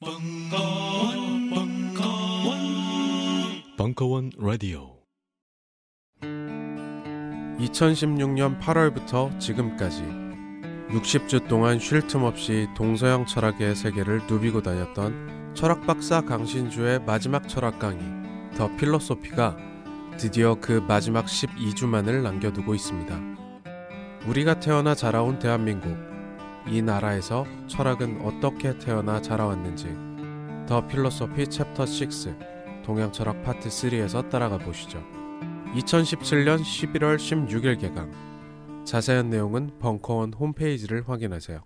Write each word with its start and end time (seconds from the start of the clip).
벙커원, 0.00 1.50
벙커원, 1.50 2.58
벙커원 3.76 4.30
라디오. 4.38 5.00
2016년 7.58 8.60
8월부터 8.60 9.40
지금까지 9.40 10.04
60주 10.90 11.48
동안 11.48 11.80
쉴 11.80 12.06
틈 12.06 12.22
없이 12.22 12.68
동서양 12.76 13.26
철학의 13.26 13.74
세계를 13.74 14.20
누비고 14.28 14.62
다녔던 14.62 15.54
철학 15.54 15.84
박사 15.84 16.20
강신주의 16.20 17.00
마지막 17.00 17.48
철학 17.48 17.80
강의 17.80 18.00
더 18.56 18.68
필로소피가 18.76 19.56
드디어 20.16 20.54
그 20.60 20.74
마지막 20.86 21.26
12주만을 21.26 22.22
남겨두고 22.22 22.72
있습니다. 22.76 23.20
우리가 24.28 24.60
태어나 24.60 24.94
자라온 24.94 25.40
대한민국 25.40 26.07
이 26.70 26.82
나라에서 26.82 27.46
철학은 27.66 28.20
어떻게 28.22 28.78
태어나 28.78 29.22
자라왔는지 29.22 29.88
The 30.66 30.86
Philosophy 30.86 31.48
chapter 31.48 31.84
6 31.84 32.82
동양 32.84 33.10
철학 33.10 33.42
파트 33.42 33.68
3에서 33.68 34.28
따라가 34.28 34.58
보시죠. 34.58 35.02
2017년 35.74 36.60
11월 36.60 37.16
16일 37.16 37.80
개강. 37.80 38.84
자세한 38.84 39.28
내용은 39.28 39.70
벙커원 39.78 40.32
홈페이지를 40.32 41.06
확인하세요. 41.06 41.62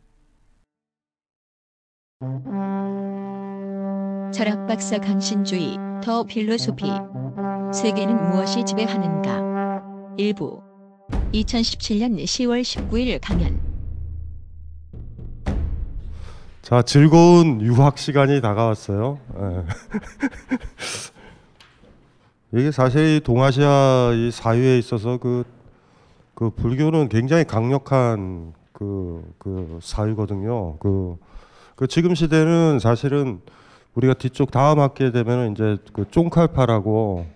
철학 4.32 4.66
박사 4.66 4.98
강신주의 4.98 5.77
The 6.02 6.25
Philosophy 6.25 6.84
세계는 7.73 8.30
무엇이 8.30 8.65
지배하는가 8.65 9.82
일부 10.16 10.60
2017년 11.32 12.23
10월 12.24 12.62
19일 12.62 13.19
강연 13.21 13.72
자, 16.62 16.80
즐거운 16.80 17.61
유학 17.61 17.98
시간이 17.98 18.41
다가왔어요. 18.41 19.19
예. 19.37 19.65
이게 22.57 22.71
사실 22.71 23.18
동아시아 23.18 24.13
이 24.15 24.30
사유에 24.30 24.79
있어서 24.79 25.18
그, 25.18 25.43
그 26.37 26.51
불교는 26.51 27.09
굉장히 27.09 27.43
강력한 27.43 28.52
그, 28.73 29.29
그 29.38 29.80
사유거든요. 29.83 30.77
그, 30.79 31.16
그 31.74 31.88
지금 31.88 32.15
시대는 32.15 32.79
사실은 32.79 33.40
우리가 33.96 34.15
뒤쪽 34.15 34.52
다음 34.52 34.79
학기에 34.79 35.10
되면은 35.10 35.52
이제 35.52 35.79
그 35.93 36.09
쫑칼파라고 36.13 37.27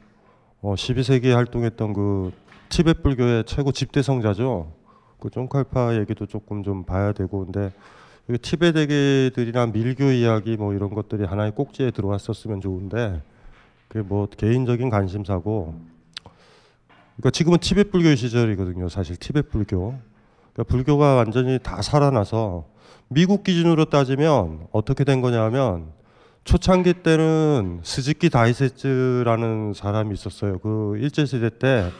어 0.63 0.75
12세기에 0.75 1.33
활동했던 1.33 1.95
그 1.95 2.31
티베트 2.69 3.03
불교의 3.03 3.43
최고 3.45 3.73
집대성자죠. 3.73 4.71
그 5.19 5.31
쫑칼파 5.31 5.97
얘기도 5.97 6.27
조금 6.27 6.63
좀 6.63 6.85
봐야 6.85 7.11
되고 7.13 7.45
근데 7.45 7.73
이 7.73 7.96
티베트계들이나 8.41 9.67
밀교 9.67 10.11
이야기 10.11 10.57
뭐 10.57 10.75
이런 10.75 10.91
것들이 10.95 11.25
하나의 11.25 11.53
꼭지에 11.53 11.93
들어왔었으면 11.93 12.61
좋은데 12.61 13.23
그게 13.89 14.03
뭐 14.03 14.27
개인적인 14.27 14.91
관심사고 14.91 15.75
그러니까 17.17 17.31
지금은 17.31 17.59
티베트 17.59 17.91
불교 17.91 18.15
시절이거든요. 18.15 18.89
사실 18.89 19.17
티베트 19.17 19.49
불교. 19.51 19.95
그러니까 20.53 20.65
불교가 20.65 21.15
완전히 21.15 21.59
다 21.63 21.81
살아나서 21.83 22.67
미국 23.09 23.45
기준으로 23.45 23.87
따지면 23.87 24.67
어떻게 24.73 25.05
된 25.05 25.21
거냐면 25.21 25.93
초창기 26.45 27.03
때는 27.03 27.81
스즈키 27.83 28.31
다이세츠라는 28.31 29.73
사람이 29.75 30.15
있었어요. 30.15 30.59
그 30.59 30.99
일제 30.99 31.25
시대 31.25 31.51
때 31.59 31.91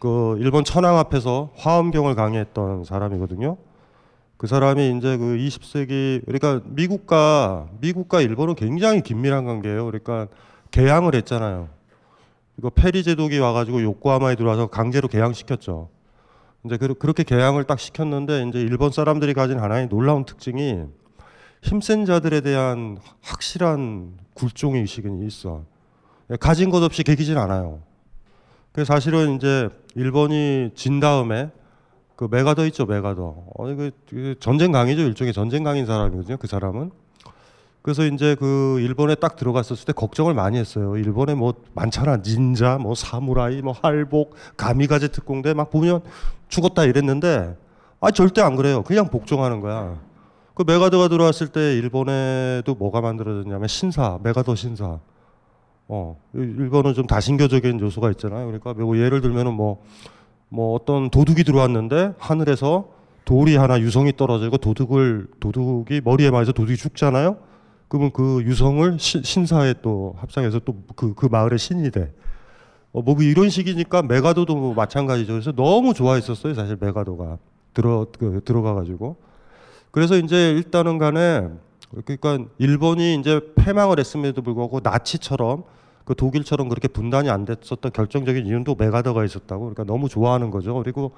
그 0.00 0.38
일본 0.40 0.64
천황 0.64 0.96
앞에서 0.96 1.50
화엄경을 1.56 2.14
강의했던 2.14 2.84
사람이거든요. 2.84 3.58
그 4.40 4.46
사람이 4.46 4.96
이제 4.96 5.18
그 5.18 5.36
20세기 5.36 6.24
그러니까 6.24 6.62
미국과 6.64 7.68
미국과 7.78 8.22
일본은 8.22 8.54
굉장히 8.54 9.02
긴밀한 9.02 9.44
관계예요. 9.44 9.84
그러니까 9.84 10.28
개항을 10.70 11.14
했잖아요. 11.14 11.68
이거 12.56 12.70
페리 12.70 13.02
제독이 13.02 13.38
와가지고 13.38 13.82
요코하마에 13.82 14.36
들어와서 14.36 14.68
강제로 14.68 15.08
개항시켰죠. 15.08 15.90
이제 16.64 16.78
그렇게 16.78 17.22
개항을 17.22 17.64
딱 17.64 17.78
시켰는데 17.78 18.44
이제 18.48 18.62
일본 18.62 18.92
사람들이 18.92 19.34
가진 19.34 19.58
하나의 19.58 19.90
놀라운 19.90 20.24
특징이 20.24 20.84
힘센 21.60 22.06
자들에 22.06 22.40
대한 22.40 22.96
확실한 23.20 24.14
굴종 24.32 24.76
의식이 24.76 25.06
있어. 25.26 25.66
가진 26.40 26.70
것 26.70 26.82
없이 26.82 27.02
개기진 27.02 27.36
않아요. 27.36 27.82
그 28.72 28.86
사실은 28.86 29.36
이제 29.36 29.68
일본이 29.96 30.70
진 30.74 30.98
다음에 30.98 31.50
그 32.20 32.28
메가더 32.30 32.66
있죠 32.66 32.84
메가더. 32.84 33.22
어 33.56 33.70
이거 33.70 33.90
전쟁 34.40 34.72
강이죠 34.72 35.00
일종의 35.00 35.32
전쟁 35.32 35.64
강인 35.64 35.86
사람이거든요 35.86 36.36
그 36.36 36.46
사람은. 36.46 36.90
그래서 37.80 38.04
이제 38.04 38.36
그 38.38 38.78
일본에 38.80 39.14
딱 39.14 39.36
들어갔었을 39.36 39.86
때 39.86 39.94
걱정을 39.94 40.34
많이 40.34 40.58
했어요. 40.58 40.98
일본에 40.98 41.34
뭐 41.34 41.54
많잖아 41.72 42.18
닌자, 42.18 42.76
뭐 42.76 42.94
사무라이, 42.94 43.62
뭐 43.62 43.72
할복, 43.72 44.34
가미가제 44.58 45.08
특공대 45.08 45.54
막 45.54 45.70
보면 45.70 46.02
죽었다 46.48 46.84
이랬는데 46.84 47.56
아 48.00 48.10
절대 48.10 48.42
안 48.42 48.54
그래요. 48.54 48.82
그냥 48.82 49.08
복종하는 49.08 49.60
거야. 49.62 49.98
그 50.52 50.62
메가더가 50.66 51.08
들어왔을 51.08 51.48
때 51.48 51.74
일본에도 51.78 52.74
뭐가 52.74 53.00
만들어졌냐면 53.00 53.66
신사, 53.66 54.18
메가더 54.22 54.56
신사. 54.56 54.98
어, 55.88 56.20
일본은 56.34 56.92
좀 56.92 57.06
다신교적인 57.06 57.80
요소가 57.80 58.10
있잖아요. 58.10 58.44
그러니까 58.44 58.74
뭐 58.74 58.98
예를 58.98 59.22
들면은 59.22 59.54
뭐, 59.54 59.82
뭐 60.50 60.74
어떤 60.74 61.10
도둑이 61.10 61.44
들어왔는데 61.44 62.14
하늘에서 62.18 62.88
돌이 63.24 63.56
하나 63.56 63.80
유성이 63.80 64.16
떨어지고 64.16 64.58
도둑을, 64.58 65.28
도둑이 65.38 66.00
머리에 66.04 66.30
맞아서 66.30 66.52
도둑이 66.52 66.76
죽잖아요. 66.76 67.36
그러면 67.88 68.10
그 68.12 68.42
유성을 68.42 68.98
시, 68.98 69.22
신사에 69.22 69.74
또 69.82 70.14
합성해서 70.18 70.60
또 70.60 70.76
그, 70.96 71.14
그 71.14 71.26
마을의 71.26 71.58
신이 71.58 71.90
돼. 71.92 72.12
어, 72.92 73.02
뭐 73.02 73.16
이런 73.20 73.48
식이니까 73.48 74.02
메가도도 74.02 74.54
뭐 74.56 74.74
마찬가지죠. 74.74 75.32
그래서 75.32 75.52
너무 75.52 75.94
좋아했었어요. 75.94 76.54
사실 76.54 76.76
메가도가. 76.80 77.38
들어, 77.72 78.06
그, 78.18 78.40
들어가 78.44 78.74
가지고. 78.74 79.16
그래서 79.92 80.16
이제 80.16 80.50
일단은 80.50 80.98
간에 80.98 81.48
그러니까 82.04 82.50
일본이 82.58 83.14
이제 83.14 83.40
패망을 83.56 83.98
했음에도 83.98 84.42
불구하고 84.42 84.80
나치처럼 84.82 85.64
그 86.04 86.14
독일처럼 86.14 86.68
그렇게 86.68 86.88
분단이 86.88 87.30
안 87.30 87.44
됐었던 87.44 87.92
결정적인 87.92 88.46
이유도 88.46 88.74
메가더가 88.74 89.24
있었다고 89.24 89.60
그러니까 89.60 89.84
너무 89.84 90.08
좋아하는 90.08 90.50
거죠. 90.50 90.74
그리고 90.74 91.12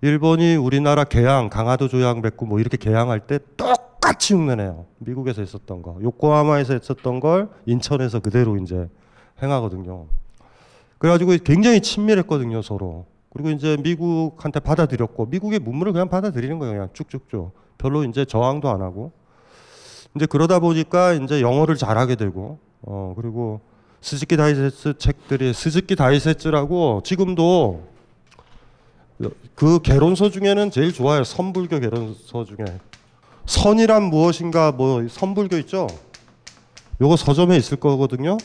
일본이 0.00 0.56
우리나라 0.56 1.04
개항, 1.04 1.48
강화도 1.48 1.88
조약 1.88 2.20
맺고 2.20 2.46
뭐 2.46 2.60
이렇게 2.60 2.76
개항할 2.76 3.20
때 3.20 3.38
똑같이 3.56 4.34
흉내내요. 4.34 4.86
미국에서 4.98 5.42
있었던 5.42 5.82
거, 5.82 5.98
요코하마에서 6.02 6.74
했었던 6.74 7.20
걸 7.20 7.48
인천에서 7.66 8.20
그대로 8.20 8.56
이제 8.56 8.88
행하거든요. 9.42 10.06
그래가지고 10.98 11.36
굉장히 11.44 11.80
친밀했거든요 11.80 12.62
서로. 12.62 13.06
그리고 13.32 13.50
이제 13.50 13.76
미국한테 13.82 14.60
받아들였고 14.60 15.26
미국의 15.26 15.58
문물을 15.58 15.92
그냥 15.92 16.08
받아들이는 16.08 16.58
거예요. 16.58 16.74
그냥 16.74 16.88
쭉쭉쭉. 16.92 17.52
별로 17.78 18.04
이제 18.04 18.24
저항도 18.24 18.68
안 18.70 18.80
하고. 18.80 19.12
이제 20.14 20.26
그러다 20.26 20.60
보니까 20.60 21.12
이제 21.12 21.40
영어를 21.40 21.76
잘하게 21.76 22.14
되고 22.14 22.58
어 22.82 23.14
그리고 23.16 23.60
스즈키 24.04 24.36
다이세츠 24.36 24.98
책들이 24.98 25.54
스즈키 25.54 25.96
다이세츠라고 25.96 27.00
지금도 27.06 27.88
그 29.54 29.80
개론서 29.80 30.28
중에는 30.28 30.70
제일 30.70 30.92
좋아요. 30.92 31.24
선불교 31.24 31.80
개론서 31.80 32.44
중에 32.44 32.66
선이란 33.46 34.02
무엇인가 34.02 34.72
뭐 34.72 35.08
선불교 35.08 35.56
있죠. 35.60 35.86
요거 37.00 37.16
서점에 37.16 37.56
있을 37.56 37.78
거거든요. 37.78 38.36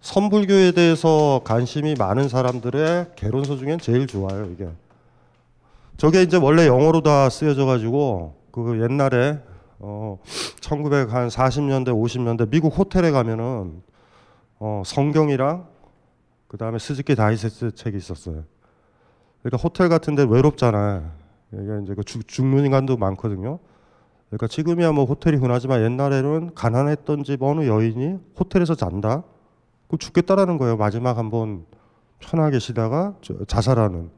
선불교에 0.00 0.72
대해서 0.72 1.40
관심이 1.44 1.94
많은 1.94 2.28
사람들의 2.28 3.12
개론서 3.14 3.56
중엔 3.56 3.78
제일 3.78 4.08
좋아요, 4.08 4.50
이게. 4.52 4.66
저게 5.96 6.22
이제 6.22 6.36
원래 6.38 6.66
영어로 6.66 7.02
다 7.02 7.30
쓰여져 7.30 7.66
가지고 7.66 8.34
그 8.50 8.82
옛날에 8.82 9.38
어 9.78 10.18
1940년대 10.60 11.90
50년대 11.90 12.50
미국 12.50 12.76
호텔에 12.76 13.12
가면은 13.12 13.80
어 14.58 14.82
성경이랑 14.84 15.66
그 16.48 16.56
다음에 16.56 16.78
스즈키 16.78 17.14
다이세스 17.14 17.74
책이 17.74 17.96
있었어요. 17.96 18.44
그러니까 19.42 19.56
호텔 19.62 19.88
같은 19.88 20.14
데 20.14 20.24
외롭잖아요. 20.28 21.10
이게 21.52 21.80
이제 21.82 21.94
그 21.94 22.04
죽는 22.04 22.64
인간도 22.64 22.96
많거든요. 22.96 23.58
그러니까 24.28 24.46
지금이야 24.48 24.92
뭐 24.92 25.04
호텔이 25.04 25.36
흔하지만 25.36 25.82
옛날에는 25.82 26.54
가난했던 26.54 27.24
집 27.24 27.42
어느 27.42 27.66
여인이 27.66 28.18
호텔에서 28.38 28.74
잔다. 28.74 29.22
그 29.88 29.98
죽겠다라는 29.98 30.58
거예요. 30.58 30.76
마지막 30.76 31.18
한번 31.18 31.66
편하게 32.18 32.58
쉬다가 32.58 33.14
자살하는. 33.46 34.10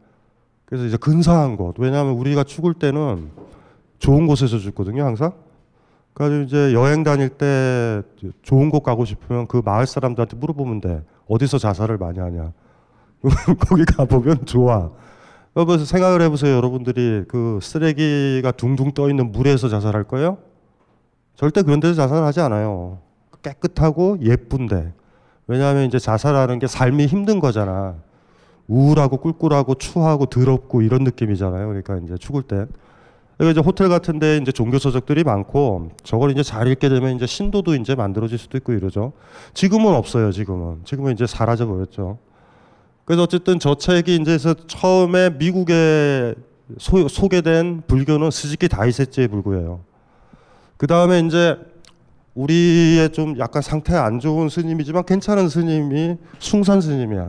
그래서 0.65 0.85
이제 0.87 0.97
근사한 0.97 1.57
곳. 1.57 1.79
왜냐하면 1.79 2.15
우리가 2.15 2.45
죽을 2.45 2.75
때는 2.75 3.31
좋은 3.99 4.27
곳에서 4.27 4.59
죽거든요, 4.59 5.05
항상. 5.05 5.33
그래서 6.17 6.41
이제 6.45 6.73
여행 6.73 7.03
다닐 7.03 7.29
때 7.29 8.01
좋은 8.41 8.71
곳 8.71 8.83
가고 8.83 9.05
싶으면 9.05 9.47
그 9.47 9.61
마을 9.63 9.87
사람들한테 9.87 10.39
물어보면 10.39 10.81
돼. 10.81 11.03
어디서 11.29 11.59
자살을 11.59 11.99
많이 11.99 12.21
하냐. 12.21 12.53
거기 13.69 13.85
가보면 13.85 14.47
좋아. 14.47 14.93
그래서 15.53 15.85
생각을 15.85 16.23
해보세요, 16.23 16.57
여러분들이 16.57 17.25
그 17.29 17.59
쓰레기가 17.61 18.51
둥둥 18.53 18.93
떠 18.93 19.11
있는 19.11 19.31
물에서 19.31 19.69
자살할 19.69 20.05
거예요? 20.05 20.39
절대 21.35 21.61
그런 21.61 21.81
데서 21.81 21.93
자살하지 21.93 22.41
않아요. 22.41 22.99
깨끗하고 23.43 24.17
예쁜데 24.23 24.95
왜냐하면 25.49 25.85
이제 25.85 25.99
자살하는 25.99 26.59
게 26.59 26.67
삶이 26.67 27.05
힘든 27.05 27.41
거잖아. 27.41 27.95
우울하고 28.69 29.19
꿀꿀하고 29.19 29.75
추하고 29.75 30.25
더럽고 30.25 30.81
이런 30.81 31.05
느낌이잖아요. 31.05 31.67
그러니까 31.67 31.99
이제 31.99 32.17
죽을 32.17 32.43
때. 32.43 32.65
그러니까 33.37 33.61
이제 33.61 33.67
호텔 33.67 33.89
같은데 33.89 34.39
이제 34.39 34.51
종교 34.51 34.79
서적들이 34.79 35.25
많고 35.25 35.91
저걸 36.03 36.31
이제 36.31 36.43
잘 36.43 36.69
읽게 36.69 36.89
되면 36.89 37.15
이제 37.15 37.27
신도도 37.27 37.75
이제 37.75 37.95
만들어질 37.95 38.39
수도 38.39 38.57
있고 38.57 38.73
이러죠. 38.73 39.13
지금은 39.53 39.95
없어요. 39.95 40.33
지금은 40.33 40.81
지금은 40.85 41.13
이제 41.13 41.27
사라져 41.27 41.67
버렸죠. 41.67 42.19
그래서 43.05 43.23
어쨌든 43.25 43.59
저 43.59 43.75
책이 43.75 44.17
이제 44.17 44.39
처음에 44.67 45.31
미국에 45.31 46.35
소, 46.79 47.07
소개된 47.09 47.83
불교는 47.87 48.31
스즈키 48.31 48.69
다이세츠의 48.69 49.29
불교예요. 49.29 49.81
그 50.77 50.87
다음에 50.87 51.21
이제 51.21 51.57
우리의 52.35 53.11
좀 53.13 53.39
약간 53.39 53.63
상태 53.63 53.95
안 53.95 54.19
좋은 54.19 54.49
스님이지만 54.49 55.05
괜찮은 55.05 55.49
스님이 55.49 56.17
숭산 56.39 56.81
스님이야. 56.81 57.29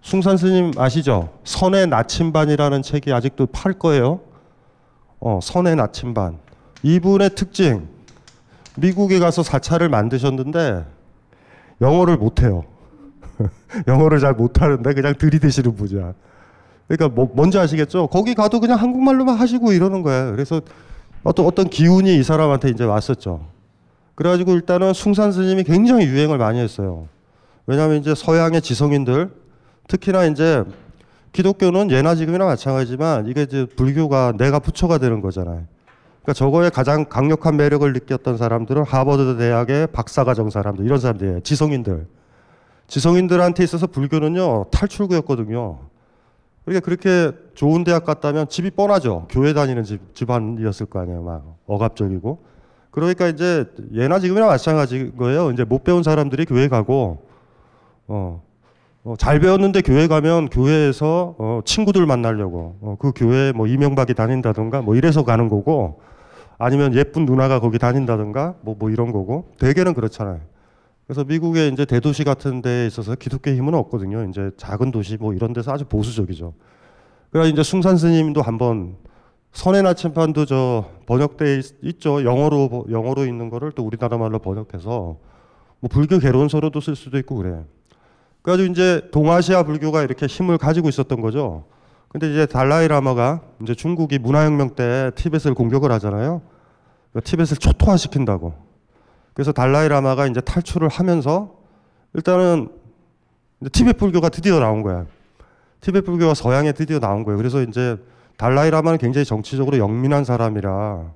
숭산 0.00 0.36
스님 0.36 0.70
아시죠? 0.76 1.30
선의 1.42 1.88
나침반이라는 1.88 2.82
책이 2.82 3.12
아직도 3.12 3.46
팔 3.46 3.72
거예요. 3.72 4.20
어, 5.20 5.40
선의 5.42 5.76
나침반. 5.76 6.38
이분의 6.82 7.34
특징. 7.34 7.88
미국에 8.76 9.18
가서 9.18 9.42
사찰을 9.42 9.88
만드셨는데 9.88 10.84
영어를 11.80 12.16
못해요. 12.16 12.64
영어를 13.88 14.20
잘 14.20 14.34
못하는데 14.34 14.94
그냥 14.94 15.14
들이대시는 15.16 15.76
분이야. 15.76 16.12
그러니까 16.88 17.08
뭐 17.08 17.30
뭔지 17.34 17.58
아시겠죠? 17.58 18.06
거기 18.08 18.34
가도 18.34 18.60
그냥 18.60 18.78
한국말로만 18.78 19.36
하시고 19.36 19.72
이러는 19.72 20.02
거예요. 20.02 20.32
그래서 20.32 20.60
어떤 21.24 21.46
어떤 21.46 21.68
기운이 21.68 22.16
이 22.18 22.22
사람한테 22.22 22.68
이제 22.68 22.84
왔었죠. 22.84 23.46
그래가지고 24.14 24.52
일단은 24.52 24.92
숭산 24.92 25.32
스님이 25.32 25.64
굉장히 25.64 26.06
유행을 26.06 26.38
많이 26.38 26.60
했어요. 26.60 27.08
왜냐하면 27.66 27.98
이제 27.98 28.14
서양의 28.14 28.62
지성인들 28.62 29.30
특히나 29.88 30.26
이제 30.26 30.64
기독교는 31.36 31.90
예나 31.90 32.14
지금이나 32.14 32.46
마찬가지지만 32.46 33.26
이게 33.28 33.42
이제 33.42 33.66
불교가 33.76 34.32
내가 34.38 34.58
부처가 34.58 34.96
되는 34.96 35.20
거잖아요. 35.20 35.64
그러니까 36.22 36.32
저거에 36.32 36.70
가장 36.70 37.04
강력한 37.04 37.58
매력을 37.58 37.92
느꼈던 37.92 38.38
사람들은 38.38 38.84
하버드 38.84 39.36
대학의 39.36 39.88
박사과정 39.88 40.48
사람들 40.48 40.84
이런 40.86 40.98
사람들이에요. 40.98 41.40
지성인들. 41.40 42.06
지성인들한테 42.88 43.62
있어서 43.64 43.86
불교는요 43.86 44.64
탈출구였거든요. 44.70 45.78
그러니까 46.64 46.84
그렇게 46.84 47.32
좋은 47.54 47.84
대학 47.84 48.04
갔다면 48.04 48.48
집이 48.48 48.70
뻔하죠. 48.70 49.26
교회 49.28 49.52
다니는 49.52 49.84
집, 49.84 50.14
집안이었을 50.14 50.86
거 50.86 51.00
아니에요. 51.00 51.22
막 51.22 51.58
억압적이고. 51.66 52.44
그러니까 52.90 53.28
이제 53.28 53.66
예나 53.92 54.20
지금이나 54.20 54.46
마찬가지인 54.46 55.16
거예요. 55.16 55.50
이제 55.50 55.64
못 55.64 55.84
배운 55.84 56.02
사람들이 56.02 56.46
교회 56.46 56.66
가고, 56.68 57.18
어, 58.08 58.42
어, 59.06 59.14
잘 59.16 59.38
배웠는데 59.38 59.82
교회 59.82 60.08
가면 60.08 60.48
교회에서 60.48 61.36
어, 61.38 61.60
친구들 61.64 62.06
만나려고 62.06 62.76
어, 62.80 62.96
그 62.98 63.12
교회 63.14 63.52
뭐 63.52 63.68
이명박이 63.68 64.14
다닌다든가 64.14 64.82
뭐 64.82 64.96
이래서 64.96 65.24
가는 65.24 65.48
거고 65.48 66.00
아니면 66.58 66.92
예쁜 66.92 67.24
누나가 67.24 67.60
거기 67.60 67.78
다닌다든가 67.78 68.56
뭐, 68.62 68.74
뭐 68.76 68.90
이런 68.90 69.12
거고 69.12 69.52
대개는 69.60 69.94
그렇잖아요. 69.94 70.40
그래서 71.06 71.22
미국의 71.22 71.72
이제 71.72 71.84
대도시 71.84 72.24
같은 72.24 72.62
데에 72.62 72.88
있어서 72.88 73.14
기독교 73.14 73.52
힘은 73.52 73.74
없거든요. 73.74 74.28
이제 74.28 74.50
작은 74.56 74.90
도시 74.90 75.16
뭐 75.18 75.32
이런 75.34 75.52
데서 75.52 75.70
아주 75.70 75.84
보수적이죠. 75.84 76.52
그래서 77.30 77.48
이제 77.48 77.62
숭산 77.62 77.96
스님도 77.96 78.42
한번 78.42 78.96
선의 79.52 79.84
나침판도 79.84 80.46
저 80.46 80.84
번역돼 81.06 81.60
있, 81.82 82.00
죠 82.00 82.24
영어로 82.24 82.86
영어로 82.90 83.24
있는 83.24 83.50
거를 83.50 83.70
또 83.70 83.84
우리나라 83.84 84.18
말로 84.18 84.40
번역해서 84.40 84.90
뭐 85.78 85.88
불교 85.88 86.18
개론서로도 86.18 86.80
쓸 86.80 86.96
수도 86.96 87.18
있고 87.18 87.36
그래. 87.36 87.62
그래가지고 88.46 88.70
이제 88.70 89.02
동아시아 89.10 89.64
불교가 89.64 90.04
이렇게 90.04 90.26
힘을 90.26 90.56
가지고 90.56 90.88
있었던 90.88 91.20
거죠. 91.20 91.64
근데 92.06 92.30
이제 92.30 92.46
달라이 92.46 92.86
라마가 92.86 93.40
이제 93.60 93.74
중국이 93.74 94.20
문화혁명 94.20 94.76
때 94.76 95.10
티벳을 95.16 95.52
공격을 95.52 95.90
하잖아요. 95.90 96.42
티벳을 97.24 97.56
초토화시킨다고. 97.58 98.54
그래서 99.34 99.50
달라이 99.50 99.88
라마가 99.88 100.28
이제 100.28 100.40
탈출을 100.40 100.86
하면서 100.86 101.56
일단은 102.14 102.68
티베트 103.72 103.98
불교가 103.98 104.28
드디어 104.28 104.60
나온 104.60 104.82
거야. 104.82 105.06
티베트 105.80 106.06
불교가 106.06 106.34
서양에 106.34 106.70
드디어 106.70 107.00
나온 107.00 107.24
거예요. 107.24 107.38
그래서 107.38 107.62
이제 107.62 107.96
달라이 108.36 108.70
라마는 108.70 108.98
굉장히 108.98 109.24
정치적으로 109.24 109.78
영민한 109.78 110.24
사람이라 110.24 111.10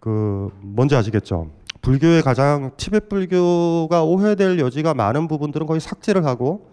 그 0.00 0.50
뭔지 0.62 0.96
아시겠죠? 0.96 1.50
불교의 1.82 2.22
가장 2.22 2.70
티베트 2.76 3.08
불교가 3.08 4.04
오해될 4.04 4.58
여지가 4.58 4.94
많은 4.94 5.28
부분들은 5.28 5.66
거의 5.66 5.80
삭제를 5.80 6.24
하고 6.24 6.70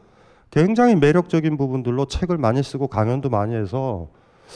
굉장히 0.51 0.95
매력적인 0.95 1.57
부분들로 1.57 2.05
책을 2.05 2.37
많이 2.37 2.61
쓰고 2.63 2.87
강연도 2.87 3.29
많이 3.29 3.55
해서 3.55 4.07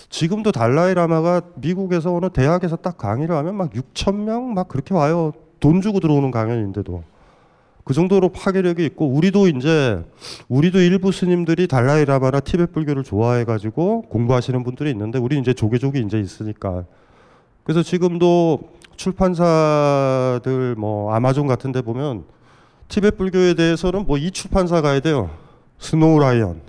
지금도 0.09 0.51
달라이 0.51 0.93
라마가 0.93 1.41
미국에서 1.55 2.15
어느 2.15 2.29
대학에서 2.29 2.75
딱 2.77 2.97
강의를 2.97 3.35
하면 3.35 3.55
막 3.55 3.71
6천 3.73 4.15
명 4.15 4.53
막 4.53 4.67
그렇게 4.67 4.93
와요. 4.93 5.33
돈 5.59 5.81
주고 5.81 5.99
들어오는 5.99 6.29
강연인데도 6.31 7.03
그 7.83 7.93
정도로 7.93 8.29
파괴력이 8.29 8.85
있고 8.85 9.07
우리도 9.07 9.47
이제 9.47 10.03
우리도 10.49 10.79
일부 10.79 11.11
스님들이 11.11 11.67
달라이 11.67 12.05
라마나 12.05 12.39
티베트 12.39 12.71
불교를 12.71 13.03
좋아해 13.03 13.43
가지고 13.43 14.03
공부하시는 14.03 14.63
분들이 14.63 14.91
있는데 14.91 15.19
우리 15.19 15.37
이제 15.39 15.53
조개조개 15.53 15.99
이제 15.99 16.19
있으니까 16.19 16.85
그래서 17.63 17.81
지금도 17.81 18.59
출판사들 18.95 20.75
뭐 20.75 21.13
아마존 21.13 21.47
같은 21.47 21.71
데 21.71 21.81
보면 21.81 22.23
티베트 22.87 23.17
불교에 23.17 23.53
대해서는 23.55 24.05
뭐 24.05 24.17
이 24.17 24.31
출판사 24.31 24.81
가야 24.81 24.99
돼요. 24.99 25.29
Snow 25.79 26.19
Lion. 26.19 26.61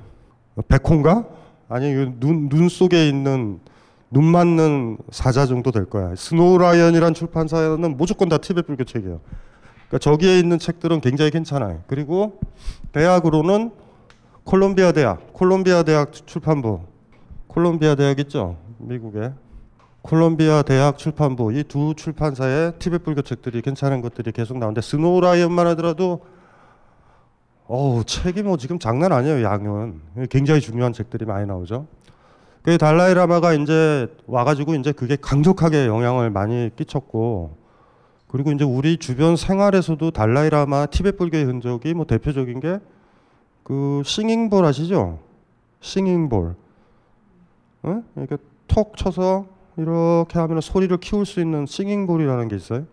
백호인가? 0.69 1.25
아니 1.69 1.93
눈, 2.21 2.49
눈 2.49 2.69
속에 2.69 3.09
있는 3.09 3.61
눈 4.11 4.25
맞는 4.25 4.99
사자 5.11 5.47
정도 5.47 5.71
될 5.71 5.85
거야. 5.87 6.15
Snow 6.17 6.59
Lion이란 6.59 7.15
출판사는 7.15 7.97
무조건 7.97 8.29
다 8.29 8.39
티베트 8.39 8.67
불교 8.67 8.85
책이에요. 8.85 9.21
그러니까 9.89 9.99
저기에 9.99 10.39
있는 10.39 10.59
책들은 10.59 11.01
굉장히 11.01 11.31
괜찮아요. 11.31 11.83
그리고 11.87 12.39
대학으로는 12.93 13.71
콜롬비아 14.45 14.93
대학, 14.93 15.33
콜롬비아 15.33 15.83
대학 15.83 16.13
출판부, 16.13 16.81
콜롬비아 17.47 17.95
대학 17.95 18.19
있죠, 18.21 18.57
미국에. 18.79 19.33
콜롬비아 20.05 20.63
대학 20.63 20.99
출판부 20.99 21.53
이 21.53 21.65
두 21.65 21.95
출판사의 21.97 22.75
티베트 22.79 23.05
불교 23.05 23.23
책들이 23.23 23.63
괜찮은 23.63 24.03
것들이 24.03 24.33
계속 24.33 24.59
나오는데 24.59 24.83
Snow 24.83 25.13
Lion만 25.13 25.67
하더라도 25.69 26.21
어우 27.67 28.05
책이 28.05 28.43
뭐 28.43 28.59
지금 28.59 28.79
장난 28.79 29.13
아니에요 29.13 29.43
양은 29.43 30.01
굉장히 30.31 30.61
중요한 30.61 30.93
책들이 30.93 31.25
많이 31.25 31.47
나오죠. 31.47 31.87
그 32.63 32.77
달라이 32.77 33.15
라마가 33.15 33.55
이제 33.55 34.07
와가지고 34.27 34.75
이제 34.75 34.93
그게 34.93 35.17
강력하게 35.17 35.87
영향을 35.87 36.31
많이 36.31 36.71
끼쳤고 36.77 37.57
그리고 38.29 38.53
이제 38.53 38.65
우리 38.65 38.99
주변 38.99 39.37
생활에서도 39.37 40.11
달라이 40.11 40.51
라마 40.51 40.87
티베트 40.87 41.17
불교의 41.17 41.45
흔적이 41.45 41.95
뭐 41.95 42.05
대표적인 42.07 42.61
게 42.61 42.79
그 43.65 44.03
싱잉볼 44.05 44.63
아시죠? 44.67 45.19
싱잉볼. 45.81 46.55
어? 47.85 48.03
이렇게 48.17 48.37
톡 48.69 48.95
쳐서 48.97 49.47
이렇게 49.77 50.39
하면 50.39 50.61
소리를 50.61 50.97
키울 50.99 51.27
수 51.27 51.41
있는 51.41 51.67
싱잉볼이라는 51.67 52.49
게 52.49 52.57
있어요. 52.57 52.87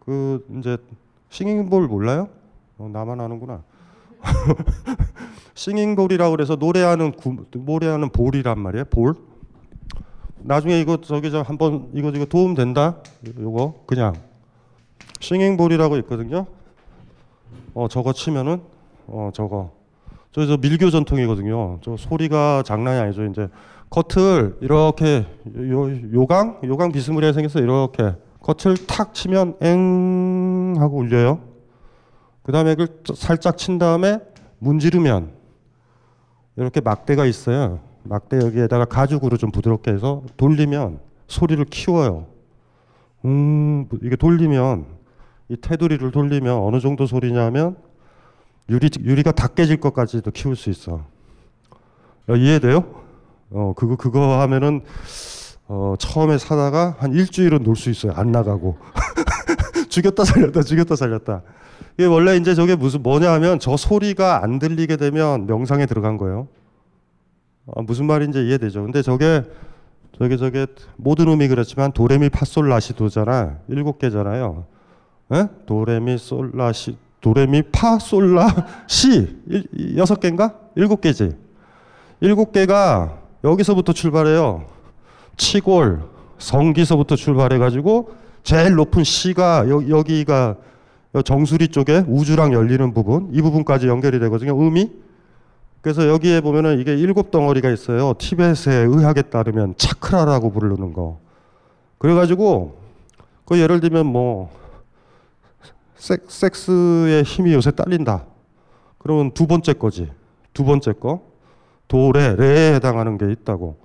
그 0.00 0.46
이제 0.58 0.76
singing 1.30 1.67
bowl 1.67 1.88
몰라요? 1.88 2.28
어, 2.78 2.88
나만 2.92 3.20
아는구나. 3.20 3.62
singing 5.54 5.87
bowl이라고 5.87 6.30
그래서 6.30 6.56
노래하는 6.56 7.12
구, 7.12 7.44
노래하는 7.52 8.10
bowl이란 8.10 8.58
말이에요. 8.58 8.84
bowl. 8.86 9.14
나중에 10.38 10.80
이거 10.80 11.00
저기 11.00 11.30
저 11.30 11.42
한번 11.42 11.90
이거 11.94 12.10
이거 12.10 12.24
도움 12.24 12.54
된다. 12.54 12.96
요거 13.38 13.84
그냥 13.86 14.14
singing 15.20 15.53
bowl이라고 15.53 15.96
있거든요. 15.98 16.46
어 17.74 17.88
저거 17.88 18.12
치면은 18.12 18.60
어 19.08 19.30
저거 19.34 19.72
저저 20.32 20.58
밀교 20.58 20.90
전통이거든요. 20.90 21.80
저 21.82 21.96
소리가 21.96 22.62
장난이 22.64 23.00
아니죠. 23.00 23.24
이제 23.24 23.48
겉을 23.90 24.58
이렇게 24.60 25.26
요, 25.56 26.12
요강 26.12 26.60
요강 26.64 26.92
비스무리하게 26.92 27.34
생겨서 27.34 27.60
이렇게 27.60 28.14
겉을 28.40 28.76
탁 28.86 29.14
치면 29.14 29.56
엥 29.60 30.74
하고 30.78 30.98
울려요. 30.98 31.40
그 32.42 32.52
다음에 32.52 32.74
그걸 32.74 32.88
살짝 33.14 33.58
친 33.58 33.78
다음에 33.78 34.20
문지르면 34.58 35.32
이렇게 36.56 36.80
막대가 36.80 37.24
있어요. 37.26 37.80
막대 38.02 38.38
여기에다가 38.38 38.84
가죽으로 38.84 39.36
좀 39.36 39.50
부드럽게 39.50 39.92
해서 39.92 40.22
돌리면 40.36 41.00
소리를 41.26 41.62
키워요. 41.66 42.26
음, 43.24 43.88
이게 44.02 44.16
돌리면 44.16 44.86
이 45.48 45.56
테두리를 45.56 46.10
돌리면 46.10 46.56
어느 46.56 46.80
정도 46.80 47.06
소리냐면 47.06 47.76
유리 48.70 48.90
유리가 49.00 49.32
다 49.32 49.48
깨질 49.48 49.78
것까지도 49.78 50.30
키울 50.30 50.56
수 50.56 50.70
있어. 50.70 51.04
어, 52.28 52.34
이해돼요? 52.34 53.07
어, 53.50 53.72
그거 53.76 53.96
그거 53.96 54.40
하면은 54.40 54.82
어, 55.68 55.94
처음에 55.98 56.38
사다가 56.38 56.96
한 56.98 57.12
일주일은 57.12 57.62
놀 57.62 57.76
수 57.76 57.90
있어요. 57.90 58.12
안 58.16 58.32
나가고. 58.32 58.78
죽였다 59.88 60.24
살렸다 60.24 60.62
죽였다 60.62 60.96
살렸다. 60.96 61.42
이게 61.96 62.06
원래 62.06 62.36
이제 62.36 62.54
저게 62.54 62.76
무슨 62.76 63.02
뭐냐 63.02 63.32
하면 63.34 63.58
저 63.58 63.76
소리가 63.76 64.42
안 64.42 64.58
들리게 64.58 64.96
되면 64.96 65.46
명상에 65.46 65.86
들어간 65.86 66.16
거예요. 66.16 66.48
아, 67.74 67.82
무슨 67.82 68.06
말인지 68.06 68.46
이해되죠. 68.46 68.82
근데 68.82 69.02
저게 69.02 69.42
저게 70.18 70.36
저게 70.36 70.66
모든 70.96 71.28
음이 71.28 71.48
그렇지만 71.48 71.92
도레미 71.92 72.28
파솔 72.30 72.68
라시도잖아. 72.68 73.58
일곱 73.68 73.98
개잖아요. 73.98 74.64
에? 75.32 75.46
도레미 75.66 76.18
솔 76.18 76.50
라시 76.54 76.96
도레미 77.20 77.62
파솔 77.72 78.34
라시 78.34 79.36
여섯 79.96 80.20
개인가? 80.20 80.54
일곱 80.76 81.00
개지. 81.00 81.36
일곱 82.20 82.52
개가 82.52 83.18
여기서부터 83.44 83.92
출발해요. 83.92 84.64
치골 85.36 86.02
성기서부터 86.38 87.16
출발해 87.16 87.58
가지고 87.58 88.12
제일 88.42 88.74
높은 88.74 89.04
C가 89.04 89.68
여, 89.68 89.88
여기가 89.88 90.56
정수리 91.24 91.68
쪽에 91.68 92.04
우주랑 92.06 92.52
열리는 92.52 92.92
부분 92.92 93.28
이 93.32 93.42
부분까지 93.42 93.88
연결이 93.88 94.18
되거든요. 94.20 94.58
음이 94.60 94.90
그래서 95.80 96.08
여기에 96.08 96.40
보면은 96.40 96.80
이게 96.80 96.94
일곱 96.96 97.30
덩어리가 97.30 97.70
있어요. 97.70 98.14
티벳의 98.18 98.86
의학에 98.88 99.22
따르면 99.22 99.74
차크라라고 99.76 100.50
부르는 100.50 100.92
거. 100.92 101.18
그래가지고 101.98 102.78
그 103.44 103.58
예를 103.58 103.80
들면 103.80 104.06
뭐 104.06 104.50
섹, 105.96 106.24
섹스의 106.28 107.22
힘이 107.22 107.54
요새 107.54 107.70
딸린다. 107.70 108.24
그러면 108.98 109.30
두 109.32 109.46
번째 109.46 109.72
거지. 109.72 110.10
두 110.52 110.64
번째 110.64 110.92
거. 110.92 111.27
도레, 111.88 112.36
레에 112.36 112.74
해당하는 112.74 113.18
게 113.18 113.30
있다고. 113.32 113.76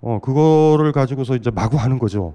어, 0.00 0.18
그거를 0.22 0.92
가지고서 0.92 1.34
이제 1.36 1.50
마구 1.50 1.76
하는 1.76 1.98
거죠. 1.98 2.34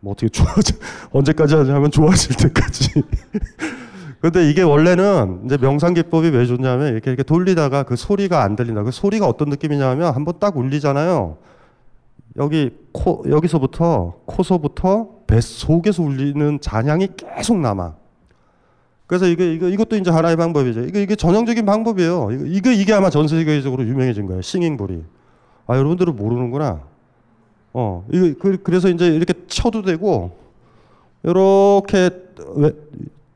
뭐 0.00 0.12
어떻게 0.12 0.28
좋아지, 0.28 0.74
언제까지 1.12 1.54
하냐면 1.54 1.90
좋아질 1.90 2.36
때까지. 2.36 3.02
근데 4.20 4.48
이게 4.48 4.62
원래는 4.62 5.42
이제 5.46 5.56
명상 5.56 5.94
기법이 5.94 6.28
왜 6.28 6.46
좋냐면 6.46 6.92
이렇게 6.92 7.10
이렇게 7.10 7.24
돌리다가 7.24 7.82
그 7.82 7.96
소리가 7.96 8.42
안 8.42 8.54
들린다. 8.54 8.84
그 8.84 8.92
소리가 8.92 9.26
어떤 9.26 9.48
느낌이냐면 9.48 10.14
한번 10.14 10.34
딱 10.38 10.56
울리잖아요. 10.56 11.38
여기 12.36 12.70
코 12.92 13.24
여기서부터 13.28 14.14
코서부터 14.26 15.08
배 15.26 15.40
속에서 15.40 16.04
울리는 16.04 16.60
잔향이 16.60 17.08
계속 17.16 17.58
남아. 17.58 17.96
그래서 19.06 19.26
이게 19.26 19.52
이거 19.52 19.68
이것도 19.68 19.96
이제 19.96 20.10
하나의 20.10 20.36
방법이죠. 20.36 20.82
이게 20.82 21.02
이게 21.02 21.16
전형적인 21.16 21.66
방법이에요. 21.66 22.30
이거 22.32 22.44
이게, 22.46 22.74
이게 22.74 22.92
아마 22.92 23.10
전 23.10 23.28
세계적으로 23.28 23.84
유명해진 23.84 24.26
거예요. 24.26 24.42
싱잉볼이. 24.42 25.02
아 25.66 25.76
여러분들은 25.76 26.16
모르는구나. 26.16 26.80
어 27.74 28.04
이거 28.12 28.34
그, 28.40 28.62
그래서 28.62 28.88
이제 28.88 29.08
이렇게 29.08 29.34
쳐도 29.46 29.82
되고 29.82 30.36
이렇게 31.22 32.10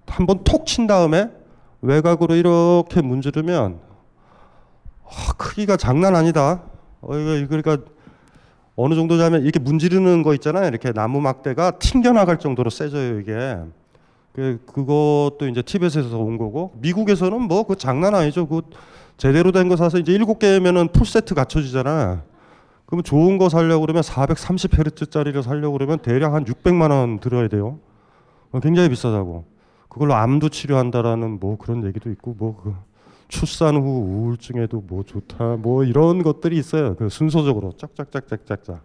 한번 0.07 0.45
톡 0.45 0.67
친 0.67 0.87
다음에 0.87 1.31
외곽으로 1.83 2.35
이렇게 2.35 3.03
문지르면 3.03 3.79
아, 5.05 5.33
크기가 5.37 5.77
장난 5.77 6.17
아니다. 6.17 6.63
어, 7.01 7.17
이거 7.17 7.47
그러니까 7.49 7.79
어느 8.77 8.95
정도냐면 8.95 9.43
이렇게 9.43 9.59
문지르는 9.59 10.23
거 10.23 10.35
있잖아요. 10.35 10.69
이렇게 10.69 10.93
나무 10.93 11.21
막대가 11.21 11.73
튕겨나갈 11.79 12.39
정도로 12.39 12.71
세져요 12.71 13.21
이게. 13.21 13.57
그 14.37 14.61
그것도 14.67 15.49
이제 15.51 15.63
티벳에서 15.63 16.19
온 16.19 16.37
거고 16.37 16.73
미국에서는 16.83 17.41
뭐 17.43 17.65
그 17.65 17.75
장난 17.77 18.15
아니죠. 18.15 18.47
그 18.47 18.61
제대로 19.17 19.51
된 19.51 19.69
거 19.71 19.77
사서 19.77 19.99
이제 19.99 20.13
일곱 20.13 20.39
개면은 20.39 20.89
풀 20.93 21.07
세트 21.07 21.35
갖춰지잖아. 21.35 22.23
그러면 22.85 23.03
좋은 23.03 23.39
거 23.39 23.49
살려고 23.49 23.81
그러면 23.81 24.03
430헤르츠짜리를 24.03 25.43
살려고 25.43 25.73
그러면 25.79 25.99
대략 26.01 26.35
한 26.35 26.45
600만 26.45 26.91
원 26.91 27.19
들어야 27.19 27.49
돼요. 27.49 27.79
어, 28.53 28.61
굉장히 28.61 28.91
비싸다고. 28.91 29.45
그걸로 29.89 30.15
암도 30.15 30.51
치료한다라는 30.51 31.41
뭐 31.41 31.57
그런 31.57 31.85
얘기도 31.87 32.11
있고 32.11 32.35
뭐 32.39 32.57
그 32.63 32.75
출산 33.29 33.75
후 33.77 33.81
우울증에도 33.83 34.85
뭐 34.87 35.03
좋다 35.03 35.57
뭐 35.57 35.83
이런 35.83 36.23
것들이 36.23 36.59
있어요. 36.59 36.95
그 36.97 37.09
순서적으로 37.09 37.73
짝짝짝짝짝짝. 37.79 38.83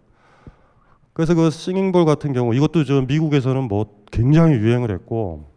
그래서 1.12 1.34
그 1.34 1.50
싱잉볼 1.50 2.04
같은 2.04 2.32
경우 2.32 2.54
이것도 2.54 2.84
저 2.84 3.02
미국에서는 3.02 3.64
뭐 3.64 3.86
굉장히 4.10 4.54
유행을 4.54 4.90
했고 4.90 5.50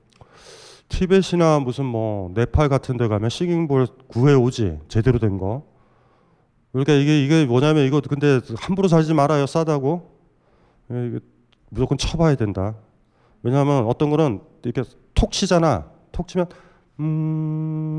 티벳이나 0.90 1.60
무슨 1.60 1.86
뭐 1.86 2.32
네팔 2.36 2.70
같은 2.70 2.98
데 2.98 3.08
가면 3.08 3.30
싱잉볼 3.30 3.88
구해 4.08 4.34
오지 4.34 4.80
제대로 4.88 5.20
된 5.20 5.38
거. 5.38 5.64
그러니까 6.72 6.94
이게 6.94 7.24
이게 7.24 7.46
뭐냐면 7.46 7.86
이거 7.86 8.02
근데 8.02 8.42
함부로 8.58 8.88
사지 8.88 9.14
말아요 9.14 9.46
싸다고. 9.46 10.16
예, 10.92 11.20
무조건 11.70 11.98
쳐봐야 11.98 12.36
된다. 12.36 12.76
왜냐하면 13.42 13.86
어떤 13.86 14.10
거는 14.10 14.42
이렇게 14.64 14.84
톡 15.14 15.32
치잖아. 15.32 15.86
톡 16.12 16.28
치면 16.28 16.48
음 17.00 17.96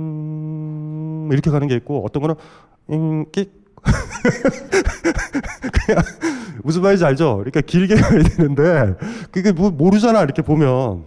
이렇게 1.32 1.50
가는 1.50 1.66
게 1.68 1.75
있고 1.76 2.04
어떤 2.04 2.20
거는 2.22 2.34
음끽 2.90 3.66
그냥 5.86 6.02
무슨 6.66 6.82
말인지 6.82 7.04
알죠? 7.04 7.37
그러니까 7.37 7.61
길게 7.61 7.94
가야 8.02 8.23
되는데 8.23 8.96
그게 9.30 9.52
뭐 9.52 9.70
모르잖아 9.70 10.23
이렇게 10.23 10.42
보면 10.42 11.04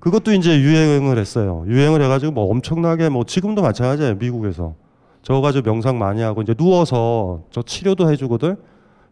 그것도 0.00 0.32
이제 0.32 0.60
유행을 0.60 1.16
했어요. 1.16 1.64
유행을 1.68 2.02
해가지고 2.02 2.32
뭐 2.32 2.50
엄청나게 2.50 3.08
뭐 3.08 3.24
지금도 3.24 3.62
마찬가지예요 3.62 4.16
미국에서 4.16 4.74
저 5.22 5.40
가지고 5.40 5.70
명상 5.70 5.98
많이 5.98 6.22
하고 6.22 6.42
이제 6.42 6.54
누워서 6.54 7.42
저 7.50 7.62
치료도 7.62 8.10
해주거든. 8.10 8.56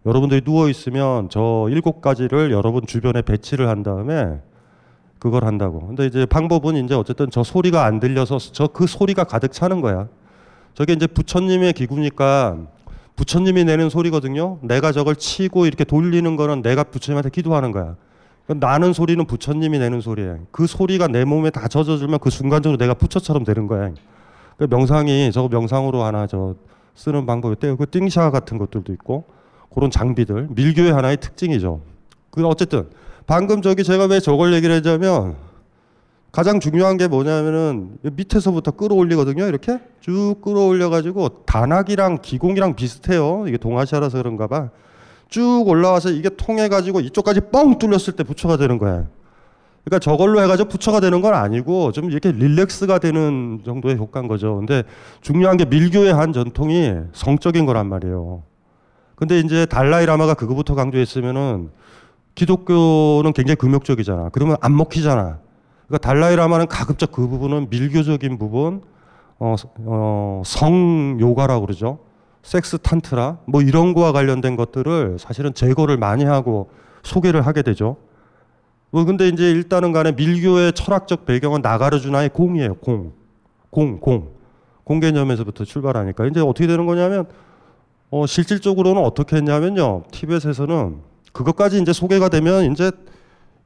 여러분들이 0.04 0.42
누워 0.42 0.68
있으면 0.68 1.28
저 1.30 1.68
일곱 1.70 2.00
가지를 2.00 2.50
여러분 2.50 2.84
주변에 2.86 3.22
배치를 3.22 3.68
한 3.68 3.82
다음에 3.84 4.40
그걸 5.20 5.44
한다고. 5.44 5.86
근데 5.86 6.06
이제 6.06 6.26
방법은 6.26 6.76
이제 6.84 6.94
어쨌든 6.94 7.30
저 7.30 7.42
소리가 7.42 7.84
안 7.86 8.00
들려서 8.00 8.38
저 8.38 8.66
그 8.66 8.86
소리가 8.86 9.24
가득 9.24 9.52
차는 9.52 9.80
거야. 9.80 10.08
저게 10.74 10.92
이제 10.92 11.06
부처님의 11.06 11.72
기구니까 11.72 12.58
부처님이 13.16 13.64
내는 13.64 13.90
소리거든요. 13.90 14.59
내가 14.62 14.92
저걸 14.92 15.16
치고 15.16 15.66
이렇게 15.66 15.85
돌리는 15.85 16.37
거는 16.37 16.62
내가 16.62 16.85
부처님한테 16.85 17.30
기도하는 17.30 17.73
거야. 17.73 17.97
나는 18.47 18.92
소리는 18.92 19.25
부처님이 19.25 19.78
내는 19.78 20.00
소리예요. 20.00 20.40
그 20.50 20.66
소리가 20.66 21.09
내 21.09 21.25
몸에 21.25 21.50
다 21.50 21.68
젖어들면 21.68 22.18
그 22.18 22.30
순간적으로 22.30 22.76
내가 22.76 22.94
부처처럼 22.94 23.44
되는 23.44 23.66
거야. 23.66 23.92
그 24.59 24.66
명상이 24.68 25.33
저거 25.33 25.49
명상으로 25.49 26.02
하나 26.02 26.26
저 26.26 26.54
쓰는 26.94 27.26
방법이 27.26 27.54
있대요. 27.54 27.76
그 27.76 27.88
띵샤 27.88 28.30
같은 28.30 28.59
것들도 28.59 28.92
있고 28.92 29.25
그런 29.73 29.90
장비들 29.90 30.49
밀교의 30.50 30.92
하나의 30.92 31.16
특징이죠. 31.18 31.80
그 32.30 32.47
어쨌든 32.47 32.88
방금 33.26 33.62
저기 33.62 33.83
제가 33.83 34.06
왜 34.06 34.21
저걸 34.21 34.52
얘기를 34.52 34.76
하자면 34.76 35.37
가장 36.34 36.58
중요한 36.58 36.96
게 36.96 37.06
뭐냐면은 37.06 37.96
밑에서부터 38.02 38.72
끌어올리거든요. 38.72 39.46
이렇게 39.46 39.78
쭉 40.00 40.34
끌어올려 40.42 40.90
가지고 40.90 41.44
단학이랑 41.44 42.22
기공이랑 42.22 42.74
비슷해요. 42.74 43.44
이게 43.46 43.56
동아시아라서 43.56 44.18
그런가 44.18 44.48
봐. 44.48 44.70
쭉 45.28 45.62
올라와서 45.64 46.10
이게 46.10 46.28
통해 46.30 46.68
가지고 46.68 46.98
이쪽까지 46.98 47.42
뻥 47.52 47.78
뚫렸을 47.78 48.14
때 48.16 48.24
부처가 48.24 48.56
되는 48.56 48.78
거야. 48.78 49.06
그러니까 49.84 50.00
저걸로 50.00 50.42
해가지고 50.42 50.70
부처가 50.70 50.98
되는 50.98 51.20
건 51.20 51.34
아니고 51.34 51.92
좀 51.92 52.10
이렇게 52.10 52.32
릴렉스가 52.32 52.98
되는 52.98 53.60
정도의 53.64 53.96
효과인 53.96 54.26
거죠. 54.26 54.56
근데 54.56 54.82
중요한 55.20 55.56
게 55.56 55.64
밀교의 55.64 56.12
한 56.12 56.32
전통이 56.32 56.94
성적인 57.12 57.64
거란 57.64 57.86
말이에요. 57.86 58.42
근데 59.14 59.38
이제 59.38 59.66
달라이 59.66 60.04
라마가 60.04 60.34
그거부터 60.34 60.74
강조했으면은 60.74 61.70
기독교는 62.34 63.32
굉장히 63.34 63.54
금욕적이잖아. 63.54 64.30
그러면 64.32 64.56
안 64.60 64.76
먹히잖아. 64.76 65.43
그러니까 65.86 65.98
달라이 65.98 66.36
라마는 66.36 66.66
가급적 66.66 67.12
그 67.12 67.28
부분은 67.28 67.68
밀교적인 67.70 68.38
부분, 68.38 68.82
어, 69.38 69.54
어, 69.80 70.42
성 70.44 71.18
요가라고 71.20 71.66
그러죠. 71.66 71.98
섹스 72.42 72.78
탄트라 72.78 73.38
뭐 73.46 73.62
이런 73.62 73.94
거와 73.94 74.12
관련된 74.12 74.56
것들을 74.56 75.16
사실은 75.18 75.54
제거를 75.54 75.96
많이 75.96 76.24
하고 76.24 76.70
소개를 77.02 77.46
하게 77.46 77.62
되죠. 77.62 77.96
뭐 78.90 79.04
근데 79.04 79.28
이제 79.28 79.50
일단은 79.50 79.92
간에 79.92 80.12
밀교의 80.12 80.72
철학적 80.74 81.26
배경은 81.26 81.62
나가르주나의 81.62 82.28
공이에요. 82.28 82.74
공. 82.76 83.12
공, 83.70 83.98
공. 83.98 84.28
공 84.84 85.00
개념에서부터 85.00 85.64
출발하니까 85.64 86.26
이제 86.26 86.40
어떻게 86.40 86.66
되는 86.66 86.86
거냐면 86.86 87.26
어 88.10 88.26
실질적으로는 88.26 89.02
어떻게 89.02 89.36
했냐면요. 89.36 90.04
티벳에서는 90.12 90.98
그것까지 91.32 91.80
이제 91.80 91.92
소개가 91.92 92.28
되면 92.28 92.70
이제 92.70 92.92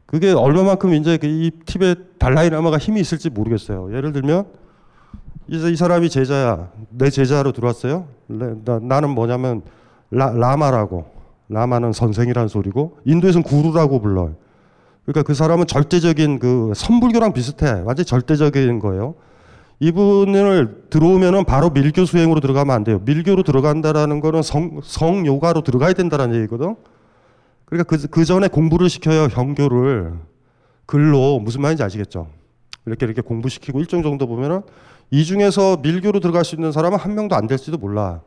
그게 0.09 0.33
얼마만큼 0.33 0.95
이제 0.95 1.19
그이 1.19 1.51
티벳 1.67 2.19
달라이라마가 2.19 2.79
힘이 2.79 3.01
있을지 3.01 3.29
모르겠어요. 3.29 3.95
예를 3.95 4.13
들면 4.13 4.47
이제 5.49 5.71
이 5.71 5.77
사람이 5.77 6.09
제자야. 6.09 6.71
내 6.89 7.11
제자로 7.11 7.53
들어왔어요. 7.53 8.07
나, 8.27 8.79
나는 8.81 9.11
뭐냐면 9.11 9.61
라, 10.11 10.31
라마라고. 10.31 11.05
라마는 11.51 11.93
선생이라는 11.93 12.49
소리고 12.49 12.99
인도에서는 13.05 13.43
구루라고 13.43 14.01
불러요. 14.01 14.35
그러니까 15.05 15.23
그 15.23 15.35
사람은 15.35 15.67
절대적인 15.67 16.39
그 16.39 16.73
선불교랑 16.75 17.35
비슷해. 17.35 17.83
완전 17.85 18.07
절대적인 18.07 18.79
거예요. 18.79 19.15
이분을 19.81 20.85
들어오면은 20.89 21.45
바로 21.45 21.69
밀교 21.69 22.07
수행으로 22.07 22.41
들어가면 22.41 22.75
안 22.75 22.85
돼요. 22.85 23.01
밀교로 23.05 23.43
들어간다라는 23.43 24.21
거는 24.21 24.41
성, 24.43 24.81
성 24.83 25.27
요가로 25.27 25.63
들어가야 25.63 25.93
된다는 25.93 26.35
얘기거든. 26.35 26.77
그러니까 27.69 27.85
그, 27.85 28.07
그 28.09 28.25
전에 28.25 28.49
공부를 28.49 28.89
시켜요. 28.89 29.25
형교를. 29.25 30.15
글로 30.87 31.39
무슨 31.39 31.61
말인지 31.61 31.83
아시겠죠? 31.83 32.29
이렇게 32.87 33.05
이렇게 33.05 33.21
공부시키고 33.21 33.79
일정 33.79 34.03
정도 34.03 34.27
보면은 34.27 34.63
이 35.11 35.23
중에서 35.25 35.77
밀교로 35.77 36.21
들어갈 36.21 36.47
수 36.47 36.55
있는 36.55 36.73
사람은 36.73 36.99
한 36.99 37.15
명도 37.15 37.37
안 37.37 37.47
될지도 37.47 37.77
몰라. 37.77 38.23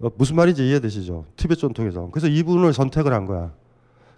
어, 0.00 0.08
무슨 0.16 0.34
말인지 0.34 0.66
이해되시죠? 0.66 1.26
티베트 1.36 1.60
전통에서. 1.60 2.08
그래서 2.10 2.26
이분을 2.26 2.72
선택을 2.72 3.12
한 3.12 3.24
거야. 3.24 3.52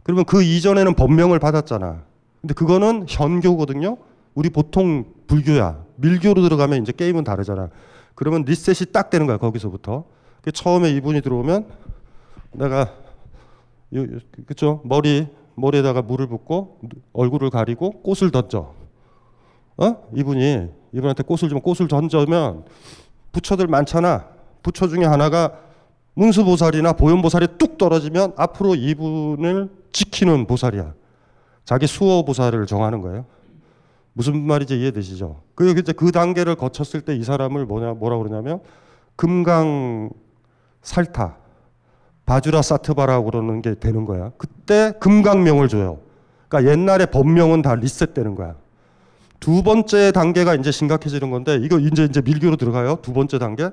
그러면 0.02 0.24
그 0.24 0.42
이전에는 0.42 0.94
법명을 0.94 1.38
받았잖아. 1.38 2.02
근데 2.40 2.54
그거는 2.54 3.04
현교거든요. 3.06 3.98
우리 4.34 4.48
보통 4.48 5.04
불교야. 5.26 5.84
밀교로 5.96 6.40
들어가면 6.40 6.80
이제 6.80 6.92
게임은 6.92 7.24
다르잖아. 7.24 7.68
그러면 8.14 8.44
리셋이 8.46 8.92
딱 8.92 9.10
되는 9.10 9.26
거야. 9.26 9.36
거기서부터. 9.36 10.04
그 10.40 10.52
처음에 10.52 10.90
이분이 10.92 11.20
들어오면 11.20 11.66
내가 12.52 12.94
그쵸 14.46 14.80
머리 14.84 15.26
머리에다가 15.54 16.02
물을 16.02 16.26
붓고 16.26 16.80
얼굴을 17.12 17.50
가리고 17.50 18.02
꽃을 18.02 18.30
던져. 18.30 18.74
어? 19.76 19.96
이분이 20.14 20.68
이분한테 20.92 21.22
꽃을 21.22 21.48
주면 21.48 21.62
꽃을 21.62 21.88
던져면 21.88 22.64
부처들 23.32 23.66
많잖아. 23.66 24.26
부처 24.62 24.88
중에 24.88 25.04
하나가 25.04 25.58
문수보살이나 26.14 26.94
보현보살이 26.94 27.46
뚝 27.58 27.78
떨어지면 27.78 28.32
앞으로 28.36 28.74
이분을 28.74 29.70
지키는 29.92 30.46
보살이야. 30.46 30.94
자기 31.64 31.86
수호보살을 31.86 32.66
정하는 32.66 33.00
거예요. 33.02 33.24
무슨 34.12 34.40
말인지 34.40 34.80
이해되시죠? 34.80 35.42
그 35.54 35.70
이제 35.70 35.92
그 35.92 36.10
단계를 36.10 36.56
거쳤을 36.56 37.02
때 37.02 37.14
이 37.14 37.22
사람을 37.22 37.66
뭐냐 37.66 37.94
뭐라 37.94 38.18
그러냐면 38.18 38.60
금강 39.16 40.10
살타 40.82 41.36
바주라 42.28 42.60
사트바라고 42.60 43.24
그러는 43.24 43.62
게 43.62 43.74
되는 43.74 44.04
거야. 44.04 44.32
그때 44.36 44.92
금강명을 45.00 45.68
줘요. 45.68 45.98
그러니까 46.46 46.70
옛날에 46.70 47.06
법명은 47.06 47.62
다 47.62 47.74
리셋되는 47.74 48.34
거야. 48.34 48.54
두 49.40 49.62
번째 49.62 50.12
단계가 50.12 50.54
이제 50.54 50.70
심각해지는 50.70 51.30
건데 51.30 51.56
이거 51.56 51.78
이제 51.78 52.04
이제 52.04 52.20
밀교로 52.20 52.56
들어가요. 52.56 52.98
두 53.00 53.14
번째 53.14 53.38
단계. 53.38 53.70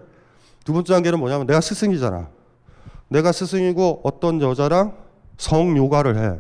두 0.63 0.71
번째 0.71 0.93
단계는 0.93 1.19
뭐냐면 1.19 1.47
내가 1.47 1.59
스승이잖아. 1.59 2.29
내가 3.09 3.33
스승이고 3.33 3.99
어떤 4.05 4.39
여자랑 4.39 4.93
성요가를 5.37 6.17
해. 6.17 6.39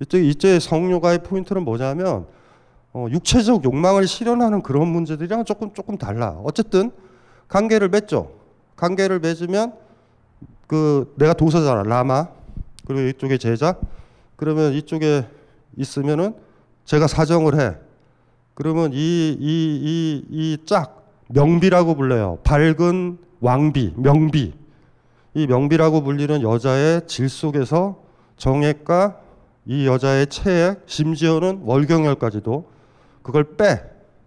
이때 0.00 0.18
이때 0.18 0.58
성요가의 0.58 1.18
포인트는 1.24 1.62
뭐냐면 1.62 2.24
어, 2.94 3.06
육체적 3.10 3.64
욕망을 3.64 4.06
실현하는 4.06 4.62
그런 4.62 4.88
문제들이랑 4.88 5.44
조금 5.44 5.74
조금 5.74 5.98
달라. 5.98 6.40
어쨌든 6.42 6.90
관계를 7.48 7.90
맺죠. 7.90 8.30
관계를 8.76 9.18
맺으면 9.20 9.89
그 10.70 11.12
내가 11.16 11.32
도사잖아 11.32 11.82
라마 11.82 12.28
그리고 12.86 13.08
이쪽에 13.08 13.38
제자 13.38 13.74
그러면 14.36 14.72
이쪽에 14.72 15.26
있으면은 15.76 16.32
제가 16.84 17.08
사정을 17.08 17.60
해. 17.60 17.74
그러면 18.54 18.92
이 18.92 19.36
이 19.40 19.82
이 19.82 20.24
이 20.30 20.58
짝 20.66 21.10
명비라고 21.28 21.96
불러요. 21.96 22.38
밝은 22.44 23.18
왕비 23.40 23.94
명비 23.96 24.52
이 25.34 25.46
명비라고 25.48 26.04
불리는 26.04 26.40
여자의 26.42 27.04
질 27.08 27.28
속에서 27.28 28.00
정액과 28.36 29.16
이 29.66 29.88
여자의 29.88 30.28
체액 30.28 30.82
심지어는 30.86 31.62
월경혈까지도 31.64 32.64
그걸 33.22 33.56
빼 33.56 33.82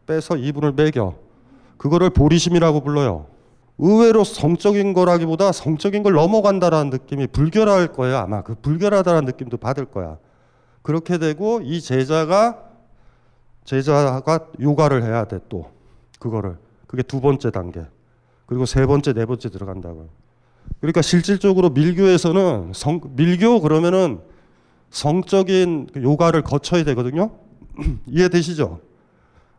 빼서 0.06 0.36
이분을 0.36 0.74
매겨 0.74 1.16
그거를 1.78 2.10
보리심이라고 2.10 2.82
불러요. 2.82 3.28
의외로 3.78 4.24
성적인 4.24 4.94
거라기보다 4.94 5.52
성적인 5.52 6.04
걸 6.04 6.14
넘어간다라는 6.14 6.90
느낌이 6.92 7.28
불결할 7.28 7.88
거예요. 7.94 8.18
아마 8.18 8.42
그 8.42 8.56
불결하다라는 8.56 9.26
느낌도 9.26 9.58
받을 9.58 9.86
거야. 9.86 10.18
그렇게 10.82 11.18
되고 11.18 11.62
이 11.64 11.82
제자가 11.82 12.60
제자가 13.66 14.48
요가를 14.60 15.04
해야 15.04 15.26
돼 15.26 15.40
또 15.50 15.72
그거를 16.20 16.58
그게 16.88 17.04
두 17.04 17.20
번째 17.22 17.52
단계 17.52 17.82
그리고 18.46 18.66
세 18.66 18.86
번째 18.86 19.14
네 19.14 19.26
번째 19.26 19.50
들어간다고. 19.50 20.10
그러니까 20.80 21.02
실질적으로 21.02 21.70
밀교에서는 21.70 22.72
성, 22.74 23.02
밀교 23.16 23.62
그러면은 23.62 24.20
성적인 24.90 25.90
그 25.94 26.04
요가를 26.04 26.44
거쳐야 26.44 26.84
되거든요. 26.84 27.32
이해되시죠? 28.08 28.80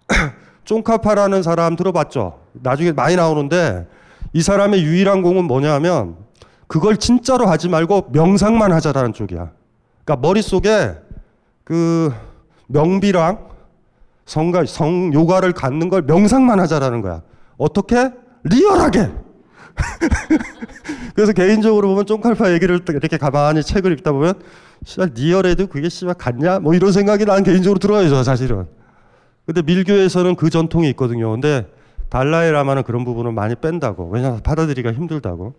쫑카파라는 0.64 1.42
사람 1.42 1.76
들어봤죠? 1.76 2.40
나중에 2.52 2.92
많이 2.92 3.16
나오는데 3.16 3.86
이 4.34 4.42
사람의 4.42 4.82
유일한 4.82 5.22
공은 5.22 5.44
뭐냐면 5.44 6.16
그걸 6.66 6.96
진짜로 6.96 7.46
하지 7.46 7.68
말고 7.68 8.08
명상만 8.12 8.72
하자라는 8.72 9.12
쪽이야. 9.12 9.52
그러니까 10.04 10.26
머릿속에 10.26 10.96
그 11.62 12.12
명비랑 12.66 13.48
성가, 14.26 14.64
성 14.66 15.14
요가를 15.14 15.52
갖는 15.52 15.88
걸 15.88 16.02
명상만 16.02 16.58
하자라는 16.58 17.00
거야. 17.00 17.22
어떻게? 17.56 18.10
리얼하게. 18.42 19.10
그래서 21.14 21.32
개인적으로 21.32 21.88
보면 21.88 22.06
쫑칼파 22.06 22.52
얘기를 22.52 22.80
이렇게 22.88 23.16
가만히 23.16 23.62
책을 23.62 23.92
읽다 23.92 24.10
보면 24.10 24.34
씨발 24.84 25.12
리얼해도 25.14 25.68
그게 25.68 25.88
씨발 25.88 26.14
같냐? 26.14 26.58
뭐 26.58 26.74
이런 26.74 26.90
생각이 26.90 27.24
난 27.24 27.44
개인적으로 27.44 27.78
들어요, 27.78 28.24
사실은. 28.24 28.66
근데 29.46 29.62
밀교에서는 29.62 30.34
그 30.34 30.50
전통이 30.50 30.88
있거든요. 30.90 31.30
근데 31.30 31.68
달라이 32.14 32.52
라마는 32.52 32.84
그런 32.84 33.04
부분을 33.04 33.32
많이 33.32 33.56
뺀다고. 33.56 34.08
왜냐하면 34.08 34.40
받아들이기가 34.40 34.92
힘들다고. 34.92 35.54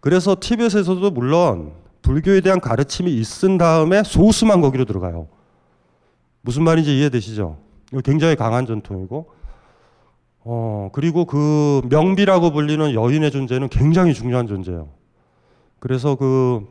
그래서 0.00 0.36
티벳에서도 0.38 1.10
물론 1.10 1.72
불교에 2.02 2.42
대한 2.42 2.60
가르침이 2.60 3.10
있은 3.14 3.56
다음에 3.56 4.02
소수만 4.02 4.60
거기로 4.60 4.84
들어가요. 4.84 5.26
무슨 6.42 6.64
말인지 6.64 6.98
이해되시죠? 6.98 7.56
굉장히 8.04 8.36
강한 8.36 8.66
전통이고, 8.66 9.30
어, 10.44 10.90
그리고 10.92 11.24
그 11.24 11.80
명비라고 11.88 12.50
불리는 12.52 12.92
여인의 12.92 13.30
존재는 13.30 13.70
굉장히 13.70 14.12
중요한 14.12 14.46
존재예요. 14.46 14.90
그래서 15.78 16.14
그 16.14 16.66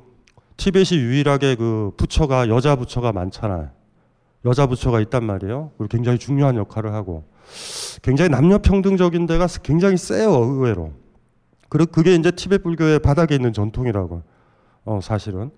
티벳이 0.58 1.00
유일하게 1.00 1.56
그 1.56 1.94
부처가 1.98 2.48
여자 2.48 2.76
부처가 2.76 3.12
많잖아요. 3.12 3.72
여자 4.46 4.68
부처가 4.68 5.02
있단 5.02 5.24
말이에요. 5.24 5.72
그리고 5.80 5.90
굉장히 5.90 6.20
중요한 6.20 6.58
역할을 6.58 6.94
하고 6.94 7.24
굉장히 8.02 8.30
남녀 8.30 8.58
평등적인 8.58 9.26
데가 9.26 9.48
굉장히 9.64 9.98
세요 9.98 10.32
의외로. 10.32 10.92
그리고 11.70 11.92
그게 11.92 12.16
이제 12.16 12.32
티베트 12.32 12.64
불교의 12.64 13.00
바닥에 13.00 13.36
있는 13.36 13.54
전통이라고. 13.54 14.22
어 14.86 15.00
사실은. 15.02 15.52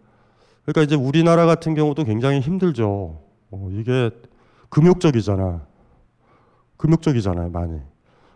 그러니까 0.64 0.82
이제 0.84 0.96
우리나라 0.96 1.46
같은 1.46 1.76
경우도 1.76 2.04
굉장히 2.04 2.40
힘들죠. 2.40 3.22
어, 3.52 3.70
이게 3.72 4.10
금욕적이잖아. 4.70 5.62
금욕적이잖아요 6.78 7.50
많이. 7.50 7.80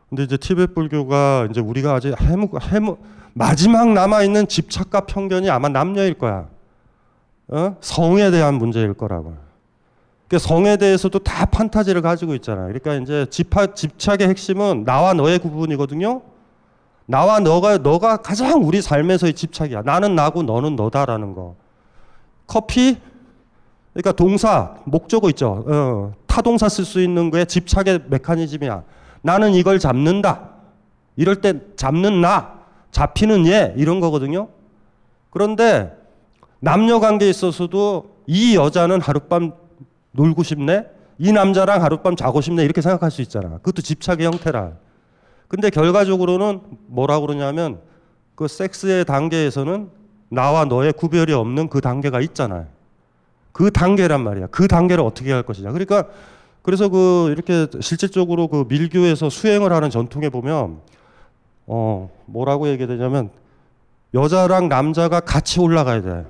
근데 0.10 0.24
이제 0.24 0.38
티베트 0.38 0.74
불교가 0.74 1.48
이제 1.50 1.62
우리가 1.62 1.94
아직 1.94 2.14
해무 2.20 2.50
해무 2.62 2.98
마지막 3.34 3.94
남아 3.94 4.24
있는 4.24 4.48
집착과 4.48 5.02
편견이 5.02 5.50
아마 5.50 5.70
남녀일 5.70 6.16
거야. 6.16 6.50
어? 7.48 7.78
성에 7.82 8.32
대한 8.32 8.56
문제일 8.56 8.94
거라고. 8.94 9.51
그 10.32 10.39
성에 10.39 10.78
대해서도 10.78 11.20
다 11.20 11.46
판타지를 11.46 12.02
가지고 12.02 12.34
있잖아요. 12.36 12.67
그러니까 12.67 12.94
이제 12.94 13.26
집하, 13.30 13.67
집착의 13.67 14.30
핵심은 14.30 14.86
나와 14.86 15.13
너의 15.13 15.39
구분이거든요. 15.39 16.22
나와 17.06 17.41
너가 17.41 17.78
너가 17.80 18.15
가장 18.15 18.63
우리 18.63 18.82
삶에서의 18.82 19.34
집착이야. 19.34 19.82
나는 19.82 20.15
나고 20.15 20.44
너는 20.44 20.78
너다라는 20.78 21.36
거. 21.36 21.58
커피 22.48 22.98
그러니까 23.91 24.13
동사 24.13 24.76
목적어 24.86 25.28
있죠. 25.32 25.65
어, 25.67 26.13
타동사 26.28 26.70
쓸 26.70 26.86
수 26.86 27.02
있는 27.02 27.30
거에 27.30 27.44
집착의 27.44 28.04
메커니즘이야. 28.08 28.84
나는 29.24 29.54
이걸 29.54 29.80
잡는다. 29.80 30.52
이럴 31.17 31.41
때 31.41 31.56
잡는 31.76 32.22
나, 32.22 32.54
잡히는 32.91 33.48
얘 33.48 33.74
이런 33.76 34.00
거거든요. 34.00 34.48
그런데 35.30 35.91
남녀 36.62 37.02
관계에 37.02 37.30
있어서도 37.30 38.15
이 38.28 38.56
여자는 38.56 39.02
하룻밤 39.02 39.60
놀고 40.12 40.43
싶네? 40.43 40.86
이 41.17 41.32
남자랑 41.32 41.84
하룻밤 41.84 42.15
자고 42.15 42.41
싶네? 42.41 42.63
이렇게 42.63 42.82
생각할 42.82 43.12
수 43.12 43.21
있잖아. 43.21 43.58
그것도 43.58 43.82
집착의 43.82 44.26
형태라. 44.26 44.74
근데 45.47 45.69
결과적으로는 45.69 46.62
뭐라고 46.88 47.28
그러냐면 47.28 47.80
그 48.36 48.47
섹스의 48.47 49.06
단계에서는 49.06 49.89
나와 50.30 50.65
너의 50.65 50.93
구별이 50.93 51.34
없는 51.34 51.67
그 51.67 51.82
단계가 51.82 52.21
있잖아요. 52.21 52.67
그 53.52 53.69
단계란 53.69 54.24
말이야. 54.24 54.47
그 54.47 54.67
단계를 54.67 55.04
어떻게 55.04 55.32
할 55.32 55.43
것이냐. 55.43 55.71
그러니까 55.71 56.08
그래서 56.62 56.89
그 56.89 57.30
이렇게 57.32 57.67
실질적으로 57.82 58.47
그 58.47 58.65
밀교에서 58.67 59.30
수행을 59.30 59.74
하는 59.74 59.89
전통에 59.89 60.30
보면 60.30 60.80
어 61.67 62.10
뭐라고 62.26 62.69
얘기되냐면 62.69 63.30
여자랑 64.13 64.69
남자가 64.69 65.19
같이 65.19 65.60
올라가야 65.60 66.02
돼. 66.02 66.26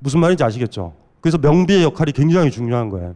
무슨 0.00 0.20
말인지 0.20 0.42
아시겠죠? 0.44 0.94
그래서 1.22 1.38
명비의 1.38 1.82
역할이 1.84 2.12
굉장히 2.12 2.50
중요한 2.50 2.90
거예요. 2.90 3.14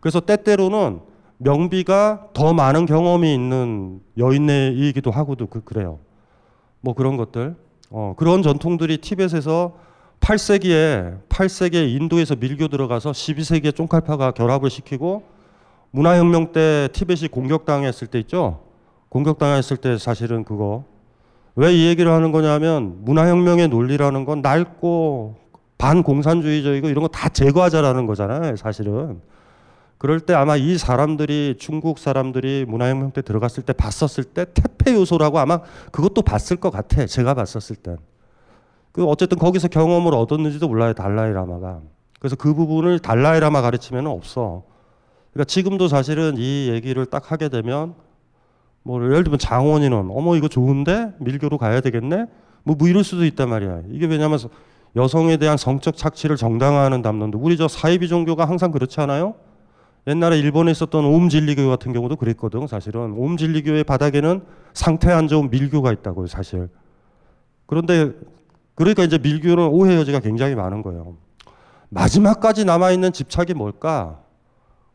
그래서 0.00 0.20
때때로는 0.20 1.00
명비가 1.38 2.28
더 2.34 2.52
많은 2.52 2.84
경험이 2.84 3.32
있는 3.32 4.00
여인이기도 4.18 5.10
하고도 5.10 5.46
그, 5.46 5.64
그래요. 5.64 6.00
뭐 6.82 6.92
그런 6.94 7.16
것들. 7.16 7.56
어, 7.90 8.14
그런 8.18 8.42
전통들이 8.42 8.98
티벳에서 8.98 9.78
8세기에 10.20 11.20
8세기에 11.28 11.88
인도에서 11.96 12.36
밀교 12.36 12.68
들어가서 12.68 13.12
12세기에 13.12 13.74
쫑칼파가 13.74 14.32
결합을 14.32 14.68
시키고 14.68 15.22
문화혁명 15.92 16.52
때 16.52 16.88
티벳이 16.92 17.28
공격당했을 17.28 18.08
때 18.08 18.18
있죠. 18.20 18.60
공격당했을 19.08 19.76
때 19.78 19.96
사실은 19.96 20.44
그거 20.44 20.84
왜 21.56 21.72
이 21.72 21.86
얘기를 21.86 22.10
하는 22.10 22.32
거냐면 22.32 23.04
문화혁명의 23.04 23.68
논리라는 23.68 24.24
건 24.24 24.42
낡고 24.42 25.36
반공산주의적이고 25.78 26.88
이런 26.88 27.02
거 27.02 27.08
다 27.08 27.28
제거하자라는 27.28 28.06
거잖아요. 28.06 28.56
사실은. 28.56 29.20
그럴 29.98 30.20
때 30.20 30.34
아마 30.34 30.56
이 30.56 30.76
사람들이 30.76 31.56
중국 31.58 31.98
사람들이 31.98 32.64
문화혁명 32.68 33.12
때 33.12 33.22
들어갔을 33.22 33.62
때 33.62 33.72
봤었을 33.72 34.24
때 34.24 34.44
태폐 34.52 34.92
요소라고 34.94 35.38
아마 35.38 35.60
그것도 35.92 36.22
봤을 36.22 36.56
것 36.56 36.70
같아. 36.70 37.06
제가 37.06 37.34
봤었을 37.34 37.76
땐. 37.76 37.96
그 38.92 39.04
어쨌든 39.06 39.38
거기서 39.38 39.68
경험을 39.68 40.14
얻었는지도 40.14 40.68
몰라요. 40.68 40.92
달라이 40.92 41.32
라마가. 41.32 41.80
그래서 42.20 42.36
그 42.36 42.54
부분을 42.54 42.98
달라이 42.98 43.40
라마 43.40 43.60
가르치면 43.62 44.06
없어. 44.06 44.62
그러니까 45.32 45.46
지금도 45.48 45.88
사실은 45.88 46.34
이 46.38 46.68
얘기를 46.70 47.04
딱 47.06 47.32
하게 47.32 47.48
되면 47.48 47.94
뭐 48.82 49.02
예를 49.02 49.24
들면 49.24 49.38
장원이는 49.38 50.08
어머 50.10 50.36
이거 50.36 50.48
좋은데 50.48 51.12
밀교로 51.18 51.58
가야 51.58 51.80
되겠네. 51.80 52.26
뭐, 52.62 52.76
뭐 52.76 52.88
이럴 52.88 53.04
수도 53.04 53.24
있단 53.24 53.48
말이야. 53.48 53.82
이게 53.90 54.06
왜냐하면 54.06 54.38
여성에 54.96 55.36
대한 55.38 55.56
성적 55.56 55.96
착취를 55.96 56.36
정당화하는 56.36 57.02
담론도 57.02 57.38
우리 57.38 57.56
저 57.56 57.66
사이비 57.66 58.08
종교가 58.08 58.44
항상 58.44 58.70
그렇지 58.70 59.00
않아요? 59.00 59.34
옛날에 60.06 60.38
일본에 60.38 60.70
있었던 60.70 61.04
옴진리교 61.04 61.68
같은 61.68 61.92
경우도 61.92 62.16
그랬거든. 62.16 62.66
사실은 62.66 63.14
옴진리교의 63.16 63.84
바닥에는 63.84 64.42
상태 64.72 65.10
안 65.10 65.28
좋은 65.28 65.50
밀교가 65.50 65.92
있다고요. 65.92 66.26
사실. 66.26 66.68
그런데 67.66 68.12
그러니까 68.74 69.02
이제 69.02 69.18
밀교는 69.18 69.66
오해 69.68 69.96
여지가 69.96 70.20
굉장히 70.20 70.54
많은 70.54 70.82
거예요. 70.82 71.16
마지막까지 71.88 72.64
남아있는 72.64 73.12
집착이 73.12 73.54
뭘까? 73.54 74.20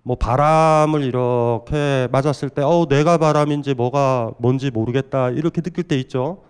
뭐 0.03 0.15
바람을 0.15 1.03
이렇게 1.03 2.07
맞았을 2.11 2.49
때, 2.49 2.61
어, 2.61 2.87
내가 2.87 3.17
바람인지 3.17 3.73
뭐가 3.73 4.31
뭔지 4.37 4.71
모르겠다. 4.71 5.29
이렇게 5.29 5.61
느낄 5.61 5.83
때 5.83 5.97
있죠. 5.99 6.43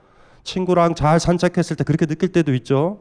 친구랑 0.43 0.95
잘 0.95 1.19
산책했을 1.19 1.75
때 1.75 1.83
그렇게 1.83 2.05
느낄 2.05 2.31
때도 2.31 2.53
있죠. 2.55 2.99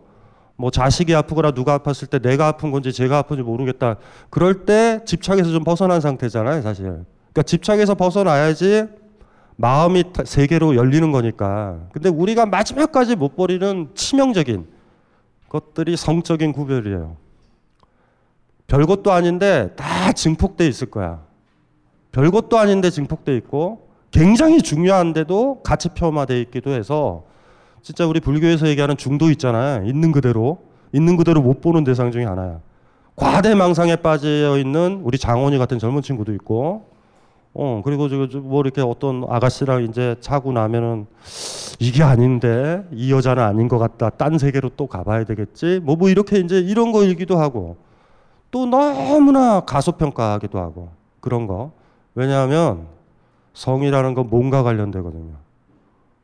뭐 0.61 0.73
자식이 0.73 1.15
아프거나 1.15 1.53
누가 1.53 1.79
아팠을 1.79 2.11
때 2.11 2.19
내가 2.19 2.49
아픈 2.49 2.73
건지 2.73 2.93
제가 2.93 3.19
아픈지 3.19 3.45
모르겠다. 3.45 3.97
그럴 4.29 4.67
때 4.67 5.01
집착에서 5.05 5.51
좀 5.53 5.63
벗어난 5.63 6.01
상태잖아요, 6.01 6.63
사실. 6.63 6.85
그러니까 6.85 7.43
집착에서 7.45 7.95
벗어나야지 7.95 8.87
마음이 9.55 10.03
세계로 10.25 10.75
열리는 10.75 11.13
거니까. 11.13 11.79
근데 11.93 12.09
우리가 12.09 12.45
마지막까지 12.47 13.15
못 13.15 13.37
버리는 13.37 13.89
치명적인 13.95 14.67
것들이 15.49 15.97
성적인 15.97 16.53
구별이에요. 16.53 17.17
별것도 18.67 19.13
아닌데 19.13 19.71
다 19.77 20.13
증폭돼 20.13 20.67
있을 20.67 20.91
거야. 20.91 21.23
별것도 22.11 22.59
아닌데 22.59 22.91
증폭돼 22.91 23.37
있고 23.37 23.89
굉장히 24.11 24.61
중요한데도 24.61 25.63
가치 25.63 25.89
폄하돼 25.91 26.41
있기도 26.41 26.73
해서 26.73 27.28
진짜 27.83 28.07
우리 28.07 28.21
불교에서 28.21 28.69
얘기하는 28.69 28.97
중도 28.97 29.31
있잖아요. 29.31 29.87
있는 29.87 30.13
그대로 30.13 30.59
있는 30.93 31.17
그대로 31.17 31.43
못 31.43 31.61
보는 31.61 31.85
대상 31.85 32.11
중에 32.11 32.25
하나야. 32.25 32.61
과대망상에 33.17 33.97
빠져 33.97 34.59
있는 34.59 35.01
우리 35.03 35.19
장원이 35.19 35.59
같은 35.59 35.79
젊은 35.79 36.03
친구도 36.03 36.33
있고 36.35 36.87
어, 37.55 37.83
그리고 37.85 38.09
저뭐 38.09 38.61
이렇게 38.61 38.81
어떤 38.81 39.25
아가씨랑 39.29 39.85
이제 39.85 40.15
자고 40.21 40.53
나면은 40.53 41.07
이게 41.81 42.03
아닌데 42.03 42.85
이 42.93 43.13
여자는 43.13 43.43
아닌 43.43 43.69
것 43.69 43.79
같다. 43.79 44.11
딴 44.11 44.39
세계로 44.39 44.71
또 44.77 44.87
가봐야 44.87 45.25
되겠지. 45.25 45.81
뭐, 45.83 45.97
뭐 45.97 46.09
이렇게 46.09 46.39
이제 46.39 46.59
이런 46.59 46.93
거일기도 46.93 47.39
하고 47.39 47.77
또 48.51 48.67
너무나 48.67 49.61
가소평가하기도 49.61 50.59
하고 50.59 50.91
그런 51.21 51.47
거. 51.47 51.73
왜냐하면 52.15 52.87
성이라는 53.55 54.15
건 54.15 54.29
몸과 54.31 54.63
관련되거든요. 54.63 55.48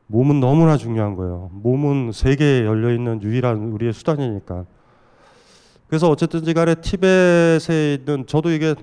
몸은 0.07 0.39
너무나 0.39 0.77
중요한 0.77 1.15
거예요. 1.15 1.49
몸은 1.53 2.11
세계에 2.11 2.65
열려 2.65 2.93
있는 2.93 3.21
유일한 3.21 3.71
우리의 3.71 3.93
수단이니까. 3.93 4.65
그래서 5.87 6.09
어쨌든지 6.09 6.53
간에 6.53 6.75
티벳에 6.75 7.95
있는 7.99 8.25
저도 8.27 8.51
이게 8.51 8.75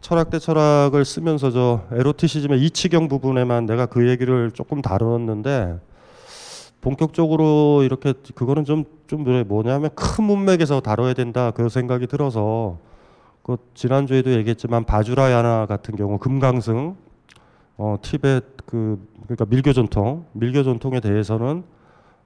철학 0.00 0.30
대 0.30 0.38
철학을 0.38 1.04
쓰면서 1.04 1.50
저 1.50 1.82
에로티시즘의 1.92 2.62
이치경 2.62 3.08
부분에만 3.08 3.66
내가 3.66 3.86
그 3.86 4.08
얘기를 4.08 4.50
조금 4.52 4.80
다루었는데 4.80 5.80
본격적으로 6.80 7.82
이렇게 7.84 8.14
그거는 8.34 8.64
좀 8.64 8.84
좀 9.08 9.24
뭐냐면 9.48 9.90
큰 9.94 10.24
문맥에서 10.24 10.80
다뤄야 10.80 11.14
된다 11.14 11.50
그 11.50 11.68
생각이 11.68 12.06
들어서 12.06 12.78
그 13.42 13.56
지난주에도 13.74 14.30
얘기했지만 14.32 14.84
바주라야나 14.84 15.66
같은 15.66 15.96
경우 15.96 16.18
금강승 16.18 16.94
어 17.78 17.96
티벳 18.02 18.44
그 18.66 19.00
그러니까 19.28 19.44
밀교 19.44 19.72
전통 19.74 20.24
밀교 20.32 20.64
전통에 20.64 21.00
대해서는 21.00 21.62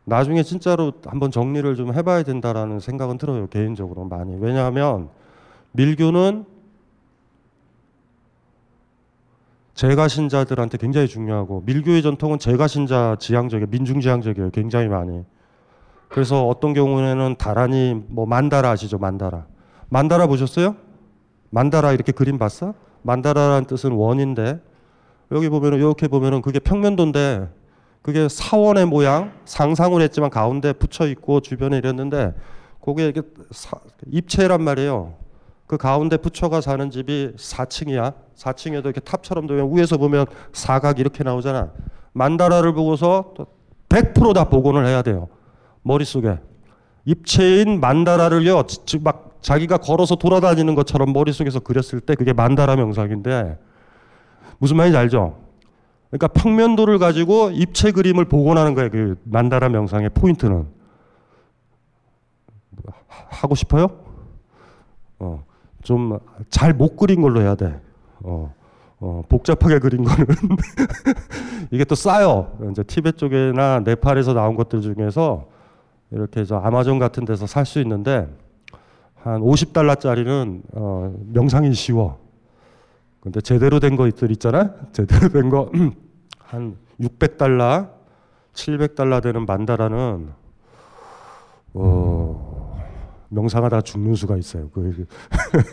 나중에 0.04 0.42
진짜로 0.42 0.92
한번 1.04 1.30
정리를 1.30 1.74
좀 1.76 1.92
해봐야 1.92 2.22
된다라는 2.22 2.80
생각은 2.80 3.18
들어요 3.18 3.48
개인적으로 3.48 4.04
많이 4.04 4.36
왜냐하면 4.40 5.10
밀교는 5.72 6.46
제가 9.74 10.06
신자들한테 10.06 10.78
굉장히 10.78 11.08
중요하고 11.08 11.62
밀교의 11.66 12.02
전통은 12.02 12.38
제가 12.38 12.68
신자 12.68 13.16
지향적이에요. 13.18 13.68
민중 13.70 14.00
지향적이에요. 14.00 14.50
굉장히 14.50 14.86
많이. 14.88 15.24
그래서 16.08 16.46
어떤 16.46 16.74
경우에는 16.74 17.36
다란이 17.38 18.04
뭐 18.08 18.26
만다라 18.26 18.70
아시죠? 18.70 18.98
만다라. 18.98 19.46
만다라 19.88 20.26
보셨어요? 20.26 20.76
만다라 21.50 21.92
이렇게 21.92 22.12
그림 22.12 22.38
봤어? 22.38 22.74
만다라라는 23.02 23.64
뜻은 23.64 23.92
원인데 23.92 24.60
여기 25.32 25.48
보면은 25.48 25.78
이렇게 25.78 26.08
보면은 26.08 26.42
그게 26.42 26.58
평면도인데 26.58 27.48
그게 28.02 28.28
사원의 28.28 28.86
모양 28.86 29.32
상상을 29.44 30.00
했지만 30.00 30.30
가운데 30.30 30.72
붙여 30.72 31.06
있고 31.06 31.40
주변에 31.40 31.78
이랬는데 31.78 32.34
그게 32.80 33.08
이게 33.08 33.22
입체란 34.06 34.62
말이에요. 34.62 35.14
그 35.66 35.78
가운데 35.78 36.16
부처가 36.16 36.60
사는 36.60 36.90
집이 36.90 37.32
4층이야. 37.36 38.14
4층에도 38.36 38.84
이렇게 38.84 39.00
탑처럼 39.00 39.46
되면 39.46 39.74
위에서 39.74 39.96
보면 39.96 40.26
사각 40.52 40.98
이렇게 40.98 41.24
나오잖아. 41.24 41.70
만다라를 42.12 42.74
보고서 42.74 43.32
100%다 43.88 44.48
복원을 44.50 44.86
해야 44.86 45.02
돼요. 45.02 45.28
머릿속에. 45.82 46.38
입체인 47.04 47.80
만다라를요, 47.80 48.64
막 49.00 49.38
자기가 49.40 49.78
걸어서 49.78 50.16
돌아다니는 50.16 50.74
것처럼 50.74 51.12
머릿속에서 51.12 51.60
그렸을 51.60 52.00
때 52.00 52.14
그게 52.14 52.32
만다라 52.32 52.76
명상인데 52.76 53.58
무슨 54.58 54.76
말인지 54.76 54.96
알죠? 54.96 55.38
그러니까 56.10 56.28
평면도를 56.28 56.98
가지고 56.98 57.50
입체 57.50 57.90
그림을 57.92 58.26
복원하는 58.26 58.74
거예요. 58.74 58.90
그 58.90 59.16
만다라 59.24 59.68
명상의 59.70 60.10
포인트는. 60.10 60.66
하고 63.06 63.54
싶어요? 63.54 63.88
어. 65.18 65.44
좀 65.82 66.18
잘 66.50 66.74
못 66.74 66.96
그린 66.96 67.22
걸로 67.22 67.40
해야 67.40 67.54
돼. 67.56 67.80
어, 68.20 68.54
어, 69.00 69.22
복잡하게 69.28 69.78
그린 69.80 70.04
거는 70.04 70.26
이게 71.72 71.84
또 71.84 71.94
싸요. 71.94 72.56
이제 72.70 72.82
티베트 72.84 73.16
쪽이나 73.16 73.80
네팔에서 73.80 74.32
나온 74.32 74.54
것들 74.54 74.80
중에서 74.80 75.48
이렇게 76.12 76.44
저 76.44 76.56
아마존 76.58 76.98
같은 77.00 77.24
데서 77.24 77.46
살 77.46 77.66
수 77.66 77.80
있는데 77.80 78.28
한 79.16 79.40
50달러짜리는 79.40 80.62
어, 80.74 81.12
명상이 81.32 81.72
쉬워. 81.74 82.18
근데 83.22 83.40
제대로 83.40 83.78
된 83.80 83.94
거들 83.96 84.30
있잖아. 84.32 84.74
제대로 84.92 85.28
된 85.28 85.48
거 85.48 85.70
한 86.38 86.76
600달러, 87.00 87.88
700달러 88.52 89.22
되는 89.22 89.46
만다라는 89.46 90.30
어. 91.74 92.76
명상하다 93.28 93.80
죽는 93.82 94.14
수가 94.14 94.36
있어요. 94.36 94.68
그, 94.70 95.06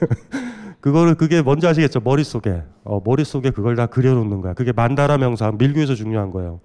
그거를 0.79 1.15
그게 1.15 1.41
뭔지 1.41 1.67
아시겠죠? 1.67 1.99
머릿속에 1.99 2.63
어, 2.85 3.01
머릿속에 3.03 3.49
그걸 3.49 3.75
다 3.75 3.88
그려 3.88 4.13
놓는 4.13 4.39
거야. 4.41 4.53
그게 4.53 4.71
만다라 4.71 5.17
명상 5.17 5.57
밀교에서 5.57 5.95
중요한 5.95 6.31
거예요. 6.31 6.62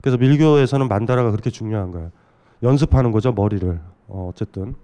그래서 0.00 0.16
밀교에서는 0.16 0.88
만다라가 0.88 1.32
그렇게 1.32 1.50
중요한 1.50 1.90
거예요. 1.90 2.10
연습하는 2.62 3.10
거죠 3.12 3.32
머리를. 3.32 3.78
어, 4.08 4.30
어쨌든 4.32 4.74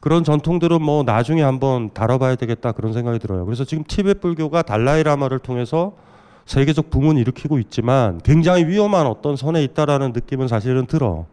그런 0.00 0.24
전통들은 0.24 0.82
뭐 0.82 1.04
나중에 1.04 1.42
한번 1.42 1.90
다뤄봐야 1.94 2.34
되겠다 2.34 2.72
그런 2.72 2.92
생각이 2.92 3.18
들어요. 3.18 3.44
그래서 3.44 3.64
지금 3.64 3.84
티베트 3.86 4.20
불교가 4.20 4.62
달라이라마를 4.62 5.38
통해서 5.38 5.92
세계적 6.44 6.90
붐은 6.90 7.16
일으키고 7.18 7.58
있지만 7.58 8.20
굉장히 8.24 8.66
위험한 8.66 9.06
어떤 9.06 9.36
선에 9.36 9.62
있다라는 9.64 10.12
느낌은 10.12 10.48
사실은 10.48 10.86
들어. 10.86 11.26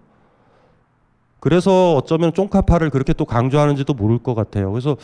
그래서 1.40 1.96
어쩌면 1.96 2.34
쫑카파를 2.34 2.90
그렇게 2.90 3.14
또 3.14 3.24
강조하는지도 3.24 3.94
모를 3.94 4.18
것 4.18 4.34
같아요. 4.34 4.72
그래서 4.72 4.98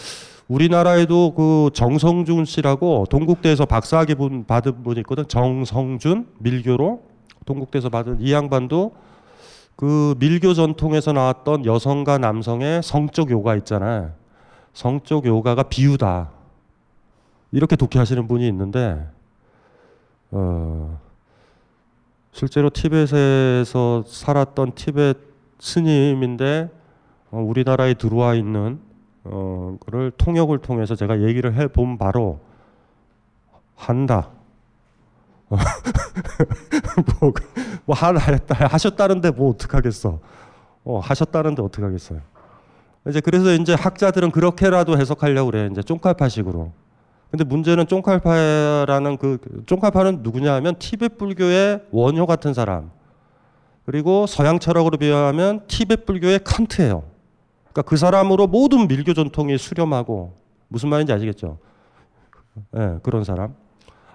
우리나라에도 0.47 1.33
그 1.33 1.69
정성준 1.73 2.45
씨라고 2.45 3.05
동국대에서 3.09 3.65
박사학위 3.65 4.15
분 4.15 4.45
받은 4.45 4.83
분이 4.83 4.99
있거든. 5.01 5.27
정성준 5.27 6.27
밀교로 6.39 7.03
동국대에서 7.45 7.89
받은 7.89 8.17
이 8.21 8.33
양반도 8.33 8.91
그 9.81 10.13
밀교 10.19 10.53
전통에서 10.53 11.11
나왔던 11.11 11.65
여성과 11.65 12.19
남성의 12.19 12.83
성적 12.83 13.31
요가 13.31 13.55
있잖아요. 13.55 14.11
성적 14.73 15.25
요가가 15.25 15.63
비유다. 15.63 16.29
이렇게 17.51 17.75
독해하시는 17.75 18.27
분이 18.27 18.47
있는데 18.49 19.03
어, 20.29 20.99
실제로 22.31 22.69
티벳에서 22.69 24.03
살았던 24.05 24.73
티벳 24.75 25.17
스님인데 25.57 26.69
어, 27.31 27.39
우리나라에 27.39 27.95
들어와 27.95 28.35
있는 28.35 28.79
어, 29.23 29.77
그를 29.83 30.11
통역을 30.11 30.59
통해서 30.59 30.93
제가 30.93 31.23
얘기를 31.23 31.55
해본 31.55 31.97
바로 31.97 32.39
한다. 33.75 34.29
뭐, 37.19 37.33
뭐 37.85 37.95
했다 37.95 38.67
하셨다는데 38.67 39.31
뭐 39.31 39.51
어떡하겠어. 39.51 40.19
어, 40.83 40.99
하셨다는데 40.99 41.61
어떡하겠어요. 41.61 42.19
이제 43.07 43.19
그래서 43.19 43.53
이제 43.53 43.73
학자들은 43.73 44.31
그렇게라도 44.31 44.97
해석하려고 44.97 45.51
그래. 45.51 45.69
이제 45.71 45.81
쫑칼파식으로. 45.81 46.71
근데 47.31 47.43
문제는 47.45 47.87
쫑칼파라는 47.87 49.17
그 49.17 49.37
쫑칼파는 49.65 50.19
누구냐 50.21 50.53
하면 50.55 50.75
티베트 50.77 51.17
불교의 51.17 51.85
원효 51.91 52.25
같은 52.25 52.53
사람. 52.53 52.91
그리고 53.85 54.27
서양 54.27 54.59
철학으로 54.59 54.97
비하면 54.97 55.65
티베트 55.67 56.05
불교의 56.05 56.41
칸트예요. 56.43 57.03
그러니까 57.71 57.81
그 57.83 57.97
사람으로 57.97 58.47
모든 58.47 58.87
밀교 58.87 59.13
전통이 59.13 59.57
수렴하고 59.57 60.33
무슨 60.67 60.89
말인지 60.89 61.13
아시겠죠? 61.13 61.57
예, 62.75 62.79
네, 62.79 62.97
그런 63.01 63.23
사람. 63.23 63.55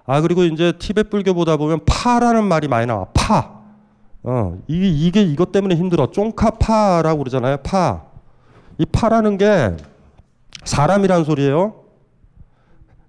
아 0.07 0.21
그리고 0.21 0.45
이제 0.45 0.73
티베트 0.79 1.11
불교 1.11 1.35
보다 1.35 1.57
보면 1.57 1.81
파라는 1.85 2.45
말이 2.45 2.69
많이 2.69 2.87
나와. 2.87 3.07
파. 3.13 3.57
어, 4.23 4.59
이게 4.67 4.89
이게 4.89 5.23
이것 5.23 5.53
때문에 5.53 5.75
힘들어. 5.75 6.11
쫑카파라고 6.11 7.19
그러잖아요. 7.19 7.59
파. 7.59 8.03
이 8.79 8.85
파라는 8.87 9.39
게 9.39 9.77
사람이란 10.65 11.25
소리예요. 11.25 11.75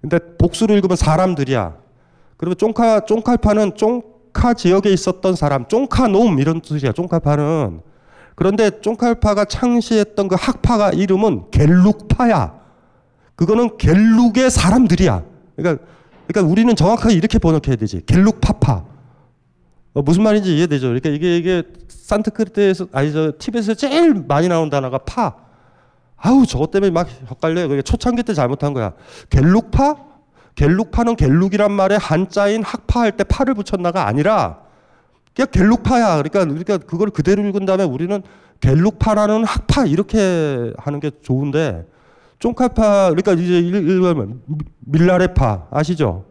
근데 0.00 0.18
복수를 0.38 0.76
읽으면 0.76 0.96
사람들이야. 0.96 1.74
그러면 2.36 2.56
쫑카 2.56 3.00
쫑칼파는 3.00 3.76
쫑카 3.76 4.54
지역에 4.54 4.90
있었던 4.90 5.34
사람, 5.34 5.66
쫑카놈 5.66 6.38
이런 6.38 6.60
뜻이야. 6.60 6.92
쫑칼파는. 6.92 7.80
그런데 8.36 8.80
쫑칼파가 8.80 9.44
창시했던 9.46 10.28
그 10.28 10.36
학파가 10.38 10.90
이름은 10.90 11.50
갤룩파야. 11.50 12.58
그거는 13.34 13.76
갤룩의 13.76 14.50
사람들이야. 14.50 15.22
그러니까 15.56 15.84
그러니까 16.28 16.50
우리는 16.52 16.74
정확하게 16.76 17.14
이렇게 17.14 17.38
번역해야 17.38 17.76
되지. 17.76 18.02
갤룩 18.06 18.40
파파. 18.40 18.84
어, 19.94 20.02
무슨 20.02 20.22
말인지 20.22 20.56
이해되죠? 20.56 20.88
그러니까 20.88 21.08
이게 21.08 21.36
이게 21.38 21.62
산트크리트에서 21.88 22.88
아니 22.92 23.12
저 23.12 23.32
티벳에서 23.38 23.74
제일 23.74 24.14
많이 24.14 24.46
나온 24.46 24.70
단어가 24.70 24.98
파. 24.98 25.34
아우 26.16 26.46
저것 26.46 26.70
때문에 26.70 26.90
막 26.90 27.08
헷갈려요. 27.30 27.68
그게 27.68 27.82
초창기 27.82 28.22
때 28.22 28.34
잘못한 28.34 28.74
거야. 28.74 28.92
갤룩파? 29.30 29.96
갤룩파는 30.54 31.16
갤룩이란 31.16 31.72
말에 31.72 31.96
한자인 31.96 32.62
학파할 32.62 33.16
때 33.16 33.24
파를 33.24 33.54
붙였나가 33.54 34.06
아니라 34.06 34.60
그냥 35.34 35.48
갤룩파야. 35.50 36.16
그러니까 36.16 36.44
그러니까 36.44 36.78
그걸 36.78 37.10
그대로 37.10 37.42
읽은 37.44 37.64
다음에 37.64 37.84
우리는 37.84 38.22
갤룩파라는 38.60 39.44
학파 39.44 39.86
이렇게 39.86 40.72
하는 40.76 41.00
게 41.00 41.10
좋은데 41.22 41.86
쫑카파 42.38 43.10
그러니까 43.10 43.32
이제 43.32 43.58
일반 43.58 44.40
밀라레파 44.80 45.68
아시죠? 45.70 46.24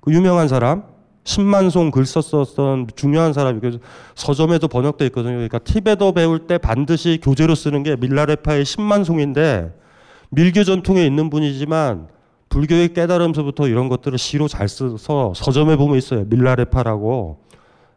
그 0.00 0.12
유명한 0.12 0.48
사람 0.48 0.84
신만송 1.24 1.90
글 1.90 2.04
썼었던 2.04 2.88
중요한 2.94 3.32
사람이 3.32 3.60
그 3.60 3.78
서점에도 4.14 4.68
번역돼 4.68 5.06
있거든요. 5.06 5.34
그러니까 5.34 5.58
티베도 5.58 6.12
배울 6.12 6.46
때 6.46 6.58
반드시 6.58 7.18
교재로 7.22 7.54
쓰는 7.54 7.82
게 7.82 7.96
밀라레파의 7.96 8.64
신만송인데 8.64 9.72
밀교 10.30 10.64
전통에 10.64 11.06
있는 11.06 11.30
분이지만 11.30 12.08
불교의 12.50 12.92
깨달음서부터 12.92 13.68
이런 13.68 13.88
것들을 13.88 14.18
시로 14.18 14.48
잘 14.48 14.68
써서 14.68 15.32
서점에 15.34 15.76
보면 15.76 15.96
있어요. 15.96 16.24
밀라레파라고. 16.26 17.38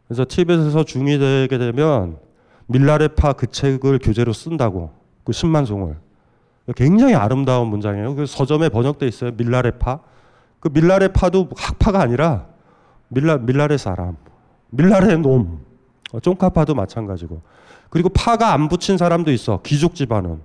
그래서 0.07 0.25
티벳에서 0.27 0.85
중이 0.85 1.19
되게 1.19 1.57
되면 1.57 2.17
밀라레파 2.67 3.33
그 3.33 3.47
책을 3.47 3.99
교재로 3.99 4.31
쓴다고 4.31 4.91
그 5.25 5.33
신만송을. 5.33 6.06
굉장히 6.75 7.15
아름다운 7.15 7.67
문장이에요. 7.69 8.15
그 8.15 8.25
서점에 8.25 8.69
번역돼 8.69 9.07
있어요. 9.07 9.31
밀라레파. 9.37 9.99
그 10.59 10.69
밀라레파도 10.73 11.49
학파가 11.55 12.01
아니라 12.01 12.47
밀라 13.09 13.37
밀라레 13.37 13.77
사람, 13.77 14.17
밀라레 14.71 15.15
놈, 15.17 15.59
어, 16.11 16.19
쫑카파도 16.19 16.75
마찬가지고. 16.75 17.41
그리고 17.89 18.09
파가 18.09 18.53
안 18.53 18.67
붙인 18.67 18.97
사람도 18.97 19.31
있어. 19.31 19.61
귀족 19.63 19.95
집안은. 19.95 20.41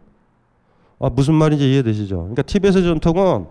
아, 1.00 1.10
무슨 1.10 1.34
말인지 1.34 1.68
이해되시죠? 1.72 2.16
그러니까 2.18 2.42
티벳의 2.42 2.84
전통은 2.84 3.46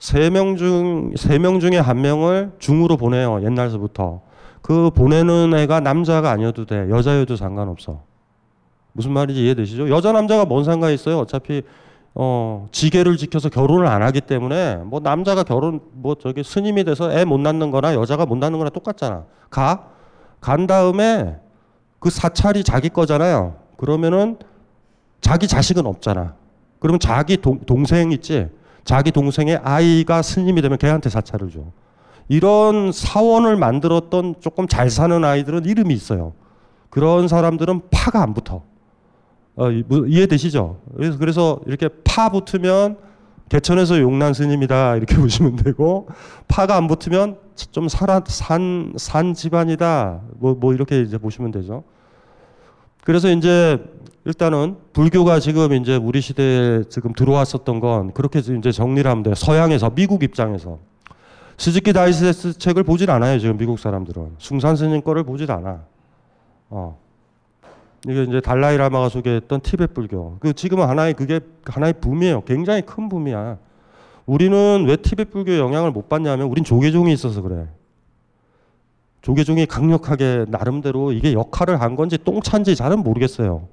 세 0.00 0.30
명 0.30 0.56
중 0.56 1.12
세 1.16 1.38
명 1.38 1.60
중에 1.60 1.76
한 1.78 2.00
명을 2.00 2.52
중으로 2.58 2.96
보내요. 2.96 3.44
옛날서부터. 3.44 4.22
그 4.62 4.90
보내는 4.90 5.54
애가 5.54 5.80
남자가 5.80 6.30
아니어도 6.32 6.66
돼. 6.66 6.88
여자여도 6.90 7.36
상관없어. 7.36 8.00
무슨 8.92 9.12
말인지 9.12 9.44
이해되시죠? 9.44 9.88
여자 9.90 10.10
남자가 10.10 10.44
뭔 10.44 10.64
상관이 10.64 10.94
있어요? 10.94 11.18
어차피 11.18 11.62
어, 12.20 12.66
지계를 12.72 13.16
지켜서 13.16 13.48
결혼을 13.48 13.86
안 13.86 14.02
하기 14.02 14.22
때문에 14.22 14.76
뭐 14.84 14.98
남자가 14.98 15.44
결혼 15.44 15.78
뭐 15.92 16.16
저기 16.16 16.42
스님이 16.42 16.82
돼서 16.82 17.12
애 17.12 17.24
못 17.24 17.38
낳는 17.38 17.70
거나 17.70 17.94
여자가 17.94 18.26
못 18.26 18.36
낳는 18.36 18.58
거나 18.58 18.70
똑같잖아. 18.70 19.24
가. 19.50 19.84
간 20.40 20.66
다음에 20.66 21.36
그 22.00 22.10
사찰이 22.10 22.64
자기 22.64 22.88
거잖아요. 22.88 23.54
그러면은 23.76 24.36
자기 25.20 25.46
자식은 25.46 25.86
없잖아. 25.86 26.34
그러면 26.80 26.98
자기 26.98 27.36
동, 27.36 27.60
동생 27.60 28.10
있지? 28.10 28.48
자기 28.84 29.12
동생의 29.12 29.60
아이가 29.62 30.20
스님이 30.22 30.60
되면 30.60 30.76
걔한테 30.78 31.10
사찰을 31.10 31.50
줘. 31.50 31.60
이런 32.28 32.90
사원을 32.90 33.56
만들었던 33.56 34.36
조금 34.40 34.66
잘 34.66 34.90
사는 34.90 35.24
아이들은 35.24 35.64
이름이 35.66 35.94
있어요. 35.94 36.32
그런 36.90 37.28
사람들은 37.28 37.82
파가 37.92 38.22
안 38.22 38.34
붙어. 38.34 38.62
어, 39.58 39.70
이해되시죠? 39.72 40.78
그래서, 40.96 41.18
그래서 41.18 41.60
이렇게 41.66 41.88
파 42.04 42.28
붙으면 42.30 42.96
개천에서 43.48 44.00
용난 44.00 44.32
스님이다 44.32 44.96
이렇게 44.96 45.16
보시면 45.18 45.56
되고 45.56 46.06
파가 46.46 46.76
안 46.76 46.86
붙으면 46.86 47.36
좀 47.72 47.88
살아, 47.88 48.22
산, 48.26 48.92
산 48.96 49.34
집안이다 49.34 50.20
뭐, 50.38 50.54
뭐 50.54 50.72
이렇게 50.72 51.02
이제 51.02 51.18
보시면 51.18 51.50
되죠. 51.50 51.82
그래서 53.02 53.30
이제 53.30 53.82
일단은 54.24 54.76
불교가 54.92 55.40
지금 55.40 55.72
이제 55.72 55.96
우리 55.96 56.20
시대에 56.20 56.84
지금 56.88 57.12
들어왔었던 57.12 57.80
건 57.80 58.12
그렇게 58.12 58.38
이제 58.38 58.70
정리를 58.70 59.10
하면 59.10 59.22
돼요. 59.24 59.34
서양에서 59.34 59.90
미국 59.90 60.22
입장에서 60.22 60.78
스즈키 61.56 61.92
다이세츠 61.92 62.58
책을 62.58 62.84
보질 62.84 63.10
않아요. 63.10 63.40
지금 63.40 63.56
미국 63.56 63.80
사람들은 63.80 64.36
숭산 64.38 64.76
스님 64.76 65.02
거를 65.02 65.24
보질 65.24 65.50
않아. 65.50 65.80
어. 66.70 67.07
이게 68.06 68.22
이제 68.22 68.40
달라이 68.40 68.76
라마가 68.76 69.08
소개했던 69.08 69.60
티베트 69.60 69.92
불교. 69.92 70.38
그 70.38 70.52
지금은 70.52 70.86
하나의 70.88 71.14
그게 71.14 71.40
하나의 71.64 71.94
붐이에요. 71.94 72.42
굉장히 72.42 72.82
큰 72.82 73.08
붐이야. 73.08 73.58
우리는 74.26 74.84
왜 74.86 74.96
티베트 74.96 75.30
불교 75.30 75.56
영향을 75.58 75.90
못 75.90 76.08
받냐면 76.08 76.48
우린 76.48 76.64
조계종이 76.64 77.12
있어서 77.12 77.42
그래. 77.42 77.66
조계종이 79.22 79.66
강력하게 79.66 80.44
나름대로 80.48 81.12
이게 81.12 81.32
역할을 81.32 81.80
한 81.80 81.96
건지 81.96 82.18
똥찬지 82.22 82.76
잘은 82.76 83.02
모르겠어요. 83.02 83.66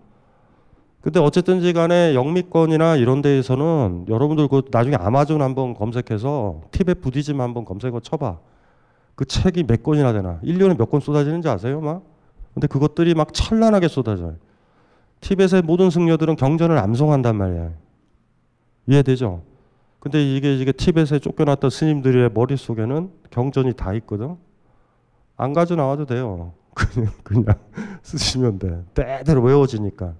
근데 1.01 1.19
어쨌든지 1.19 1.71
간에 1.71 2.15
영미권이나 2.15 2.95
이런 2.95 3.21
데에서는 3.21 4.07
여러분들 4.09 4.47
그 4.47 4.63
나중에 4.71 4.95
아마존 4.95 5.43
한번 5.43 5.75
검색해서 5.75 6.61
Tibet 6.71 6.99
Buddhism 7.01 7.41
한번 7.41 7.63
검색어 7.63 7.99
쳐봐. 7.99 8.39
그 9.13 9.25
책이 9.25 9.63
몇 9.63 9.83
권이나 9.83 10.13
되나? 10.13 10.39
1년에 10.43 10.77
몇 10.77 10.89
권 10.89 10.99
쏟아지는지 10.99 11.47
아세요? 11.47 11.79
막? 11.79 12.01
근데 12.55 12.67
그것들이 12.67 13.13
막 13.13 13.33
찬란하게 13.33 13.89
쏟아져요. 13.89 14.37
티벳의 15.19 15.61
모든 15.63 15.89
승려들은 15.89 16.37
경전을 16.37 16.77
암송한단 16.77 17.35
말이야. 17.35 17.71
이해되죠? 18.87 19.43
근데 19.99 20.23
이게 20.23 20.55
이게 20.55 20.71
티벳에 20.71 21.19
쫓겨났던 21.19 21.69
스님들의 21.69 22.31
머릿속에는 22.33 23.11
경전이 23.29 23.73
다 23.73 23.93
있거든. 23.95 24.37
안 25.35 25.51
가져 25.51 25.75
나와도 25.75 26.05
돼요. 26.05 26.53
그냥 26.73 27.11
그냥 27.23 27.45
쓰시면 28.03 28.59
돼. 28.59 28.83
때대로 28.93 29.41
외워지니까. 29.41 30.13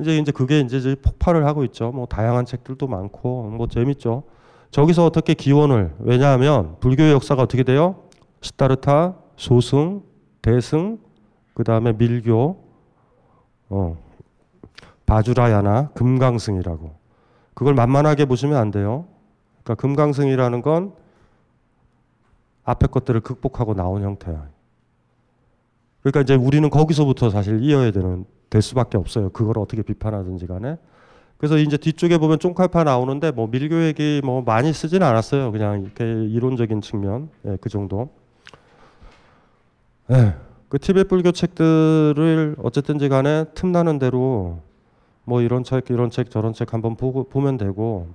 이제 0.00 0.18
이제 0.18 0.30
그게 0.30 0.60
이제 0.60 0.94
폭발을 1.00 1.46
하고 1.46 1.64
있죠. 1.64 1.92
뭐 1.92 2.04
다양한 2.06 2.44
책들도 2.44 2.86
많고 2.86 3.44
뭐 3.44 3.68
재밌죠. 3.68 4.24
저기서 4.70 5.06
어떻게 5.06 5.32
기원을 5.32 5.94
왜냐하면 6.00 6.76
불교의 6.80 7.12
역사가 7.12 7.42
어떻게 7.42 7.62
돼요? 7.62 8.02
시타르타, 8.42 9.16
소승, 9.36 10.02
대승, 10.42 10.98
그 11.58 11.64
다음에 11.64 11.92
밀교, 11.92 12.56
어, 13.70 13.98
바주라야나 15.06 15.88
금강승이라고. 15.88 16.94
그걸 17.52 17.74
만만하게 17.74 18.26
보시면 18.26 18.56
안 18.56 18.70
돼요. 18.70 19.08
그러니까 19.64 19.74
금강승이라는 19.74 20.62
건 20.62 20.92
앞에 22.62 22.86
것들을 22.86 23.20
극복하고 23.22 23.74
나온 23.74 24.04
형태야. 24.04 24.48
그러니까 26.02 26.20
이제 26.20 26.36
우리는 26.36 26.70
거기서부터 26.70 27.28
사실 27.28 27.60
이어야 27.64 27.90
되는 27.90 28.24
될 28.50 28.62
수밖에 28.62 28.96
없어요. 28.96 29.30
그걸 29.30 29.58
어떻게 29.58 29.82
비판하든지 29.82 30.46
간에. 30.46 30.76
그래서 31.38 31.58
이제 31.58 31.76
뒤쪽에 31.76 32.18
보면 32.18 32.38
쫑칼파 32.38 32.84
나오는데 32.84 33.32
뭐 33.32 33.48
밀교 33.48 33.82
얘기 33.82 34.20
뭐 34.24 34.42
많이 34.42 34.72
쓰지는 34.72 35.04
않았어요. 35.04 35.50
그냥 35.50 35.82
이렇게 35.82 36.04
이론적인 36.04 36.82
측면, 36.82 37.30
예, 37.46 37.56
그 37.60 37.68
정도. 37.68 38.10
예, 40.12 40.36
그 40.68 40.78
티베트 40.78 41.08
불교 41.08 41.32
책들을 41.32 42.56
어쨌든지 42.62 43.08
간에 43.08 43.46
틈나는 43.54 43.98
대로 43.98 44.60
뭐 45.24 45.40
이런 45.40 45.64
책, 45.64 45.90
이런 45.90 46.10
책, 46.10 46.30
저런 46.30 46.52
책 46.52 46.74
한번 46.74 46.96
보고 46.96 47.24
보면 47.24 47.56
되고 47.56 48.08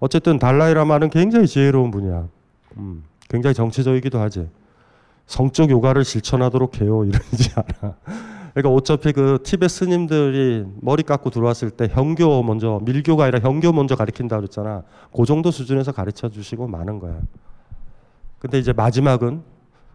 어쨌든 0.00 0.38
달라이라마는 0.38 1.10
굉장히 1.10 1.46
지혜로운 1.46 1.90
분이야. 1.90 2.28
음, 2.78 3.04
굉장히 3.28 3.54
정치적이기도 3.54 4.18
하지. 4.18 4.48
성적 5.26 5.70
요가를 5.70 6.04
실천하도록 6.04 6.80
해요. 6.80 7.04
이러지 7.04 7.50
않아. 7.54 7.96
그러니까 8.52 8.70
어차피 8.70 9.12
그 9.12 9.38
티베트 9.42 9.68
스님들이 9.68 10.64
머리 10.80 11.02
깎고 11.02 11.30
들어왔을 11.30 11.70
때 11.70 11.88
형교 11.90 12.42
먼저 12.42 12.80
밀교가 12.84 13.24
아니라 13.24 13.40
형교 13.40 13.72
먼저 13.72 13.96
가르친다 13.96 14.36
그랬잖아. 14.36 14.82
그 15.16 15.24
정도 15.24 15.50
수준에서 15.50 15.92
가르쳐 15.92 16.28
주시고 16.28 16.66
많은 16.66 16.98
거야. 16.98 17.20
근데 18.38 18.58
이제 18.58 18.72
마지막은 18.72 19.42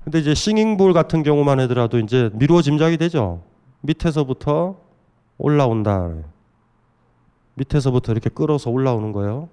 근데 0.03 0.19
이제 0.19 0.33
싱잉볼 0.33 0.93
같은 0.93 1.23
경우만 1.23 1.59
하더라도 1.61 1.99
이제 1.99 2.29
미루어 2.33 2.61
짐작이 2.61 2.97
되죠. 2.97 3.41
밑에서부터 3.81 4.75
올라온다. 5.37 6.11
밑에서부터 7.55 8.11
이렇게 8.13 8.29
끌어서 8.29 8.69
올라오는 8.69 9.11
거예요. 9.11 9.49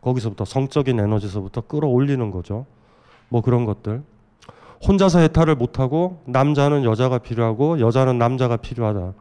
거기서부터 0.00 0.44
성적인 0.44 0.98
에너지서부터 0.98 1.62
끌어올리는 1.62 2.30
거죠. 2.30 2.66
뭐 3.28 3.40
그런 3.42 3.64
것들. 3.64 4.02
혼자서 4.86 5.18
해탈을 5.18 5.56
못하고 5.56 6.22
남자는 6.24 6.84
여자가 6.84 7.18
필요하고 7.18 7.80
여자는 7.80 8.18
남자가 8.18 8.56
필요하다. 8.56 9.12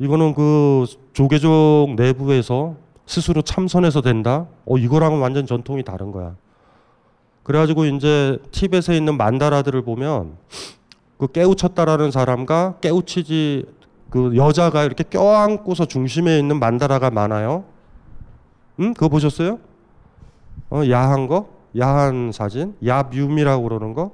이거는 0.00 0.34
그 0.34 0.86
조계종 1.12 1.94
내부에서 1.96 2.76
스스로 3.06 3.42
참선해서 3.42 4.00
된다. 4.00 4.46
어 4.66 4.76
이거랑은 4.76 5.20
완전 5.20 5.46
전통이 5.46 5.84
다른 5.84 6.10
거야. 6.12 6.34
그래가지고 7.48 7.86
이제 7.86 8.38
티벳에 8.50 8.94
있는 8.94 9.16
만다라들을 9.16 9.80
보면 9.80 10.36
그 11.16 11.28
깨우쳤다라는 11.28 12.10
사람과 12.10 12.74
깨우치지 12.82 13.64
그 14.10 14.36
여자가 14.36 14.84
이렇게 14.84 15.02
껴안고서 15.02 15.86
중심에 15.86 16.38
있는 16.38 16.58
만다라가 16.60 17.10
많아요. 17.10 17.64
음 18.78 18.92
그거 18.92 19.08
보셨어요? 19.08 19.60
어 20.70 20.82
야한 20.90 21.26
거? 21.26 21.48
야한 21.78 22.32
사진, 22.32 22.74
야뮨이라고 22.84 23.62
그러는 23.62 23.94
거, 23.94 24.12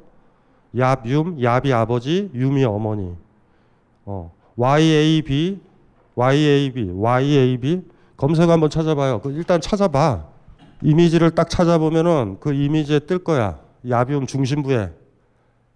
야뮨, 0.77 1.43
야비 1.43 1.73
아버지, 1.73 2.31
유미 2.35 2.63
어머니. 2.65 3.15
어, 4.05 4.33
YAB, 4.57 5.61
YAB, 6.15 6.93
YAB 6.95 7.83
검색 8.17 8.49
한번 8.49 8.71
찾아봐요. 8.71 9.21
그 9.23 9.33
일단 9.33 9.61
찾아봐. 9.61 10.34
이미지를 10.85 11.31
딱 11.31 11.49
찾아보면은 11.49 12.37
그 12.41 12.53
이미지에 12.53 12.99
뜰 13.01 13.19
거야. 13.19 13.59
야뮨 13.89 14.27
중심부에 14.29 14.93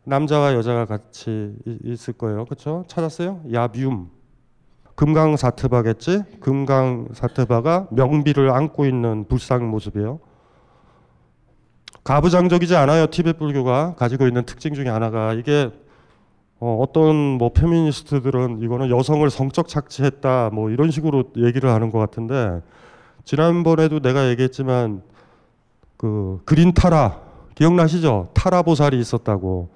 남자와 0.05 0.53
여자가 0.53 0.85
같이 0.85 1.55
있을 1.83 2.12
거예요. 2.12 2.44
그렇죠? 2.44 2.85
찾았어요? 2.88 3.40
야뮨. 3.51 4.07
금강사트바겠지? 4.97 6.25
금강사트바가 6.40 7.88
명비를 7.90 8.51
안고 8.51 8.85
있는 8.85 9.25
불상 9.27 9.71
모습이에요. 9.71 10.21
가부장적이지 12.05 12.77
않아요. 12.77 13.07
티베트 13.07 13.38
불교가 13.38 13.94
가지고 13.94 14.27
있는 14.27 14.44
특징 14.44 14.75
중에 14.75 14.88
하나가 14.88 15.33
이게 15.33 15.71
어, 16.61 16.77
어떤 16.83 17.16
뭐 17.16 17.55
페미니스트들은 17.55 18.61
이거는 18.61 18.90
여성을 18.90 19.29
성적 19.31 19.68
착취했다 19.68 20.51
뭐 20.53 20.68
이런 20.68 20.90
식으로 20.90 21.25
얘기를 21.38 21.71
하는 21.71 21.90
것 21.90 21.99
같은데 21.99 22.61
지난번에도 23.24 24.00
내가 24.00 24.28
얘기했지만 24.31 25.02
그 25.96 26.40
그린 26.44 26.72
타라 26.72 27.20
기억나시죠? 27.54 28.31
타라 28.35 28.62
보살이 28.62 28.98
있었다고. 29.00 29.68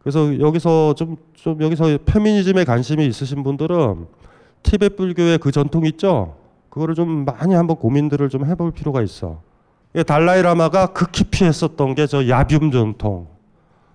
그래서 0.00 0.38
여기서 0.38 0.94
좀, 0.94 1.16
좀 1.34 1.60
여기서 1.60 1.98
페미니즘에 2.04 2.64
관심이 2.64 3.06
있으신 3.06 3.42
분들은 3.42 4.06
티베트 4.62 4.96
불교의 4.96 5.38
그 5.38 5.50
전통 5.50 5.86
있죠? 5.86 6.36
그거를 6.70 6.94
좀 6.94 7.24
많이 7.24 7.54
한번 7.54 7.76
고민들을 7.76 8.28
좀 8.28 8.44
해볼 8.46 8.72
필요가 8.72 9.02
있어. 9.02 9.40
달라이라마가 10.06 10.88
극히 10.88 11.24
피했었던 11.24 11.94
게 11.94 12.06
저 12.06 12.18
야뮨 12.28 12.70
전통. 12.70 13.26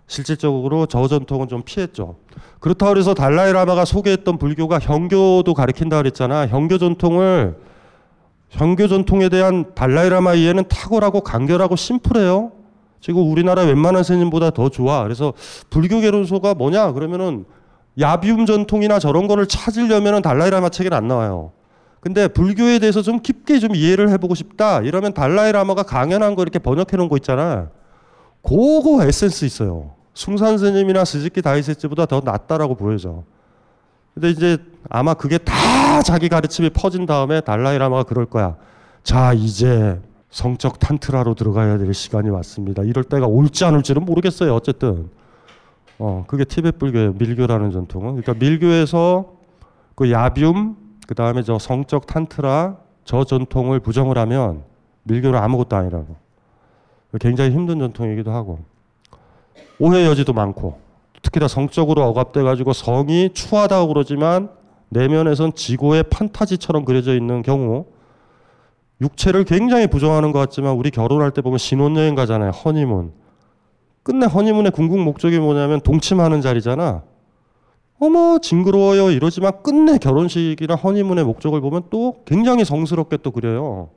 실질적으로 0.08 0.86
저 0.86 1.08
전통은 1.08 1.48
좀 1.48 1.62
피했죠. 1.64 2.16
그렇다고 2.60 2.98
해서 2.98 3.14
달라이라마가 3.14 3.86
소개했던 3.86 4.38
불교가 4.38 4.80
형교도 4.80 5.54
가리킨다 5.54 5.98
그랬잖아. 5.98 6.48
형교 6.48 6.78
전통을 6.78 7.56
형교 8.54 8.88
전통에 8.88 9.30
대한 9.30 9.74
달라이라마 9.74 10.36
이해는 10.36 10.66
탁월하고 10.70 11.22
간결하고 11.22 11.76
심플해요. 11.76 12.52
지금 13.02 13.30
우리나라 13.32 13.64
웬만한 13.64 14.04
스님보다 14.04 14.52
더 14.52 14.70
좋아. 14.70 15.04
그래서 15.04 15.34
불교 15.72 16.00
개론소가 16.00 16.54
뭐냐? 16.54 16.92
그러면은 16.92 17.46
야뮨 18.00 18.46
전통이나 18.46 19.00
저런 19.00 19.28
거를 19.28 19.48
찾으려면은 19.48 20.22
달라이라마 20.22 20.70
책엔 20.70 20.94
안 20.94 21.08
나와요. 21.08 21.52
근데 22.00 22.28
불교에 22.28 22.80
대해서 22.80 23.02
좀 23.02 23.22
깊게 23.22 23.58
좀 23.60 23.76
이해를 23.76 24.10
해보고 24.12 24.36
싶다. 24.36 24.82
이러면 24.82 25.14
달라이라마가 25.14 25.84
강연한 25.84 26.36
거 26.36 26.44
이렇게 26.44 26.60
번역해 26.60 26.96
놓은 26.96 27.10
거 27.10 27.18
있잖아. 27.18 27.70
그거 28.44 29.04
에센스 29.04 29.46
있어요. 29.46 29.92
숭산 30.14 30.60
스님이나 30.60 31.06
스즈키 31.06 31.42
다이세츠보다 31.42 32.06
더 32.06 32.22
낫다라고 32.24 32.76
보여져. 32.76 33.24
근데 34.14 34.30
이제 34.30 34.58
아마 34.90 35.14
그게 35.14 35.38
다 35.38 36.02
자기 36.04 36.30
가르침이 36.30 36.70
퍼진 36.70 37.06
다음에 37.06 37.42
달라이라마가 37.42 38.04
그럴 38.04 38.26
거야. 38.26 38.56
자, 39.04 39.34
이제 39.34 40.00
성적 40.30 40.80
탄트라로 40.80 41.36
들어가야 41.36 41.78
될 41.78 41.94
시간이 41.94 42.30
왔습니다. 42.30 42.84
이럴 42.84 43.04
때가 43.04 43.28
올지 43.28 43.66
안 43.66 43.76
올지는 43.76 44.04
모르겠어요. 44.06 44.54
어쨌든. 44.54 45.10
어, 46.00 46.26
그게 46.28 46.44
티베트 46.44 46.78
불교예요. 46.78 47.14
밀교라는 47.14 47.72
전통은. 47.72 48.22
그러니까 48.22 48.34
밀교에서 48.34 49.34
그 49.96 50.12
야뮨, 50.12 50.76
그 51.08 51.16
다음에 51.16 51.44
저 51.44 51.60
성적 51.60 52.08
탄트라 52.08 52.78
저 53.06 53.24
전통을 53.24 53.80
부정을 53.80 54.18
하면 54.18 54.64
밀교는 55.04 55.38
아무것도 55.38 55.76
아니라고. 55.76 56.16
굉장히 57.20 57.52
힘든 57.52 57.80
전통이기도 57.80 58.32
하고 58.32 58.60
오해 59.78 60.06
여지도 60.06 60.34
많고 60.34 60.80
특히나 61.24 61.48
성적으로 61.48 62.04
억압돼 62.04 62.44
가지고 62.44 62.74
성이 62.74 63.32
추하다고 63.34 63.88
그러지만 63.88 64.50
내면에선 64.90 65.56
지고의 65.56 66.04
판타지처럼 66.04 66.86
그려져 66.86 67.16
있는 67.16 67.42
경우 67.42 67.86
육체를 69.02 69.44
굉장히 69.44 69.88
부정하는 69.88 70.32
것 70.32 70.40
같지만 70.40 70.74
우리 70.76 70.92
결혼할 70.92 71.32
때 71.32 71.42
보면 71.42 71.58
신혼여행 71.58 72.14
가잖아요 72.14 72.52
허니문. 72.52 73.14
끝내 74.04 74.26
허니문의 74.26 74.72
궁극 74.72 75.00
목적이 75.00 75.40
뭐냐면 75.40 75.82
동침하는 75.82 76.42
자리잖아. 76.42 77.04
어머 78.00 78.38
징그러워요 78.40 79.12
이러지만 79.12 79.64
끝내 79.64 79.98
결혼식이나 79.98 80.76
허니문의 80.76 81.24
목적을 81.24 81.62
보면 81.62 81.84
또 81.90 82.22
굉장히 82.26 82.66
성스럽게 82.66 83.18
또 83.24 83.32
그려요. 83.32 83.90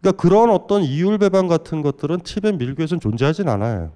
그러니까 0.00 0.22
그런 0.22 0.50
어떤 0.50 0.82
이율배반 0.82 1.48
같은 1.48 1.82
것들은 1.82 2.20
티벳 2.20 2.56
밀교에서는 2.56 3.00
존재하진 3.00 3.48
않아요. 3.48 3.90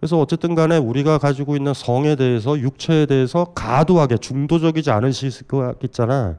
그래서 0.00 0.18
어쨌든 0.18 0.54
간에 0.54 0.78
우리가 0.78 1.18
가지고 1.18 1.56
있는 1.56 1.74
성에 1.74 2.16
대해서 2.16 2.58
육체에 2.58 3.04
대해서 3.04 3.44
가도하게 3.54 4.16
중도적이지 4.16 4.90
않은 4.90 5.12
시각 5.12 5.84
있잖아. 5.84 6.38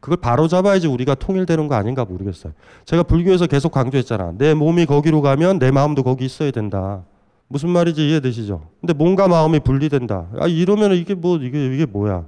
그걸 0.00 0.18
바로 0.18 0.48
잡아야지 0.48 0.88
우리가 0.88 1.14
통일되는 1.14 1.68
거 1.68 1.76
아닌가 1.76 2.04
모르겠어요. 2.04 2.52
제가 2.84 3.04
불교에서 3.04 3.46
계속 3.46 3.70
강조했잖아. 3.70 4.34
내 4.38 4.54
몸이 4.54 4.86
거기로 4.86 5.22
가면 5.22 5.60
내 5.60 5.70
마음도 5.70 6.02
거기 6.02 6.24
있어야 6.24 6.50
된다. 6.50 7.04
무슨 7.48 7.70
말인지 7.70 8.08
이해되시죠? 8.08 8.68
근데 8.80 8.92
몸과 8.92 9.28
마음이 9.28 9.60
분리된다. 9.60 10.26
아 10.40 10.48
이러면 10.48 10.92
이게 10.92 11.14
뭐 11.14 11.36
이게 11.36 11.66
이게 11.72 11.86
뭐야? 11.86 12.24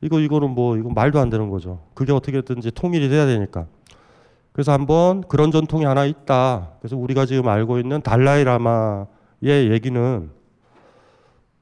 이거 0.00 0.18
이거는 0.18 0.50
뭐 0.50 0.76
이거 0.76 0.90
말도 0.90 1.20
안 1.20 1.30
되는 1.30 1.50
거죠. 1.50 1.82
그게 1.94 2.12
어떻게든지 2.12 2.72
통일이 2.72 3.08
돼야 3.08 3.26
되니까. 3.26 3.66
그래서 4.52 4.72
한번 4.72 5.22
그런 5.28 5.52
전통이 5.52 5.84
하나 5.84 6.04
있다. 6.04 6.70
그래서 6.80 6.96
우리가 6.96 7.26
지금 7.26 7.46
알고 7.48 7.78
있는 7.78 8.02
달라이라마 8.02 9.06
의 9.42 9.70
얘기는 9.70 10.30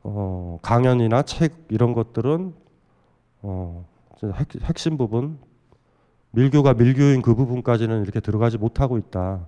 어, 0.02 0.58
강연이나 0.62 1.22
책 1.22 1.66
이런 1.68 1.92
것들은 1.92 2.54
어, 3.42 3.86
핵, 4.22 4.48
핵심 4.64 4.96
부분 4.96 5.38
밀교가 6.32 6.74
밀교인 6.74 7.22
그 7.22 7.34
부분까지는 7.34 8.02
이렇게 8.02 8.20
들어가지 8.20 8.58
못하고 8.58 8.98
있다. 8.98 9.46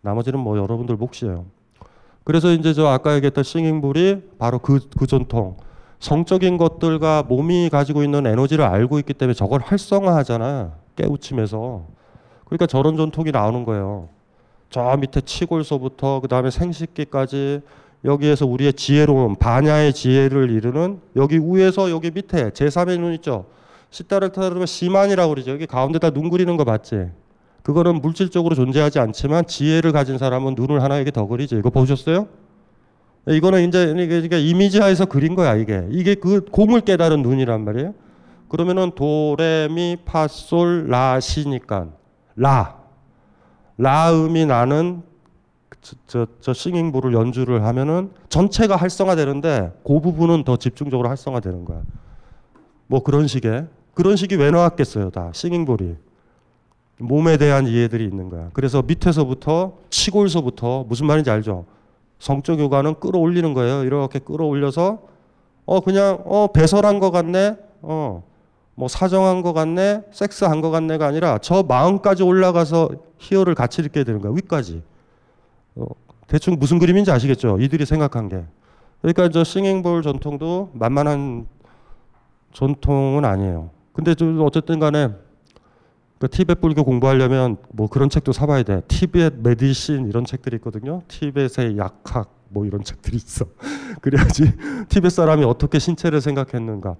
나머지는 0.00 0.38
뭐 0.40 0.56
여러분들 0.56 0.96
몫이에요. 0.96 1.46
그래서 2.22 2.52
이제 2.52 2.72
저 2.72 2.86
아까 2.86 3.14
얘기했던 3.16 3.44
싱잉불이 3.44 4.30
바로 4.38 4.58
그, 4.58 4.80
그 4.98 5.06
전통 5.06 5.56
성적인 5.98 6.58
것들과 6.58 7.22
몸이 7.22 7.70
가지고 7.70 8.02
있는 8.02 8.26
에너지를 8.26 8.64
알고 8.64 8.98
있기 9.00 9.14
때문에 9.14 9.34
저걸 9.34 9.60
활성화하잖아. 9.62 10.72
깨우침에서. 10.96 11.86
그러니까 12.44 12.66
저런 12.66 12.96
전통이 12.96 13.30
나오는 13.30 13.64
거예요. 13.64 14.08
저 14.74 14.96
밑에 14.96 15.20
치골소부터 15.20 16.18
그 16.18 16.26
다음에 16.26 16.50
생식기까지 16.50 17.60
여기에서 18.04 18.44
우리의 18.44 18.72
지혜로움, 18.72 19.36
반야의 19.36 19.92
지혜를 19.92 20.50
이루는 20.50 20.98
여기 21.14 21.38
위에서 21.38 21.92
여기 21.92 22.10
밑에 22.10 22.50
제3의 22.50 22.98
눈 22.98 23.14
있죠. 23.14 23.46
시다를 23.90 24.30
타르면 24.30 24.66
시만이라고 24.66 25.30
그러죠. 25.32 25.52
여기 25.52 25.66
가운데다 25.66 26.10
눈 26.10 26.28
그리는 26.28 26.56
거 26.56 26.64
봤지? 26.64 27.06
그거는 27.62 28.00
물질적으로 28.02 28.56
존재하지 28.56 28.98
않지만 28.98 29.46
지혜를 29.46 29.92
가진 29.92 30.18
사람은 30.18 30.56
눈을 30.56 30.82
하나에게 30.82 31.12
더 31.12 31.28
그리죠. 31.28 31.56
이거 31.56 31.70
보셨어요? 31.70 32.26
이거는 33.28 33.68
이제 33.68 33.92
이게 33.92 34.08
그러니까 34.08 34.38
이미지하에서 34.38 35.04
그린 35.04 35.36
거야 35.36 35.54
이게. 35.54 35.86
이게 35.92 36.16
그 36.16 36.44
공을 36.46 36.80
깨달은 36.80 37.22
눈이란 37.22 37.64
말이에요. 37.64 37.94
그러면은 38.48 38.90
도레미 38.96 39.98
파솔 40.04 40.88
라시니까 40.88 41.90
라 42.34 42.83
라음이 43.78 44.46
나는 44.46 45.02
저, 45.80 45.96
저, 46.06 46.26
저 46.40 46.52
싱잉볼을 46.52 47.12
연주를 47.12 47.64
하면은 47.64 48.10
전체가 48.28 48.76
활성화되는데 48.76 49.80
그 49.84 50.00
부분은 50.00 50.44
더 50.44 50.56
집중적으로 50.56 51.08
활성화되는 51.08 51.64
거야. 51.64 51.82
뭐 52.86 53.02
그런 53.02 53.26
식의 53.26 53.66
그런 53.94 54.16
식이 54.16 54.36
왜 54.36 54.50
나왔겠어요, 54.50 55.10
다 55.10 55.30
싱잉볼이 55.32 55.96
몸에 56.98 57.36
대한 57.36 57.66
이해들이 57.66 58.04
있는 58.04 58.28
거야. 58.28 58.50
그래서 58.52 58.82
밑에서부터 58.82 59.78
치골서부터 59.90 60.84
무슨 60.88 61.06
말인지 61.06 61.30
알죠? 61.30 61.64
성적 62.18 62.58
요관은 62.58 62.94
끌어올리는 63.00 63.52
거예요. 63.52 63.84
이렇게 63.84 64.18
끌어올려서 64.18 65.02
어 65.66 65.80
그냥 65.80 66.22
어 66.24 66.48
배설한 66.52 67.00
것 67.00 67.10
같네. 67.10 67.56
어. 67.82 68.22
뭐 68.74 68.88
사정한 68.88 69.42
것 69.42 69.52
같네, 69.52 70.02
섹스한 70.12 70.60
것 70.60 70.70
같네가 70.70 71.06
아니라 71.06 71.38
저 71.38 71.62
마음까지 71.62 72.22
올라가서 72.22 72.90
희열을 73.18 73.54
같이 73.54 73.82
느끼게 73.82 74.04
되는 74.04 74.20
거야 74.20 74.32
위까지. 74.32 74.82
어, 75.76 75.86
대충 76.26 76.56
무슨 76.58 76.78
그림인지 76.78 77.10
아시겠죠? 77.10 77.58
이들이 77.60 77.86
생각한 77.86 78.28
게. 78.28 78.44
그러니까 79.00 79.28
저 79.28 79.44
싱잉볼 79.44 80.02
전통도 80.02 80.70
만만한 80.72 81.46
전통은 82.52 83.24
아니에요. 83.24 83.70
근데 83.92 84.14
좀 84.14 84.40
어쨌든 84.40 84.80
간에 84.80 85.10
그 86.18 86.28
티베트 86.28 86.60
불교 86.60 86.84
공부하려면 86.84 87.58
뭐 87.70 87.88
그런 87.88 88.08
책도 88.08 88.32
사봐야 88.32 88.62
돼. 88.62 88.80
티베트 88.88 89.40
메디신 89.42 90.08
이런 90.08 90.24
책들이 90.24 90.56
있거든요. 90.56 91.02
티베트의 91.08 91.76
약학 91.76 92.30
뭐 92.48 92.64
이런 92.64 92.82
책들이 92.84 93.16
있어. 93.16 93.44
그래야지 94.00 94.52
티베트 94.88 95.14
사람이 95.14 95.44
어떻게 95.44 95.78
신체를 95.78 96.20
생각했는가. 96.20 96.96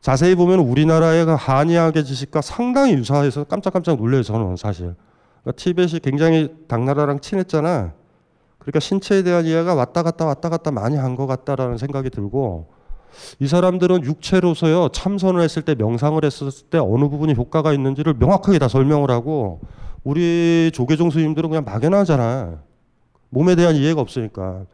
자세히 0.00 0.34
보면 0.34 0.60
우리나라의 0.60 1.26
그 1.26 1.32
한의학의 1.38 2.04
지식과 2.04 2.40
상당히 2.40 2.94
유사해서 2.94 3.44
깜짝깜짝 3.44 3.96
놀래요 3.98 4.22
저는 4.22 4.56
사실. 4.56 4.94
그러니까 5.42 5.62
티벳이 5.62 6.00
굉장히 6.00 6.54
당나라랑 6.68 7.20
친했잖아. 7.20 7.92
그러니까 8.58 8.80
신체에 8.80 9.22
대한 9.22 9.44
이해가 9.46 9.74
왔다 9.74 10.02
갔다 10.02 10.24
왔다 10.26 10.48
갔다 10.48 10.70
많이 10.70 10.96
한 10.96 11.16
것 11.16 11.26
같다라는 11.26 11.76
생각이 11.78 12.10
들고 12.10 12.68
이 13.40 13.46
사람들은 13.46 14.04
육체로서요 14.04 14.88
참선을 14.90 15.42
했을 15.42 15.62
때 15.62 15.74
명상을 15.74 16.22
했을 16.24 16.48
때 16.70 16.78
어느 16.78 17.08
부분이 17.08 17.34
효과가 17.34 17.72
있는지를 17.72 18.14
명확하게 18.14 18.58
다 18.58 18.68
설명을 18.68 19.10
하고 19.10 19.60
우리 20.04 20.70
조계종 20.72 21.10
스님들은 21.10 21.50
그냥 21.50 21.64
막연하잖아. 21.64 22.58
몸에 23.30 23.54
대한 23.54 23.74
이해가 23.76 24.00
없으니까 24.00 24.64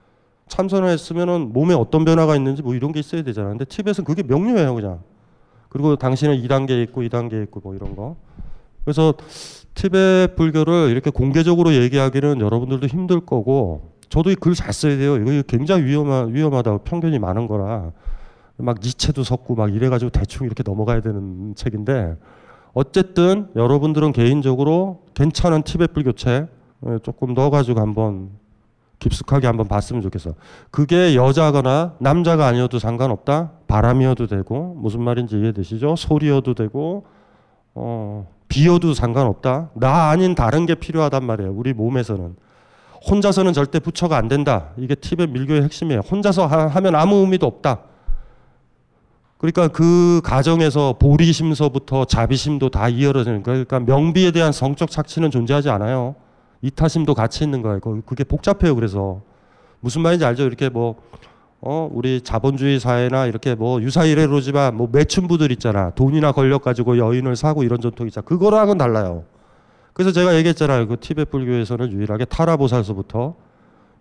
참선을 0.48 0.88
했으면은 0.88 1.52
몸에 1.52 1.74
어떤 1.74 2.04
변화가 2.04 2.36
있는지 2.36 2.62
뭐 2.62 2.74
이런 2.74 2.92
게 2.92 3.00
있어야 3.00 3.22
되잖아. 3.22 3.48
근데 3.48 3.64
티벳은 3.64 4.04
그게 4.04 4.22
명료해요 4.22 4.74
그냥. 4.74 5.00
그리고 5.76 5.96
당신은 5.96 6.36
2단계 6.42 6.82
있고 6.84 7.02
2단계 7.02 7.42
있고 7.44 7.60
뭐 7.62 7.74
이런 7.74 7.94
거. 7.94 8.16
그래서 8.84 9.12
티베트 9.74 10.34
불교를 10.36 10.88
이렇게 10.90 11.10
공개적으로 11.10 11.74
얘기하기는 11.74 12.40
여러분들도 12.40 12.86
힘들 12.86 13.20
거고 13.20 13.92
저도 14.08 14.30
이 14.30 14.36
글 14.36 14.54
잘 14.54 14.72
써야 14.72 14.96
돼요. 14.96 15.16
이거 15.16 15.42
굉장히 15.46 15.84
위험하, 15.84 16.22
위험하다고 16.30 16.78
편견이 16.78 17.18
많은 17.18 17.46
거라 17.46 17.92
막 18.56 18.78
니체도 18.82 19.22
섞고 19.22 19.54
막 19.54 19.74
이래가지고 19.74 20.10
대충 20.10 20.46
이렇게 20.46 20.62
넘어가야 20.64 21.02
되는 21.02 21.54
책인데 21.54 22.16
어쨌든 22.72 23.48
여러분들은 23.54 24.12
개인적으로 24.12 25.02
괜찮은 25.14 25.62
티베트 25.62 25.92
불교 25.92 26.12
책 26.12 26.48
조금 27.02 27.34
넣어가지고 27.34 27.80
한번 27.80 28.30
깊숙하게 28.99 29.47
한번 29.47 29.68
봤으면 29.68 30.03
좋겠어. 30.03 30.34
그게 30.70 31.14
여자거나 31.14 31.94
남자가 31.99 32.47
아니어도 32.47 32.78
상관없다. 32.78 33.53
바람이어도 33.66 34.26
되고 34.26 34.74
무슨 34.78 35.03
말인지 35.03 35.38
이해되시죠? 35.38 35.97
소리여도 35.97 36.55
되고 36.55 37.07
어, 37.74 38.26
비여도 38.49 38.94
상관없다. 38.94 39.70
나 39.74 40.09
아닌 40.09 40.34
다른 40.34 40.66
게 40.66 40.74
필요하단 40.74 41.24
말이에요. 41.24 41.53
우리 41.53 41.72
몸에서는 41.72 42.36
혼자서는 43.09 43.53
절대 43.53 43.78
부처가 43.78 44.16
안 44.16 44.28
된다. 44.28 44.70
이게 44.76 44.94
티벳 44.94 45.30
밀교의 45.30 45.62
핵심이에요. 45.64 46.01
혼자서 46.01 46.47
하, 46.47 46.80
면 46.80 46.94
아무 46.94 47.16
의미도 47.16 47.47
없다. 47.47 47.80
그러니까 49.38 49.68
그 49.68 50.22
가정에서 50.24 50.94
보리심서부터 50.99 52.07
자비심도 52.07 52.70
다 52.70 52.88
이어지는 52.88 53.42
거예요. 53.42 53.64
그러니까 53.64 53.80
명비에 53.80 54.30
대한 54.30 54.51
성적 54.53 54.90
착취는 54.90 55.30
존재하지 55.30 55.68
않아요. 55.68 56.14
이타심도 56.66 57.14
같이 57.14 57.44
있는 57.44 57.62
거예요. 57.62 57.80
그게 57.80 58.24
복잡해요. 58.24 58.74
그래서 58.74 59.22
무슨 59.80 60.02
말인지 60.02 60.24
알죠? 60.24 60.44
이렇게 60.44 60.68
뭐 60.68 60.96
어, 61.60 61.88
우리 61.92 62.20
자본주의 62.20 62.78
사회나 62.78 63.26
이렇게 63.26 63.54
뭐 63.54 63.80
유사 63.82 64.04
이래로지만 64.04 64.76
뭐 64.76 64.88
매춘부들 64.90 65.50
있잖아. 65.52 65.90
돈이나 65.90 66.32
권력 66.32 66.62
가지고 66.62 66.98
여인을 66.98 67.36
사고 67.36 67.62
이런 67.62 67.80
전통이 67.80 68.08
있잖아. 68.08 68.24
그거랑은 68.24 68.78
달라요. 68.78 69.24
그래서 69.92 70.12
제가 70.12 70.34
얘기했잖아요. 70.36 70.88
그 70.88 70.98
티베트 71.00 71.30
불교에서는 71.30 71.90
유일하게 71.92 72.26
타라보살서부터 72.26 73.34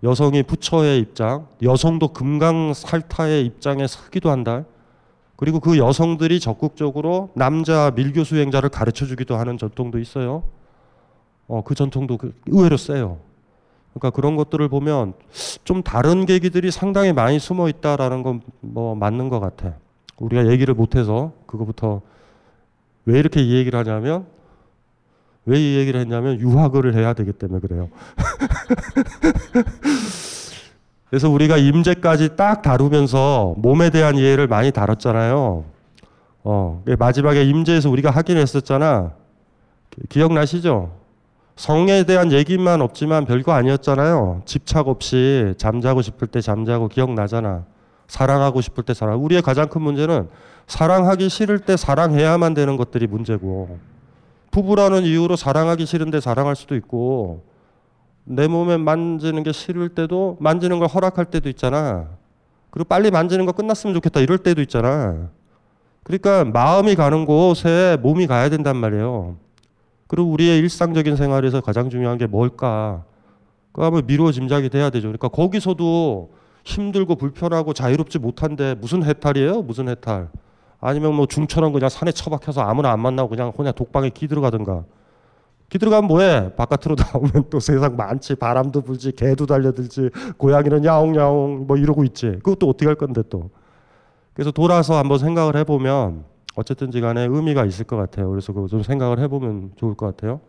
여성이 0.03 0.43
부처의 0.43 0.99
입장, 0.99 1.47
여성도 1.63 2.09
금강 2.09 2.73
살타의 2.73 3.45
입장에 3.45 3.87
서기도 3.87 4.29
한다. 4.29 4.65
그리고 5.37 5.59
그 5.59 5.77
여성들이 5.77 6.39
적극적으로 6.39 7.31
남자 7.35 7.91
밀교 7.95 8.23
수행자를 8.23 8.69
가르쳐 8.69 9.05
주기도 9.05 9.37
하는 9.37 9.57
전통도 9.57 9.99
있어요. 9.99 10.43
어, 11.47 11.61
그 11.63 11.75
전통도 11.75 12.17
그 12.17 12.33
의외로 12.47 12.77
세요. 12.77 13.19
그러니까 13.93 14.09
그런 14.09 14.35
것들을 14.35 14.67
보면 14.67 15.13
좀 15.63 15.81
다른 15.83 16.25
계기들이 16.25 16.71
상당히 16.71 17.13
많이 17.13 17.39
숨어 17.39 17.69
있다라는 17.69 18.23
건 18.23 18.41
뭐 18.61 18.95
맞는 18.95 19.29
것 19.29 19.39
같아. 19.39 19.73
우리가 20.17 20.47
얘기를 20.47 20.73
못해서 20.73 21.31
그거부터 21.45 22.01
왜 23.05 23.19
이렇게 23.19 23.41
이 23.41 23.55
얘기를 23.55 23.77
하냐면 23.79 24.25
왜 25.45 25.59
이 25.59 25.77
얘기를 25.77 25.99
했냐면 25.99 26.39
유학을 26.39 26.95
해야 26.95 27.13
되기 27.13 27.31
때문에 27.31 27.59
그래요. 27.59 27.89
그래서 31.09 31.29
우리가 31.29 31.57
임재까지 31.57 32.35
딱 32.35 32.61
다루면서 32.61 33.53
몸에 33.57 33.89
대한 33.91 34.17
이해를 34.17 34.47
많이 34.47 34.71
다뤘잖아요. 34.71 35.63
어, 36.43 36.83
마지막에 36.99 37.43
임재에서 37.43 37.89
우리가 37.89 38.09
하긴 38.09 38.37
했었잖아. 38.37 39.11
기억나시죠? 40.09 40.91
성에 41.55 42.03
대한 42.03 42.31
얘기만 42.31 42.81
없지만 42.81 43.25
별거 43.25 43.53
아니었잖아요. 43.53 44.41
집착 44.45 44.87
없이 44.87 45.53
잠자고 45.57 46.01
싶을 46.01 46.27
때 46.27 46.41
잠자고 46.41 46.89
기억나잖아. 46.89 47.63
사랑하고 48.07 48.61
싶을 48.61 48.83
때 48.83 48.93
사랑. 48.93 49.23
우리의 49.23 49.41
가장 49.41 49.69
큰 49.69 49.81
문제는 49.81 50.29
사랑하기 50.67 51.29
싫을 51.29 51.59
때 51.59 51.77
사랑해야만 51.77 52.53
되는 52.53 52.75
것들이 52.75 53.07
문제고 53.07 53.79
부부라는 54.51 55.03
이유로 55.03 55.35
사랑하기 55.35 55.85
싫은데 55.85 56.19
사랑할 56.19 56.55
수도 56.55 56.75
있고 56.75 57.43
내 58.23 58.47
몸에 58.47 58.77
만지는 58.77 59.43
게 59.43 59.51
싫을 59.51 59.89
때도 59.89 60.37
만지는 60.39 60.79
걸 60.79 60.87
허락할 60.87 61.25
때도 61.25 61.49
있잖아. 61.49 62.07
그리고 62.69 62.87
빨리 62.87 63.11
만지는 63.11 63.45
거 63.45 63.53
끝났으면 63.53 63.93
좋겠다 63.93 64.19
이럴 64.19 64.39
때도 64.39 64.61
있잖아. 64.61 65.29
그러니까 66.03 66.43
마음이 66.43 66.95
가는 66.95 67.25
곳에 67.25 67.97
몸이 68.01 68.27
가야 68.27 68.49
된단 68.49 68.75
말이에요. 68.77 69.37
그리고 70.15 70.31
우리의 70.31 70.59
일상적인 70.59 71.17
생활에서 71.17 71.59
가장 71.59 71.89
중요한 71.89 72.17
게 72.17 72.25
뭘까? 72.25 73.03
그거 73.73 73.87
한번 73.87 74.05
미루어 74.05 74.31
짐작이 74.31 74.69
돼야 74.69 74.89
되죠. 74.89 75.09
그러니까 75.09 75.27
거기서도 75.27 76.31
힘들고 76.63 77.15
불편하고 77.15 77.73
자유롭지 77.73 78.19
못한데 78.19 78.75
무슨 78.75 79.03
해탈이에요? 79.03 79.63
무슨 79.63 79.89
해탈? 79.89 80.29
아니면 80.79 81.15
뭐 81.15 81.25
중처럼 81.25 81.73
그냥 81.73 81.89
산에 81.89 82.13
처박혀서 82.13 82.61
아무나 82.61 82.93
안 82.93 83.01
만나고 83.01 83.27
그냥 83.27 83.51
그냥 83.51 83.73
독방에 83.73 84.09
기 84.11 84.29
들어가든가. 84.29 84.85
기 85.67 85.79
들어가면 85.79 86.07
뭐해? 86.07 86.55
바깥으로 86.55 86.95
나오면 87.11 87.49
또 87.49 87.59
세상 87.59 87.97
많지. 87.97 88.35
바람도 88.35 88.83
불지, 88.83 89.11
개도 89.11 89.45
달려들지, 89.45 90.11
고양이는 90.37 90.85
야옹야옹 90.85 91.67
뭐 91.67 91.75
이러고 91.75 92.05
있지. 92.05 92.27
그것도 92.41 92.69
어떻게 92.69 92.85
할 92.85 92.95
건데 92.95 93.21
또. 93.29 93.49
그래서 94.33 94.51
돌아서 94.51 94.97
한번 94.97 95.19
생각을 95.19 95.57
해보면 95.57 96.23
어쨌든지 96.55 97.01
간에 97.01 97.27
의미가 97.29 97.65
있을 97.65 97.85
것 97.85 97.97
같아요. 97.97 98.29
그래서 98.29 98.53
그거 98.53 98.67
좀 98.67 98.83
생각을 98.83 99.19
해보면 99.19 99.71
좋을 99.77 99.95
것 99.95 100.05
같아요. 100.07 100.41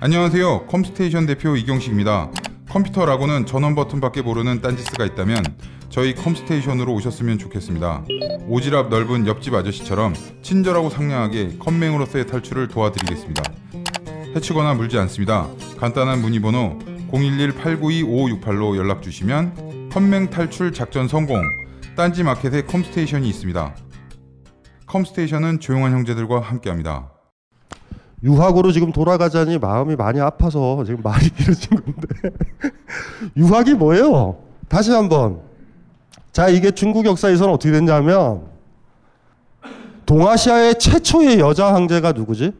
안녕하세요. 0.00 0.66
컴스테이션 0.66 1.26
대표 1.26 1.56
이경식입니다. 1.56 2.30
컴퓨터라고는 2.68 3.46
전원 3.46 3.74
버튼밖에 3.74 4.22
모르는 4.22 4.60
딴지스가 4.60 5.04
있다면 5.06 5.42
저희 5.88 6.14
컴스테이션으로 6.14 6.92
오셨으면 6.94 7.38
좋겠습니다. 7.38 8.04
오지랖 8.48 8.88
넓은 8.88 9.26
옆집 9.26 9.54
아저씨처럼 9.54 10.14
친절하고 10.42 10.90
상냥하게 10.90 11.56
컴맹으로서의 11.58 12.26
탈출을 12.26 12.68
도와드리겠습니다. 12.68 13.42
해치거나 14.36 14.74
물지 14.74 14.98
않습니다. 14.98 15.48
간단한 15.78 16.20
문의 16.20 16.40
번호 16.40 16.78
011-892-5568로 17.10 18.76
연락 18.76 19.02
주시면 19.02 19.90
컴맹 19.94 20.28
탈출 20.28 20.72
작전 20.72 21.08
성공. 21.08 21.42
딴지 21.96 22.22
마켓에 22.22 22.62
컴스테이션이 22.62 23.26
있습니다. 23.28 23.74
컴스테이션은 24.88 25.60
조용한 25.60 25.92
형제들과 25.92 26.40
함께합니다. 26.40 27.10
유학으로 28.22 28.72
지금 28.72 28.92
돌아가자니 28.92 29.58
마음이 29.58 29.94
많이 29.94 30.20
아파서 30.20 30.82
지금 30.84 31.02
말이 31.02 31.30
길어진 31.30 31.70
건데 31.70 32.08
유학이 33.36 33.74
뭐예요? 33.74 34.38
다시 34.68 34.90
한번 34.90 35.40
자 36.32 36.48
이게 36.48 36.72
중국 36.72 37.06
역사에서는 37.06 37.52
어떻게 37.52 37.70
됐냐면 37.70 38.46
동아시아의 40.06 40.78
최초의 40.78 41.38
여자 41.38 41.72
황제가 41.74 42.12
누구지? 42.12 42.52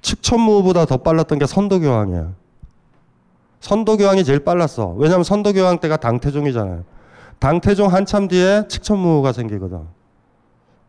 측천무보다 0.00 0.84
더 0.86 0.96
빨랐던 0.96 1.38
게 1.38 1.46
선도교황이야. 1.46 2.32
선도교황이 3.60 4.24
제일 4.24 4.40
빨랐어. 4.40 4.94
왜냐하면 4.98 5.24
선도교황 5.24 5.78
때가 5.78 5.96
당태종이잖아요. 5.96 6.84
당태종 7.38 7.92
한참 7.92 8.28
뒤에 8.28 8.66
측천무가 8.68 9.32
생기거든. 9.32 9.80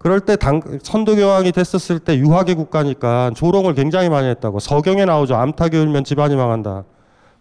그럴 0.03 0.19
때 0.19 0.35
당, 0.35 0.61
선도교황이 0.83 1.53
됐었을 1.53 1.97
때 1.99 2.17
유학의 2.17 2.55
국가니까 2.55 3.31
조롱을 3.37 3.73
굉장히 3.73 4.09
많이 4.09 4.27
했다고. 4.27 4.59
서경에 4.59 5.05
나오죠. 5.05 5.35
암탉이 5.35 5.77
울면 5.77 6.03
집안이 6.03 6.35
망한다. 6.35 6.83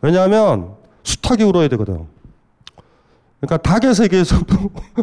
왜냐하면 0.00 0.74
수탉이 1.02 1.42
울어야 1.42 1.66
되거든. 1.66 2.06
그러니까 3.40 3.56
닭의 3.56 3.92
세계에서도 3.96 4.56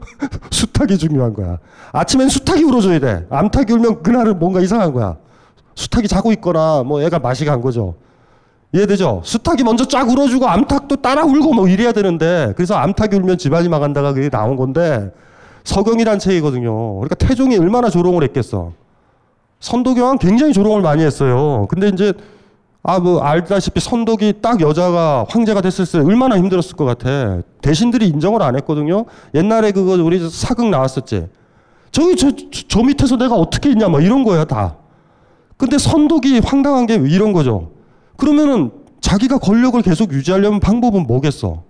수탉이 0.51 0.97
중요한 0.97 1.33
거야. 1.33 1.57
아침엔 1.91 2.29
수탉이 2.29 2.63
울어줘야 2.63 2.97
돼. 2.99 3.27
암탉이 3.29 3.73
울면 3.73 4.03
그날은 4.03 4.39
뭔가 4.39 4.61
이상한 4.61 4.93
거야. 4.93 5.17
수탉이 5.75 6.07
자고 6.07 6.31
있거나 6.31 6.83
뭐 6.83 7.01
애가 7.01 7.19
맛이 7.19 7.43
간 7.43 7.59
거죠. 7.59 7.95
이해되죠? 8.71 9.21
수탉이 9.25 9.63
먼저 9.63 9.83
쫙 9.83 10.09
울어주고 10.09 10.47
암탉도 10.47 10.95
따라 10.97 11.25
울고 11.25 11.53
뭐 11.53 11.67
이래야 11.67 11.91
되는데 11.91 12.53
그래서 12.55 12.75
암탉이 12.75 13.15
울면 13.15 13.37
집안이 13.37 13.67
망한다가 13.67 14.13
그게 14.13 14.29
나온 14.29 14.55
건데 14.55 15.11
서경이란 15.63 16.19
책이거든요. 16.19 16.95
그러니까 16.95 17.15
태종이 17.15 17.57
얼마나 17.57 17.89
조롱을 17.89 18.23
했겠어. 18.23 18.73
선도교황 19.59 20.17
굉장히 20.17 20.53
조롱을 20.53 20.81
많이 20.81 21.03
했어요. 21.03 21.67
근데 21.69 21.89
이제 21.89 22.13
아 22.81 22.99
뭐 22.99 23.19
알다시피 23.21 23.81
선독이 23.81 24.35
딱 24.41 24.61
여자가 24.61 25.25
황제가 25.29 25.61
됐을 25.61 25.85
때 25.85 25.99
얼마나 25.99 26.37
힘들었을 26.37 26.75
것 26.75 26.85
같아. 26.85 27.41
대신들이 27.61 28.07
인정을 28.07 28.41
안 28.41 28.55
했거든요. 28.55 29.05
옛날에 29.35 29.71
그거 29.71 30.01
우리 30.01 30.29
사극 30.29 30.69
나왔었지. 30.69 31.27
저기 31.91 32.15
저, 32.15 32.31
저, 32.31 32.45
저 32.67 32.83
밑에서 32.83 33.17
내가 33.17 33.35
어떻게 33.35 33.69
있냐 33.71 33.89
막 33.89 34.03
이런 34.03 34.23
거야 34.23 34.45
다. 34.45 34.77
근데 35.57 35.77
선독이 35.77 36.39
황당한 36.39 36.85
게 36.85 36.95
이런 36.95 37.33
거죠. 37.33 37.71
그러면은 38.15 38.71
자기가 39.01 39.39
권력을 39.39 39.81
계속 39.81 40.13
유지하려면 40.13 40.59
방법은 40.59 41.05
뭐겠어? 41.05 41.63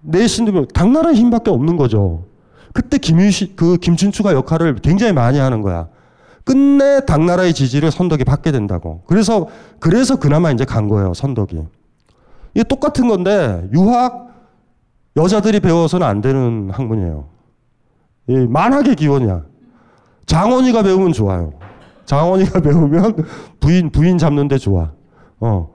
내 0.00 0.26
신도면 0.26 0.68
당나라의 0.72 1.16
힘밖에 1.16 1.50
없는 1.50 1.76
거죠. 1.76 2.24
그때 2.72 2.98
김유시 2.98 3.56
그 3.56 3.76
김춘추가 3.76 4.32
역할을 4.32 4.76
굉장히 4.76 5.12
많이 5.12 5.38
하는 5.38 5.62
거야. 5.62 5.88
끝내 6.44 7.04
당나라의 7.04 7.52
지지를 7.54 7.90
선덕이 7.90 8.24
받게 8.24 8.52
된다고. 8.52 9.02
그래서 9.06 9.48
그래서 9.78 10.16
그나마 10.16 10.50
이제 10.50 10.64
간 10.64 10.88
거예요, 10.88 11.14
선덕이. 11.14 11.58
이게 12.54 12.64
똑같은 12.64 13.08
건데 13.08 13.68
유학 13.72 14.30
여자들이 15.16 15.60
배워서는 15.60 16.06
안 16.06 16.20
되는 16.20 16.70
학문이에요. 16.70 17.28
이 18.28 18.36
만학의 18.48 18.96
기원이야. 18.96 19.42
장원이가 20.26 20.82
배우면 20.82 21.12
좋아요. 21.12 21.52
장원이가 22.04 22.60
배우면 22.62 23.16
부인 23.60 23.90
부인 23.90 24.18
잡는데 24.18 24.58
좋아. 24.58 24.92
어. 25.40 25.70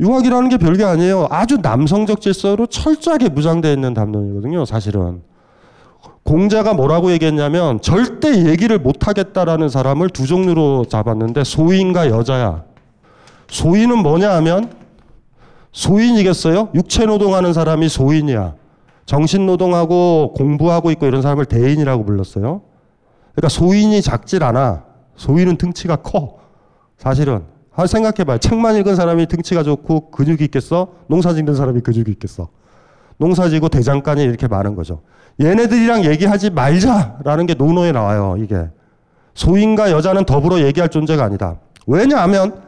유학이라는 0.00 0.48
게 0.48 0.58
별게 0.58 0.84
아니에요. 0.84 1.28
아주 1.30 1.58
남성적 1.58 2.20
질서로 2.20 2.66
철저하게 2.66 3.28
무장되어 3.28 3.72
있는 3.72 3.94
담론이거든요, 3.94 4.64
사실은. 4.64 5.22
공자가 6.24 6.72
뭐라고 6.72 7.12
얘기했냐면 7.12 7.80
절대 7.82 8.46
얘기를 8.46 8.78
못 8.78 9.06
하겠다라는 9.06 9.68
사람을 9.68 10.08
두 10.08 10.26
종류로 10.26 10.86
잡았는데 10.86 11.44
소인과 11.44 12.08
여자야. 12.08 12.64
소인은 13.48 13.98
뭐냐 13.98 14.34
하면 14.36 14.72
소인이겠어요? 15.72 16.70
육체 16.74 17.04
노동하는 17.04 17.52
사람이 17.52 17.88
소인이야. 17.88 18.54
정신 19.04 19.44
노동하고 19.44 20.32
공부하고 20.34 20.90
있고 20.92 21.06
이런 21.06 21.20
사람을 21.20 21.44
대인이라고 21.44 22.04
불렀어요. 22.06 22.62
그러니까 23.34 23.48
소인이 23.50 24.00
작질 24.00 24.42
않아. 24.44 24.84
소인은 25.16 25.58
등치가 25.58 25.96
커. 25.96 26.38
사실은. 26.96 27.42
아, 27.76 27.86
생각해봐요. 27.86 28.38
책만 28.38 28.76
읽은 28.76 28.96
사람이 28.96 29.26
등치가 29.26 29.62
좋고 29.62 30.10
근육이 30.12 30.38
있겠어? 30.44 30.88
농사 31.08 31.34
짓는 31.34 31.54
사람이 31.54 31.80
근육이 31.80 32.10
있겠어? 32.12 32.48
농사 33.18 33.48
지고 33.48 33.68
대장간이 33.68 34.22
이렇게 34.22 34.46
많은 34.46 34.74
거죠. 34.74 35.02
얘네들이랑 35.40 36.04
얘기하지 36.04 36.50
말자라는 36.50 37.46
게 37.46 37.54
논어에 37.54 37.92
나와요, 37.92 38.36
이게. 38.38 38.68
소인과 39.34 39.90
여자는 39.90 40.24
더불어 40.26 40.60
얘기할 40.60 40.88
존재가 40.88 41.24
아니다. 41.24 41.56
왜냐하면 41.86 42.62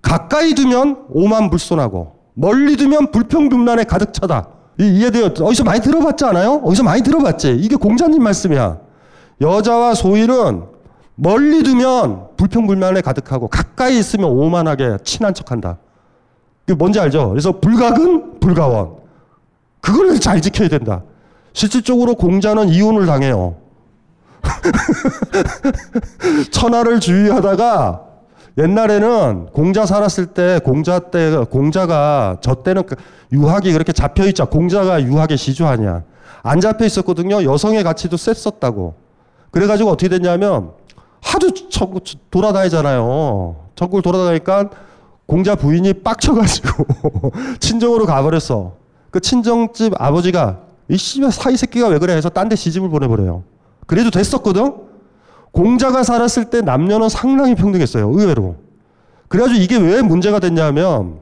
가까이 0.00 0.54
두면 0.54 1.06
오만 1.10 1.50
불손하고 1.50 2.16
멀리 2.34 2.76
두면 2.76 3.10
불평등란에 3.10 3.84
가득 3.84 4.12
차다. 4.14 4.48
이해돼요? 4.78 5.26
어디서 5.26 5.64
많이 5.64 5.80
들어봤지 5.80 6.24
않아요? 6.24 6.62
어디서 6.64 6.82
많이 6.82 7.02
들어봤지? 7.02 7.56
이게 7.60 7.76
공자님 7.76 8.22
말씀이야. 8.22 8.78
여자와 9.40 9.94
소인은 9.94 10.64
멀리 11.14 11.62
두면 11.62 12.28
불평불만에 12.36 13.00
가득하고 13.02 13.48
가까이 13.48 13.98
있으면 13.98 14.30
오만하게 14.30 14.98
친한 15.04 15.34
척한다. 15.34 15.78
그게 16.64 16.74
뭔지 16.74 16.98
알죠? 17.00 17.28
그래서 17.30 17.52
불각은 17.60 18.40
불가원. 18.40 18.96
그걸 19.80 20.18
잘 20.20 20.40
지켜야 20.40 20.68
된다. 20.68 21.02
실질적으로 21.52 22.14
공자는 22.14 22.68
이혼을 22.68 23.06
당해요. 23.06 23.56
천하를 26.50 27.00
주의하다가 27.00 28.02
옛날에는 28.58 29.46
공자 29.52 29.86
살았을 29.86 30.26
때 30.26 30.60
공자 30.64 30.98
때 30.98 31.44
공자가 31.50 32.38
저 32.40 32.56
때는 32.56 32.84
그 32.84 32.96
유학이 33.32 33.72
그렇게 33.72 33.92
잡혀 33.92 34.26
있자 34.26 34.46
공자가 34.46 35.02
유학의 35.02 35.38
시주하냐 35.38 36.02
안 36.42 36.60
잡혀 36.60 36.84
있었거든요. 36.84 37.44
여성의 37.44 37.84
가치도 37.84 38.16
셌었다고. 38.16 38.94
그래가지고 39.50 39.90
어떻게 39.90 40.08
됐냐면 40.08 40.72
하도 41.20 41.50
전국 41.70 42.02
돌아다니잖아요. 42.30 43.56
전국을 43.76 44.02
돌아다니까 44.02 44.70
공자 45.26 45.54
부인이 45.54 45.92
빡쳐가지고 45.94 47.32
친정으로 47.60 48.06
가버렸어. 48.06 48.74
그 49.10 49.20
친정집 49.20 49.94
아버지가 49.98 50.60
이 50.92 50.96
씨발 50.98 51.32
사이 51.32 51.56
새끼가 51.56 51.88
왜 51.88 51.98
그래 51.98 52.14
해서 52.14 52.28
딴 52.28 52.50
데 52.50 52.54
시집을 52.56 52.90
보내버려요. 52.90 53.44
그래도 53.86 54.10
됐었거든. 54.10 54.74
공자가 55.50 56.02
살았을 56.02 56.46
때 56.46 56.60
남녀는 56.60 57.08
상당히 57.08 57.54
평등했어요. 57.54 58.10
의외로. 58.10 58.56
그래가지고 59.28 59.58
이게 59.58 59.78
왜 59.78 60.02
문제가 60.02 60.38
됐냐면 60.38 61.20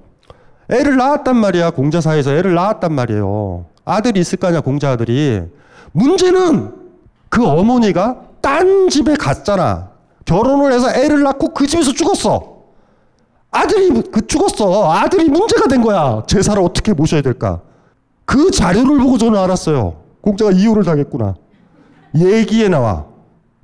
애를 0.68 0.96
낳았단 0.96 1.36
말이야. 1.36 1.70
공자 1.70 2.00
사이에서 2.00 2.32
애를 2.32 2.54
낳았단 2.54 2.92
말이에요. 2.92 3.66
아들이 3.84 4.18
있을 4.20 4.38
거 4.38 4.48
아니야. 4.48 4.60
공자 4.60 4.90
아들이. 4.90 5.42
문제는 5.92 6.72
그 7.28 7.46
어머니가 7.46 8.22
딴 8.40 8.88
집에 8.88 9.14
갔잖아. 9.14 9.90
결혼을 10.24 10.72
해서 10.72 10.90
애를 10.92 11.22
낳고 11.22 11.54
그 11.54 11.68
집에서 11.68 11.92
죽었어. 11.92 12.56
아들이 13.52 14.02
그 14.10 14.26
죽었어. 14.26 14.92
아들이 14.92 15.28
문제가 15.28 15.68
된 15.68 15.80
거야. 15.80 16.24
제사를 16.26 16.60
어떻게 16.60 16.92
모셔야 16.92 17.22
될까? 17.22 17.60
그 18.30 18.52
자료를 18.52 18.98
보고 18.98 19.18
저는 19.18 19.36
알았어요. 19.36 19.96
공자가 20.20 20.52
이혼을 20.52 20.84
당했구나. 20.84 21.34
얘기에 22.14 22.68
나와. 22.68 23.06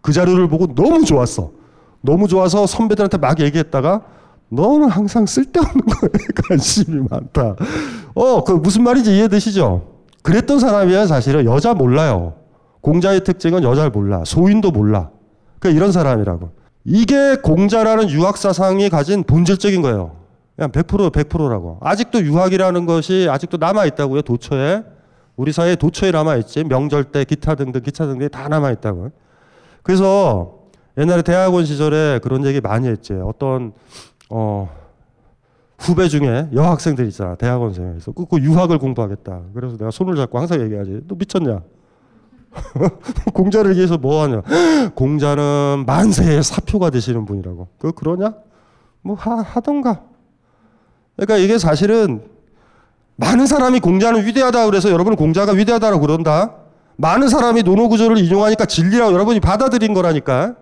그 0.01 0.13
자료를 0.13 0.49
보고 0.49 0.75
너무 0.75 1.05
좋았어. 1.05 1.53
너무 2.01 2.27
좋아서 2.27 2.67
선배들한테 2.67 3.17
막 3.19 3.39
얘기했다가 3.39 4.03
너는 4.49 4.89
항상 4.89 5.25
쓸데없는 5.25 5.87
거에 5.87 6.11
관심이 6.49 7.07
많다. 7.09 7.55
어, 8.17 8.43
그 8.43 8.55
무슨 8.55 8.83
말인지 8.83 9.17
이해되시죠? 9.17 9.87
그랬던 10.23 10.59
사람이야 10.59 11.07
사실은 11.07 11.45
여자 11.45 11.73
몰라요. 11.73 12.35
공자의 12.81 13.23
특징은 13.23 13.63
여자를 13.63 13.91
몰라. 13.91 14.25
소인도 14.27 14.73
몰라. 14.73 15.11
그 15.61 15.69
이런 15.69 15.93
사람이라고. 15.93 16.51
이게 16.85 17.37
공자라는 17.37 18.11
유학 18.11 18.37
사상이 18.37 18.89
가진 18.89 19.23
본질적인 19.23 19.81
거예요. 19.83 20.26
그냥 20.57 20.73
100% 20.73 21.13
100%라고. 21.13 21.79
아직도 21.83 22.23
유학이라는 22.23 22.87
것이 22.87 23.29
아직도 23.31 23.59
남아 23.59 23.85
있다고요. 23.87 24.23
도처에. 24.23 24.85
우리 25.37 25.53
사회에 25.53 25.77
도처에 25.77 26.11
남아 26.11 26.37
있지. 26.37 26.65
명절 26.65 27.05
때 27.05 27.25
기타 27.25 27.55
등등 27.55 27.83
기타 27.83 28.07
등등이 28.07 28.31
다 28.31 28.49
남아 28.49 28.73
있다고. 28.73 29.11
그래서 29.83 30.61
옛날에 30.97 31.21
대학원 31.23 31.67
시절에 31.67 32.21
그런 32.23 32.47
얘기 32.47 32.61
많이 32.63 32.89
했지. 32.89 33.13
어떤 33.13 33.73
어 34.31 34.69
후배 35.79 36.09
중에 36.09 36.49
여학생들 36.55 37.07
있잖아. 37.09 37.35
대학원생에서 37.35 38.13
그, 38.13 38.25
그 38.25 38.41
유학을 38.41 38.79
공부하겠다. 38.79 39.43
그래서 39.55 39.77
내가 39.77 39.91
손을 39.91 40.17
잡고 40.17 40.39
항상 40.39 40.61
얘기하지. 40.63 41.03
너 41.07 41.15
미쳤냐? 41.17 41.61
공자를 43.35 43.77
위해서 43.77 43.99
뭐 43.99 44.23
하냐? 44.23 44.41
공자는 44.97 45.85
만세의 45.87 46.43
사표가 46.43 46.89
되시는 46.89 47.27
분이라고. 47.27 47.69
그 47.79 47.93
그러냐? 47.93 48.33
뭐 49.03 49.17
하, 49.17 49.43
하던가. 49.43 50.16
그러니까 51.17 51.37
이게 51.39 51.59
사실은 51.59 52.23
많은 53.17 53.47
사람이 53.47 53.81
공자는 53.81 54.27
위대하다 54.27 54.67
그래서 54.67 54.91
여러분은 54.91 55.17
공자가 55.17 55.53
위대하다고 55.53 56.01
그런다. 56.01 56.55
많은 56.97 57.29
사람이 57.29 57.63
논어 57.63 57.89
구절을 57.89 58.19
인용하니까 58.19 58.67
진리라고 58.67 59.13
여러분이 59.13 59.41
받아들인 59.41 59.95
거라니까. 59.95 60.55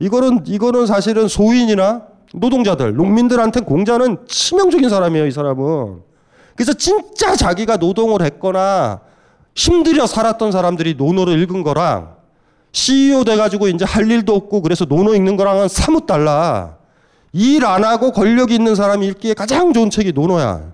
이거는 0.00 0.44
이거는 0.46 0.86
사실은 0.86 1.28
소인이나 1.28 2.02
노동자들, 2.34 2.94
농민들한테 2.94 3.60
공자는 3.60 4.18
치명적인 4.26 4.88
사람이에요, 4.88 5.26
이 5.26 5.30
사람은. 5.30 6.02
그래서 6.54 6.72
진짜 6.72 7.34
자기가 7.36 7.76
노동을 7.76 8.22
했거나 8.22 9.00
힘들여 9.54 10.06
살았던 10.06 10.52
사람들이 10.52 10.94
논어를 10.94 11.40
읽은 11.42 11.62
거랑 11.62 12.16
CEO 12.72 13.24
돼가지고 13.24 13.68
이제 13.68 13.84
할 13.84 14.10
일도 14.10 14.34
없고 14.34 14.62
그래서 14.62 14.84
논어 14.84 15.14
읽는 15.14 15.36
거랑은 15.36 15.68
사뭇 15.68 16.06
달라. 16.06 16.77
일 17.38 17.64
안 17.64 17.84
하고 17.84 18.10
권력 18.10 18.50
있는 18.50 18.74
사람이 18.74 19.06
읽기에 19.08 19.34
가장 19.34 19.72
좋은 19.72 19.90
책이 19.90 20.12
논어야. 20.12 20.72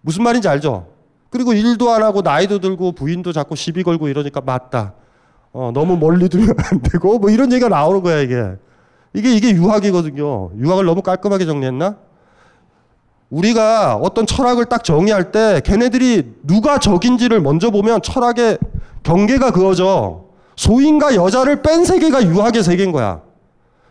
무슨 0.00 0.24
말인지 0.24 0.48
알죠? 0.48 0.88
그리고 1.30 1.52
일도 1.52 1.90
안 1.90 2.02
하고 2.02 2.22
나이도 2.22 2.58
들고 2.58 2.92
부인도 2.92 3.32
자꾸 3.32 3.54
시비 3.54 3.84
걸고 3.84 4.08
이러니까 4.08 4.40
맞다. 4.40 4.94
어, 5.52 5.70
너무 5.72 5.96
멀리 5.96 6.28
두면 6.28 6.54
안 6.58 6.82
되고 6.82 7.18
뭐 7.18 7.30
이런 7.30 7.52
얘기가 7.52 7.68
나오는 7.68 8.02
거야 8.02 8.20
이게. 8.20 8.56
이게 9.14 9.32
이게 9.32 9.50
유학이거든요. 9.50 10.50
유학을 10.58 10.84
너무 10.84 11.02
깔끔하게 11.02 11.44
정리했나? 11.46 11.96
우리가 13.30 13.96
어떤 13.96 14.26
철학을 14.26 14.64
딱 14.64 14.82
정의할 14.82 15.30
때 15.30 15.60
걔네들이 15.64 16.34
누가 16.42 16.78
적인지를 16.78 17.40
먼저 17.40 17.70
보면 17.70 18.02
철학의 18.02 18.58
경계가 19.04 19.52
그어져. 19.52 20.24
소인과 20.56 21.14
여자를 21.14 21.62
뺀 21.62 21.84
세계가 21.84 22.24
유학의 22.24 22.62
세계인 22.64 22.90
거야. 22.90 23.22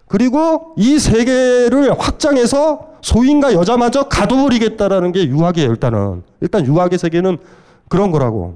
그리고 0.09 0.73
이 0.75 0.97
세계를 0.97 1.93
확장해서 1.99 2.87
소인과 3.01 3.53
여자마저 3.53 4.05
가둬버리겠다라는 4.05 5.11
게 5.11 5.27
유학이에요, 5.27 5.69
일단은. 5.69 6.23
일단 6.41 6.65
유학의 6.65 6.97
세계는 6.97 7.37
그런 7.87 8.09
거라고. 8.09 8.55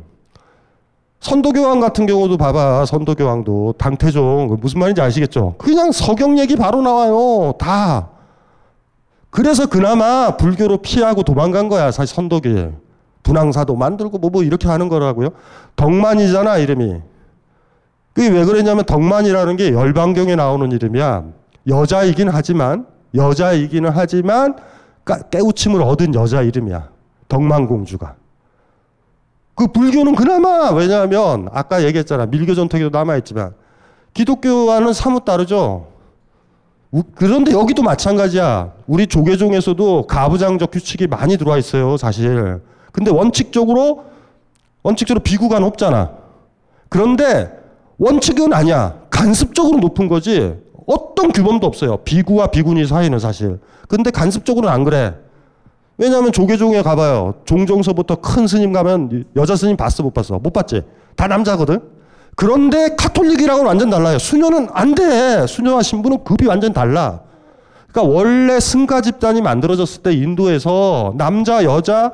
선도교황 1.19 1.79
같은 1.79 2.07
경우도 2.07 2.37
봐봐. 2.37 2.87
선도교황도 2.87 3.75
당태종 3.77 4.57
무슨 4.59 4.79
말인지 4.79 4.99
아시겠죠? 5.01 5.53
그냥 5.59 5.91
서경 5.91 6.39
얘기 6.39 6.55
바로 6.55 6.81
나와요. 6.81 7.53
다. 7.59 8.09
그래서 9.29 9.67
그나마 9.67 10.35
불교로 10.35 10.77
피하고 10.77 11.21
도망간 11.21 11.69
거야. 11.69 11.91
사실 11.91 12.15
선도교에. 12.15 12.73
분황사도 13.21 13.75
만들고 13.75 14.17
뭐, 14.17 14.31
뭐 14.31 14.43
이렇게 14.43 14.67
하는 14.67 14.89
거라고요. 14.89 15.29
덕만이잖아 15.75 16.57
이름이. 16.57 16.95
그게 18.13 18.29
왜 18.29 18.43
그랬냐면 18.43 18.85
덕만이라는 18.85 19.55
게 19.55 19.71
열반경에 19.71 20.35
나오는 20.35 20.71
이름이야. 20.71 21.42
여자이긴 21.67 22.29
하지만 22.29 22.85
여자이기는 23.15 23.89
하지만 23.93 24.55
깨우침을 25.31 25.81
얻은 25.81 26.15
여자 26.15 26.41
이름이야. 26.41 26.89
덕만공주가. 27.27 28.15
그 29.55 29.67
불교는 29.67 30.15
그나마 30.15 30.71
왜냐하면 30.71 31.47
아까 31.51 31.83
얘기했잖아. 31.83 32.25
밀교 32.25 32.55
전통에도 32.55 32.89
남아있지만 32.89 33.53
기독교와는 34.13 34.93
사뭇 34.93 35.25
다르죠. 35.25 35.87
그런데 37.15 37.51
여기도 37.51 37.81
마찬가지야. 37.81 38.71
우리 38.85 39.07
조계종에서도 39.07 40.05
가부장적 40.05 40.69
규칙이 40.71 41.07
많이 41.07 41.37
들어와 41.37 41.57
있어요, 41.57 41.97
사실. 41.97 42.61
근데 42.91 43.09
원칙적으로, 43.09 44.05
원칙적으로 44.83 45.23
비구가 45.23 45.59
높잖아. 45.59 46.11
그런데 46.89 47.51
원칙은 47.97 48.53
아니야. 48.53 49.01
간습적으로 49.09 49.79
높은 49.79 50.07
거지. 50.07 50.55
어떤 50.85 51.31
규범도 51.31 51.65
없어요. 51.65 51.97
비구와 51.97 52.47
비구니 52.47 52.85
사이는 52.85 53.19
사실. 53.19 53.59
근데 53.87 54.11
간습적으로는 54.11 54.73
안 54.73 54.83
그래. 54.83 55.15
왜냐하면 55.97 56.31
조계종에 56.31 56.81
가봐요. 56.81 57.35
종종서부터 57.45 58.15
큰 58.15 58.47
스님 58.47 58.73
가면 58.73 59.25
여자 59.35 59.55
스님 59.55 59.77
봤어 59.77 60.03
못 60.03 60.13
봤어? 60.13 60.39
못 60.39 60.51
봤지? 60.51 60.81
다 61.15 61.27
남자거든. 61.27 61.79
그런데 62.35 62.95
카톨릭이랑은 62.95 63.65
완전 63.65 63.89
달라요. 63.89 64.17
수녀는 64.17 64.69
안 64.73 64.95
돼. 64.95 65.45
수녀와 65.45 65.83
신부는 65.83 66.23
급이 66.23 66.47
완전 66.47 66.73
달라. 66.73 67.21
그러니까 67.91 68.11
원래 68.15 68.59
승가 68.59 69.01
집단이 69.01 69.41
만들어졌을 69.41 70.01
때 70.01 70.13
인도에서 70.13 71.13
남자, 71.15 71.63
여자, 71.63 72.11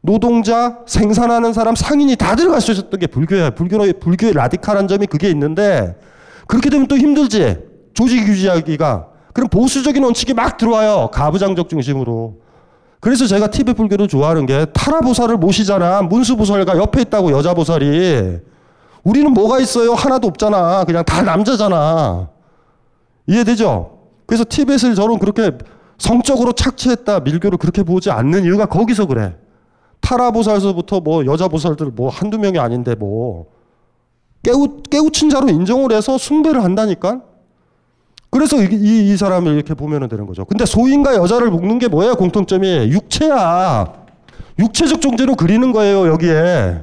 노동자, 0.00 0.80
생산하는 0.86 1.52
사람, 1.52 1.76
상인이 1.76 2.16
다 2.16 2.34
들어갈 2.34 2.60
수 2.60 2.72
있었던 2.72 2.98
게 2.98 3.06
불교야. 3.06 3.50
불교의, 3.50 3.94
불교의 4.00 4.32
라디칼한 4.32 4.88
점이 4.88 5.06
그게 5.06 5.30
있는데 5.30 5.94
그렇게 6.48 6.70
되면 6.70 6.88
또 6.88 6.96
힘들지. 6.98 7.71
조직 7.94 8.26
유지하기가. 8.26 9.08
그럼 9.32 9.48
보수적인 9.48 10.02
원칙이 10.02 10.34
막 10.34 10.56
들어와요. 10.56 11.08
가부장적 11.12 11.68
중심으로. 11.68 12.36
그래서 13.00 13.26
제가 13.26 13.48
티베 13.48 13.72
불교를 13.72 14.06
좋아하는 14.08 14.46
게 14.46 14.66
타라보살을 14.66 15.36
모시잖아. 15.36 16.02
문수보살과 16.02 16.76
옆에 16.76 17.02
있다고 17.02 17.32
여자보살이. 17.32 18.38
우리는 19.02 19.32
뭐가 19.32 19.58
있어요? 19.58 19.94
하나도 19.94 20.28
없잖아. 20.28 20.84
그냥 20.84 21.04
다 21.04 21.22
남자잖아. 21.22 22.28
이해되죠? 23.26 23.98
그래서 24.26 24.44
티벳을 24.48 24.94
저는 24.94 25.18
그렇게 25.18 25.50
성적으로 25.98 26.52
착취했다, 26.52 27.20
밀교를 27.20 27.58
그렇게 27.58 27.82
보지 27.82 28.10
않는 28.10 28.44
이유가 28.44 28.66
거기서 28.66 29.06
그래. 29.06 29.36
타라보살서부터 30.00 31.00
뭐 31.00 31.24
여자보살들 31.26 31.92
뭐 31.94 32.08
한두 32.08 32.38
명이 32.38 32.58
아닌데 32.58 32.94
뭐 32.94 33.46
깨우, 34.42 34.82
깨우친 34.90 35.30
자로 35.30 35.48
인정을 35.48 35.92
해서 35.92 36.18
숭배를 36.18 36.62
한다니까? 36.64 37.22
그래서 38.32 38.62
이, 38.62 38.68
이, 38.72 39.12
이 39.12 39.16
사람을 39.16 39.52
이렇게 39.54 39.74
보면 39.74 40.08
되는 40.08 40.26
거죠. 40.26 40.46
근데 40.46 40.64
소인과 40.64 41.16
여자를 41.16 41.50
묶는 41.50 41.78
게 41.78 41.86
뭐야, 41.86 42.14
공통점이? 42.14 42.90
육체야. 42.90 43.92
육체적 44.58 45.02
존재로 45.02 45.36
그리는 45.36 45.70
거예요, 45.70 46.08
여기에. 46.08 46.80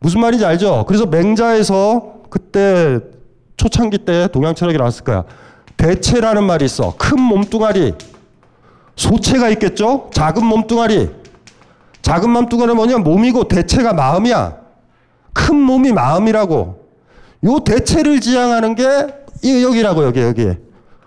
무슨 0.00 0.20
말인지 0.20 0.44
알죠? 0.44 0.84
그래서 0.86 1.06
맹자에서 1.06 2.16
그때 2.28 3.00
초창기 3.56 3.98
때 3.98 4.28
동양 4.32 4.54
철학이 4.54 4.76
나왔을 4.76 5.02
거야. 5.02 5.24
대체라는 5.78 6.44
말이 6.44 6.66
있어. 6.66 6.94
큰 6.98 7.22
몸뚱아리. 7.22 7.94
소체가 8.96 9.48
있겠죠? 9.48 10.10
작은 10.12 10.44
몸뚱아리. 10.44 11.08
작은 12.02 12.28
몸뚱아리는 12.28 12.76
뭐냐? 12.76 12.98
몸이고 12.98 13.48
대체가 13.48 13.94
마음이야. 13.94 14.58
큰 15.32 15.56
몸이 15.56 15.92
마음이라고. 15.92 16.84
요 17.44 17.58
대체를 17.64 18.20
지향하는 18.20 18.74
게 18.74 18.84
여기라고 19.44 20.04
여기 20.04 20.20
여기. 20.20 20.52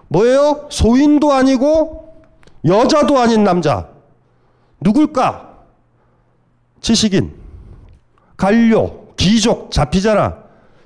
뭐예요? 0.09 0.67
소인도 0.69 1.33
아니고 1.33 2.13
여자도 2.65 3.19
아닌 3.19 3.43
남자. 3.43 3.87
누굴까? 4.81 5.47
지식인. 6.81 7.33
관료, 8.37 9.07
귀족 9.17 9.71
잡히잖아. 9.71 10.35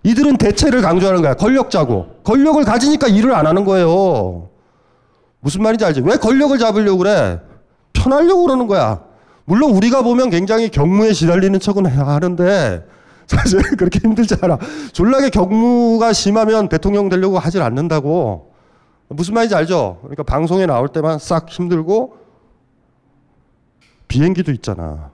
이들은 0.04 0.38
대체를 0.38 0.82
강조하는 0.82 1.22
거야. 1.22 1.34
권력자고. 1.36 2.22
권력을 2.24 2.64
가지니까 2.64 3.08
일을 3.08 3.34
안 3.36 3.46
하는 3.46 3.66
거예요. 3.66 4.50
무슨 5.42 5.62
말인지 5.64 5.86
알지? 5.86 6.02
왜 6.02 6.16
권력을 6.18 6.58
잡으려고 6.58 7.00
그래? 7.00 7.40
편하려고 7.94 8.44
그러는 8.44 8.68
거야. 8.68 9.02
물론 9.46 9.72
우리가 9.72 10.02
보면 10.02 10.30
굉장히 10.30 10.70
경무에 10.70 11.14
시달리는 11.14 11.60
척은 11.60 11.86
하는데 11.86 12.86
사실 13.28 13.62
그렇게 13.78 14.00
힘들지 14.00 14.36
않아. 14.42 14.58
졸라게 14.94 15.30
경무가 15.30 16.14
심하면 16.14 16.70
대통령 16.70 17.10
되려고 17.10 17.40
하질 17.40 17.62
않는다고. 17.62 18.52
무슨 19.10 19.34
말인지 19.34 19.56
알죠? 19.56 20.00
그러니까 20.02 20.24
방송에 20.24 20.66
나올 20.66 20.88
때만 20.88 21.20
싹 21.20 21.50
힘들고 21.50 22.16
비행기도 24.08 24.52
있잖아. 24.52 25.12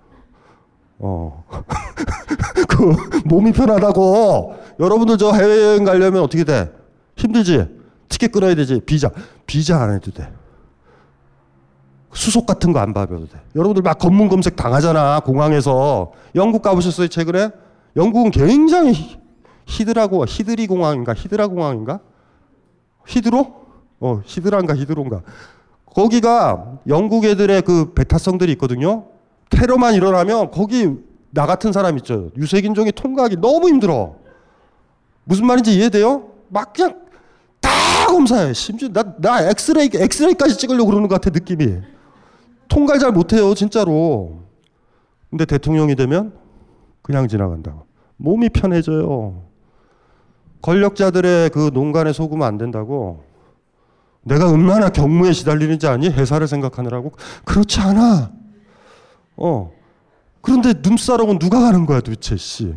어. 0.99 1.43
그 2.68 2.95
몸이 3.26 3.51
편하다고. 3.53 4.55
여러분들 4.80 5.18
저 5.18 5.32
해외여행 5.32 5.84
가려면 5.84 6.24
어떻게 6.24 6.43
돼? 6.43 6.72
힘들지? 7.16 7.68
티켓 8.10 8.32
끊어야 8.32 8.55
되지? 8.55 8.82
비자. 8.86 9.10
비자 9.45 9.82
안 9.82 9.93
해도 9.93 10.12
돼. 10.12 10.32
수속 12.14 12.45
같은 12.47 12.74
거안 12.74 12.93
받아도 12.93 13.28
돼. 13.28 13.39
여러분들 13.55 13.84
막 13.84 13.97
검문 13.99 14.30
검색 14.30 14.55
당하잖아. 14.55 15.20
공항에서. 15.20 16.12
영국 16.36 16.62
가보셨어요, 16.62 17.08
최근에? 17.08 17.49
영국은 17.98 18.32
굉장히 18.32 18.93
히드라고, 19.66 20.24
히드리 20.26 20.68
공항인가? 20.68 21.14
히드라 21.14 21.48
공항인가? 21.48 22.00
히드로? 23.08 23.66
어, 24.00 24.22
히드라인가, 24.24 24.76
히드로인가? 24.76 25.24
거기가 25.86 26.80
영국 26.88 27.26
애들의 27.26 27.64
그 27.64 27.93
베타성들이 27.93 28.52
있거든요. 28.54 29.08
테러만 29.50 29.95
일어나면 29.95 30.52
거기 30.52 30.95
나 31.32 31.48
같은 31.48 31.72
사람 31.72 31.98
있죠. 31.98 32.30
유색인종이 32.38 32.91
통과하기 32.91 33.38
너무 33.38 33.68
힘들어. 33.68 34.16
무슨 35.24 35.48
말인지 35.48 35.76
이해돼요? 35.76 36.30
막 36.50 36.74
그냥 36.74 37.02
다 37.60 37.70
검사해. 38.08 38.54
심지어 38.54 38.89
나, 38.89 39.16
나 39.18 39.50
엑스레이, 39.50 39.89
엑스레이까지 39.91 40.58
찍으려고 40.58 40.86
그러는 40.86 41.08
것 41.08 41.16
같아, 41.16 41.32
느낌이. 41.32 41.80
통과를 42.68 43.00
잘 43.00 43.12
못해요, 43.12 43.56
진짜로. 43.56 44.43
근데 45.32 45.45
대통령이 45.45 45.95
되면 45.95 46.34
그냥 47.02 47.28
지나간다고. 47.28 47.86
몸이 48.18 48.49
편해져요. 48.49 49.43
권력자들의 50.61 51.51
그 51.51 51.72
농간에 51.74 52.11
속으면 52.11 52.47
안 52.47 52.57
된다고. 52.57 53.24
내가 54.24 54.51
얼마나 54.51 54.89
경무에 54.89 55.32
시달리는지 55.32 55.88
아니? 55.88 56.09
회사를 56.09 56.47
생각하느라고. 56.47 57.13
그렇지 57.45 57.80
않아. 57.80 58.32
어. 59.38 59.72
그런데 60.41 60.74
눈사람은 60.82 61.39
누가 61.39 61.61
가는 61.61 61.86
거야 61.86 62.01
도대체 62.01 62.36
씨. 62.36 62.76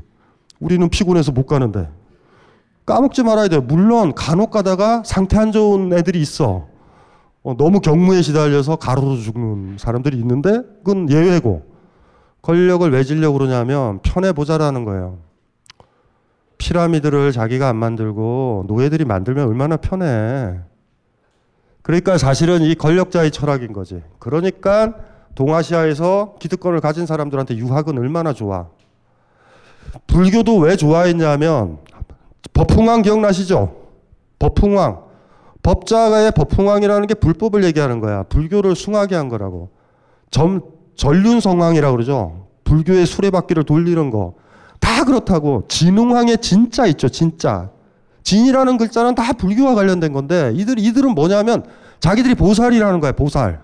우리는 0.61 0.89
피곤해서 0.89 1.33
못 1.33 1.47
가는데. 1.47 1.91
까먹지 2.87 3.23
말아야 3.23 3.49
돼요. 3.49 3.61
물론 3.63 4.15
간혹 4.15 4.51
가다가 4.51 5.03
상태 5.05 5.39
안 5.39 5.53
좋은 5.53 5.93
애들이 5.93 6.21
있어. 6.21 6.69
어, 7.43 7.57
너무 7.57 7.81
경무에 7.81 8.23
시달려서 8.23 8.77
가로로 8.77 9.17
죽는 9.17 9.79
사람들이 9.79 10.19
있는데 10.19 10.61
그건 10.85 11.11
예외고 11.11 11.63
권력을 12.43 12.91
왜 12.91 13.03
지려고 13.03 13.39
그러냐면 13.39 14.01
편해 14.03 14.33
보자라는 14.33 14.85
거예요. 14.85 15.19
피라미드를 16.61 17.33
자기가 17.33 17.69
안 17.69 17.77
만들고 17.77 18.67
노예들이 18.69 19.07
만들면 19.07 19.49
얼마나 19.49 19.79
편해. 19.79 20.61
그러니까 21.83 22.19
사실은 22.19 22.61
이 22.61 22.75
권력자의 22.75 23.31
철학인 23.31 23.73
거지. 23.73 24.03
그러니까 24.19 24.95
동아시아에서 25.35 26.35
기득권을 26.39 26.81
가진 26.81 27.07
사람들한테 27.07 27.57
유학은 27.57 27.99
얼마나 27.99 28.35
좋아. 28.35 28.69
불교도 30.07 30.59
왜 30.59 30.77
좋아했냐면 30.77 31.79
법흥왕 32.53 33.03
기억나시죠? 33.03 33.75
법흥왕. 34.39 35.09
법자가의 35.63 36.33
법흥왕이라는 36.33 37.07
게 37.07 37.15
불법을 37.15 37.65
얘기하는 37.65 38.01
거야. 38.01 38.23
불교를 38.25 38.77
숭하게 38.77 39.15
한 39.15 39.29
거라고. 39.31 39.71
점, 40.31 40.61
전륜성왕이라고 40.97 41.97
그러죠. 41.97 42.49
불교의 42.65 43.07
수레바퀴를 43.07 43.65
돌리는 43.65 44.11
거. 44.11 44.35
다 44.81 45.05
그렇다고. 45.05 45.65
진흥왕의 45.69 46.39
진짜 46.39 46.87
있죠, 46.87 47.09
진짜. 47.09 47.71
진이라는 48.23 48.77
글자는 48.77 49.15
다 49.15 49.33
불교와 49.33 49.75
관련된 49.75 50.13
건데, 50.13 50.53
이들, 50.55 50.79
이들은 50.79 51.15
뭐냐면, 51.15 51.65
자기들이 52.01 52.35
보살이라는 52.35 53.01
거야, 53.01 53.13
보살. 53.13 53.61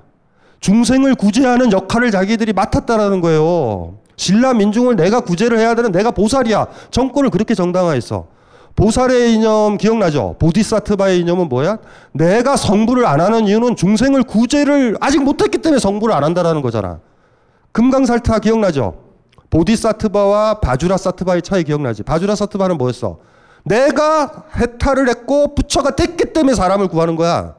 중생을 0.60 1.14
구제하는 1.14 1.72
역할을 1.72 2.10
자기들이 2.10 2.52
맡았다라는 2.52 3.20
거예요. 3.20 3.98
신라 4.16 4.54
민중을 4.54 4.96
내가 4.96 5.20
구제를 5.20 5.58
해야 5.58 5.74
되는 5.74 5.92
내가 5.92 6.10
보살이야. 6.10 6.66
정권을 6.90 7.30
그렇게 7.30 7.54
정당화했어. 7.54 8.26
보살의 8.74 9.34
이념 9.34 9.78
기억나죠? 9.78 10.36
보디사트바의 10.38 11.20
이념은 11.20 11.48
뭐야? 11.48 11.78
내가 12.12 12.56
성불을 12.56 13.06
안 13.06 13.20
하는 13.20 13.46
이유는 13.46 13.76
중생을 13.76 14.22
구제를 14.22 14.96
아직 15.00 15.22
못했기 15.22 15.58
때문에 15.58 15.78
성불을 15.78 16.14
안 16.14 16.24
한다라는 16.24 16.62
거잖아. 16.62 17.00
금강살타 17.72 18.38
기억나죠? 18.40 19.05
보디사트바와 19.56 20.60
바주라사트바의 20.60 21.40
차이 21.40 21.64
기억나지? 21.64 22.02
바주라사트바는 22.02 22.76
뭐였어? 22.76 23.18
내가 23.64 24.44
해탈을 24.54 25.08
했고 25.08 25.54
부처가 25.54 25.96
됐기 25.96 26.32
때문에 26.34 26.54
사람을 26.54 26.88
구하는 26.88 27.16
거야. 27.16 27.54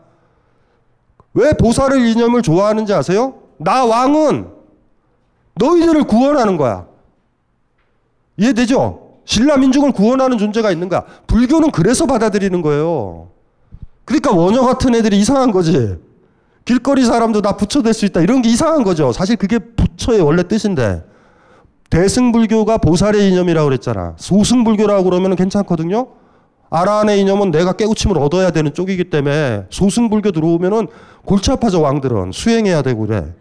왜 1.34 1.54
보살의 1.54 2.12
이념을 2.12 2.43
좋아하는지 2.43 2.93
아세요? 2.93 3.39
나 3.58 3.84
왕은 3.84 4.48
너희들을 5.56 6.04
구원하는 6.04 6.56
거야. 6.58 6.86
이해되죠? 8.38 9.08
신라 9.26 9.58
민족을 9.58 9.91
구원하는 9.91 10.38
존재가 10.38 10.72
있는 10.72 10.89
거야. 10.89 11.04
불교는 11.26 11.72
그래서 11.72 12.06
받아들이는 12.06 12.62
거예요. 12.62 13.30
그러니까 14.06 14.32
원효 14.32 14.66
같은 14.66 14.93
애들이 14.93 15.20
이상한 15.20 15.52
거지. 15.52 15.98
길거리 16.64 17.04
사람도 17.06 17.41
다 17.41 17.58
부처 17.58 17.82
될 17.82 17.93
수 17.93 18.06
있다. 18.06 18.22
이런 18.22 18.41
게 18.43 18.50
이상한 18.50 18.84
거죠. 18.84 19.12
사실 19.12 19.36
그게 19.36 19.58
부처의 19.58 20.22
원래 20.22 20.43
뜻인데. 20.48 21.04
대승불교가 21.89 22.77
보살의 22.77 23.29
이념이라고 23.29 23.69
그랬잖아. 23.69 24.15
소승불교라고 24.17 25.03
그러면 25.03 25.35
괜찮거든요. 25.35 26.07
아라한의 26.69 27.21
이념은 27.21 27.51
내가 27.51 27.73
깨우침을 27.73 28.17
얻어야 28.17 28.51
되는 28.51 28.73
쪽이기 28.73 29.05
때문에 29.05 29.65
소승불교 29.69 30.31
들어오면은 30.31 30.88
골치 31.23 31.51
아파져 31.51 31.79
왕들은 31.79 32.31
수행해야 32.33 32.81
되고 32.81 33.07
그래. 33.07 33.33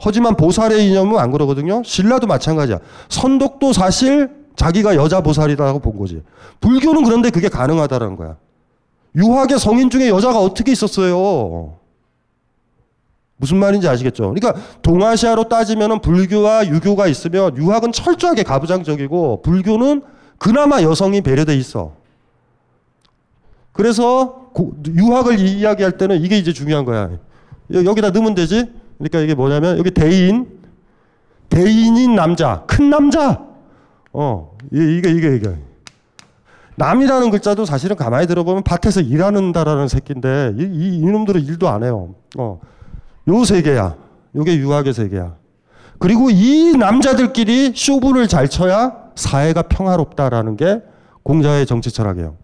하지만 0.00 0.34
보살의 0.36 0.88
이념은 0.88 1.18
안 1.18 1.30
그러거든요. 1.30 1.82
신라도 1.84 2.26
마찬가지야. 2.26 2.78
선독도 3.10 3.74
사실 3.74 4.30
자기가 4.56 4.96
여자 4.96 5.20
보살이라고 5.20 5.78
본 5.80 5.98
거지. 5.98 6.22
불교는 6.60 7.04
그런데 7.04 7.28
그게 7.30 7.48
가능하다는 7.48 8.16
거야. 8.16 8.36
유학의 9.14 9.58
성인 9.58 9.90
중에 9.90 10.08
여자가 10.08 10.38
어떻게 10.38 10.72
있었어요? 10.72 11.79
무슨 13.40 13.56
말인지 13.56 13.88
아시겠죠? 13.88 14.34
그러니까 14.34 14.54
동아시아로 14.82 15.48
따지면 15.48 16.00
불교와 16.02 16.68
유교가 16.68 17.06
있으면 17.06 17.56
유학은 17.56 17.90
철저하게 17.92 18.42
가부장적이고 18.42 19.40
불교는 19.42 20.02
그나마 20.38 20.82
여성이 20.82 21.22
배려돼 21.22 21.56
있어. 21.56 21.92
그래서 23.72 24.50
유학을 24.86 25.38
이야기할 25.38 25.96
때는 25.96 26.20
이게 26.20 26.36
이제 26.36 26.52
중요한 26.52 26.84
거야. 26.84 27.10
여기다 27.72 28.10
넣으면 28.10 28.34
되지? 28.34 28.70
그러니까 28.98 29.20
이게 29.20 29.34
뭐냐면 29.34 29.78
여기 29.78 29.90
대인, 29.90 30.46
대인인 31.48 32.14
남자, 32.14 32.64
큰 32.66 32.90
남자. 32.90 33.42
어, 34.12 34.56
이게 34.70 35.10
이게 35.10 35.36
이게. 35.36 35.54
남이라는 36.76 37.30
글자도 37.30 37.64
사실은 37.64 37.96
가만히 37.96 38.26
들어보면 38.26 38.64
밭에서 38.64 39.00
일하는 39.00 39.52
다라는 39.52 39.88
새끼인데 39.88 40.54
이, 40.58 40.62
이 40.62 40.96
이놈들은 40.98 41.42
일도 41.42 41.68
안 41.68 41.84
해요. 41.84 42.14
어, 42.36 42.60
요 43.28 43.44
세계야. 43.44 43.96
요게 44.34 44.56
유학의 44.56 44.94
세계야. 44.94 45.36
그리고 45.98 46.30
이 46.30 46.76
남자들끼리 46.78 47.72
쇼부를 47.74 48.26
잘 48.26 48.48
쳐야 48.48 48.96
사회가 49.14 49.62
평화롭다라는 49.62 50.56
게 50.56 50.82
공자의 51.22 51.66
정치 51.66 51.90
철학이에요. 51.90 52.36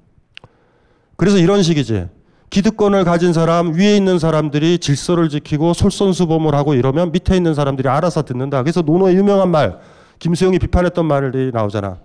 그래서 1.17 1.39
이런 1.39 1.63
식이지. 1.63 2.09
기득권을 2.51 3.05
가진 3.05 3.33
사람, 3.33 3.73
위에 3.75 3.97
있는 3.97 4.19
사람들이 4.19 4.79
질서를 4.79 5.29
지키고 5.29 5.73
솔선수범을 5.73 6.55
하고 6.55 6.75
이러면 6.75 7.13
밑에 7.13 7.37
있는 7.37 7.55
사람들이 7.55 7.89
알아서 7.89 8.23
듣는다. 8.23 8.63
그래서 8.63 8.83
노노의 8.83 9.17
유명한 9.17 9.51
말, 9.51 9.79
김수영이 10.19 10.59
비판했던 10.59 11.05
말이 11.07 11.51
나오잖아. 11.53 11.99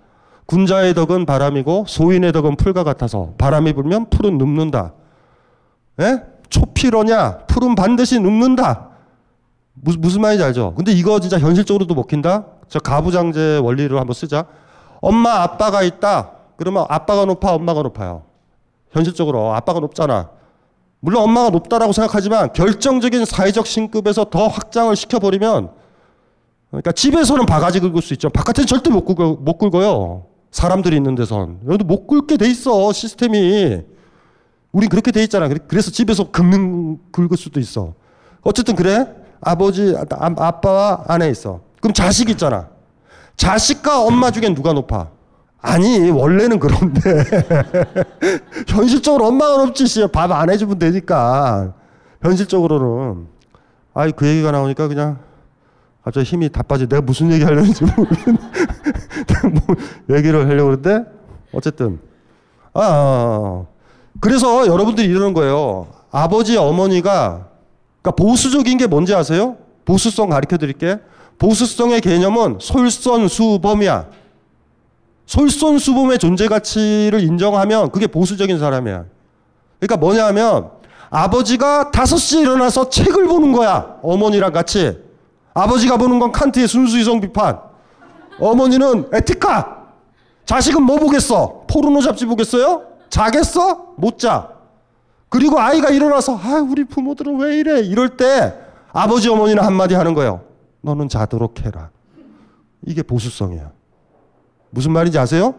군자의 0.46 0.94
덕은 0.94 1.26
바람이고 1.26 1.84
소인의 1.86 2.32
덕은 2.32 2.56
풀과 2.56 2.82
같아서 2.82 3.34
바람이 3.38 3.72
불면 3.74 4.10
풀은 4.10 4.38
눕는다. 4.38 4.94
예? 6.00 6.22
초피러냐? 6.52 7.38
풀은 7.46 7.74
반드시 7.74 8.20
눕는다. 8.20 8.90
무슨, 9.74 10.00
무슨 10.00 10.20
말인지 10.20 10.44
알죠? 10.44 10.74
근데 10.76 10.92
이거 10.92 11.18
진짜 11.18 11.38
현실적으로도 11.38 11.94
먹힌다? 11.94 12.44
저 12.68 12.78
가부장제 12.78 13.60
원리를 13.62 13.98
한번 13.98 14.14
쓰자. 14.14 14.46
엄마, 15.00 15.42
아빠가 15.42 15.82
있다. 15.82 16.32
그러면 16.56 16.84
아빠가 16.88 17.24
높아, 17.24 17.54
엄마가 17.54 17.82
높아요. 17.82 18.22
현실적으로 18.90 19.54
아빠가 19.54 19.80
높잖아. 19.80 20.30
물론 21.00 21.24
엄마가 21.24 21.50
높다라고 21.50 21.92
생각하지만 21.92 22.52
결정적인 22.52 23.24
사회적 23.24 23.66
신급에서 23.66 24.26
더 24.26 24.46
확장을 24.46 24.94
시켜버리면 24.94 25.70
그러니까 26.70 26.92
집에서는 26.92 27.44
바가지 27.46 27.80
긁을 27.80 28.00
수 28.02 28.12
있죠. 28.14 28.28
바깥에는 28.30 28.66
절대 28.66 28.90
못, 28.90 29.04
긁어, 29.04 29.36
못 29.40 29.58
긁어요. 29.58 30.26
사람들이 30.50 30.96
있는 30.96 31.14
데선. 31.14 31.60
여기도 31.66 31.84
못 31.84 32.06
긁게 32.06 32.36
돼 32.36 32.48
있어, 32.48 32.92
시스템이. 32.92 33.82
우린 34.72 34.88
그렇게 34.88 35.12
돼 35.12 35.22
있잖아. 35.22 35.48
그래서 35.68 35.90
집에서 35.90 36.30
긁는, 36.30 36.98
긁을 37.12 37.36
수도 37.36 37.60
있어. 37.60 37.94
어쨌든 38.42 38.74
그래. 38.74 39.06
아버지, 39.40 39.94
아, 39.96 40.04
아빠와 40.36 41.04
아내 41.08 41.28
있어. 41.30 41.60
그럼 41.80 41.92
자식 41.92 42.30
있잖아. 42.30 42.68
자식과 43.36 44.02
엄마 44.02 44.30
중엔 44.30 44.54
누가 44.54 44.72
높아? 44.72 45.10
아니 45.62 46.10
원래는 46.10 46.58
그런데 46.58 47.00
현실적으로 48.66 49.28
엄마가 49.28 49.64
높지 49.64 50.08
밥안 50.08 50.50
해주면 50.50 50.78
되니까 50.80 51.72
현실적으로는 52.20 53.28
아이 53.94 54.10
그 54.10 54.26
얘기가 54.26 54.50
나오니까 54.50 54.88
그냥 54.88 55.20
갑자기 56.02 56.24
힘이 56.24 56.48
다 56.50 56.62
빠지 56.62 56.88
내가 56.88 57.00
무슨 57.00 57.30
얘기 57.30 57.44
하려는지 57.44 57.84
모르겠는데 57.84 58.42
뭐 59.54 60.16
얘기를 60.16 60.48
하려고 60.48 60.76
그러는데 60.76 61.04
어쨌든 61.52 62.00
아, 62.74 62.80
아, 62.80 62.84
아 62.84 63.66
그래서 64.20 64.66
여러분들이 64.66 65.08
이러는 65.08 65.32
거예요 65.34 65.88
아버지 66.10 66.56
어머니가 66.56 67.48
그러니까 68.02 68.22
보수적인 68.22 68.78
게 68.78 68.86
뭔지 68.86 69.14
아세요? 69.14 69.56
보수성 69.84 70.28
가르쳐 70.28 70.58
드릴게 70.58 70.98
보수성의 71.38 72.00
개념은 72.00 72.58
솔선수범이야 72.60 74.06
솔선수범의 75.26 76.18
존재 76.18 76.46
가치를 76.46 77.20
인정하면 77.22 77.90
그게 77.90 78.06
보수적인 78.06 78.58
사람이야. 78.58 79.04
그러니까 79.80 79.96
뭐냐 79.96 80.26
하면 80.26 80.70
아버지가 81.10 81.90
5시에 81.90 82.42
일어나서 82.42 82.90
책을 82.90 83.26
보는 83.26 83.52
거야. 83.52 83.96
어머니랑 84.02 84.52
같이. 84.52 84.98
아버지가 85.54 85.96
보는 85.96 86.18
건 86.18 86.32
칸트의 86.32 86.68
순수이성 86.68 87.20
비판. 87.20 87.60
어머니는 88.40 89.08
에티카. 89.12 89.82
자식은 90.44 90.82
뭐 90.82 90.98
보겠어? 90.98 91.64
포르노 91.66 92.00
잡지 92.00 92.26
보겠어요? 92.26 92.82
자겠어? 93.12 93.92
못 93.98 94.18
자. 94.18 94.48
그리고 95.28 95.60
아이가 95.60 95.90
일어나서 95.90 96.34
아 96.34 96.64
우리 96.66 96.84
부모들은 96.84 97.38
왜 97.38 97.58
이래? 97.58 97.80
이럴 97.80 98.16
때 98.16 98.54
아버지 98.90 99.28
어머니는 99.28 99.62
한마디 99.62 99.94
하는 99.94 100.14
거예요. 100.14 100.40
너는 100.80 101.10
자도록 101.10 101.60
해라. 101.64 101.90
이게 102.86 103.02
보수성이야. 103.02 103.70
무슨 104.70 104.92
말인지 104.92 105.18
아세요? 105.18 105.54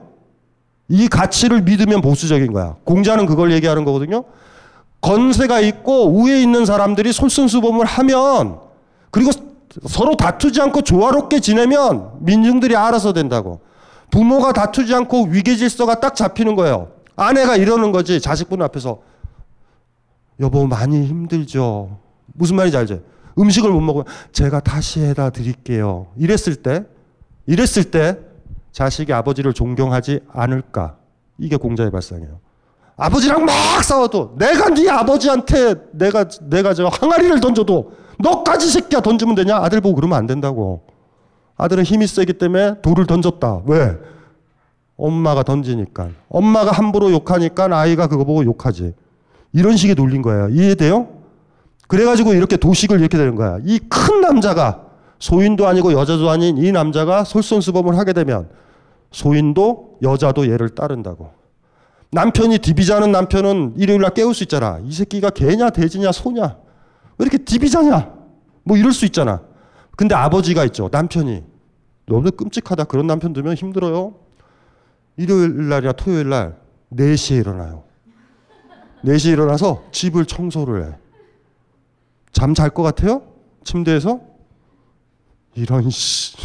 이 0.89 1.07
가치를 1.07 1.61
믿으면 1.61 2.01
보수적인 2.01 2.53
거야. 2.53 2.75
공자는 2.85 3.27
그걸 3.27 3.51
얘기하는 3.51 3.85
거거든요. 3.85 4.23
건세가 5.01 5.59
있고 5.59 6.23
위에 6.23 6.41
있는 6.41 6.65
사람들이 6.65 7.13
솔선수범을 7.13 7.85
하면 7.85 8.61
그리고 9.11 9.29
서로 9.87 10.15
다투지 10.15 10.59
않고 10.59 10.81
조화롭게 10.81 11.39
지내면 11.39 12.13
민중들이 12.19 12.75
알아서 12.75 13.13
된다고. 13.13 13.59
부모가 14.09 14.53
다투지 14.53 14.93
않고 14.95 15.27
위계 15.27 15.55
질서가 15.55 15.99
딱 15.99 16.15
잡히는 16.15 16.55
거예요. 16.55 16.92
아내가 17.15 17.55
이러는 17.55 17.91
거지 17.91 18.19
자식분 18.19 18.61
앞에서 18.61 18.99
여보 20.39 20.65
많이 20.65 21.05
힘들죠. 21.05 21.99
무슨 22.33 22.55
말인지 22.55 22.77
알죠? 22.77 23.01
음식을 23.37 23.69
못 23.71 23.81
먹으면 23.81 24.05
제가 24.31 24.59
다시 24.59 25.01
해다 25.01 25.29
드릴게요. 25.29 26.07
이랬을 26.17 26.55
때 26.61 26.85
이랬을 27.45 27.91
때 27.91 28.19
자식이 28.71 29.13
아버지를 29.13 29.53
존경하지 29.53 30.21
않을까? 30.31 30.97
이게 31.37 31.55
공자의 31.55 31.91
발상이에요. 31.91 32.39
아버지랑 32.95 33.45
막 33.45 33.83
싸워도 33.83 34.35
내가 34.37 34.69
네 34.69 34.89
아버지한테 34.89 35.75
내가 35.91 36.25
내가 36.41 36.73
저 36.73 36.87
항아리를 36.87 37.39
던져도 37.39 37.91
너까지 38.19 38.69
새끼야 38.69 39.01
던지면 39.01 39.35
되냐? 39.35 39.57
아들 39.57 39.81
보고 39.81 39.95
그러면 39.95 40.17
안 40.17 40.27
된다고. 40.27 40.85
아들은 41.57 41.83
힘이 41.83 42.07
세기 42.07 42.33
때문에 42.33 42.81
돌을 42.81 43.05
던졌다. 43.05 43.63
왜? 43.65 43.97
엄마가 44.97 45.43
던지니까. 45.43 46.09
엄마가 46.29 46.71
함부로 46.71 47.11
욕하니까 47.11 47.67
아이가 47.77 48.07
그거 48.07 48.23
보고 48.23 48.43
욕하지. 48.45 48.93
이런 49.53 49.77
식의 49.77 49.95
놀린 49.95 50.21
거예요. 50.21 50.49
이해돼요? 50.49 51.07
그래가지고 51.87 52.33
이렇게 52.33 52.57
도식을 52.57 52.99
이렇게 52.99 53.17
되는 53.17 53.35
거야. 53.35 53.59
이 53.65 53.79
큰 53.89 54.21
남자가 54.21 54.85
소인도 55.19 55.67
아니고 55.67 55.93
여자도 55.93 56.29
아닌 56.29 56.57
이 56.57 56.71
남자가 56.71 57.23
솔선수범을 57.23 57.97
하게 57.97 58.13
되면 58.13 58.49
소인도 59.11 59.97
여자도 60.01 60.49
얘를 60.51 60.69
따른다고. 60.69 61.31
남편이 62.11 62.59
디비자는 62.59 63.11
남편은 63.11 63.73
일요일날 63.77 64.11
깨울 64.13 64.33
수 64.33 64.43
있잖아. 64.43 64.79
이 64.83 64.91
새끼가 64.91 65.29
개냐 65.31 65.69
돼지냐 65.71 66.11
소냐. 66.11 66.57
왜 67.17 67.23
이렇게 67.25 67.37
디비자냐? 67.37 68.11
뭐 68.63 68.77
이럴 68.77 68.91
수 68.91 69.05
있잖아. 69.05 69.41
근데 69.95 70.13
아버지가 70.15 70.63
있죠. 70.65 70.89
남편이. 70.91 71.43
너무 72.05 72.31
끔찍하다. 72.31 72.85
그런 72.85 73.07
남편 73.07 73.33
두면 73.33 73.55
힘들어요. 73.55 74.15
일요일 75.17 75.69
날이나 75.69 75.91
토요일 75.93 76.29
날 76.29 76.57
4시에 76.95 77.39
일어나요. 77.39 77.83
4시에 79.05 79.33
일어나서 79.33 79.83
집을 79.91 80.25
청소를 80.25 80.85
해. 80.85 80.95
잠 82.31 82.53
잘 82.53 82.69
것 82.69 82.83
같아요? 82.83 83.21
침대에서? 83.63 84.19
이런 85.55 85.89
씨. 85.89 86.35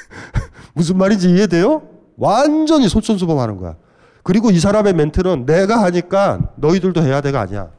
무슨 0.74 0.96
말인지 0.96 1.30
이해돼요? 1.30 1.82
완전히 2.16 2.88
솔선수범하는 2.88 3.58
거야. 3.58 3.76
그리고 4.22 4.50
이 4.50 4.58
사람의 4.58 4.94
멘트는 4.94 5.46
내가 5.46 5.82
하니까 5.84 6.52
너희들도 6.56 7.02
해야 7.02 7.20
돼가 7.20 7.40
아니야. 7.40 7.70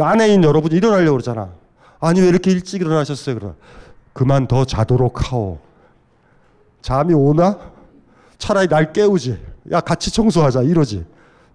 아내인 0.00 0.42
여러분이 0.42 0.74
일어나려고 0.74 1.12
그러잖아. 1.12 1.52
아니 2.00 2.20
왜 2.20 2.28
이렇게 2.28 2.50
일찍 2.50 2.80
일어나셨어요? 2.80 3.38
그러 3.38 3.54
그만 4.12 4.46
더 4.48 4.64
자도록 4.64 5.30
하오. 5.32 5.58
잠이 6.82 7.14
오나? 7.14 7.58
차라리 8.38 8.68
날 8.68 8.92
깨우지. 8.92 9.38
야 9.72 9.80
같이 9.80 10.12
청소하자 10.12 10.62
이러지. 10.62 11.04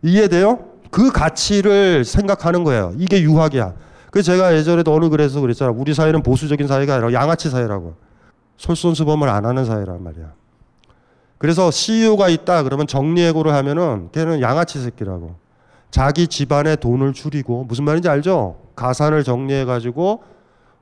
이해돼요? 0.03 0.65
그 0.89 1.11
가치를 1.11 2.03
생각하는 2.03 2.63
거예요. 2.63 2.93
이게 2.97 3.21
유학이야. 3.21 3.73
그 4.11 4.21
제가 4.21 4.55
예전에도 4.55 4.93
어느 4.93 5.09
글에서 5.09 5.39
그랬잖아. 5.39 5.71
우리 5.71 5.93
사회는 5.93 6.21
보수적인 6.21 6.67
사회가 6.67 6.95
아니라 6.95 7.13
양아치 7.13 7.49
사회라고. 7.49 7.95
솔선수범을 8.57 9.29
안 9.29 9.45
하는 9.45 9.65
사회란 9.65 10.03
말이야. 10.03 10.33
그래서 11.37 11.71
CEO가 11.71 12.29
있다 12.29 12.63
그러면 12.63 12.85
정리해고를 12.87 13.53
하면은 13.53 14.09
걔는 14.11 14.41
양아치 14.41 14.79
새끼라고. 14.81 15.35
자기 15.89 16.27
집안의 16.27 16.77
돈을 16.77 17.13
줄이고 17.13 17.63
무슨 17.63 17.83
말인지 17.85 18.09
알죠? 18.09 18.59
가산을 18.75 19.23
정리해 19.23 19.65
가지고 19.65 20.23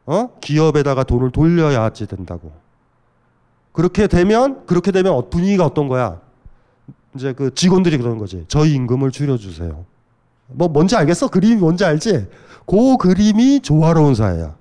어? 0.06 0.30
기업에다가 0.42 1.04
돈을 1.04 1.32
돌려야지 1.32 2.08
된다고. 2.08 2.52
그렇게 3.72 4.08
되면 4.08 4.66
그렇게 4.66 4.92
되면 4.92 5.14
어, 5.14 5.30
분위기가 5.30 5.66
어떤 5.66 5.88
거야? 5.88 6.20
이제 7.16 7.34
그 7.34 7.54
직원들이 7.54 7.98
그러는 7.98 8.18
거지. 8.18 8.46
저희 8.48 8.74
임금을 8.74 9.12
줄여주세요. 9.12 9.86
뭐 10.48 10.68
뭔지 10.68 10.96
알겠어? 10.96 11.28
그림이 11.30 11.56
뭔지 11.56 11.86
알지? 11.86 12.28
그 12.66 12.98
그림이 12.98 13.62
조화로운 13.62 14.16
사회야. 14.16 14.56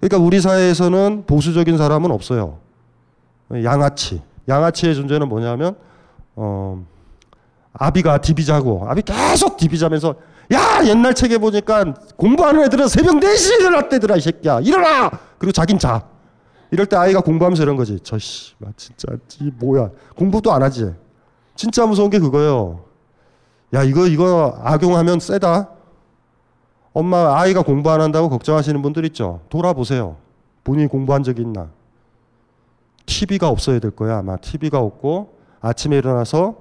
그러니까 0.00 0.18
우리 0.18 0.40
사회에서는 0.40 1.24
보수적인 1.26 1.78
사람은 1.78 2.10
없어요. 2.10 2.58
양아치. 3.52 4.22
양아치의 4.48 4.94
존재는 4.94 5.28
뭐냐면 5.28 5.76
어, 6.34 6.84
아비가 7.72 8.18
디비자고 8.18 8.86
아비 8.88 9.02
계속 9.02 9.56
디비자면서 9.56 10.14
야 10.52 10.84
옛날 10.84 11.14
책에 11.14 11.38
보니까 11.38 11.94
공부하는 12.16 12.64
애들은 12.64 12.88
새벽 12.88 13.14
4시에 13.16 13.60
일어났대더라 13.60 14.16
이 14.16 14.20
새끼야 14.20 14.60
일어나 14.60 15.10
그리고 15.38 15.52
자긴 15.52 15.78
자 15.78 16.02
이럴 16.72 16.86
때 16.86 16.96
아이가 16.96 17.20
공부하면서 17.20 17.62
이런 17.62 17.76
거지. 17.76 18.00
저씨 18.00 18.54
진짜 18.76 19.08
이 19.40 19.52
뭐야. 19.58 19.90
공부도 20.16 20.52
안 20.52 20.62
하지. 20.62 20.94
진짜 21.54 21.86
무서운 21.86 22.08
게 22.08 22.18
그거예요. 22.18 22.84
야 23.74 23.82
이거 23.82 24.06
이거 24.06 24.58
악용하면 24.62 25.20
세다. 25.20 25.68
엄마 26.94 27.38
아이가 27.38 27.62
공부 27.62 27.90
안 27.90 28.00
한다고 28.00 28.30
걱정하시는 28.30 28.80
분들 28.80 29.04
있죠? 29.06 29.42
돌아보세요. 29.50 30.16
본인이 30.64 30.88
공부한 30.88 31.22
적이 31.22 31.42
있나? 31.42 31.68
TV가 33.04 33.48
없어야 33.48 33.78
될 33.78 33.90
거야 33.90 34.18
아마. 34.18 34.36
TV가 34.38 34.78
없고 34.78 35.36
아침에 35.60 35.98
일어나서 35.98 36.56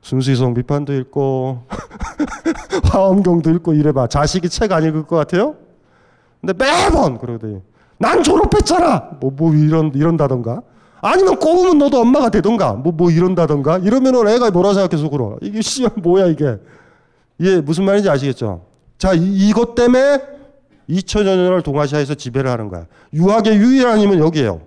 순수이성 0.00 0.54
비판도 0.54 0.94
읽고 0.94 1.64
화엄경도 2.90 3.50
읽고 3.50 3.74
이래봐. 3.74 4.06
자식이 4.06 4.48
책 4.48 4.72
안 4.72 4.84
읽을 4.84 5.02
것 5.06 5.16
같아요? 5.16 5.56
근데 6.40 6.54
매번 6.54 7.18
그러더니 7.18 7.60
난 8.00 8.22
졸업했잖아. 8.22 9.18
뭐, 9.20 9.30
뭐 9.30 9.54
이런 9.54 9.92
이런다던가? 9.94 10.62
아니면 11.02 11.38
꼬우면 11.38 11.76
너도 11.78 12.00
엄마가 12.00 12.30
되던가? 12.30 12.72
뭐, 12.72 12.92
뭐 12.92 13.10
이런다던가? 13.10 13.76
이러면은 13.78 14.26
애가 14.26 14.50
뭐라 14.50 14.72
생각해서 14.72 15.10
그러 15.10 15.36
이게 15.42 15.60
씨 15.60 15.86
뭐야 16.02 16.26
이게? 16.26 16.56
이게 17.38 17.60
무슨 17.60 17.84
말인지 17.84 18.08
아시겠죠? 18.08 18.62
자 18.96 19.12
이, 19.12 19.48
이것 19.48 19.74
때문에 19.74 20.22
2000여 20.88 21.24
년을 21.24 21.62
동아시아에서 21.62 22.14
지배를 22.14 22.50
하는 22.50 22.70
거야. 22.70 22.86
유학의 23.12 23.56
유일한 23.56 23.98
힘은 23.98 24.18
여기에요. 24.18 24.62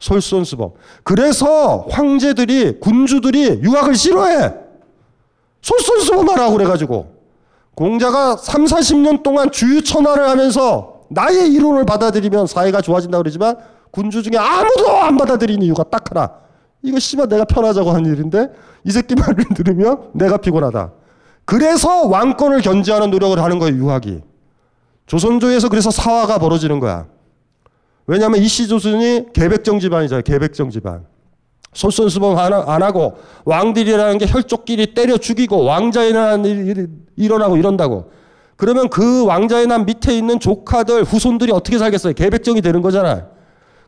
솔선수범. 0.00 0.72
그래서 1.04 1.86
황제들이 1.88 2.80
군주들이 2.80 3.60
유학을 3.62 3.94
싫어해. 3.94 4.54
솔선수범하라고 5.62 6.56
그래가지고. 6.56 7.12
공자가 7.76 8.36
3, 8.36 8.64
40년 8.64 9.22
동안 9.22 9.52
주유천하를 9.52 10.28
하면서 10.28 10.91
나의 11.12 11.52
이론을 11.52 11.84
받아들이면 11.84 12.46
사회가 12.46 12.80
좋아진다 12.80 13.18
그러지만 13.18 13.56
군주 13.90 14.22
중에 14.22 14.38
아무도 14.38 14.90
안 14.90 15.16
받아들이는 15.16 15.62
이유가 15.62 15.82
딱 15.84 16.10
하나. 16.10 16.32
이거 16.82 16.98
씨발 16.98 17.28
내가 17.28 17.44
편하자고 17.44 17.90
한 17.90 18.04
일인데 18.06 18.48
이 18.84 18.90
새끼 18.90 19.14
말을 19.14 19.44
들으면 19.54 20.10
내가 20.12 20.36
피곤하다. 20.38 20.92
그래서 21.44 22.06
왕권을 22.08 22.60
견제하는 22.62 23.10
노력을 23.10 23.38
하는 23.40 23.58
거예요, 23.58 23.76
유학이. 23.76 24.20
조선조에서 25.06 25.68
그래서 25.68 25.90
사화가 25.90 26.38
벌어지는 26.38 26.80
거야. 26.80 27.06
왜냐하면 28.06 28.40
이씨 28.40 28.66
조선이 28.66 29.26
계백정 29.32 29.78
집안이잖아요, 29.78 30.22
계백정 30.22 30.70
집안. 30.70 31.04
솔선수범 31.74 32.36
안 32.38 32.82
하고 32.82 33.16
왕들이라는 33.44 34.18
게 34.18 34.26
혈족끼리 34.26 34.94
때려 34.94 35.16
죽이고 35.16 35.64
난 35.64 36.44
일이 36.44 36.86
일어나고 37.16 37.56
이런다고. 37.56 38.10
그러면 38.62 38.88
그 38.90 39.24
왕자에 39.24 39.66
난 39.66 39.86
밑에 39.86 40.16
있는 40.16 40.38
조카들 40.38 41.02
후손들이 41.02 41.50
어떻게 41.50 41.78
살겠어요? 41.78 42.12
계백정이 42.12 42.60
되는 42.62 42.80
거잖아요. 42.80 43.28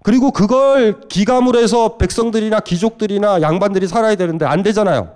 그리고 0.02 0.32
그걸 0.32 0.98
기감으로 1.08 1.60
해서 1.60 1.96
백성들이나 1.96 2.58
귀족들이나 2.58 3.40
양반들이 3.40 3.86
살아야 3.86 4.16
되는데 4.16 4.44
안 4.46 4.64
되잖아요. 4.64 5.12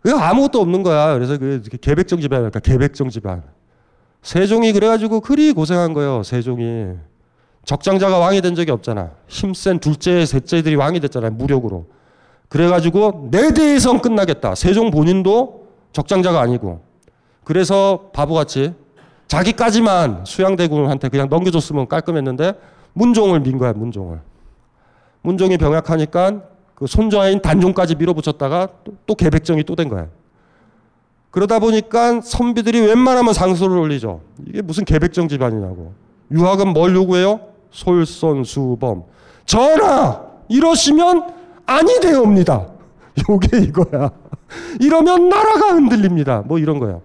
그 0.00 0.10
아무것도 0.10 0.60
없는 0.60 0.82
거야. 0.82 1.14
그래서 1.14 1.38
그 1.38 1.62
계백정 1.80 2.20
집안이니까 2.20 2.58
계백정 2.58 3.08
집안. 3.08 3.44
세종이 4.20 4.72
그래가지고 4.72 5.20
그리 5.20 5.52
고생한 5.52 5.92
거예요. 5.92 6.24
세종이. 6.24 6.88
적장자가 7.64 8.18
왕이 8.18 8.40
된 8.40 8.56
적이 8.56 8.72
없잖아. 8.72 9.12
힘센 9.28 9.78
둘째, 9.78 10.26
셋째들이 10.26 10.74
왕이 10.74 10.98
됐잖아요. 10.98 11.30
무력으로. 11.30 11.86
그래가지고 12.48 13.28
내 13.30 13.54
대에선 13.54 14.00
끝나겠다. 14.00 14.56
세종 14.56 14.90
본인도 14.90 15.68
적장자가 15.92 16.40
아니고. 16.40 16.93
그래서 17.44 18.10
바보같이 18.12 18.74
자기까지만 19.28 20.24
수양대군한테 20.26 21.08
그냥 21.08 21.28
넘겨줬으면 21.28 21.88
깔끔했는데 21.88 22.54
문종을 22.94 23.40
민 23.40 23.58
거야, 23.58 23.72
문종을. 23.72 24.20
문종이 25.22 25.56
병약하니까 25.58 26.42
그 26.74 26.86
손자인 26.86 27.40
단종까지 27.40 27.94
밀어붙였다가 27.94 28.68
또, 28.84 28.92
또 29.06 29.14
개백정이 29.14 29.64
또 29.64 29.74
된 29.74 29.88
거야. 29.88 30.08
그러다 31.30 31.58
보니까 31.58 32.20
선비들이 32.20 32.80
웬만하면 32.80 33.32
상소를 33.34 33.76
올리죠. 33.76 34.20
이게 34.46 34.62
무슨 34.62 34.84
개백정 34.84 35.26
집안이냐고. 35.28 35.92
유학은 36.30 36.68
뭘 36.68 36.94
요구해요? 36.94 37.40
솔선수범. 37.72 39.02
전하! 39.44 40.22
이러시면 40.48 41.34
아니 41.66 42.00
되옵니다. 42.00 42.68
요게 43.28 43.58
이거야. 43.62 44.10
이러면 44.80 45.28
나라가 45.28 45.72
흔들립니다. 45.72 46.42
뭐 46.46 46.58
이런 46.58 46.78
거야. 46.78 47.00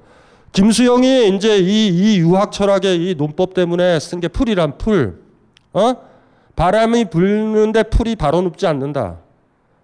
김수영이 0.52 1.36
이제 1.36 1.58
이, 1.60 1.88
이 1.88 2.20
유학 2.20 2.52
철학의 2.52 3.10
이 3.10 3.16
논법 3.16 3.54
때문에 3.54 4.00
쓴 4.00 4.20
게 4.20 4.28
풀이란 4.28 4.78
풀. 4.78 5.22
어? 5.74 5.94
바람이 6.56 7.06
불는데 7.06 7.84
풀이 7.84 8.16
바로 8.16 8.42
눕지 8.42 8.68
않는다. 8.68 9.18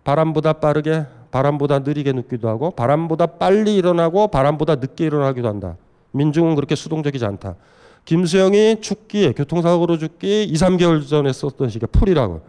바람보다 0.03 0.53
빠르게, 0.53 1.05
바람보다 1.32 1.80
느리게 1.80 2.11
눕기도 2.11 2.49
하고, 2.49 2.72
바람보다 2.72 3.26
빨리 3.26 3.76
일어나고, 3.76 4.28
바람보다 4.28 4.76
늦게 4.76 5.05
일어나기도 5.05 5.47
한다. 5.47 5.78
민중은 6.11 6.55
그렇게 6.55 6.76
수동적이지 6.76 7.26
않다. 7.26 7.55
김수영이 8.05 8.82
죽기, 8.82 9.34
교통사고로 9.34 9.97
죽기 9.97 10.43
2, 10.43 10.53
3개월 10.53 11.07
전에 11.07 11.32
썼던 11.34 11.70
시가 11.70 11.88
풀이라고. 11.88 12.41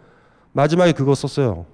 마지막에 0.52 0.92
그거 0.92 1.14
썼어요. 1.14 1.66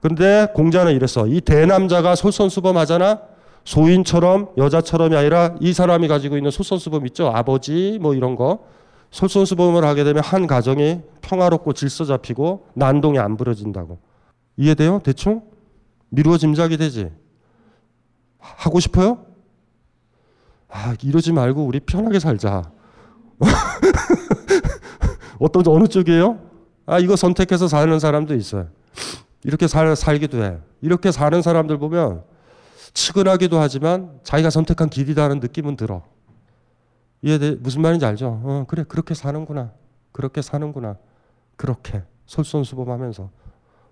근데 0.00 0.48
공자는 0.54 0.92
이랬어. 0.94 1.26
이 1.28 1.40
대남자가 1.40 2.16
솔선수범하잖아. 2.16 3.20
소인처럼 3.64 4.48
여자처럼이 4.56 5.16
아니라 5.16 5.54
이 5.60 5.72
사람이 5.72 6.08
가지고 6.08 6.36
있는 6.36 6.50
솔선수범 6.50 7.06
있죠. 7.08 7.28
아버지 7.28 7.98
뭐 8.00 8.14
이런 8.14 8.36
거. 8.36 8.64
솔선수범을 9.10 9.84
하게 9.84 10.04
되면 10.04 10.22
한 10.24 10.46
가정이 10.46 11.00
평화롭고 11.20 11.74
질서 11.74 12.04
잡히고 12.04 12.68
난동이 12.74 13.18
안 13.18 13.36
부러진다고. 13.36 13.98
이해돼요? 14.56 15.00
대충? 15.04 15.42
미루어 16.08 16.38
짐작이 16.38 16.76
되지. 16.76 17.10
하고 18.38 18.80
싶어요? 18.80 19.24
아, 20.68 20.94
이러지 21.02 21.32
말고 21.32 21.64
우리 21.64 21.80
편하게 21.80 22.18
살자. 22.18 22.70
어떤 25.38 25.66
어느 25.66 25.86
쪽이에요? 25.86 26.38
아, 26.86 26.98
이거 26.98 27.16
선택해서 27.16 27.68
사는 27.68 27.98
사람도 27.98 28.34
있어요. 28.34 28.68
이렇게 29.44 29.68
살, 29.68 29.94
살기도 29.94 30.42
해. 30.42 30.58
이렇게 30.80 31.12
사는 31.12 31.40
사람들 31.40 31.78
보면 31.78 32.24
측은하기도 32.94 33.58
하지만 33.58 34.20
자기가 34.22 34.50
선택한 34.50 34.90
길이라는 34.90 35.40
느낌은 35.40 35.76
들어. 35.76 36.02
이해 37.22 37.38
무슨 37.60 37.82
말인지 37.82 38.04
알죠? 38.04 38.40
어, 38.42 38.64
그래 38.68 38.84
그렇게 38.86 39.14
사는구나. 39.14 39.72
그렇게 40.10 40.42
사는구나. 40.42 40.96
그렇게 41.56 42.02
솔선수범하면서 42.26 43.30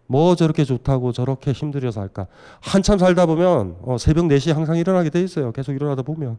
뭐 0.07 0.34
저렇게 0.34 0.64
좋다고 0.64 1.12
저렇게 1.12 1.53
힘들어서 1.53 2.01
할까? 2.01 2.26
한참 2.61 2.98
살다 2.98 3.26
보면 3.26 3.76
어, 3.82 3.96
새벽 3.96 4.24
4시에 4.26 4.53
항상 4.53 4.76
일어나게 4.76 5.11
돼 5.11 5.20
있어요. 5.22 5.53
계속 5.53 5.72
일어나다 5.72 6.03
보면. 6.03 6.38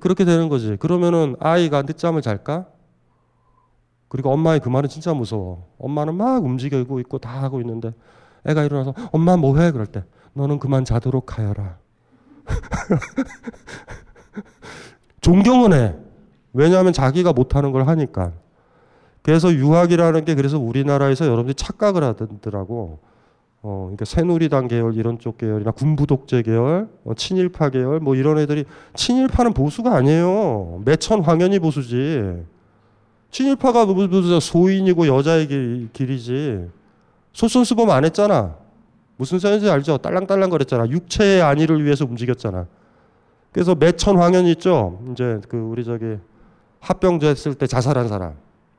그렇게 0.00 0.24
되는 0.24 0.48
거지. 0.48 0.76
그러면은 0.76 1.36
아이가 1.40 1.82
늦잠을 1.82 2.20
잘까? 2.20 2.66
그리고 4.08 4.30
엄마의 4.30 4.60
그 4.60 4.68
말은 4.68 4.88
진짜 4.88 5.14
무서워. 5.14 5.72
엄마는 5.78 6.14
막 6.14 6.44
움직이고 6.44 7.00
있고 7.00 7.18
다 7.18 7.42
하고 7.42 7.60
있는데 7.60 7.92
애가 8.46 8.64
일어나서 8.64 8.94
엄마 9.12 9.36
뭐 9.36 9.58
해? 9.58 9.70
그럴 9.70 9.86
때 9.86 10.04
너는 10.34 10.58
그만 10.58 10.84
자도록 10.84 11.38
하여라. 11.38 11.78
존경은 15.20 15.72
해. 15.72 15.94
왜냐하면 16.52 16.92
자기가 16.92 17.32
못하는 17.32 17.72
걸 17.72 17.88
하니까. 17.88 18.32
그래서 19.22 19.52
유학이라는 19.52 20.24
게 20.24 20.34
그래서 20.34 20.58
우리나라에서 20.58 21.24
여러분들이 21.24 21.54
착각을 21.54 22.04
하더라고. 22.04 22.98
어, 23.62 23.80
그러니까 23.84 24.04
새누리당 24.04 24.68
계열 24.68 24.94
이런 24.94 25.18
쪽 25.18 25.38
계열이나 25.38 25.70
군부 25.70 26.06
독재 26.06 26.42
계열, 26.42 26.86
어, 27.02 27.14
친일파 27.14 27.70
계열 27.70 27.98
뭐 27.98 28.14
이런 28.14 28.38
애들이 28.38 28.66
친일파는 28.94 29.54
보수가 29.54 29.90
아니에요. 29.90 30.82
매천 30.84 31.22
황현이 31.22 31.60
보수지. 31.60 32.44
친일파가 33.30 33.86
무슨 33.86 34.38
소인이고 34.38 35.06
여자의 35.06 35.48
길, 35.48 35.88
길이지. 35.94 36.68
솔선수범 37.32 37.90
안 37.90 38.04
했잖아. 38.04 38.63
무슨 39.16 39.38
소리인지 39.38 39.70
알죠? 39.70 39.98
딸랑딸랑 39.98 40.50
거렸잖아. 40.50 40.88
육체의 40.88 41.42
안위를 41.42 41.84
위해서 41.84 42.04
움직였잖아. 42.04 42.66
그래서 43.52 43.74
매천 43.74 44.18
황현 44.18 44.46
있죠? 44.46 45.00
이제 45.12 45.40
그 45.48 45.56
우리 45.56 45.84
저기 45.84 46.18
합병제 46.80 47.28
했을 47.28 47.54
때 47.54 47.66
자살한 47.66 48.08
사람. 48.08 48.34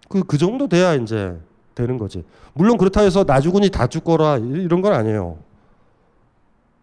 그, 0.10 0.24
그 0.24 0.38
정도 0.38 0.68
돼야 0.68 0.94
이제 0.94 1.38
되는 1.74 1.98
거지. 1.98 2.24
물론 2.54 2.78
그렇다 2.78 3.02
해서 3.02 3.24
나 3.24 3.40
죽으니 3.40 3.70
다 3.70 3.88
죽거라 3.88 4.38
이런 4.38 4.82
건 4.82 4.94
아니에요. 4.94 5.38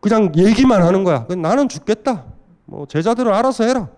그냥 0.00 0.32
얘기만 0.36 0.82
하는 0.82 1.05
거야. 1.05 1.26
나는 1.36 1.68
죽겠다. 1.68 2.24
뭐 2.64 2.86
제자들은 2.86 3.32
알아서 3.32 3.64
해라. 3.64 3.88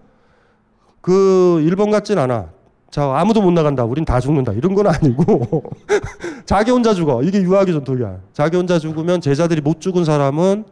그 1.00 1.60
일본 1.62 1.90
같진 1.90 2.18
않아. 2.18 2.50
자 2.94 3.12
아무도 3.18 3.42
못 3.42 3.50
나간다. 3.50 3.82
우린 3.84 4.04
다 4.04 4.20
죽는다. 4.20 4.52
이런 4.52 4.72
건 4.72 4.86
아니고 4.86 5.64
자기 6.46 6.70
혼자 6.70 6.94
죽어. 6.94 7.24
이게 7.24 7.42
유학의 7.42 7.74
전통이야. 7.74 8.20
자기 8.32 8.56
혼자 8.56 8.78
죽으면 8.78 9.20
제자들이 9.20 9.62
못 9.62 9.80
죽은 9.80 10.04
사람은 10.04 10.64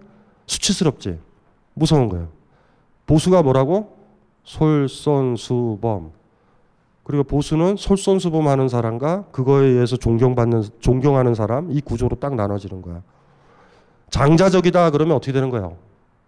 수치스럽지. 0.46 1.18
무서운 1.74 2.08
거예요. 2.08 2.28
보수가 3.06 3.42
뭐라고? 3.42 3.96
솔선수범. 4.44 6.12
그리고 7.02 7.24
보수는 7.24 7.74
솔선수범하는 7.76 8.68
사람과 8.68 9.24
그거에 9.32 9.66
의해서 9.66 9.96
존경받는 9.96 10.62
존경하는 10.78 11.34
사람 11.34 11.72
이 11.72 11.80
구조로 11.80 12.20
딱 12.20 12.36
나눠지는 12.36 12.82
거야. 12.82 13.02
장자적이다 14.10 14.90
그러면 14.90 15.16
어떻게 15.16 15.32
되는 15.32 15.50
거예요? 15.50 15.76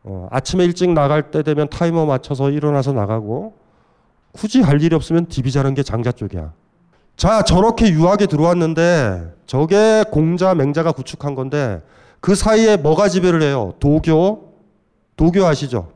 어, 0.03 0.27
아침에 0.33 0.65
일찍 0.65 0.91
나갈 0.91 1.31
때 1.31 1.45
되면 1.45 1.69
타이머 1.69 2.05
맞춰서 2.05 2.51
일어나서 2.51 2.93
나가고 2.93 3.64
굳이 4.35 4.61
할 4.61 4.83
일이 4.83 4.95
없으면 4.95 5.27
디비자는 5.27 5.75
게 5.75 5.83
장자 5.83 6.13
쪽이야. 6.13 6.53
자 7.17 7.43
저렇게 7.43 7.91
유학에 7.91 8.27
들어왔는데 8.27 9.33
저게 9.47 10.05
공자 10.11 10.55
맹자가 10.55 10.93
구축한 10.93 11.35
건데 11.37 11.81
그 12.21 12.35
사이에 12.35 12.77
뭐가 12.77 13.09
지배를 13.09 13.43
해요? 13.43 13.75
도교 13.79 14.53
도교 15.17 15.47
아시죠? 15.47 15.93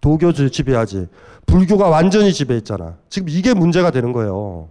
도교 0.00 0.32
지배하지. 0.32 1.08
불교가 1.46 1.88
완전히 1.88 2.32
지배했잖아. 2.32 2.96
지금 3.08 3.28
이게 3.30 3.54
문제가 3.54 3.90
되는 3.90 4.12
거예요. 4.12 4.68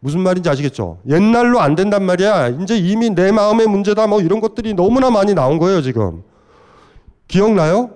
무슨 0.00 0.20
말인지 0.20 0.48
아시겠죠? 0.48 0.98
옛날로 1.08 1.60
안 1.60 1.74
된단 1.74 2.04
말이야. 2.04 2.48
이제 2.48 2.76
이미 2.76 3.10
내 3.10 3.32
마음의 3.32 3.66
문제다 3.66 4.06
뭐 4.06 4.20
이런 4.20 4.40
것들이 4.40 4.74
너무나 4.74 5.10
많이 5.10 5.34
나온 5.34 5.58
거예요, 5.58 5.80
지금. 5.82 6.22
기억나요? 7.26 7.90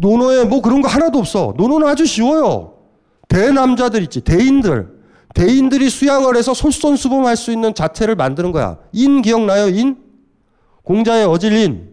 논어에 0.00 0.44
뭐 0.44 0.60
그런 0.60 0.82
거 0.82 0.88
하나도 0.88 1.18
없어. 1.18 1.54
논어는 1.56 1.86
아주 1.86 2.06
쉬워요. 2.06 2.74
대남자들 3.28 4.02
있지, 4.04 4.20
대인들. 4.20 4.96
대인들이 5.34 5.90
수양을 5.90 6.36
해서 6.36 6.54
솔선수범할 6.54 7.36
수 7.36 7.52
있는 7.52 7.74
자체를 7.74 8.14
만드는 8.14 8.52
거야. 8.52 8.78
인 8.92 9.20
기억나요? 9.22 9.68
인? 9.68 9.98
공자의 10.82 11.26
어질인. 11.26 11.90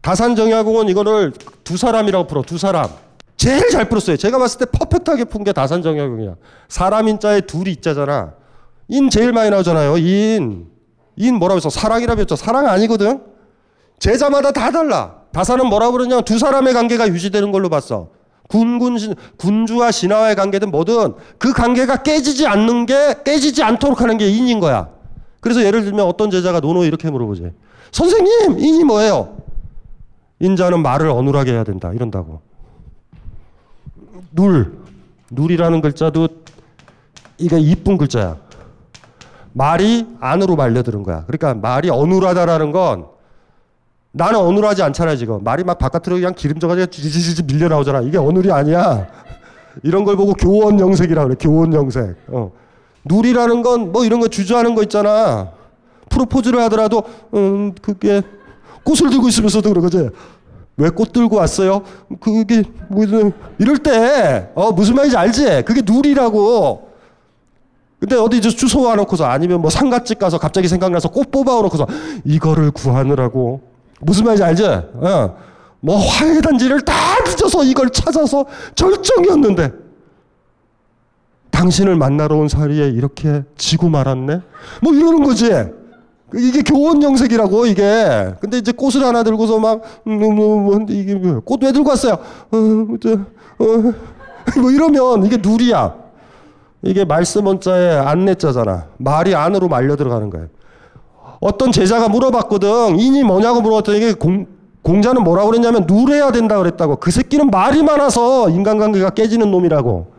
다산 0.00 0.22
정약용은 0.22 0.88
이거를 0.88 1.32
두 1.64 1.76
사람이라고 1.76 2.26
풀어. 2.26 2.42
두 2.42 2.56
사람. 2.56 2.88
제일 3.36 3.68
잘 3.68 3.88
풀었어요. 3.88 4.16
제가 4.16 4.38
봤을 4.38 4.58
때 4.60 4.66
perfect하게 4.66 5.24
푼 5.24 5.44
게 5.44 5.52
다산 5.52 5.72
정약용이야. 5.72 6.36
사람 6.68 7.08
인자에 7.08 7.42
두 7.42 7.70
이 7.72 7.79
자잖아. 7.79 8.32
인 8.88 9.10
제일 9.10 9.32
많이 9.32 9.50
나오잖아요. 9.50 9.98
인. 9.98 10.68
인 11.16 11.34
뭐라고 11.34 11.56
했어? 11.58 11.68
사랑이라고 11.68 12.20
했죠. 12.20 12.36
사랑 12.36 12.66
아니거든. 12.68 13.20
제자마다 13.98 14.52
다 14.52 14.70
달라. 14.70 15.17
다산은 15.38 15.68
뭐라고 15.68 15.92
그러냐? 15.92 16.22
두 16.22 16.36
사람의 16.36 16.74
관계가 16.74 17.06
유지되는 17.06 17.52
걸로 17.52 17.68
봤어. 17.68 18.08
군군 18.48 18.96
군주와 19.36 19.92
신하와의 19.92 20.34
관계든 20.34 20.72
뭐든 20.72 21.14
그 21.38 21.52
관계가 21.52 22.02
깨지지 22.02 22.48
않는 22.48 22.86
게 22.86 23.14
깨지지 23.24 23.62
않도록 23.62 24.00
하는 24.00 24.18
게 24.18 24.28
인인 24.28 24.58
거야. 24.58 24.88
그래서 25.40 25.62
예를 25.62 25.84
들면 25.84 26.04
어떤 26.06 26.32
제자가 26.32 26.58
논어 26.58 26.82
이렇게 26.82 27.08
물어보지. 27.08 27.52
선생님, 27.92 28.58
인이 28.58 28.82
뭐예요? 28.82 29.36
인자는 30.40 30.82
말을 30.82 31.08
어눌하게 31.08 31.52
해야 31.52 31.62
된다. 31.62 31.92
이런다고. 31.92 32.40
눌. 34.32 34.76
눌이라는 35.30 35.80
글자도 35.80 36.26
이게 37.38 37.60
이쁜 37.60 37.96
글자야. 37.96 38.38
말이 39.52 40.04
안으로 40.18 40.56
말려드는 40.56 41.04
거야. 41.04 41.24
그러니까 41.26 41.54
말이 41.54 41.90
어눌하다라는 41.90 42.72
건 42.72 43.17
나는 44.18 44.40
어눌하지 44.40 44.82
않잖아 44.82 45.14
지금. 45.16 45.42
말이 45.44 45.62
막 45.64 45.78
바깥으로 45.78 46.16
그냥 46.16 46.34
기름져가지고 46.34 46.86
지지지지 46.90 47.44
밀려 47.44 47.68
나오잖아. 47.68 48.00
이게 48.00 48.18
어눌이 48.18 48.50
아니야. 48.50 49.06
이런 49.84 50.04
걸 50.04 50.16
보고 50.16 50.32
교원 50.34 50.80
영색이라 50.80 51.24
그래. 51.24 51.36
교원 51.38 51.72
영색. 51.72 52.16
어. 52.28 52.50
눌이라는 53.04 53.62
건 53.62 53.92
뭐 53.92 54.04
이런 54.04 54.18
거 54.20 54.26
주저하는 54.28 54.74
거 54.74 54.82
있잖아. 54.82 55.52
프로포즈를 56.10 56.58
하더라도 56.64 57.04
음 57.34 57.72
그게 57.80 58.22
꽃을 58.82 59.10
들고 59.10 59.28
있으면서도 59.28 59.68
그러거지. 59.68 60.10
왜꽃 60.76 61.12
들고 61.12 61.36
왔어요? 61.36 61.82
그게 62.20 62.62
무슨 62.88 63.32
이럴 63.58 63.78
때 63.78 64.50
어 64.54 64.72
무슨 64.72 64.94
말인지 64.96 65.16
알지? 65.16 65.62
그게 65.64 65.82
누리라고. 65.84 66.88
근데 68.00 68.16
어디 68.16 68.40
저 68.40 68.48
주소 68.50 68.82
와놓고서 68.82 69.24
아니면 69.24 69.60
뭐 69.60 69.70
상가집 69.70 70.18
가서 70.18 70.38
갑자기 70.38 70.66
생각나서 70.68 71.08
꽃 71.10 71.30
뽑아놓고서 71.30 71.86
이거를 72.24 72.70
구하느라고 72.70 73.60
무슨 74.00 74.24
말인지 74.24 74.42
알지? 74.44 74.64
어. 74.64 75.36
뭐 75.80 75.96
화해 75.96 76.40
단지를 76.40 76.80
다 76.80 76.92
뒤져서 77.24 77.64
이걸 77.64 77.90
찾아서 77.90 78.46
절정이었는데 78.74 79.72
당신을 81.50 81.96
만나러 81.96 82.36
온 82.36 82.48
사이에 82.48 82.88
이렇게 82.88 83.42
지고 83.56 83.88
말았네? 83.88 84.40
뭐 84.82 84.92
이러는 84.94 85.24
거지. 85.24 85.50
이게 86.34 86.62
교원 86.62 87.02
영색이라고 87.02 87.66
이게. 87.66 88.34
근데 88.40 88.58
이제 88.58 88.70
꽃을 88.72 89.02
하나 89.04 89.22
들고서 89.22 89.58
막 89.58 89.82
음, 90.06 91.40
꽃왜 91.44 91.72
들고 91.72 91.88
왔어요? 91.88 92.12
어, 92.12 92.96
저, 93.00 93.12
어, 93.12 93.94
뭐 94.60 94.70
이러면 94.70 95.24
이게 95.24 95.36
누리야. 95.36 95.94
이게 96.82 97.04
말씀 97.04 97.46
원자에 97.46 97.96
안내자잖아. 97.96 98.86
말이 98.98 99.34
안으로 99.34 99.68
말려 99.68 99.96
들어가는 99.96 100.30
거예요. 100.30 100.48
어떤 101.40 101.72
제자가 101.72 102.08
물어봤거든. 102.08 102.98
인이 102.98 103.22
뭐냐고 103.22 103.60
물어봤더니 103.60 104.14
공, 104.14 104.46
공자는 104.82 105.22
뭐라고 105.22 105.50
그랬냐면 105.50 105.86
누래야 105.86 106.32
된다 106.32 106.58
그랬다고. 106.58 106.96
그 106.96 107.10
새끼는 107.10 107.50
말이 107.50 107.82
많아서 107.82 108.48
인간관계가 108.50 109.10
깨지는 109.10 109.50
놈이라고. 109.50 110.12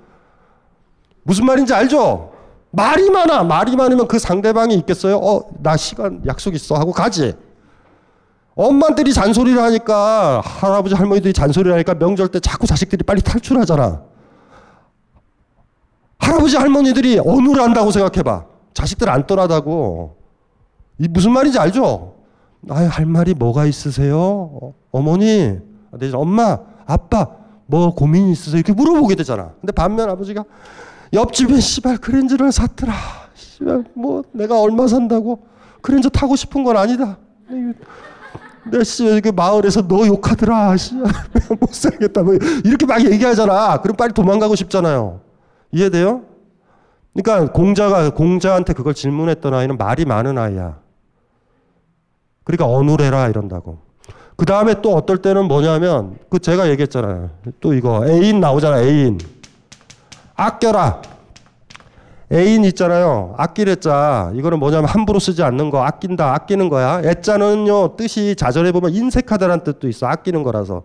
무슨 1.24 1.46
말인지 1.46 1.74
알죠? 1.74 2.32
말이 2.72 3.10
많아. 3.10 3.44
말이 3.44 3.76
많으면 3.76 4.08
그 4.08 4.20
상대방이 4.20 4.76
있겠어요? 4.76 5.18
어, 5.18 5.42
나 5.62 5.76
시간 5.76 6.22
약속 6.26 6.56
있어 6.56 6.76
하고 6.76 6.92
가지. 6.92 7.34
엄마들이 8.56 9.14
잔소리를 9.14 9.62
하니까 9.62 10.42
할아버지 10.44 10.94
할머니들이 10.94 11.34
잔소리를 11.34 11.74
하니까 11.74 11.94
명절 11.96 12.28
때 12.28 12.40
자꾸 12.40 12.68
자식들이 12.68 13.04
빨리 13.04 13.22
탈출하잖아. 13.22 14.02
할아버지 16.20 16.58
할머니들이 16.58 17.20
어눌한다고 17.20 17.92
생각해봐. 17.92 18.46
자식들 18.74 19.10
안 19.10 19.26
떠나다고. 19.26 20.19
이 21.00 21.08
무슨 21.08 21.32
말인지 21.32 21.58
알죠? 21.58 22.16
아, 22.70 22.76
할 22.76 23.06
말이 23.06 23.34
뭐가 23.34 23.66
있으세요? 23.66 24.20
어, 24.92 25.02
머니 25.02 25.58
내 25.98 26.12
엄마, 26.14 26.60
아빠, 26.86 27.28
뭐 27.66 27.94
고민 27.94 28.28
있으세요? 28.30 28.60
이렇게 28.60 28.74
물어보게 28.74 29.16
되잖아. 29.16 29.54
근데 29.62 29.72
반면 29.72 30.10
아버지가 30.10 30.44
옆집에 31.14 31.60
씨발 31.60 31.98
그랜저를 31.98 32.52
샀더라. 32.52 32.94
씨발 33.34 33.86
뭐 33.94 34.24
내가 34.32 34.62
얼마 34.62 34.88
산다고 34.88 35.44
그랜저 35.82 36.10
타고 36.10 36.36
싶은 36.36 36.64
건 36.64 36.78
아니다. 36.78 37.18
내 38.70 38.84
씨, 38.84 39.22
그 39.24 39.30
마을에서 39.30 39.88
너 39.88 40.06
욕하더라. 40.06 40.76
씨, 40.78 40.96
못 41.60 41.74
살겠다. 41.74 42.24
뭐 42.24 42.36
이렇게 42.66 42.86
막 42.86 43.04
얘기하잖아. 43.04 43.82
그럼 43.82 43.96
빨리 43.96 44.14
도망가고 44.14 44.56
싶잖아요. 44.56 45.22
이해돼요? 45.72 46.24
그러니까 47.14 47.52
공자가 47.52 48.10
공자한테 48.14 48.74
그걸 48.74 48.94
질문했던 48.94 49.54
아이는 49.54 49.78
말이 49.78 50.06
많은 50.06 50.38
아이야. 50.38 50.78
그러니까 52.50 52.66
어눌해라 52.66 53.28
이런다고. 53.28 53.78
그 54.36 54.44
다음에 54.44 54.82
또 54.82 54.96
어떨 54.96 55.20
때는 55.20 55.46
뭐냐면 55.46 56.18
그 56.32 56.40
제가 56.40 56.68
얘기했잖아요. 56.72 57.30
또 57.62 57.76
이거 57.76 58.08
애인 58.08 58.40
나오잖아. 58.40 58.82
애인. 58.82 59.20
아껴라. 60.36 61.00
애인 62.34 62.66
있잖아요. 62.66 63.36
아끼랬자. 63.38 64.32
이거는 64.34 64.58
뭐냐면 64.58 64.90
함부로 64.90 65.20
쓰지 65.20 65.44
않는 65.44 65.70
거. 65.70 65.84
아낀다. 65.84 66.34
아끼는 66.34 66.70
거야. 66.70 67.02
애자는요. 67.04 67.96
뜻이 67.98 68.36
자전에 68.36 68.72
보면 68.72 68.96
인색하다라는 68.96 69.64
뜻도 69.64 69.88
있어. 69.88 70.08
아끼는 70.08 70.42
거라서. 70.42 70.82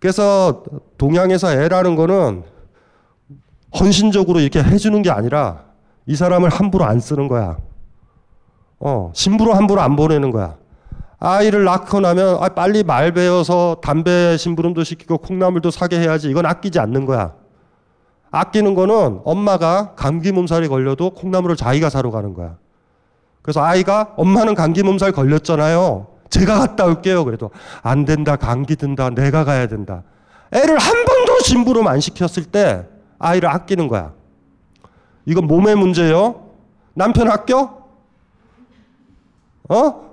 그래서 0.00 0.64
동양에서 0.96 1.52
애라는 1.52 1.94
거는 1.94 2.42
헌신적으로 3.78 4.40
이렇게 4.40 4.60
해주는 4.64 5.00
게 5.02 5.10
아니라 5.10 5.62
이 6.06 6.16
사람을 6.16 6.48
함부로 6.48 6.84
안 6.86 6.98
쓰는 6.98 7.28
거야. 7.28 7.58
어, 8.80 9.12
심부로 9.14 9.54
함부로 9.54 9.80
안 9.80 9.94
보내는 9.94 10.32
거야. 10.32 10.56
아이를 11.20 11.64
낳고 11.64 12.00
나면 12.00 12.38
아, 12.40 12.48
빨리 12.50 12.82
말 12.84 13.12
배워서 13.12 13.78
담배 13.82 14.36
심부름도 14.36 14.84
시키고 14.84 15.18
콩나물도 15.18 15.70
사게 15.70 15.98
해야지. 15.98 16.30
이건 16.30 16.46
아끼지 16.46 16.78
않는 16.78 17.06
거야. 17.06 17.34
아끼는 18.30 18.74
거는 18.74 19.20
엄마가 19.24 19.94
감기 19.96 20.32
몸살이 20.32 20.68
걸려도 20.68 21.10
콩나물을 21.10 21.56
자기가 21.56 21.90
사러 21.90 22.10
가는 22.10 22.34
거야. 22.34 22.56
그래서 23.42 23.62
아이가 23.62 24.12
엄마는 24.16 24.54
감기 24.54 24.82
몸살 24.82 25.12
걸렸잖아요. 25.12 26.06
제가 26.30 26.58
갔다 26.58 26.84
올게요. 26.84 27.24
그래도 27.24 27.50
안 27.82 28.04
된다. 28.04 28.36
감기 28.36 28.76
든다. 28.76 29.10
내가 29.10 29.44
가야 29.44 29.66
된다. 29.66 30.02
애를 30.52 30.78
한 30.78 31.04
번도 31.04 31.40
심부름 31.40 31.86
안 31.88 32.00
시켰을 32.00 32.44
때 32.52 32.86
아이를 33.18 33.48
아끼는 33.48 33.88
거야. 33.88 34.12
이건 35.24 35.46
몸의 35.46 35.74
문제요. 35.74 36.48
남편 36.94 37.30
아껴? 37.30 37.78
어? 39.68 40.07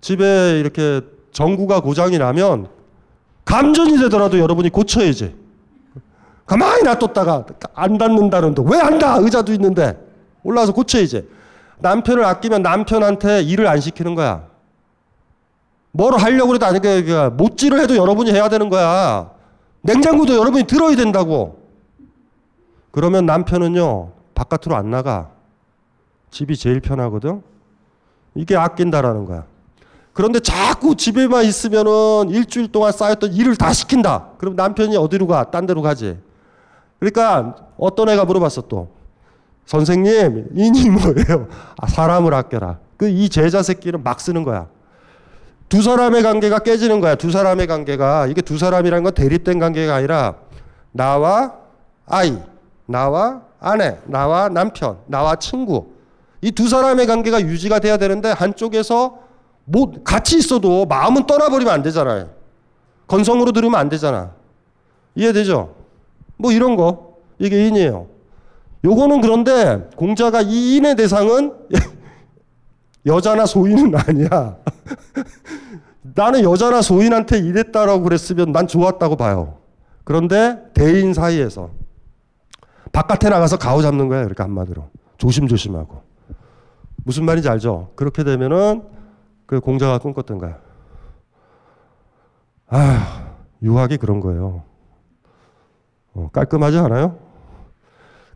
집에 0.00 0.58
이렇게 0.60 1.00
전구가 1.32 1.80
고장이 1.80 2.18
나면 2.18 2.68
감전이 3.44 3.98
되더라도 3.98 4.38
여러분이 4.38 4.70
고쳐야지. 4.70 5.34
가만히 6.46 6.82
놔뒀다가 6.82 7.44
안 7.74 7.98
닿는다는데 7.98 8.62
왜 8.66 8.78
안 8.80 8.98
닿아? 8.98 9.18
의자도 9.18 9.52
있는데 9.52 9.98
올라와서 10.42 10.72
고쳐야지. 10.72 11.28
남편을 11.80 12.24
아끼면 12.24 12.62
남편한테 12.62 13.42
일을 13.42 13.66
안 13.66 13.80
시키는 13.80 14.14
거야. 14.14 14.46
뭘 15.92 16.14
하려고 16.14 16.54
해도 16.54 16.66
아니까 16.66 17.30
못질을 17.30 17.80
해도 17.80 17.96
여러분이 17.96 18.32
해야 18.32 18.48
되는 18.48 18.68
거야. 18.68 19.30
냉장고도 19.82 20.34
여러분이 20.36 20.64
들어야 20.64 20.96
된다고. 20.96 21.62
그러면 22.90 23.26
남편은요 23.26 24.12
바깥으로 24.34 24.76
안 24.76 24.90
나가. 24.90 25.30
집이 26.30 26.56
제일 26.56 26.80
편하거든. 26.80 27.42
이게 28.34 28.56
아낀다라는 28.56 29.24
거야. 29.24 29.44
그런데 30.18 30.40
자꾸 30.40 30.96
집에만 30.96 31.44
있으면은 31.44 32.30
일주일 32.30 32.72
동안 32.72 32.90
쌓였던 32.90 33.34
일을 33.34 33.54
다 33.54 33.72
시킨다. 33.72 34.30
그럼 34.38 34.56
남편이 34.56 34.96
어디로 34.96 35.28
가? 35.28 35.48
딴 35.52 35.64
데로 35.64 35.80
가지. 35.80 36.18
그러니까 36.98 37.54
어떤 37.78 38.08
애가 38.08 38.24
물어봤어 38.24 38.62
또. 38.62 38.88
선생님, 39.66 40.48
인이 40.56 40.90
뭐예요? 40.90 41.46
아, 41.76 41.86
사람을 41.86 42.34
아껴라. 42.34 42.78
그 42.96 43.08
이 43.08 43.28
제자 43.28 43.62
새끼는 43.62 44.02
막 44.02 44.20
쓰는 44.20 44.42
거야. 44.42 44.66
두 45.68 45.82
사람의 45.82 46.24
관계가 46.24 46.58
깨지는 46.58 46.98
거야. 47.00 47.14
두 47.14 47.30
사람의 47.30 47.68
관계가. 47.68 48.26
이게 48.26 48.42
두 48.42 48.58
사람이라는 48.58 49.04
건 49.04 49.14
대립된 49.14 49.60
관계가 49.60 49.94
아니라 49.94 50.34
나와 50.90 51.52
아이, 52.06 52.36
나와 52.86 53.42
아내, 53.60 53.98
나와 54.06 54.48
남편, 54.48 54.98
나와 55.06 55.36
친구. 55.36 55.92
이 56.42 56.50
두 56.50 56.68
사람의 56.68 57.06
관계가 57.06 57.40
유지가 57.42 57.78
돼야 57.78 57.98
되는데 57.98 58.32
한쪽에서 58.32 59.27
뭐 59.70 59.92
같이 60.02 60.38
있어도 60.38 60.86
마음은 60.86 61.26
떠나버리면 61.26 61.72
안 61.72 61.82
되잖아요. 61.82 62.30
건성으로 63.06 63.52
들으면 63.52 63.78
안 63.78 63.88
되잖아. 63.88 64.32
이해되죠? 65.14 65.74
뭐 66.36 66.52
이런 66.52 66.76
거. 66.76 67.16
이게 67.38 67.68
인이에요. 67.68 68.06
요거는 68.84 69.20
그런데 69.20 69.88
공자가 69.96 70.40
이 70.40 70.76
인의 70.76 70.96
대상은 70.96 71.52
여자나 73.06 73.46
소인은 73.46 73.94
아니야. 73.94 74.56
나는 76.14 76.42
여자나 76.42 76.80
소인한테 76.80 77.38
이랬다라고 77.38 78.02
그랬으면 78.02 78.52
난 78.52 78.66
좋았다고 78.66 79.16
봐요. 79.16 79.58
그런데 80.04 80.58
대인 80.72 81.12
사이에서 81.12 81.70
바깥에 82.92 83.28
나가서 83.28 83.58
가오 83.58 83.82
잡는 83.82 84.08
거야. 84.08 84.22
이렇게 84.22 84.42
한마디로. 84.42 84.88
조심조심하고. 85.18 86.02
무슨 87.04 87.24
말인지 87.24 87.48
알죠? 87.48 87.90
그렇게 87.96 88.24
되면은 88.24 88.97
그 89.48 89.58
공자가 89.58 89.98
꿈꿨던 89.98 90.38
거야. 90.38 90.58
아, 92.68 93.32
유학이 93.60 93.96
그런 93.96 94.20
거예요. 94.20 94.62
어, 96.14 96.28
깔끔하지 96.32 96.78
않아요? 96.78 97.18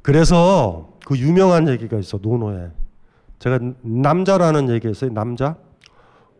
그래서 0.02 0.88
그 1.06 1.16
유명한 1.16 1.68
얘기가 1.68 1.96
있어, 1.98 2.18
노노에. 2.20 2.70
제가 3.38 3.60
남자라는 3.82 4.70
얘기했어요, 4.70 5.12
남자. 5.12 5.54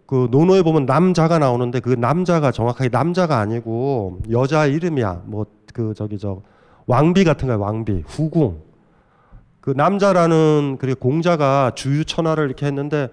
그 0.07 0.27
노노에 0.32 0.62
보면 0.62 0.86
남자가 0.86 1.39
나오는데 1.39 1.78
그 1.78 1.90
남자가 1.90 2.51
정확하게 2.51 2.89
남자가 2.89 3.39
아니고 3.39 4.19
여자 4.32 4.66
이름이야. 4.66 5.23
뭐 5.27 5.47
그 5.73 5.94
저기 5.94 6.19
저 6.19 6.43
왕비 6.86 7.24
같은 7.24 7.49
거야, 7.49 7.57
왕비. 7.57 8.05
후궁. 8.07 8.61
그 9.61 9.70
남자라는 9.70 10.77
그리고 10.81 11.01
공자가 11.01 11.73
주유 11.74 12.05
천하를 12.05 12.47
이렇게 12.47 12.66
했는데 12.66 13.09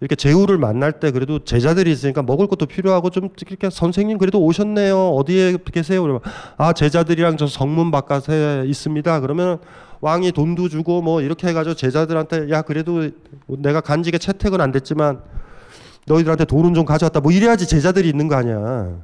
이렇게 0.00 0.14
제후를 0.14 0.58
만날 0.58 0.92
때 0.92 1.10
그래도 1.10 1.40
제자들이 1.40 1.90
있으니까 1.90 2.22
먹을 2.22 2.46
것도 2.46 2.66
필요하고 2.66 3.10
좀 3.10 3.30
이렇게 3.48 3.68
선생님 3.68 4.18
그래도 4.18 4.40
오셨네요. 4.44 5.10
어디에 5.10 5.56
계세요? 5.72 6.02
그러면 6.02 6.20
아 6.56 6.72
제자들이랑 6.72 7.36
저 7.36 7.46
성문 7.48 7.90
바깥에 7.90 8.64
있습니다. 8.66 9.20
그러면 9.20 9.58
왕이 10.00 10.30
돈도 10.32 10.68
주고 10.68 11.02
뭐 11.02 11.20
이렇게 11.20 11.48
해가지고 11.48 11.74
제자들한테 11.74 12.48
야 12.50 12.62
그래도 12.62 13.10
내가 13.48 13.80
간직에 13.80 14.18
채택은 14.18 14.60
안 14.60 14.70
됐지만 14.70 15.20
너희들한테 16.06 16.44
돈은 16.44 16.74
좀 16.74 16.84
가져왔다. 16.84 17.18
뭐 17.20 17.32
이래야지 17.32 17.66
제자들이 17.66 18.08
있는 18.08 18.28
거 18.28 18.36
아니야. 18.36 18.98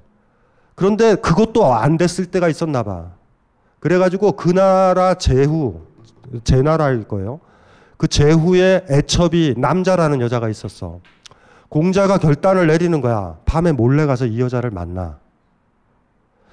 그런데 0.76 1.16
그것도 1.16 1.74
안 1.74 1.96
됐을 1.96 2.26
때가 2.26 2.48
있었나 2.48 2.84
봐. 2.84 3.10
그래가지고 3.80 4.32
그 4.32 4.50
나라 4.50 5.14
제후 5.14 5.82
제 6.44 6.62
나라일 6.62 7.04
거예요. 7.04 7.40
그 8.05 8.09
제후에 8.09 8.85
애첩이 8.90 9.55
남자라는 9.56 10.20
여자가 10.20 10.51
있었어. 10.51 11.01
공자가 11.70 12.18
결단을 12.18 12.66
내리는 12.66 13.01
거야. 13.01 13.39
밤에 13.47 13.72
몰래 13.72 14.05
가서 14.05 14.26
이 14.26 14.40
여자를 14.40 14.70
만나. 14.70 15.18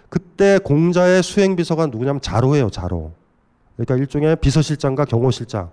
그때 0.08 0.60
공자의 0.60 1.22
수행비서가 1.22 1.88
누구냐면 1.88 2.22
자로예요, 2.22 2.70
자로. 2.70 3.12
그러니까 3.76 3.98
일종의 3.98 4.38
비서실장과 4.38 5.04
경호실장. 5.04 5.72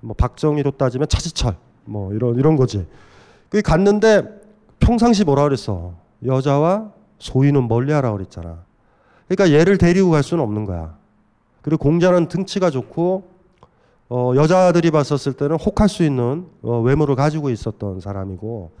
뭐 0.00 0.16
박정희로 0.16 0.70
따지면 0.70 1.06
차지철. 1.06 1.54
뭐 1.84 2.14
이런 2.14 2.36
이런 2.36 2.56
거지. 2.56 2.86
그 3.50 3.60
갔는데 3.60 4.22
평상시 4.78 5.24
뭐라 5.24 5.42
그랬어? 5.42 5.92
여자와 6.24 6.92
소인은 7.18 7.68
멀리 7.68 7.92
하라 7.92 8.12
그랬잖아. 8.12 8.64
그러니까 9.28 9.54
얘를 9.54 9.76
데리고 9.76 10.12
갈 10.12 10.22
수는 10.22 10.42
없는 10.42 10.64
거야. 10.64 10.96
그리고 11.60 11.76
공자는 11.76 12.28
등치가 12.28 12.70
좋고 12.70 13.29
어, 14.10 14.32
여자들이 14.34 14.90
봤었을 14.90 15.32
때는 15.34 15.56
혹할 15.56 15.88
수 15.88 16.02
있는 16.02 16.48
어, 16.62 16.80
외모를 16.80 17.14
가지고 17.14 17.48
있었던 17.48 18.00
사람이고 18.00 18.72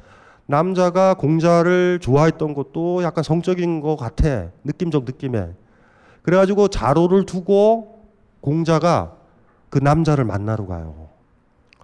남자가 0.46 1.14
공자를 1.14 2.00
좋아했던 2.02 2.54
것도 2.54 3.04
약간 3.04 3.22
성적인 3.22 3.80
것 3.80 3.94
같아. 3.94 4.50
느낌적 4.64 5.04
느낌에. 5.04 5.54
그래가지고 6.22 6.66
자로를 6.66 7.24
두고 7.24 8.00
공자가 8.40 9.14
그 9.68 9.78
남자를 9.78 10.24
만나러 10.24 10.66
가요. 10.66 11.08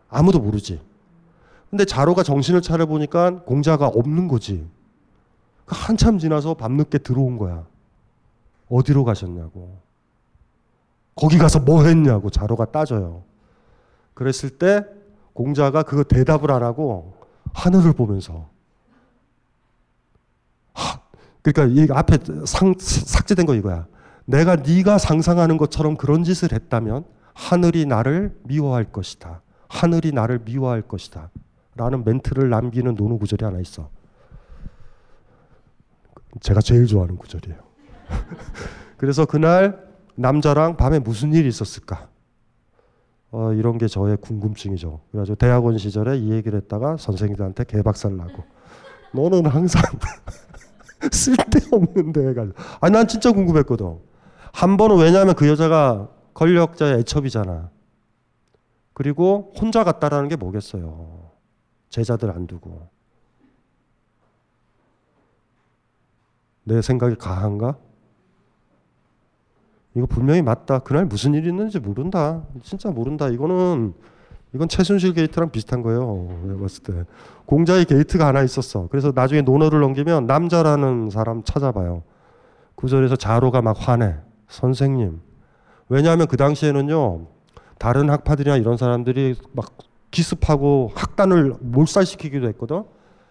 아무도 0.09 0.40
모르지. 0.40 0.81
근데 1.70 1.85
자로가 1.85 2.24
정신을 2.24 2.62
차려 2.62 2.86
보니까 2.86 3.43
공자가 3.44 3.86
없는 3.86 4.27
거지. 4.27 4.66
한참 5.66 6.18
지나서 6.18 6.55
밤늦게 6.55 6.98
들어온 6.98 7.39
거야. 7.39 7.64
어디로 8.68 9.05
가셨냐고. 9.05 9.78
거기 11.14 11.39
가서 11.39 11.60
뭐 11.60 11.85
했냐고 11.85 12.28
자로가 12.28 12.66
따져요 12.66 13.23
그랬을 14.17 14.49
때 14.49 14.83
공자가 15.35 15.83
그거 15.83 16.03
대답을 16.03 16.51
안 16.51 16.63
하고 16.63 17.15
하늘을 17.53 17.93
보면서 17.93 18.49
하, 20.73 20.99
그러니까 21.43 21.83
이 21.83 21.87
앞에 21.91 22.19
상, 22.47 22.75
삭제된 22.79 23.45
거 23.45 23.55
이거야. 23.55 23.87
내가 24.25 24.57
네가 24.57 24.97
상상하는 24.97 25.59
것처럼 25.59 25.97
그런 25.97 26.25
짓을 26.25 26.53
했다면 26.53 27.05
하늘이 27.35 27.85
나를 27.85 28.35
미워할 28.45 28.91
것이다. 28.91 29.43
하늘이 29.69 30.13
나를 30.13 30.41
미워할 30.45 30.81
것이다. 30.81 31.31
라는 31.75 32.03
멘트를 32.03 32.49
남기는 32.49 32.95
노노 32.95 33.19
구절이 33.19 33.45
하나 33.45 33.61
있어. 33.61 33.91
제가 36.41 36.63
제일 36.63 36.87
좋아하는 36.87 37.19
구절이에요. 37.19 37.59
그래서 38.97 39.27
그날 39.27 39.87
남자랑 40.15 40.79
밤에 40.79 41.01
무슨 41.01 41.35
일이 41.35 41.49
있었을까? 41.49 42.09
어, 43.37 43.53
이런 43.53 43.77
게 43.77 43.87
저의 43.87 44.17
궁금증이죠. 44.17 45.01
그래가지고 45.11 45.37
대학원 45.37 45.77
시절에 45.77 46.17
이 46.17 46.31
얘기를 46.31 46.59
했다가 46.59 46.97
선생님들한테 46.97 47.65
개박살 47.65 48.17
나고 48.17 48.43
너는 49.13 49.45
항상 49.45 49.83
쓸데없는데 51.13 52.29
해가지고 52.29 52.55
아니 52.81 52.95
난 52.95 53.07
진짜 53.07 53.33
궁금했거든. 53.33 53.99
한 54.55 54.79
번은 54.79 54.97
왜냐하면 54.97 55.35
그 55.35 55.47
여자가 55.49 56.09
권력자의 56.33 57.01
애첩이잖아. 57.01 57.69
그리고 58.95 59.53
혼자 59.61 59.85
갔다라는 59.85 60.31
게 60.31 60.37
뭐겠어요. 60.37 61.31
제자들 61.91 62.31
안 62.31 62.47
두고. 62.47 62.89
내 66.65 66.81
생각이 66.81 67.17
가한가? 67.17 67.77
이거 69.97 70.05
분명히 70.05 70.43
맞다. 70.43 70.81
그날 70.81 71.06
무슨 71.06 71.32
일이 71.32 71.48
있는지 71.48 71.78
모른다. 71.78 72.43
진짜 72.62 72.90
모른다. 72.90 73.28
이거는 73.28 73.94
이건 74.55 74.68
최순실 74.68 75.14
게이트랑 75.14 75.51
비슷한 75.51 75.82
거예요. 75.82 76.39
내가 76.44 76.60
봤을 76.60 76.82
때. 76.82 76.93
공자의 77.47 77.86
게이트가 77.86 78.27
하나 78.27 78.43
있었어. 78.43 78.89
그래서 78.90 79.12
나중에 79.14 79.40
논어를 79.40 79.81
넘기면 79.81 80.27
남자라는 80.27 81.09
사람 81.09 81.43
찾아봐요. 81.43 82.02
구절에서 82.74 83.16
자로가 83.16 83.62
막 83.62 83.74
화내. 83.78 84.16
선생님. 84.48 85.20
왜냐하면 85.89 86.27
그 86.27 86.36
당시에는요. 86.36 87.28
다른 87.78 88.10
학파들이나 88.10 88.59
이런 88.59 88.77
사람들이 88.77 89.35
막 89.52 89.78
기습하고 90.10 90.93
학단을 90.94 91.55
몰살시키기도 91.60 92.48
했거든. 92.48 92.85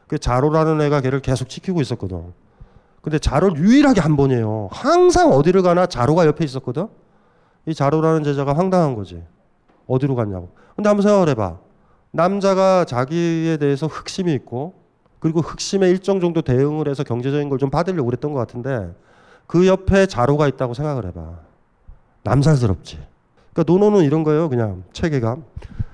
그 0.07 0.17
자로라는 0.17 0.81
애가 0.81 1.01
걔를 1.01 1.19
계속 1.19 1.47
지키고 1.47 1.81
있었거든. 1.81 2.33
근데 3.05 3.19
자로를 3.19 3.57
유일하게 3.59 4.01
한 4.01 4.17
번이에요. 4.17 4.69
항상 4.71 5.29
어디를 5.31 5.61
가나 5.61 5.85
자로가 5.85 6.25
옆에 6.25 6.43
있었거든. 6.43 6.87
이 7.67 7.75
자로라는 7.75 8.23
제자가 8.23 8.57
황당한 8.57 8.95
거지. 8.95 9.21
어디로 9.85 10.15
갔냐고. 10.15 10.49
근데 10.75 10.89
한번 10.89 11.03
생각을 11.03 11.29
해봐. 11.29 11.59
남자가 12.09 12.83
자기에 12.85 13.57
대해서 13.57 13.85
흑심이 13.85 14.33
있고 14.33 14.73
그리고 15.19 15.41
흑심에 15.41 15.87
일정 15.87 16.19
정도 16.19 16.41
대응을 16.41 16.87
해서 16.87 17.03
경제적인 17.03 17.47
걸 17.49 17.59
좀 17.59 17.69
받으려고 17.69 18.05
그랬던 18.07 18.33
것 18.33 18.39
같은데 18.39 18.91
그 19.45 19.67
옆에 19.67 20.07
자로가 20.07 20.47
있다고 20.47 20.73
생각을 20.73 21.05
해봐. 21.05 21.21
남살스럽지. 22.23 22.97
그러니까 23.53 23.71
노노는 23.71 24.03
이런 24.03 24.23
거예요. 24.23 24.49
그냥 24.49 24.83
체계감. 24.93 25.43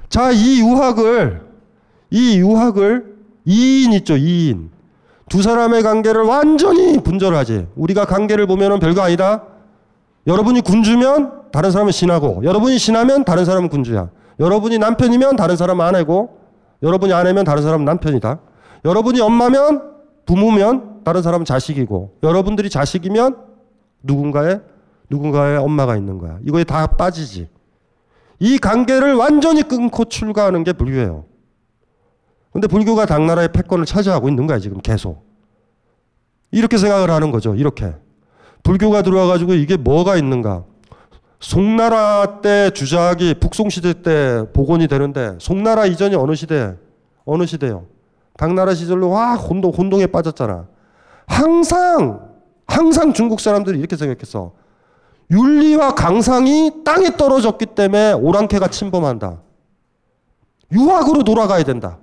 자, 0.07 0.31
이 0.31 0.61
유학을 0.61 1.41
이 2.09 2.37
유학을 2.39 3.17
이인 3.43 3.91
있죠. 3.91 4.15
이인. 4.15 4.71
두 5.31 5.41
사람의 5.41 5.81
관계를 5.81 6.23
완전히 6.23 6.97
분절하지. 7.01 7.67
우리가 7.77 8.03
관계를 8.03 8.47
보면은 8.47 8.79
별거 8.79 9.01
아니다. 9.01 9.45
여러분이 10.27 10.59
군주면 10.59 11.51
다른 11.53 11.71
사람은 11.71 11.93
신하고, 11.93 12.41
여러분이 12.43 12.77
신하면 12.77 13.23
다른 13.23 13.45
사람은 13.45 13.69
군주야. 13.69 14.09
여러분이 14.41 14.77
남편이면 14.77 15.37
다른 15.37 15.55
사람은 15.55 15.85
아내고, 15.85 16.37
여러분이 16.83 17.13
아내면 17.13 17.45
다른 17.45 17.63
사람은 17.63 17.85
남편이다. 17.85 18.39
여러분이 18.83 19.21
엄마면 19.21 19.93
부모면 20.25 21.05
다른 21.05 21.21
사람은 21.21 21.45
자식이고, 21.45 22.17
여러분들이 22.23 22.69
자식이면 22.69 23.37
누군가의 24.03 24.59
누군가의 25.09 25.59
엄마가 25.59 25.95
있는 25.95 26.17
거야. 26.17 26.39
이거에 26.45 26.65
다 26.65 26.85
빠지지. 26.87 27.47
이 28.39 28.57
관계를 28.57 29.15
완전히 29.15 29.63
끊고 29.63 30.03
출가하는 30.03 30.65
게 30.65 30.73
불교예요. 30.73 31.23
근데 32.51 32.67
불교가 32.67 33.05
당나라의 33.05 33.51
패권을 33.53 33.85
차지하고 33.85 34.27
있는 34.29 34.45
거야, 34.45 34.59
지금 34.59 34.79
계속. 34.81 35.25
이렇게 36.51 36.77
생각을 36.77 37.09
하는 37.09 37.31
거죠, 37.31 37.55
이렇게. 37.55 37.93
불교가 38.63 39.01
들어와가지고 39.01 39.53
이게 39.53 39.77
뭐가 39.77 40.17
있는가. 40.17 40.65
송나라 41.39 42.41
때 42.41 42.69
주작이 42.71 43.35
북송시대 43.35 44.01
때 44.03 44.45
복원이 44.53 44.87
되는데, 44.87 45.37
송나라 45.39 45.85
이전이 45.85 46.15
어느 46.15 46.35
시대? 46.35 46.75
어느 47.25 47.45
시대요? 47.45 47.85
당나라 48.37 48.73
시절로 48.73 49.09
와, 49.09 49.35
혼동, 49.35 49.71
혼동에 49.71 50.07
빠졌잖아. 50.07 50.67
항상, 51.27 52.29
항상 52.67 53.13
중국 53.13 53.39
사람들이 53.39 53.79
이렇게 53.79 53.95
생각했어. 53.95 54.51
윤리와 55.31 55.95
강상이 55.95 56.83
땅에 56.83 57.15
떨어졌기 57.15 57.67
때문에 57.67 58.13
오랑캐가 58.13 58.67
침범한다. 58.67 59.39
유학으로 60.73 61.23
돌아가야 61.23 61.63
된다. 61.63 61.97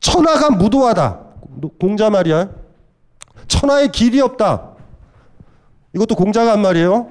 천하가 0.00 0.50
무도하다. 0.50 1.18
공자 1.80 2.10
말이야. 2.10 2.48
천하에 3.48 3.88
길이 3.88 4.20
없다. 4.20 4.70
이것도 5.94 6.14
공자가 6.14 6.52
한 6.52 6.60
말이에요. 6.62 7.08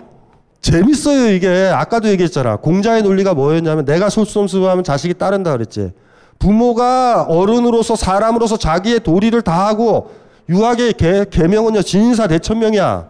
재밌어요, 0.62 1.30
이게. 1.32 1.72
아까도 1.74 2.08
얘기했잖아. 2.10 2.58
공자의 2.58 3.04
논리가 3.04 3.34
뭐였냐면 3.34 3.86
내가 3.86 4.10
솔선수범하면 4.10 4.84
자식이 4.84 5.16
따른다 5.16 5.52
그랬지. 5.52 5.92
부모가 6.40 7.24
어른으로서 7.24 7.96
사람으로서 7.96 8.58
자기의 8.58 9.02
도리를 9.02 9.40
다하고 9.42 10.12
유학의 10.50 10.94
개, 10.94 11.26
개명은요, 11.30 11.82
진사 11.82 12.28
대천명이야. 12.28 13.10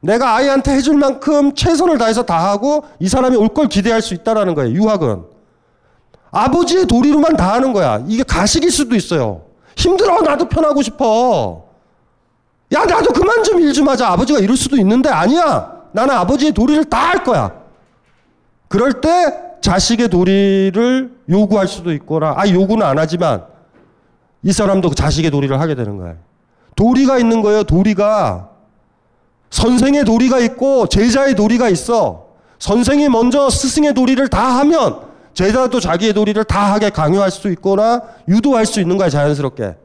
내가 0.00 0.34
아이한테 0.36 0.72
해줄 0.72 0.96
만큼 0.96 1.54
최선을 1.54 1.96
다해서 1.98 2.24
다하고 2.24 2.84
이 3.00 3.08
사람이 3.08 3.36
올 3.36 3.48
걸 3.48 3.68
기대할 3.68 4.02
수 4.02 4.14
있다라는 4.14 4.54
거예요, 4.54 4.74
유학은. 4.74 5.22
아버지의 6.30 6.86
도리로만 6.86 7.36
다 7.36 7.52
하는 7.54 7.72
거야. 7.72 8.02
이게 8.06 8.22
가식일 8.22 8.70
수도 8.70 8.94
있어요. 8.96 9.42
힘들어. 9.76 10.20
나도 10.22 10.48
편하고 10.48 10.82
싶어. 10.82 11.64
야, 12.74 12.84
나도 12.84 13.12
그만 13.12 13.42
좀 13.44 13.60
일 13.60 13.72
좀 13.72 13.88
하자. 13.88 14.08
아버지가 14.08 14.38
이럴 14.40 14.56
수도 14.56 14.76
있는데 14.76 15.08
아니야. 15.08 15.72
나는 15.92 16.14
아버지의 16.14 16.52
도리를 16.52 16.84
다 16.86 17.06
할 17.08 17.24
거야. 17.24 17.52
그럴 18.68 19.00
때 19.00 19.08
자식의 19.60 20.08
도리를 20.08 21.16
요구할 21.28 21.66
수도 21.68 21.92
있거나, 21.92 22.34
아, 22.36 22.48
요구는 22.48 22.84
안 22.86 22.98
하지만 22.98 23.44
이 24.42 24.52
사람도 24.52 24.90
그 24.90 24.94
자식의 24.94 25.30
도리를 25.30 25.58
하게 25.58 25.74
되는 25.74 25.96
거예요. 25.96 26.16
도리가 26.74 27.18
있는 27.18 27.40
거예요, 27.42 27.62
도리가. 27.64 28.50
선생의 29.50 30.04
도리가 30.04 30.38
있고 30.40 30.86
제자의 30.88 31.34
도리가 31.36 31.68
있어. 31.70 32.26
선생이 32.58 33.08
먼저 33.08 33.48
스승의 33.48 33.94
도리를 33.94 34.26
다 34.28 34.58
하면 34.58 35.00
제자도 35.36 35.80
자기의 35.80 36.14
도리를 36.14 36.42
다 36.44 36.72
하게 36.72 36.88
강요할 36.88 37.30
수 37.30 37.50
있거나 37.50 38.00
유도할 38.26 38.64
수 38.64 38.80
있는 38.80 38.96
거야, 38.96 39.10
자연스럽게. 39.10 39.76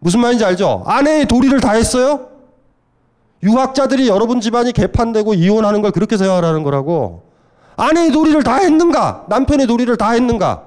무슨 0.00 0.20
말인지 0.20 0.44
알죠? 0.44 0.84
아내의 0.86 1.26
도리를 1.26 1.58
다 1.60 1.72
했어요? 1.72 2.28
유학자들이 3.42 4.06
여러분 4.06 4.42
집안이 4.42 4.72
개판되고 4.72 5.32
이혼하는 5.32 5.80
걸 5.80 5.92
그렇게 5.92 6.18
생각하는 6.18 6.62
거라고. 6.62 7.22
아내의 7.76 8.12
도리를 8.12 8.42
다 8.42 8.56
했는가? 8.56 9.24
남편의 9.30 9.66
도리를 9.66 9.96
다 9.96 10.10
했는가? 10.10 10.66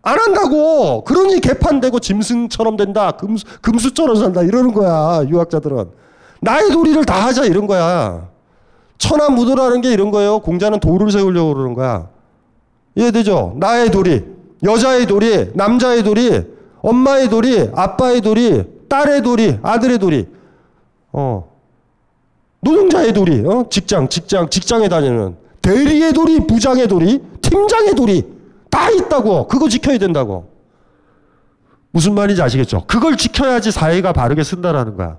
안 0.00 0.18
한다고. 0.18 1.04
그러니 1.04 1.42
개판되고 1.42 2.00
짐승처럼 2.00 2.78
된다. 2.78 3.10
금수, 3.10 3.44
금수처럼 3.60 4.16
산다. 4.16 4.40
이러는 4.40 4.72
거야, 4.72 5.26
유학자들은. 5.28 5.90
나의 6.40 6.70
도리를 6.70 7.04
다 7.04 7.26
하자. 7.26 7.44
이런 7.44 7.66
거야. 7.66 8.28
천하 8.98 9.28
무도라는 9.28 9.80
게 9.80 9.92
이런 9.92 10.10
거예요. 10.10 10.40
공자는 10.40 10.80
도를 10.80 11.10
세우려고 11.10 11.54
그러는 11.54 11.74
거야. 11.74 12.08
이해되죠? 12.94 13.54
나의 13.58 13.90
도리, 13.90 14.24
여자의 14.64 15.06
도리, 15.06 15.50
남자의 15.54 16.02
도리, 16.02 16.42
엄마의 16.80 17.28
도리, 17.28 17.70
아빠의 17.74 18.20
도리, 18.20 18.64
딸의 18.88 19.22
도리, 19.22 19.58
아들의 19.62 19.98
도리. 19.98 20.26
어. 21.12 21.56
노동자의 22.60 23.12
도리, 23.12 23.44
어? 23.46 23.66
직장, 23.70 24.08
직장, 24.08 24.48
직장에 24.48 24.88
다니는. 24.88 25.36
대리의 25.62 26.12
도리, 26.12 26.46
부장의 26.46 26.88
도리, 26.88 27.20
팀장의 27.42 27.94
도리 27.94 28.24
다 28.70 28.90
있다고. 28.90 29.46
그거 29.46 29.68
지켜야 29.68 29.98
된다고. 29.98 30.48
무슨 31.90 32.14
말인지 32.14 32.40
아시겠죠? 32.42 32.84
그걸 32.86 33.16
지켜야지 33.16 33.70
사회가 33.70 34.12
바르게 34.12 34.42
쓴다라는 34.42 34.96
거야. 34.96 35.18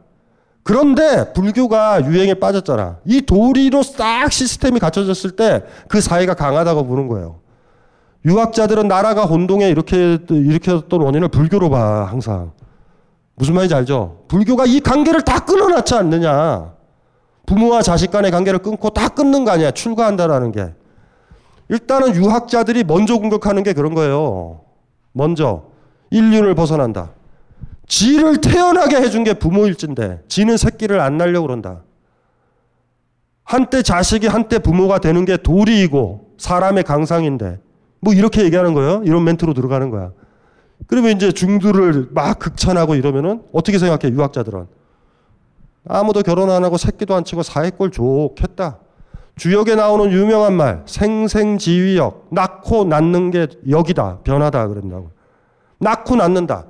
그런데 0.67 1.31
불교가 1.31 2.05
유행에 2.05 2.33
빠졌잖아. 2.33 2.97
이 3.05 3.21
도리로 3.21 3.83
싹 3.83 4.29
시스템이 4.33 4.79
갖춰졌을 4.81 5.31
때 5.31 5.63
그 5.87 6.01
사회가 6.01 6.33
강하다고 6.33 6.85
보는 6.85 7.07
거예요. 7.07 7.39
유학자들은 8.25 8.89
나라가 8.89 9.23
혼동에 9.23 9.69
이렇게 9.69 10.17
일으켰던 10.29 11.01
원인을 11.01 11.29
불교로 11.29 11.69
봐, 11.69 12.03
항상. 12.11 12.51
무슨 13.35 13.53
말인지 13.53 13.75
알죠? 13.75 14.25
불교가 14.27 14.65
이 14.65 14.81
관계를 14.81 15.21
다 15.21 15.39
끊어놨지 15.45 15.95
않느냐. 15.95 16.73
부모와 17.45 17.81
자식 17.81 18.11
간의 18.11 18.31
관계를 18.31 18.59
끊고 18.59 18.89
다 18.89 19.07
끊는 19.07 19.45
거 19.45 19.51
아니야. 19.51 19.71
출가한다라는 19.71 20.51
게. 20.51 20.73
일단은 21.69 22.13
유학자들이 22.13 22.83
먼저 22.83 23.15
공격하는 23.17 23.63
게 23.63 23.71
그런 23.71 23.93
거예요. 23.93 24.59
먼저 25.13 25.63
인륜을 26.11 26.55
벗어난다. 26.55 27.11
지를 27.87 28.41
태어나게 28.41 28.97
해준 28.97 29.23
게 29.23 29.33
부모일진데 29.33 30.23
지는 30.27 30.57
새끼를 30.57 30.99
안 30.99 31.17
낳으려고 31.17 31.47
그런다. 31.47 31.83
한때 33.43 33.81
자식이 33.81 34.27
한때 34.27 34.59
부모가 34.59 34.99
되는 34.99 35.23
게 35.23 35.37
도리이고 35.37 36.35
사람의 36.37 36.83
강상인데 36.83 37.59
뭐 38.01 38.13
이렇게 38.13 38.43
얘기하는 38.43 38.73
거예요. 38.73 39.01
이런 39.05 39.23
멘트로 39.23 39.53
들어가는 39.53 39.89
거야. 39.89 40.11
그러면 40.87 41.15
이제 41.15 41.31
중두를 41.31 42.09
막 42.11 42.37
극찬하고 42.39 42.95
이러면은 42.95 43.41
어떻게 43.53 43.79
생각해 43.79 44.13
유학자들은 44.13 44.67
아무도 45.87 46.21
결혼 46.21 46.49
안 46.51 46.63
하고 46.65 46.77
새끼도 46.77 47.15
안 47.15 47.23
치고 47.23 47.41
사회꼴 47.43 47.91
좋겠다. 47.91 48.79
주역에 49.37 49.75
나오는 49.75 50.11
유명한 50.11 50.53
말 50.53 50.83
생생지위역 50.85 52.27
낳고 52.31 52.83
낳는 52.85 53.31
게 53.31 53.47
역이다 53.69 54.19
변하다 54.23 54.67
그런다고 54.67 55.11
낳고 55.79 56.15
낳는다 56.15 56.65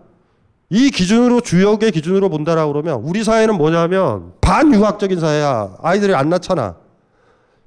이 0.69 0.89
기준으로 0.91 1.41
주역의 1.41 1.91
기준으로 1.91 2.29
본다라고 2.29 2.73
그러면 2.73 3.01
우리 3.03 3.23
사회는 3.23 3.55
뭐냐면 3.55 4.33
반유학적인 4.41 5.19
사회야. 5.19 5.77
아이들이 5.81 6.13
안 6.13 6.29
낳잖아. 6.29 6.75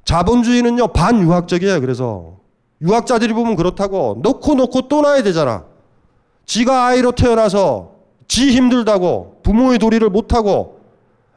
자본주의는요 0.05 0.89
반유학적이에요. 0.89 1.81
그래서 1.81 2.39
유학자들이 2.82 3.32
보면 3.32 3.56
그렇다고 3.56 4.18
놓고 4.22 4.55
놓고 4.55 4.89
또 4.89 5.01
낳아야 5.01 5.22
되잖아. 5.22 5.64
지가 6.44 6.86
아이로 6.86 7.12
태어나서 7.12 7.93
지 8.28 8.51
힘들다고 8.51 9.40
부모의 9.43 9.78
도리를 9.78 10.09
못하고 10.10 10.81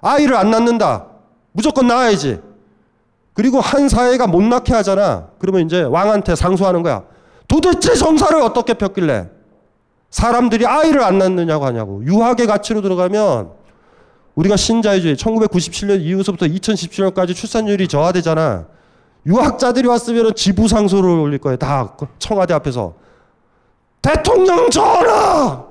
아이를 0.02 0.36
안 0.36 0.52
낳는다. 0.52 1.08
무조건 1.54 1.88
낳아야지. 1.88 2.42
그리고 3.34 3.60
한 3.60 3.88
사회가 3.90 4.28
못 4.28 4.44
낳게 4.44 4.74
하잖아. 4.74 5.30
그러면 5.40 5.66
이제 5.66 5.82
왕한테 5.82 6.36
상소하는 6.36 6.84
거야. 6.84 7.04
도대체 7.48 7.96
정사를 7.96 8.40
어떻게 8.42 8.74
폈길래 8.74 9.30
사람들이 10.14 10.68
아이를 10.68 11.02
안 11.04 11.18
낳느냐고 11.18 11.66
하냐고. 11.66 12.06
유학의 12.06 12.46
가치로 12.46 12.82
들어가면 12.82 13.50
우리가 14.36 14.56
신자유주의 14.56 15.16
1997년 15.16 16.02
이후서부터 16.02 16.46
2017년까지 16.46 17.34
출산율이 17.34 17.88
저하되잖아. 17.88 18.68
유학자들이 19.26 19.88
왔으면 19.88 20.36
지부 20.36 20.68
상소를 20.68 21.10
올릴 21.10 21.40
거예요. 21.40 21.58
다 21.58 21.98
청와대 22.20 22.54
앞에서. 22.54 22.94
대통령 24.04 24.70
전하! 24.70 25.66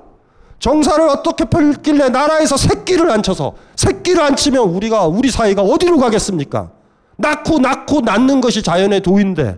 정사를 0.59 1.07
어떻게 1.07 1.45
펼길래 1.45 2.09
나라에서 2.09 2.57
새끼를 2.57 3.09
안 3.11 3.23
쳐서 3.23 3.53
새끼를 3.77 4.21
안 4.23 4.35
치면 4.35 4.61
우리가 4.61 5.07
우리 5.07 5.31
사회가 5.31 5.61
어디로 5.61 5.97
가겠습니까? 5.99 6.69
낳고 7.15 7.59
낳고 7.59 8.01
낳는 8.01 8.41
것이 8.41 8.61
자연의 8.61 9.01
도인데 9.01 9.57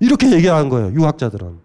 이렇게 0.00 0.32
얘기하는 0.32 0.70
거예요. 0.70 0.92
유학자들은. 0.92 1.58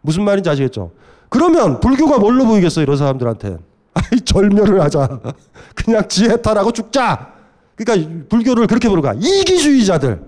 무슨 0.00 0.24
말인지 0.24 0.48
아시겠죠? 0.48 0.92
그러면 1.28 1.80
불교가 1.80 2.18
뭘로 2.18 2.46
보이겠어요? 2.46 2.82
이런 2.82 2.96
사람들한테. 2.96 3.58
아이 3.94 4.20
절멸을 4.20 4.80
하자. 4.80 5.20
그냥 5.74 6.08
지혜탈하고 6.08 6.72
죽자. 6.72 7.34
그러니까 7.74 8.26
불교를 8.28 8.66
그렇게 8.66 8.88
부르가 8.88 9.14
이기주의자들. 9.14 10.20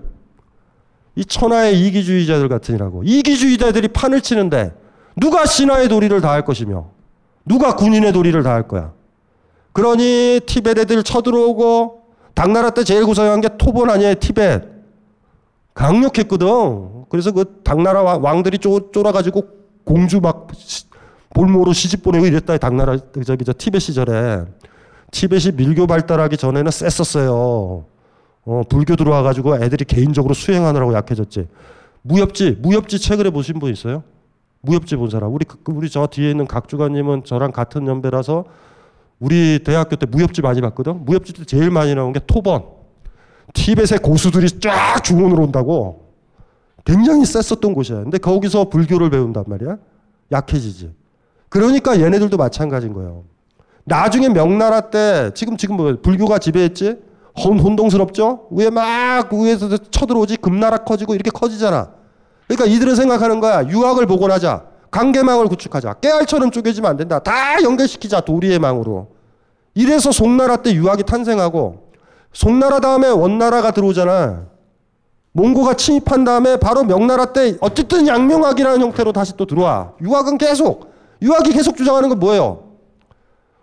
이 1.15 1.25
천하의 1.25 1.79
이기주의자들 1.87 2.47
같으니라고. 2.49 3.03
이기주의자들이 3.03 3.89
판을 3.89 4.21
치는데 4.21 4.73
누가 5.15 5.45
신하의 5.45 5.89
도리를 5.89 6.19
다할 6.21 6.45
것이며 6.45 6.89
누가 7.45 7.75
군인의 7.75 8.13
도리를 8.13 8.41
다할 8.43 8.67
거야. 8.67 8.93
그러니 9.73 10.41
티베트 10.45 10.81
애들 10.81 11.03
쳐들어오고 11.03 12.01
당나라 12.33 12.69
때 12.69 12.83
제일 12.83 13.05
고생한 13.05 13.41
게 13.41 13.49
토본 13.57 13.89
아니에요, 13.89 14.15
티벳. 14.15 14.63
강력했거든. 15.73 17.05
그래서 17.09 17.31
그 17.31 17.61
당나라 17.63 18.01
왕들이 18.01 18.57
쪼, 18.57 18.91
쫄아가지고 18.91 19.43
공주 19.83 20.19
막 20.19 20.47
볼모로 21.33 21.73
시집 21.73 22.03
보내고 22.03 22.25
이랬다, 22.25 22.57
당나라, 22.57 22.97
저기 23.25 23.45
저 23.45 23.53
티벳 23.57 23.81
시절에. 23.81 24.43
티벳이 25.11 25.55
밀교 25.55 25.87
발달하기 25.87 26.37
전에는 26.37 26.71
셌었어요. 26.71 27.85
어, 28.43 28.61
불교 28.69 28.95
들어와가지고 28.95 29.63
애들이 29.63 29.85
개인적으로 29.85 30.33
수행하느라고 30.33 30.93
약해졌지. 30.93 31.47
무협지, 32.01 32.57
무협지 32.61 32.99
책을 32.99 33.27
해보신 33.27 33.59
분 33.59 33.71
있어요? 33.71 34.03
무협지 34.61 34.95
본 34.95 35.09
사람. 35.09 35.33
우리, 35.33 35.45
그, 35.45 35.57
우리 35.67 35.89
저 35.89 36.07
뒤에 36.07 36.31
있는 36.31 36.47
각주관님은 36.47 37.23
저랑 37.25 37.51
같은 37.51 37.87
연배라서 37.87 38.45
우리 39.19 39.59
대학교 39.63 39.95
때 39.95 40.05
무협지 40.05 40.41
많이 40.41 40.61
봤거든. 40.61 41.05
무협지 41.05 41.33
때 41.33 41.45
제일 41.45 41.69
많이 41.69 41.93
나온 41.93 42.13
게 42.13 42.19
토번. 42.25 42.63
티벳의 43.53 43.99
고수들이 44.01 44.59
쫙 44.59 45.03
중원으로 45.03 45.43
온다고. 45.43 46.13
굉장히 46.85 47.25
셌었던 47.25 47.73
곳이야. 47.73 48.03
근데 48.03 48.17
거기서 48.17 48.69
불교를 48.69 49.09
배운단 49.11 49.43
말이야. 49.45 49.77
약해지지. 50.31 50.91
그러니까 51.51 51.99
얘네들도 51.99 52.37
마찬가지인 52.37 52.93
거예요. 52.93 53.25
나중에 53.83 54.29
명나라 54.29 54.89
때 54.89 55.31
지금 55.35 55.57
지금 55.57 55.75
뭐 55.75 55.97
불교가 56.01 56.39
지배했지? 56.39 56.95
혼, 57.43 57.59
혼동스럽죠? 57.59 58.47
위에 58.51 58.69
막 58.69 59.33
위에서 59.33 59.67
쳐들어오지 59.77 60.37
금나라 60.37 60.77
커지고 60.77 61.13
이렇게 61.13 61.29
커지잖아. 61.29 61.91
그러니까 62.47 62.73
이들은 62.73 62.95
생각하는 62.95 63.41
거야. 63.41 63.67
유학을 63.67 64.05
복원하자. 64.05 64.63
관계망을 64.91 65.47
구축하자. 65.47 65.95
깨알처럼 65.95 66.51
쪼개지면 66.51 66.89
안 66.89 66.95
된다. 66.95 67.19
다 67.19 67.61
연결시키자. 67.61 68.21
도리의 68.21 68.59
망으로. 68.59 69.09
이래서 69.73 70.13
송나라 70.13 70.57
때 70.57 70.73
유학이 70.73 71.03
탄생하고 71.03 71.89
송나라 72.31 72.79
다음에 72.79 73.09
원나라가 73.09 73.71
들어오잖아. 73.71 74.45
몽고가 75.33 75.73
침입한 75.73 76.23
다음에 76.23 76.55
바로 76.57 76.85
명나라 76.85 77.33
때 77.33 77.57
어쨌든 77.59 78.07
양명학이라는 78.07 78.81
형태로 78.81 79.11
다시 79.11 79.35
또 79.35 79.45
들어와. 79.45 79.91
유학은 80.01 80.37
계속 80.37 80.90
유학이 81.21 81.53
계속 81.53 81.77
주장하는 81.77 82.09
건 82.09 82.19
뭐예요? 82.19 82.71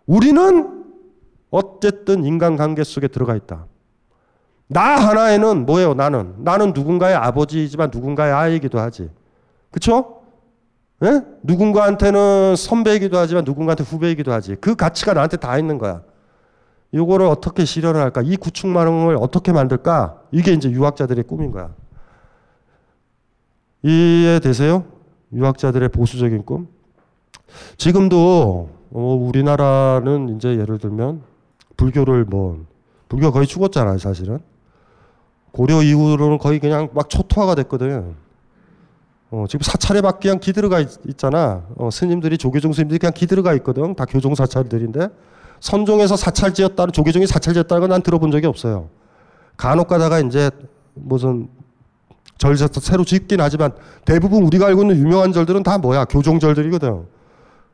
우리는 0.06 0.84
어쨌든 1.50 2.24
인간관계 2.24 2.84
속에 2.84 3.08
들어가 3.08 3.34
있다. 3.34 3.66
나 4.68 4.96
하나에는 4.96 5.66
뭐예요? 5.66 5.94
나는 5.94 6.34
나는 6.38 6.72
누군가의 6.74 7.16
아버지이지만 7.16 7.90
누군가의 7.92 8.32
아이이기도 8.32 8.78
하지. 8.78 9.10
그렇죠? 9.70 10.22
예? 11.04 11.22
누군가한테는 11.42 12.56
선배이기도 12.56 13.16
하지만 13.18 13.44
누군가한테 13.44 13.84
후배이기도 13.84 14.32
하지. 14.32 14.56
그 14.56 14.74
가치가 14.74 15.14
나한테 15.14 15.36
다 15.36 15.58
있는 15.58 15.78
거야. 15.78 16.02
이거를 16.92 17.26
어떻게 17.26 17.64
실현을 17.64 18.00
할까? 18.00 18.22
이 18.24 18.36
구축망을 18.36 19.16
어떻게 19.20 19.52
만들까? 19.52 20.22
이게 20.32 20.52
이제 20.52 20.70
유학자들의 20.70 21.24
꿈인 21.24 21.50
거야. 21.50 21.74
이해 23.82 24.40
되세요? 24.40 24.84
유학자들의 25.32 25.90
보수적인 25.90 26.44
꿈? 26.44 26.68
지금도 27.76 28.70
어, 28.90 29.00
우리나라는 29.20 30.36
이제 30.36 30.50
예를 30.58 30.78
들면 30.78 31.22
불교를 31.76 32.24
뭐 32.24 32.64
불교가 33.08 33.32
거의 33.32 33.46
죽었잖아요, 33.46 33.98
사실은. 33.98 34.38
고려 35.52 35.82
이후로는 35.82 36.38
거의 36.38 36.58
그냥 36.58 36.88
막 36.92 37.08
초토화가 37.08 37.54
됐거든. 37.56 38.14
어, 39.30 39.44
지금 39.48 39.62
사찰에막 39.62 40.20
그냥 40.20 40.38
기들어가 40.38 40.80
있, 40.80 41.18
잖아 41.18 41.64
어, 41.76 41.90
스님들이 41.90 42.38
조계종 42.38 42.72
스님들이 42.72 42.98
그냥 42.98 43.12
기들어가 43.14 43.52
있거든. 43.54 43.94
다 43.94 44.04
교종 44.06 44.34
사찰들인데 44.34 45.08
선종에서 45.60 46.16
사찰 46.16 46.54
지었다는 46.54 46.92
조계종이 46.92 47.26
사찰 47.26 47.52
지었다는 47.54 47.80
건 47.80 47.90
난 47.90 48.02
들어본 48.02 48.30
적이 48.30 48.46
없어요. 48.46 48.88
간혹 49.56 49.88
가다가 49.88 50.20
이제 50.20 50.50
무슨 50.94 51.48
절에서 52.38 52.68
새로 52.80 53.04
짓긴 53.04 53.40
하지만 53.40 53.72
대부분 54.04 54.44
우리가 54.44 54.66
알고 54.66 54.82
있는 54.82 54.96
유명한 54.96 55.32
절들은 55.32 55.62
다 55.62 55.76
뭐야 55.78 56.04
교종절들이거든. 56.04 57.17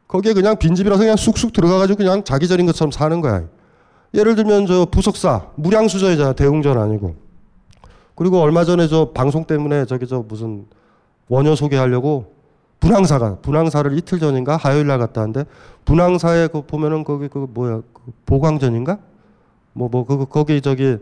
거기에 0.09 0.33
그냥 0.33 0.57
빈집이라서 0.59 1.01
그냥 1.01 1.17
쑥쑥 1.17 1.53
들어가가지고 1.53 1.97
그냥 1.99 2.25
자기 2.25 2.47
절인 2.47 2.67
것처럼 2.67 2.91
사는 2.91 3.21
거야. 3.21 3.45
예를 4.13 4.37
들면 4.37 4.67
저 4.67 4.85
부석사 4.87 5.49
무량수저이잖아 5.57 6.35
대웅전 6.35 6.79
아니고. 6.79 7.17
그리고 8.15 8.41
얼마 8.41 8.65
전에 8.65 8.87
저 8.87 9.11
방송 9.13 9.45
때문에 9.45 9.87
저기 9.87 10.07
저 10.07 10.21
무슨 10.21 10.67
원효 11.29 11.57
소개하려고 11.57 12.33
분황사가 12.79 13.39
분황사를 13.41 13.97
이틀 13.99 14.21
전인가 14.21 14.57
화요일 14.57 14.87
날 14.87 14.99
갔다 14.99 15.23
왔는데 15.23 15.45
분황사에 15.85 16.49
그 16.49 16.63
보면은 16.63 17.03
거기 17.03 17.29
그 17.29 17.47
뭐야 17.53 17.81
그 17.93 18.13
보광전인가 18.27 18.99
뭐 19.73 19.89
뭐 19.91 20.05
그 20.05 20.27
거기 20.27 20.61
저기 20.61 20.99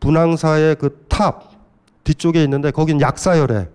분황사의 0.00 0.76
그 0.76 1.06
탑 1.08 1.52
뒤쪽에 2.04 2.42
있는데 2.44 2.70
거긴 2.70 3.00
약사여래. 3.00 3.68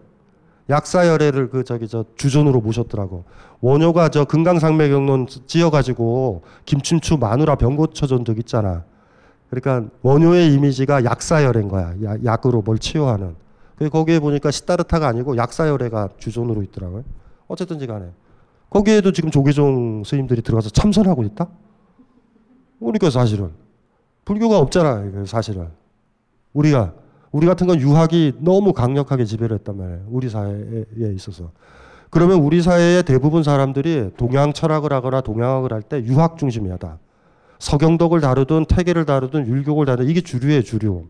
약사여래를 0.69 1.49
그 1.49 1.63
저기 1.63 1.87
저 1.87 2.03
주존으로 2.15 2.59
모셨더라고. 2.61 3.23
원효가 3.61 4.09
저 4.09 4.25
금강삼매경론 4.25 5.27
지어가지고 5.47 6.43
김춘추 6.65 7.17
마누라 7.17 7.55
병고쳐준 7.55 8.25
적 8.25 8.37
있잖아. 8.39 8.83
그러니까 9.49 9.89
원효의 10.01 10.53
이미지가 10.53 11.05
약사여래인 11.05 11.69
거야. 11.69 11.93
야- 12.03 12.17
약으로 12.25 12.61
뭘 12.61 12.77
치유하는. 12.79 13.35
그 13.77 13.89
거기에 13.89 14.19
보니까 14.19 14.51
싯다르타가 14.51 15.07
아니고 15.07 15.37
약사여래가 15.37 16.09
주존으로 16.17 16.63
있더라고요. 16.63 17.03
어쨌든지 17.47 17.87
간에 17.87 18.07
거기에도 18.69 19.11
지금 19.13 19.31
조계종 19.31 20.03
스님들이 20.03 20.41
들어가서 20.41 20.69
참선하고 20.71 21.23
있다. 21.23 21.47
그러니까 22.79 23.09
사실은 23.09 23.51
불교가 24.25 24.59
없잖아. 24.59 25.25
사실은 25.25 25.69
우리가 26.53 26.93
우리 27.31 27.45
같은 27.45 27.67
건 27.67 27.79
유학이 27.79 28.33
너무 28.39 28.73
강력하게 28.73 29.25
지배를 29.25 29.57
했단 29.57 29.77
말이에요. 29.77 30.05
우리 30.07 30.29
사회에 30.29 30.85
있어서. 31.15 31.51
그러면 32.09 32.39
우리 32.39 32.61
사회의 32.61 33.03
대부분 33.03 33.43
사람들이 33.43 34.11
동양 34.17 34.53
철학을 34.53 34.93
하거나 34.93 35.21
동양학을 35.21 35.73
할 35.73 35.81
때 35.81 36.01
유학 36.03 36.37
중심이다. 36.37 36.99
서경덕을 37.59 38.21
다루든 38.21 38.65
태계를 38.65 39.05
다루든 39.05 39.47
율곡을 39.47 39.85
다루든 39.85 40.09
이게 40.09 40.21
주류예요, 40.21 40.61
주류. 40.61 41.05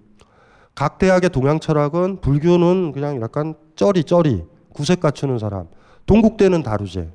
각 0.74 0.98
대학의 0.98 1.30
동양 1.30 1.60
철학은 1.60 2.22
불교는 2.22 2.94
그냥 2.94 3.22
약간 3.22 3.56
쩌리 3.76 4.04
쩌리 4.04 4.44
구색 4.74 5.00
갖추는 5.00 5.40
사람. 5.40 5.68
동국대는 6.06 6.64
다루지. 6.64 7.10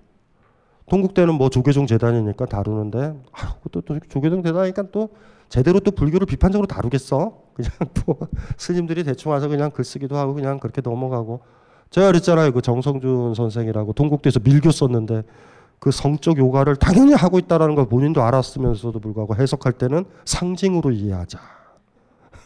동국대는 0.89 1.35
뭐 1.35 1.49
조계종 1.49 1.87
재단이니까 1.87 2.47
다루는데 2.47 3.15
아, 3.33 3.55
또, 3.71 3.81
또 3.81 3.99
조계종 4.09 4.43
재단이니까 4.43 4.85
또 4.93 5.11
제대로 5.53 5.81
또 5.81 5.91
불교를 5.91 6.27
비판적으로 6.27 6.67
다루겠어? 6.67 7.37
그냥 7.53 7.71
또 7.93 8.17
스님들이 8.57 9.05
대충 9.05 9.33
와서 9.33 9.49
그냥 9.49 9.71
글 9.71 9.85
쓰기도 9.85 10.17
하고 10.17 10.33
그냥 10.33 10.59
그렇게 10.59 10.81
넘어가고 10.81 11.41
제가 11.91 12.07
그랬잖아요. 12.07 12.53
그 12.53 12.63
정성준 12.63 13.35
선생이라고 13.35 13.93
동국대에서 13.93 14.41
밀교 14.43 14.71
썼는데 14.71 15.25
그 15.79 15.91
성적 15.91 16.39
요가를 16.39 16.77
당연히 16.77 17.13
하고 17.13 17.39
있다라는 17.39 17.75
걸 17.75 17.87
본인도 17.87 18.23
알았으면서도 18.23 18.99
불구하고 18.99 19.37
해석할 19.37 19.75
때는 19.75 20.07
상징으로 20.25 20.91
이해하자. 20.91 21.39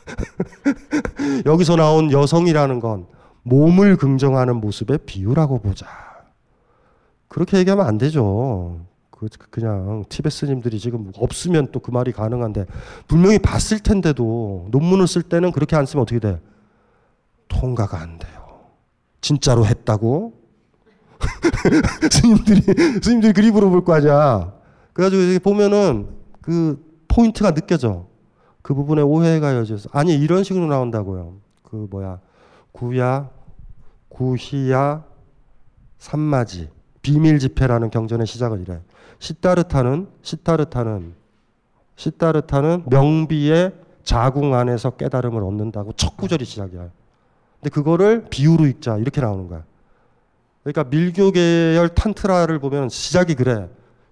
여기서 1.46 1.76
나온 1.76 2.10
여성이라는 2.10 2.80
건 2.80 3.06
몸을 3.44 3.98
긍정하는 3.98 4.56
모습의 4.56 4.98
비유라고 5.06 5.60
보자. 5.60 5.86
그렇게 7.28 7.58
얘기하면 7.58 7.86
안 7.86 7.98
되죠. 7.98 8.80
그 9.16 9.28
그냥 9.51 10.05
티벳 10.08 10.28
스님들이 10.28 10.78
지금 10.78 11.10
없으면 11.16 11.72
또 11.72 11.80
그 11.80 11.90
말이 11.90 12.12
가능한데 12.12 12.66
분명히 13.09 13.38
봤을 13.38 13.78
텐데도 13.78 14.68
논문을 14.70 15.06
쓸 15.06 15.22
때는 15.22 15.52
그렇게 15.52 15.74
안 15.74 15.86
쓰면 15.86 16.02
어떻게 16.02 16.18
돼? 16.20 16.40
통과가 17.48 17.98
안 18.01 18.18
돼요. 18.18 18.60
진짜로 19.20 19.64
했다고? 19.64 20.34
스님들이 22.10 22.60
스님들이 23.02 23.32
그리 23.32 23.51
물어볼 23.51 23.84
거 23.84 23.94
아니야. 23.94 24.52
그래가지고 24.93 25.22
이렇게 25.22 25.38
보면은 25.38 26.09
그 26.43 26.84
포인트가 27.09 27.52
느껴져. 27.52 28.06
그 28.62 28.74
부분에 28.74 29.01
오해가 29.01 29.55
여져서 29.56 29.88
아니 29.93 30.14
이런 30.16 30.43
식으로 30.44 30.66
나온다고요. 30.66 31.36
그 31.62 31.86
뭐야 31.88 32.20
구야 32.72 33.30
구희야 34.09 35.05
삼마지 35.98 36.68
비밀 37.01 37.38
집회라는 37.38 37.90
경전의 37.90 38.26
시작은 38.26 38.62
이래. 38.62 38.80
시타르타는 39.18 40.09
시타르타는 40.22 41.14
시타르타는 41.97 42.84
명비의 42.86 43.72
자궁 44.05 44.55
안에서 44.55 44.90
깨달음을 44.90 45.43
얻는다고 45.43 45.93
첫 45.93 46.16
구절이 46.16 46.44
시작이야. 46.44 46.90
근데 47.60 47.70
그거를 47.70 48.26
비유로 48.30 48.66
읽자 48.66 48.98
이렇게 48.98 49.20
나오는 49.20 49.48
거야. 49.48 49.64
그러니까 50.62 50.84
밀교 50.84 51.30
계열 51.32 51.88
탄트라를 51.88 52.59
보면 52.59 52.88
시작이 52.88 53.34
그래. 53.34 53.68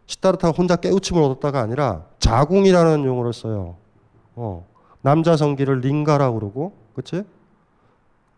시타르타가 0.07 0.55
혼자 0.57 0.77
깨우침을 0.77 1.23
얻었다가 1.23 1.61
아니라 1.61 2.05
자궁이라는 2.19 3.05
용어를 3.05 3.33
써요. 3.33 3.77
어. 4.35 4.67
남자 5.03 5.37
성기를 5.37 5.81
링가라고 5.81 6.39
그러고, 6.39 6.73
그치? 6.95 7.25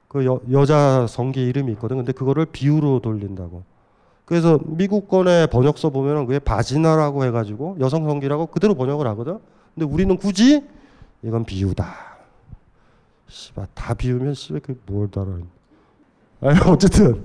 그 0.09 0.25
여, 0.25 0.41
여자 0.51 1.07
성기 1.07 1.45
이름이 1.47 1.73
있거든. 1.73 1.99
근데 1.99 2.13
그거를 2.13 2.47
비유로 2.47 3.01
돌린다고. 3.01 3.63
그래서 4.27 4.59
미국권의 4.67 5.47
번역서 5.47 5.91
보면은 5.91 6.27
그게 6.27 6.39
바지나라고 6.41 7.25
해가지고 7.25 7.77
여성 7.81 8.05
성기라고 8.05 8.47
그대로 8.47 8.75
번역을 8.75 9.07
하거든. 9.07 9.39
근데 9.75 9.87
우리는 9.87 10.15
굳이 10.17 10.63
이건 11.23 11.45
비유다. 11.45 11.87
씨발 13.29 13.67
다 13.73 13.95
비우면 13.95 14.35
씨발 14.35 14.61
그뭘 14.61 15.11
달아. 15.11 15.27
아니 16.43 16.59
어쨌든 16.67 17.25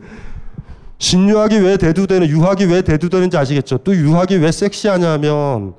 신유학이 0.99 1.57
왜 1.57 1.77
대두되는 1.77 2.27
유학이 2.27 2.65
왜 2.65 2.83
대두되는지 2.83 3.35
아시겠죠? 3.35 3.79
또 3.79 3.95
유학이 3.95 4.35
왜 4.37 4.51
섹시하냐면 4.51 5.73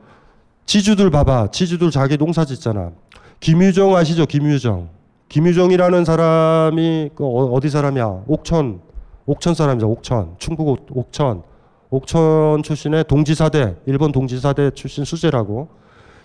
지주들 0.66 1.10
봐봐. 1.10 1.52
지주들 1.52 1.92
자기 1.92 2.16
농사 2.18 2.44
짓잖아. 2.44 2.90
김유정 3.38 3.94
아시죠? 3.94 4.26
김유정. 4.26 4.88
김유정이라는 5.28 6.04
사람이 6.04 7.10
그 7.14 7.24
어- 7.24 7.52
어디 7.52 7.70
사람이야? 7.70 8.24
옥천. 8.26 8.80
옥천 9.26 9.54
사람이죠. 9.54 9.88
옥천. 9.88 10.34
충북 10.38 10.68
옥- 10.68 10.86
옥천. 10.96 11.42
옥천 11.90 12.62
출신의 12.62 13.04
동지사대, 13.04 13.76
일본 13.86 14.12
동지사대 14.12 14.70
출신 14.70 15.04
수재라고. 15.04 15.68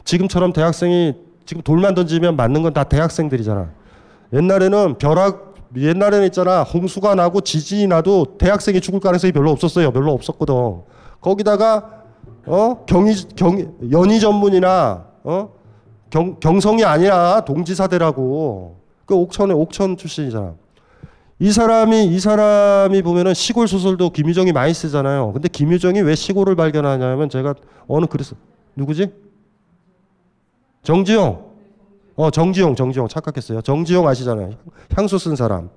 지금처럼 0.05 0.53
대학생이 0.53 1.13
지금 1.45 1.61
돌만 1.61 1.93
던지면 1.93 2.35
맞는 2.35 2.63
건 2.63 2.73
다 2.73 2.83
대학생들이잖아. 2.85 3.69
옛날에는 4.33 4.97
벼락 4.97 5.55
옛날에는 5.75 6.25
있잖아. 6.27 6.63
홍수가 6.63 7.15
나고 7.15 7.41
지진이 7.41 7.87
나도 7.87 8.37
대학생이 8.37 8.79
죽을 8.81 8.99
가능성이 9.01 9.33
별로 9.33 9.51
없었어요. 9.51 9.91
별로 9.91 10.13
없었거든. 10.13 10.53
거기다가 11.19 12.03
어 12.45 12.85
경희 12.85 13.13
경 13.35 13.75
연희 13.91 14.19
전문이나 14.21 15.05
어 15.23 15.49
경, 16.09 16.39
경성이 16.39 16.85
아니라 16.85 17.41
동지사대라고 17.41 18.77
그 19.05 19.15
옥천에 19.15 19.53
옥천 19.53 19.97
출신이잖아. 19.97 20.53
이 21.39 21.51
사람이 21.51 22.05
이 22.05 22.19
사람이 22.19 23.01
보면은 23.03 23.33
시골 23.33 23.67
소설도 23.67 24.09
김유정이 24.09 24.51
많이 24.53 24.73
쓰잖아요. 24.73 25.33
근데 25.33 25.47
김유정이 25.47 26.01
왜 26.01 26.15
시골을 26.15 26.55
발견하냐면 26.55 27.29
제가 27.29 27.53
어느 27.87 28.05
그랬어 28.07 28.35
누구지? 28.75 29.11
정지용. 30.83 31.45
어 32.15 32.31
정지용 32.31 32.75
정지용 32.75 33.07
착각했어요. 33.07 33.61
정지용 33.61 34.07
아시잖아요. 34.07 34.51
향수 34.95 35.19
쓴 35.19 35.35
사람. 35.35 35.69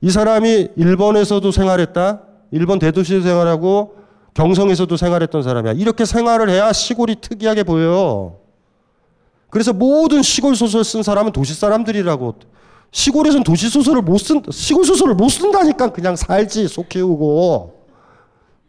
이 0.00 0.10
사람이 0.10 0.68
일본에서도 0.76 1.50
생활했다. 1.50 2.22
일본 2.50 2.78
대도시에서 2.78 3.26
생활하고 3.26 3.96
경성에서도 4.32 4.96
생활했던 4.96 5.42
사람이야. 5.42 5.74
이렇게 5.74 6.06
생활을 6.06 6.48
해야 6.48 6.72
시골이 6.72 7.16
특이하게 7.20 7.64
보여요. 7.64 8.38
그래서 9.50 9.74
모든 9.74 10.22
시골 10.22 10.56
소설 10.56 10.84
쓴 10.84 11.02
사람은 11.02 11.32
도시 11.32 11.54
사람들이라고. 11.54 12.34
시골에선 12.94 13.42
도시 13.42 13.68
소설을 13.68 14.02
못 14.02 14.18
쓴, 14.18 14.40
시골 14.52 14.84
소설을 14.84 15.14
못 15.14 15.28
쓴다니까 15.28 15.92
그냥 15.92 16.14
살지, 16.14 16.68
속 16.68 16.88
키우고. 16.88 17.82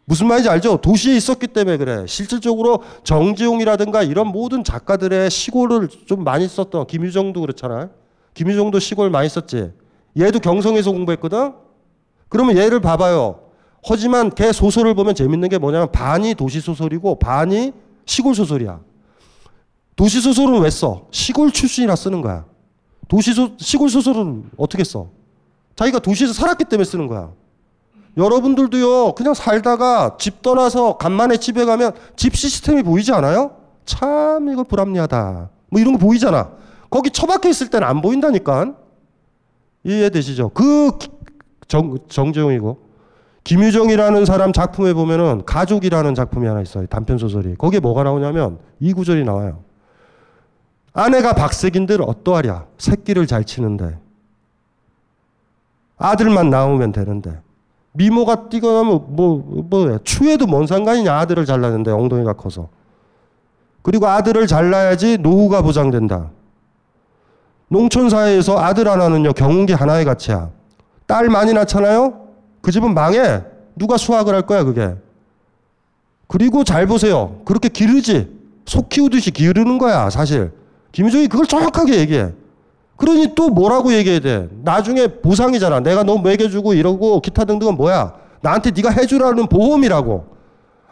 무슨 0.04 0.26
말인지 0.26 0.48
알죠? 0.48 0.78
도시에 0.78 1.16
있었기 1.16 1.46
때문에 1.46 1.76
그래. 1.76 2.04
실질적으로 2.08 2.82
정지용이라든가 3.04 4.02
이런 4.02 4.26
모든 4.26 4.64
작가들의 4.64 5.30
시골을 5.30 5.88
좀 6.06 6.24
많이 6.24 6.48
썼던, 6.48 6.88
김유정도 6.88 7.40
그렇잖아요. 7.40 7.90
김유정도 8.34 8.80
시골 8.80 9.10
많이 9.10 9.28
썼지. 9.28 9.70
얘도 10.18 10.40
경성에서 10.40 10.90
공부했거든? 10.90 11.52
그러면 12.28 12.56
얘를 12.56 12.80
봐봐요. 12.80 13.42
하지만 13.84 14.30
걔 14.30 14.50
소설을 14.50 14.94
보면 14.94 15.14
재밌는 15.14 15.48
게 15.50 15.58
뭐냐면 15.58 15.92
반이 15.92 16.34
도시 16.34 16.60
소설이고 16.60 17.20
반이 17.20 17.72
시골 18.06 18.34
소설이야. 18.34 18.80
도시 19.94 20.20
소설은 20.20 20.62
왜 20.62 20.70
써? 20.70 21.06
시골 21.12 21.52
출신이라 21.52 21.94
쓰는 21.94 22.22
거야. 22.22 22.44
도시 23.08 23.32
소, 23.34 23.50
시골 23.58 23.88
소설은 23.88 24.50
어떻게 24.56 24.84
써? 24.84 25.08
자기가 25.76 25.98
도시에서 25.98 26.32
살았기 26.32 26.64
때문에 26.64 26.84
쓰는 26.84 27.06
거야. 27.06 27.30
여러분들도요, 28.16 29.12
그냥 29.14 29.34
살다가 29.34 30.16
집 30.18 30.40
떠나서 30.42 30.96
간만에 30.96 31.36
집에 31.36 31.64
가면 31.64 31.92
집 32.16 32.34
시스템이 32.34 32.82
보이지 32.82 33.12
않아요? 33.12 33.56
참, 33.84 34.48
이거 34.48 34.64
불합리하다. 34.64 35.50
뭐 35.70 35.80
이런 35.80 35.92
거 35.92 35.98
보이잖아. 35.98 36.50
거기 36.88 37.10
처박혀 37.10 37.48
있을 37.50 37.68
때는 37.68 37.86
안 37.86 38.00
보인다니까. 38.00 38.74
이해되시죠? 39.84 40.50
그 40.50 40.92
정, 41.68 41.98
정재용이고. 42.08 42.86
김유정이라는 43.44 44.24
사람 44.24 44.52
작품에 44.52 44.92
보면은 44.92 45.44
가족이라는 45.44 46.14
작품이 46.16 46.48
하나 46.48 46.62
있어요. 46.62 46.86
단편 46.86 47.18
소설이. 47.18 47.54
거기에 47.56 47.78
뭐가 47.78 48.02
나오냐면 48.02 48.58
이 48.80 48.92
구절이 48.92 49.24
나와요. 49.24 49.62
아내가 50.96 51.34
박색인들 51.34 52.00
어떠하랴? 52.00 52.64
새끼를 52.78 53.26
잘 53.26 53.44
치는데. 53.44 53.98
아들만 55.98 56.48
나오면 56.48 56.92
되는데. 56.92 57.38
미모가 57.92 58.48
뛰거나면 58.48 59.04
뭐, 59.08 59.64
뭐, 59.68 59.98
추에도 60.04 60.46
뭔 60.46 60.66
상관이냐. 60.66 61.14
아들을 61.14 61.44
잘라는데 61.44 61.90
엉덩이가 61.90 62.32
커서. 62.32 62.70
그리고 63.82 64.06
아들을 64.06 64.46
잘라야지 64.46 65.18
노후가 65.18 65.60
보장된다. 65.60 66.30
농촌 67.68 68.08
사회에서 68.08 68.58
아들 68.58 68.88
하나는요 68.88 69.34
경운기 69.34 69.74
하나의 69.74 70.06
가치야. 70.06 70.48
딸 71.06 71.28
많이 71.28 71.52
낳잖아요. 71.52 72.26
그 72.62 72.70
집은 72.72 72.94
망해. 72.94 73.42
누가 73.76 73.98
수학을 73.98 74.34
할 74.34 74.46
거야 74.46 74.64
그게. 74.64 74.96
그리고 76.26 76.64
잘 76.64 76.86
보세요. 76.86 77.42
그렇게 77.44 77.68
기르지. 77.68 78.34
속 78.64 78.88
키우듯이 78.88 79.30
기르는 79.30 79.76
거야 79.76 80.08
사실. 80.08 80.55
김유정이 80.96 81.28
그걸 81.28 81.44
정확하게 81.46 81.98
얘기해. 81.98 82.30
그러니 82.96 83.34
또 83.34 83.50
뭐라고 83.50 83.92
얘기해야 83.92 84.18
돼? 84.20 84.48
나중에 84.64 85.06
보상이잖아. 85.08 85.80
내가 85.80 86.04
너 86.04 86.16
먹여주고 86.16 86.72
이러고 86.72 87.20
기타 87.20 87.44
등등은 87.44 87.76
뭐야? 87.76 88.14
나한테 88.40 88.70
네가 88.70 88.88
해주라는 88.92 89.46
보험이라고. 89.48 90.24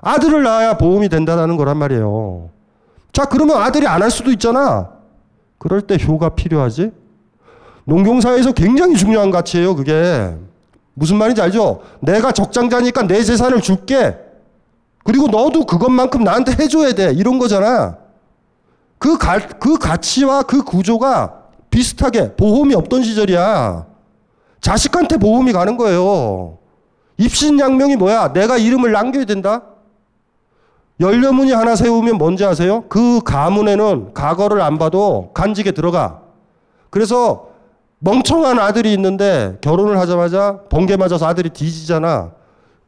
아들을 0.03 0.43
낳아야 0.43 0.77
보험이 0.77 1.09
된다는 1.09 1.57
거란 1.57 1.79
말이에요. 1.79 2.51
자, 3.15 3.25
그러면 3.25 3.57
아들이 3.63 3.87
안 3.87 4.03
할 4.03 4.11
수도 4.11 4.31
있잖아. 4.31 4.91
그럴 5.57 5.81
때 5.81 5.97
효가 5.97 6.31
필요하지? 6.35 6.91
농경사에서 7.85 8.53
굉장히 8.53 8.97
중요한 8.97 9.31
가치예요, 9.31 9.75
그게. 9.75 10.37
무슨 10.93 11.17
말인지 11.17 11.41
알죠? 11.41 11.81
내가 12.01 12.31
적장자니까 12.33 13.07
내 13.07 13.23
재산을 13.23 13.63
줄게. 13.63 14.19
그리고 15.03 15.29
너도 15.29 15.65
그것만큼 15.65 16.25
나한테 16.25 16.53
해줘야 16.63 16.93
돼. 16.93 17.11
이런 17.15 17.39
거잖아. 17.39 18.04
그, 19.05 19.19
가, 19.19 19.39
그 19.39 19.77
가치와 19.77 20.45
그 20.45 20.65
구조가 20.65 21.43
비슷하게 21.69 22.37
보험이 22.37 22.75
없던 22.75 23.03
시절이야. 23.03 23.85
자식한테 24.63 25.19
보험이 25.19 25.53
가는 25.53 25.77
거예요. 25.77 26.57
입신양명이 27.19 27.97
뭐야? 27.97 28.33
내가 28.33 28.57
이름을 28.57 28.93
남겨야 28.93 29.27
된다? 29.27 29.61
열려문이 31.01 31.53
하나 31.53 31.77
세우면 31.77 32.17
뭔지 32.17 32.47
아세요? 32.47 32.85
그 32.89 33.21
가문에는 33.23 34.15
과거를 34.15 34.63
안 34.63 34.79
봐도 34.79 35.33
간직에 35.35 35.73
들어가. 35.73 36.23
그래서 36.89 37.51
멍청한 37.99 38.59
아들이 38.59 38.95
있는데 38.95 39.59
결혼을 39.61 39.99
하자마자 39.99 40.61
번개 40.71 40.97
맞아서 40.97 41.27
아들이 41.27 41.51
뒤지잖아. 41.51 42.33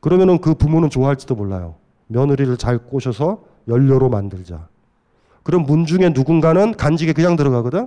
그러면은 0.01 0.41
그 0.41 0.55
부모는 0.55 0.89
좋아할지도 0.89 1.35
몰라요. 1.35 1.75
며느리를 2.07 2.57
잘 2.57 2.79
꼬셔서 2.79 3.41
연료로 3.69 4.09
만들자. 4.09 4.67
그럼 5.47 5.63
문 5.63 5.87
중에 5.87 6.09
누군가는 6.09 6.77
간직에 6.77 7.13
그냥 7.13 7.37
들어가거든? 7.37 7.87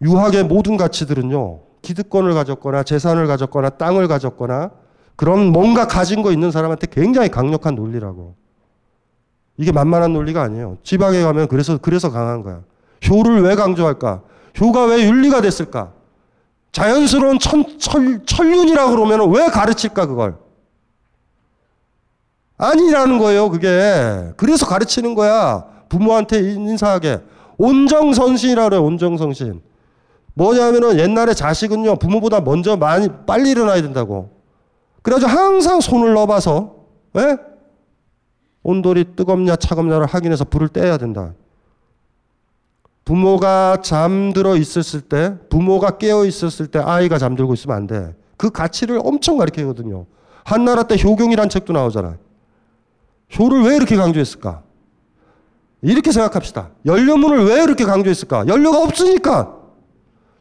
유학의 0.00 0.44
모든 0.44 0.78
가치들은요, 0.78 1.60
기득권을 1.82 2.32
가졌거나 2.32 2.82
재산을 2.82 3.26
가졌거나 3.26 3.68
땅을 3.68 4.08
가졌거나 4.08 4.70
그런 5.14 5.52
뭔가 5.52 5.86
가진 5.86 6.22
거 6.22 6.32
있는 6.32 6.50
사람한테 6.50 6.86
굉장히 6.90 7.28
강력한 7.28 7.74
논리라고. 7.74 8.36
이게 9.58 9.70
만만한 9.70 10.14
논리가 10.14 10.40
아니에요. 10.40 10.78
지방에 10.82 11.20
가면 11.20 11.48
그래서, 11.48 11.76
그래서 11.76 12.10
강한 12.10 12.42
거야. 12.42 12.62
효를 13.06 13.42
왜 13.42 13.54
강조할까? 13.54 14.22
효가 14.58 14.86
왜 14.86 15.06
윤리가 15.06 15.42
됐을까? 15.42 15.92
자연스러운 16.72 17.38
천, 17.38 17.78
철, 17.78 18.24
천륜이라고 18.24 18.92
그러면 18.92 19.30
왜 19.30 19.48
가르칠까, 19.48 20.06
그걸? 20.06 20.38
아니라는 22.58 23.18
거예요, 23.18 23.50
그게. 23.50 24.32
그래서 24.36 24.66
가르치는 24.66 25.14
거야. 25.14 25.64
부모한테 25.88 26.38
인사하게. 26.38 27.20
온정선신이라고 27.58 28.68
그래요, 28.68 28.84
온정선신. 28.84 29.62
뭐냐면은 30.34 30.98
옛날에 30.98 31.34
자식은요, 31.34 31.96
부모보다 31.96 32.40
먼저 32.40 32.76
많이, 32.76 33.08
빨리 33.26 33.50
일어나야 33.50 33.80
된다고. 33.82 34.30
그래가지고 35.02 35.30
항상 35.30 35.80
손을 35.80 36.14
넣어봐서, 36.14 36.74
왜? 37.14 37.36
온돌이 38.62 39.16
뜨겁냐, 39.16 39.56
차갑냐를 39.56 40.06
확인해서 40.06 40.44
불을 40.44 40.68
떼야 40.68 40.98
된다. 40.98 41.32
부모가 43.04 43.78
잠들어 43.82 44.56
있었을 44.56 45.00
때, 45.00 45.36
부모가 45.48 45.96
깨어 45.98 46.24
있었을 46.24 46.66
때 46.66 46.80
아이가 46.80 47.18
잠들고 47.18 47.54
있으면 47.54 47.76
안 47.76 47.86
돼. 47.86 48.14
그 48.36 48.50
가치를 48.50 49.00
엄청 49.02 49.38
가르치거든요. 49.38 50.06
한나라 50.44 50.82
때 50.82 50.96
효경이란 51.02 51.48
책도 51.48 51.72
나오잖아. 51.72 52.16
효를 53.38 53.62
왜 53.62 53.76
이렇게 53.76 53.96
강조했을까? 53.96 54.62
이렇게 55.82 56.12
생각합시다. 56.12 56.70
연료문을 56.84 57.44
왜 57.46 57.62
이렇게 57.62 57.84
강조했을까? 57.84 58.46
연료가 58.48 58.82
없으니까. 58.82 59.56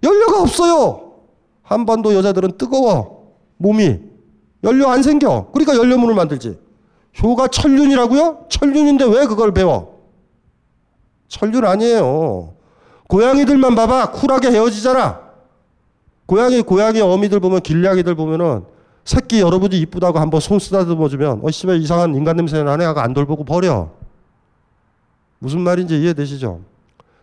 연료가 0.04 0.42
없어요. 0.42 1.14
한반도 1.62 2.14
여자들은 2.14 2.58
뜨거워. 2.58 3.36
몸이. 3.58 4.00
연료 4.64 4.88
안 4.90 5.04
생겨. 5.04 5.50
그러니까 5.52 5.76
연료문을 5.76 6.16
만들지. 6.16 6.60
효가 7.22 7.48
천륜이라고요? 7.48 8.46
천륜인데 8.50 9.06
왜 9.06 9.26
그걸 9.26 9.54
배워? 9.54 9.96
천륜 11.28 11.66
아니에요. 11.66 12.54
고양이들만 13.08 13.76
봐봐. 13.76 14.12
쿨하게 14.12 14.52
헤어지잖아. 14.52 15.22
고양이, 16.26 16.62
고양이 16.62 17.02
어미들 17.02 17.40
보면, 17.40 17.62
길냥이들 17.62 18.16
보면은 18.16 18.66
새끼 19.06 19.40
여러분이 19.40 19.80
이쁘다고 19.82 20.20
한번 20.20 20.42
손 20.42 20.58
쓰다듬어 20.58 21.08
주면 21.10 21.40
어 21.44 21.52
씨발 21.52 21.78
이상한 21.78 22.16
인간 22.16 22.36
냄새 22.36 22.62
나네 22.62 22.84
하고 22.84 23.00
안 23.00 23.14
돌보고 23.14 23.46
버려. 23.46 23.92
무슨 25.38 25.62
말인지 25.62 26.02
이해되시죠? 26.02 26.62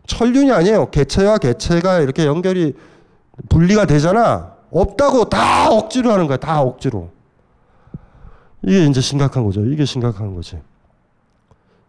천륜이 0.06 0.52
아니에요. 0.52 0.90
개체와 0.90 1.38
개체가 1.38 1.98
이렇게 2.00 2.24
연결이 2.24 2.74
분리가 3.48 3.86
되잖아. 3.86 4.52
없다고 4.70 5.28
다 5.28 5.70
억지로 5.70 6.12
하는 6.12 6.28
거야. 6.28 6.36
다 6.36 6.62
억지로. 6.62 7.10
이게 8.62 8.86
이제 8.86 9.00
심각한 9.00 9.44
거죠. 9.44 9.64
이게 9.66 9.84
심각한 9.84 10.36
거지. 10.36 10.58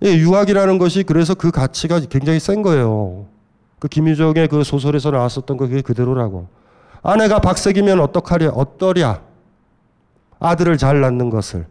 유학이라는 0.02 0.80
것이 0.80 1.04
그래서 1.04 1.36
그 1.36 1.52
가치가 1.52 2.00
굉장히 2.00 2.40
센 2.40 2.64
거예요. 2.64 3.28
그 3.78 3.88
김유정의 3.88 4.48
그 4.48 4.64
소설에서 4.64 5.12
나왔었던 5.12 5.56
거 5.56 5.68
그게 5.68 5.82
그대로라고. 5.82 6.48
아내가 7.04 7.40
박색이면 7.40 8.00
어떡하랴, 8.00 8.50
어떠랴. 8.50 9.33
아들을 10.44 10.78
잘 10.78 11.00
낳는 11.00 11.30
것을 11.30 11.66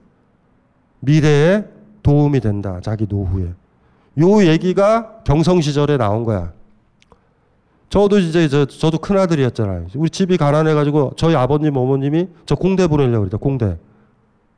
미래에 1.00 1.64
도움이 2.02 2.40
된다. 2.40 2.80
자기 2.82 3.06
노후에. 3.08 3.52
요 4.18 4.44
얘기가 4.44 5.20
경성 5.24 5.60
시절에 5.60 5.98
나온 5.98 6.24
거야. 6.24 6.52
저도 7.90 8.18
이제 8.18 8.48
저, 8.48 8.64
저도 8.64 8.98
큰 8.98 9.18
아들이었잖아요. 9.18 9.88
우리 9.96 10.08
집이 10.08 10.38
가난해 10.38 10.72
가지고 10.72 11.12
저희 11.16 11.36
아버님 11.36 11.76
어머님이 11.76 12.28
저 12.46 12.54
공대 12.54 12.86
보내려고 12.86 13.20
그랬다. 13.20 13.36
공대. 13.36 13.78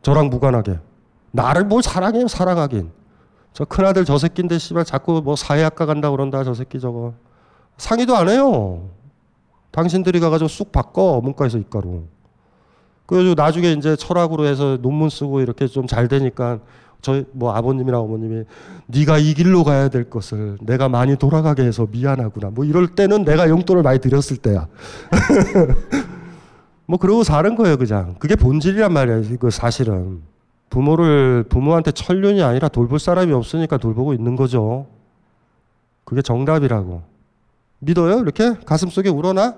저랑 0.02 0.30
무관하게. 0.30 0.78
나를 1.32 1.64
뭘 1.64 1.82
사랑해요, 1.82 2.28
사랑하긴. 2.28 2.92
저 3.52 3.64
큰아들 3.64 4.04
저 4.04 4.18
새끼인데 4.18 4.58
씨발 4.58 4.84
자꾸 4.84 5.22
뭐 5.24 5.34
사회학과 5.34 5.86
간다 5.86 6.10
그런다 6.12 6.44
저 6.44 6.54
새끼 6.54 6.78
저거. 6.78 7.14
상의도 7.78 8.14
안 8.14 8.28
해요. 8.28 8.90
당신들이 9.72 10.20
가가지고 10.20 10.46
쑥 10.46 10.70
바꿔 10.70 11.20
문과에서 11.20 11.58
이과로. 11.58 12.13
그래가지고 13.06 13.34
나중에 13.34 13.72
이제 13.72 13.96
철학으로 13.96 14.46
해서 14.46 14.78
논문 14.80 15.10
쓰고 15.10 15.40
이렇게 15.40 15.66
좀 15.66 15.86
잘 15.86 16.08
되니까 16.08 16.58
저희 17.02 17.26
뭐 17.32 17.52
아버님이나 17.52 17.98
어머님이 17.98 18.44
네가 18.86 19.18
이 19.18 19.34
길로 19.34 19.62
가야 19.62 19.88
될 19.88 20.08
것을 20.08 20.56
내가 20.62 20.88
많이 20.88 21.16
돌아가게 21.16 21.62
해서 21.62 21.86
미안하구나. 21.90 22.50
뭐 22.50 22.64
이럴 22.64 22.88
때는 22.94 23.24
내가 23.24 23.48
용돈을 23.50 23.82
많이 23.82 23.98
드렸을 23.98 24.38
때야. 24.38 24.68
뭐 26.86 26.98
그러고 26.98 27.22
사는 27.22 27.54
거예요, 27.56 27.76
그냥. 27.76 28.14
그게 28.18 28.36
본질이란 28.36 28.92
말이야, 28.92 29.36
그 29.38 29.50
사실은. 29.50 30.22
부모를 30.70 31.44
부모한테 31.48 31.92
천륜이 31.92 32.42
아니라 32.42 32.68
돌볼 32.68 32.98
사람이 32.98 33.32
없으니까 33.32 33.76
돌보고 33.76 34.14
있는 34.14 34.34
거죠. 34.34 34.86
그게 36.04 36.20
정답이라고. 36.22 37.02
믿어요? 37.80 38.20
이렇게 38.20 38.54
가슴 38.64 38.88
속에 38.88 39.08
우러나? 39.10 39.56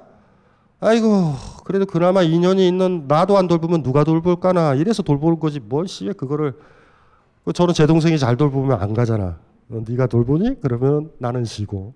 아이고 0.80 1.32
그래도 1.66 1.84
그나마 1.84 2.22
인연이 2.22 2.68
있는 2.68 3.06
나도 3.08 3.36
안 3.36 3.48
돌보면 3.48 3.82
누가 3.82 4.04
돌볼까나 4.04 4.74
이래서 4.74 5.02
돌볼 5.02 5.40
거지 5.40 5.58
뭘 5.58 5.88
씨에 5.88 6.12
그거를 6.12 6.54
저는 7.52 7.74
제 7.74 7.88
동생이 7.88 8.18
잘 8.18 8.36
돌보면 8.36 8.80
안 8.80 8.94
가잖아. 8.94 9.40
어, 9.70 9.82
네가 9.84 10.06
돌보니 10.06 10.60
그러면 10.60 11.10
나는 11.18 11.44
쉬고 11.44 11.92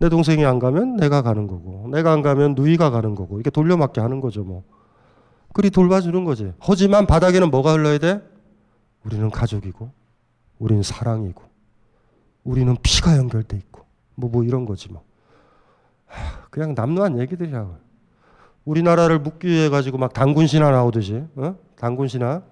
내 0.00 0.08
동생이 0.08 0.44
안 0.44 0.58
가면 0.58 0.96
내가 0.96 1.22
가는 1.22 1.46
거고 1.46 1.88
내가 1.92 2.10
안 2.10 2.22
가면 2.22 2.56
누이가 2.56 2.90
가는 2.90 3.14
거고 3.14 3.36
이렇게 3.36 3.50
돌려막게 3.50 4.00
하는 4.00 4.20
거죠 4.20 4.42
뭐. 4.42 4.64
그리 5.52 5.70
돌봐주는 5.70 6.24
거지. 6.24 6.52
하지만 6.58 7.06
바닥에는 7.06 7.48
뭐가 7.48 7.74
흘러야 7.74 7.98
돼? 7.98 8.20
우리는 9.04 9.30
가족이고 9.30 9.88
우리는 10.58 10.82
사랑이고 10.82 11.44
우리는 12.42 12.76
피가 12.82 13.18
연결돼 13.18 13.56
있고 13.56 13.84
뭐뭐 14.16 14.32
뭐 14.32 14.42
이런 14.42 14.66
거지 14.66 14.90
뭐. 14.90 15.04
그냥 16.50 16.74
남루한 16.74 17.20
얘기들이라고. 17.20 17.81
우리나라를 18.64 19.18
묶기 19.18 19.48
위해 19.48 19.68
가지고 19.68 19.98
막 19.98 20.12
단군 20.12 20.46
신화 20.46 20.70
나오듯이 20.70 21.24
어? 21.36 21.56
단군 21.76 22.08
신화 22.08 22.42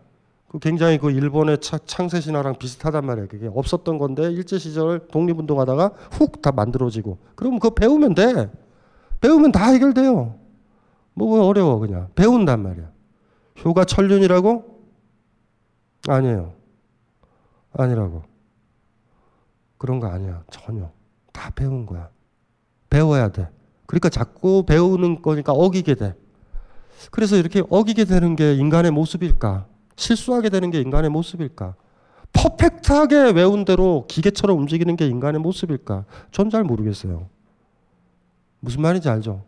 그 0.49 0.59
굉장히 0.59 0.99
그 0.99 1.13
일본의 1.13 1.59
창세 1.61 2.21
신화랑 2.21 2.57
비슷하단 2.57 3.07
말이에요. 3.07 3.29
그게 3.29 3.49
없었던 3.55 3.99
건데 3.99 4.33
일제 4.33 4.59
시절 4.59 5.07
독립운동하다가 5.07 5.93
훅 6.11 6.43
다 6.43 6.51
만들어지고 6.51 7.19
그럼 7.37 7.61
그거 7.61 7.75
배우면 7.75 8.15
돼. 8.15 8.51
배우면 9.21 9.53
다 9.53 9.67
해결돼요. 9.71 10.35
뭐 11.15 11.47
어려워 11.47 11.79
그냥 11.79 12.09
배운단 12.17 12.63
말이야. 12.63 12.91
효가 13.65 13.85
천륜이라고? 13.85 14.81
아니에요. 16.09 16.55
아니라고. 17.75 18.25
그런 19.79 20.01
거 20.01 20.09
아니야 20.09 20.43
전혀 20.51 20.91
다 21.33 21.51
배운 21.51 21.87
거야. 21.87 22.09
배워야 22.89 23.29
돼. 23.29 23.49
그러니까 23.91 24.09
자꾸 24.09 24.63
배우는 24.65 25.21
거니까 25.21 25.51
어기게 25.53 25.97
돼. 25.97 26.15
그래서 27.11 27.35
이렇게 27.37 27.61
어기게 27.69 28.05
되는 28.05 28.37
게 28.37 28.55
인간의 28.55 28.93
모습일까? 28.93 29.67
실수하게 29.97 30.49
되는 30.49 30.71
게 30.71 30.81
인간의 30.81 31.11
모습일까? 31.11 31.75
퍼펙트하게 32.33 33.33
외운 33.33 33.65
대로 33.65 34.05
기계처럼 34.07 34.57
움직이는 34.59 34.95
게 34.95 35.09
인간의 35.09 35.41
모습일까? 35.41 36.05
전 36.31 36.51
잘 36.51 36.63
모르겠어요. 36.63 37.27
무슨 38.61 38.81
말인지 38.83 39.09
알죠? 39.09 39.43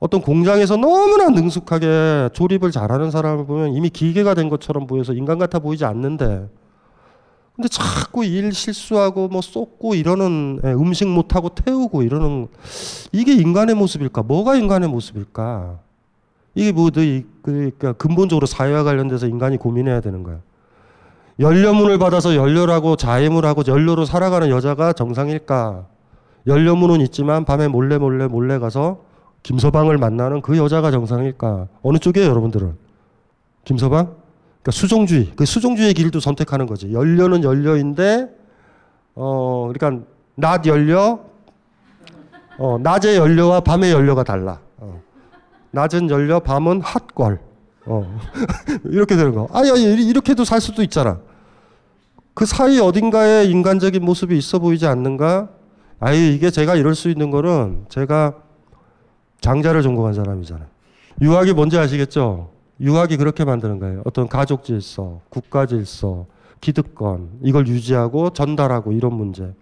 어떤 0.00 0.20
공장에서 0.20 0.76
너무나 0.76 1.28
능숙하게 1.28 2.30
조립을 2.32 2.72
잘하는 2.72 3.12
사람을 3.12 3.46
보면 3.46 3.72
이미 3.74 3.88
기계가 3.88 4.34
된 4.34 4.48
것처럼 4.48 4.88
보여서 4.88 5.12
인간 5.12 5.38
같아 5.38 5.60
보이지 5.60 5.84
않는데 5.84 6.48
근데 7.58 7.66
자꾸 7.66 8.24
일 8.24 8.52
실수하고 8.52 9.26
뭐 9.26 9.42
쏟고 9.42 9.96
이러는 9.96 10.60
예, 10.64 10.68
음식 10.74 11.08
못하고 11.08 11.48
태우고 11.48 12.02
이러는 12.02 12.46
이게 13.10 13.34
인간의 13.34 13.74
모습일까? 13.74 14.22
뭐가 14.22 14.54
인간의 14.54 14.88
모습일까? 14.88 15.80
이게 16.54 16.70
뭐 16.70 16.88
그러니까 17.42 17.94
근본적으로 17.94 18.46
사회와 18.46 18.84
관련돼서 18.84 19.26
인간이 19.26 19.56
고민해야 19.56 20.00
되는 20.00 20.22
거야. 20.22 20.38
연료문을 21.40 21.98
받아서 21.98 22.36
연료라고 22.36 22.94
자해물 22.94 23.44
하고 23.44 23.64
연료로 23.66 24.04
살아가는 24.04 24.50
여자가 24.50 24.92
정상일까? 24.92 25.84
연료문은 26.46 27.00
있지만 27.00 27.44
밤에 27.44 27.66
몰래 27.66 27.98
몰래 27.98 28.28
몰래 28.28 28.60
가서 28.60 29.00
김서방을 29.42 29.98
만나는 29.98 30.42
그 30.42 30.56
여자가 30.56 30.92
정상일까? 30.92 31.66
어느 31.82 31.98
쪽이에요, 31.98 32.28
여러분들은? 32.28 32.76
김서방? 33.64 34.14
그러니까 34.68 34.70
수종주의. 34.72 35.32
그 35.34 35.46
수종주의 35.46 35.94
길도 35.94 36.20
선택하는 36.20 36.66
거지. 36.66 36.92
연료는 36.92 37.42
연료인데, 37.42 38.28
어, 39.14 39.70
그러니까 39.72 40.04
낮 40.34 40.66
연료, 40.66 41.20
어, 42.58 42.78
낮의 42.78 43.16
연료와 43.16 43.60
밤의 43.60 43.92
연료가 43.92 44.24
달라. 44.24 44.60
어. 44.76 45.00
낮은 45.70 46.10
연료, 46.10 46.40
밤은 46.40 46.82
핫걸. 46.82 47.40
어. 47.86 48.18
이렇게 48.84 49.16
되는 49.16 49.34
거. 49.34 49.48
아니, 49.52 49.70
아니, 49.70 49.84
이렇게도 50.06 50.44
살 50.44 50.60
수도 50.60 50.82
있잖아. 50.82 51.18
그 52.34 52.44
사이 52.44 52.78
어딘가에 52.78 53.44
인간적인 53.44 54.04
모습이 54.04 54.36
있어 54.36 54.58
보이지 54.58 54.86
않는가? 54.86 55.48
아유, 55.98 56.16
이게 56.16 56.50
제가 56.50 56.76
이럴 56.76 56.94
수 56.94 57.08
있는 57.08 57.30
거는 57.30 57.86
제가 57.88 58.34
장자를 59.40 59.82
전공한 59.82 60.14
사람이잖아요. 60.14 60.66
유학이 61.22 61.54
뭔지 61.54 61.78
아시겠죠? 61.78 62.57
유학이 62.80 63.16
그렇게 63.16 63.44
만드는 63.44 63.78
거예요. 63.78 64.02
어떤 64.04 64.28
가족 64.28 64.64
질서, 64.64 65.20
국가 65.30 65.66
질서, 65.66 66.26
기득권, 66.60 67.40
이걸 67.42 67.66
유지하고 67.66 68.30
전달하고 68.30 68.92
이런 68.92 69.14
문제. 69.14 69.54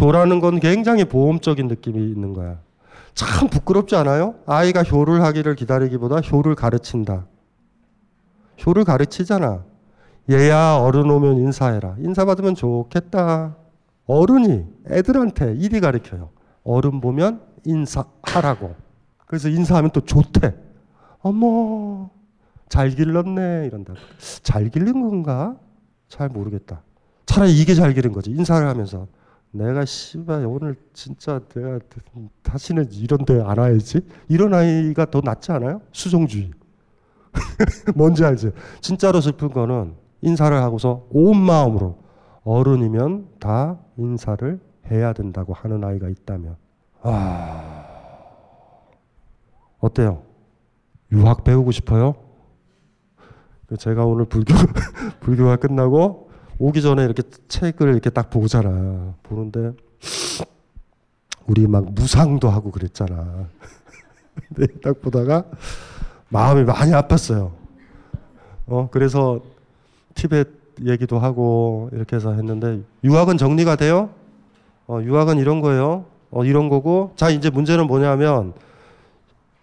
효라는 0.00 0.40
건 0.40 0.60
굉장히 0.60 1.04
보험적인 1.04 1.68
느낌이 1.68 1.98
있는 2.10 2.32
거야. 2.32 2.58
참 3.14 3.48
부끄럽지 3.48 3.94
않아요? 3.96 4.34
아이가 4.46 4.82
효를 4.82 5.22
하기를 5.22 5.54
기다리기보다 5.54 6.20
효를 6.20 6.54
가르친다. 6.54 7.26
효를 8.66 8.84
가르치잖아. 8.84 9.64
얘야 10.30 10.76
어른 10.76 11.10
오면 11.10 11.36
인사해라. 11.36 11.96
인사받으면 11.98 12.54
좋겠다. 12.54 13.56
어른이 14.06 14.64
애들한테 14.90 15.54
이리 15.56 15.80
가르쳐요. 15.80 16.30
어른 16.64 17.00
보면 17.00 17.42
인사하라고. 17.64 18.74
그래서 19.26 19.48
인사하면 19.48 19.90
또 19.90 20.00
좋대. 20.00 20.54
어머, 21.20 22.10
잘 22.74 22.90
길렀네. 22.90 23.66
이런다. 23.68 23.94
잘 24.42 24.68
기른 24.68 25.00
건가? 25.00 25.56
잘 26.08 26.28
모르겠다. 26.28 26.82
차라리 27.24 27.52
이게 27.56 27.72
잘 27.72 27.94
기른 27.94 28.10
거지. 28.10 28.32
인사를 28.32 28.66
하면서. 28.66 29.06
내가 29.52 29.84
씨발 29.84 30.44
오늘 30.44 30.74
진짜 30.92 31.38
내가 31.54 31.78
다시는 32.42 32.88
이런 32.90 33.24
데 33.24 33.40
안 33.40 33.58
와야지. 33.58 34.00
이런 34.28 34.52
아이가 34.54 35.08
더 35.08 35.20
낫지 35.22 35.52
않아요? 35.52 35.82
수종주의. 35.92 36.50
뭔지 37.94 38.24
알지? 38.24 38.50
진짜로 38.80 39.20
슬픈 39.20 39.50
거는 39.52 39.94
인사를 40.22 40.56
하고서 40.60 41.06
온 41.10 41.38
마음으로 41.40 41.98
어른이면 42.42 43.28
다 43.38 43.78
인사를 43.96 44.58
해야 44.90 45.12
된다고 45.12 45.52
하는 45.52 45.84
아이가 45.84 46.08
있다면. 46.08 46.56
아. 47.02 47.84
어때요? 49.78 50.22
유학 51.12 51.44
배우고 51.44 51.70
싶어요? 51.70 52.23
제가 53.78 54.04
오늘 54.04 54.26
불교, 54.26 54.54
불교가 55.20 55.56
끝나고 55.56 56.30
오기 56.58 56.82
전에 56.82 57.04
이렇게 57.04 57.22
책을 57.48 57.88
이렇게 57.88 58.10
딱 58.10 58.30
보잖아. 58.30 59.14
보는데, 59.22 59.72
우리 61.46 61.66
막 61.66 61.92
무상도 61.92 62.48
하고 62.48 62.70
그랬잖아. 62.70 63.48
근데 64.54 64.66
딱 64.82 65.00
보다가 65.00 65.44
마음이 66.28 66.64
많이 66.64 66.92
아팠어요. 66.92 67.52
어, 68.66 68.88
그래서 68.90 69.40
티벳 70.14 70.48
얘기도 70.82 71.18
하고 71.18 71.88
이렇게 71.92 72.16
해서 72.16 72.32
했는데, 72.32 72.82
유학은 73.02 73.36
정리가 73.36 73.76
돼요? 73.76 74.10
어, 74.86 75.00
유학은 75.02 75.38
이런 75.38 75.60
거예요. 75.60 76.04
어, 76.30 76.44
이런 76.44 76.68
거고. 76.68 77.12
자, 77.16 77.30
이제 77.30 77.50
문제는 77.50 77.86
뭐냐면, 77.86 78.52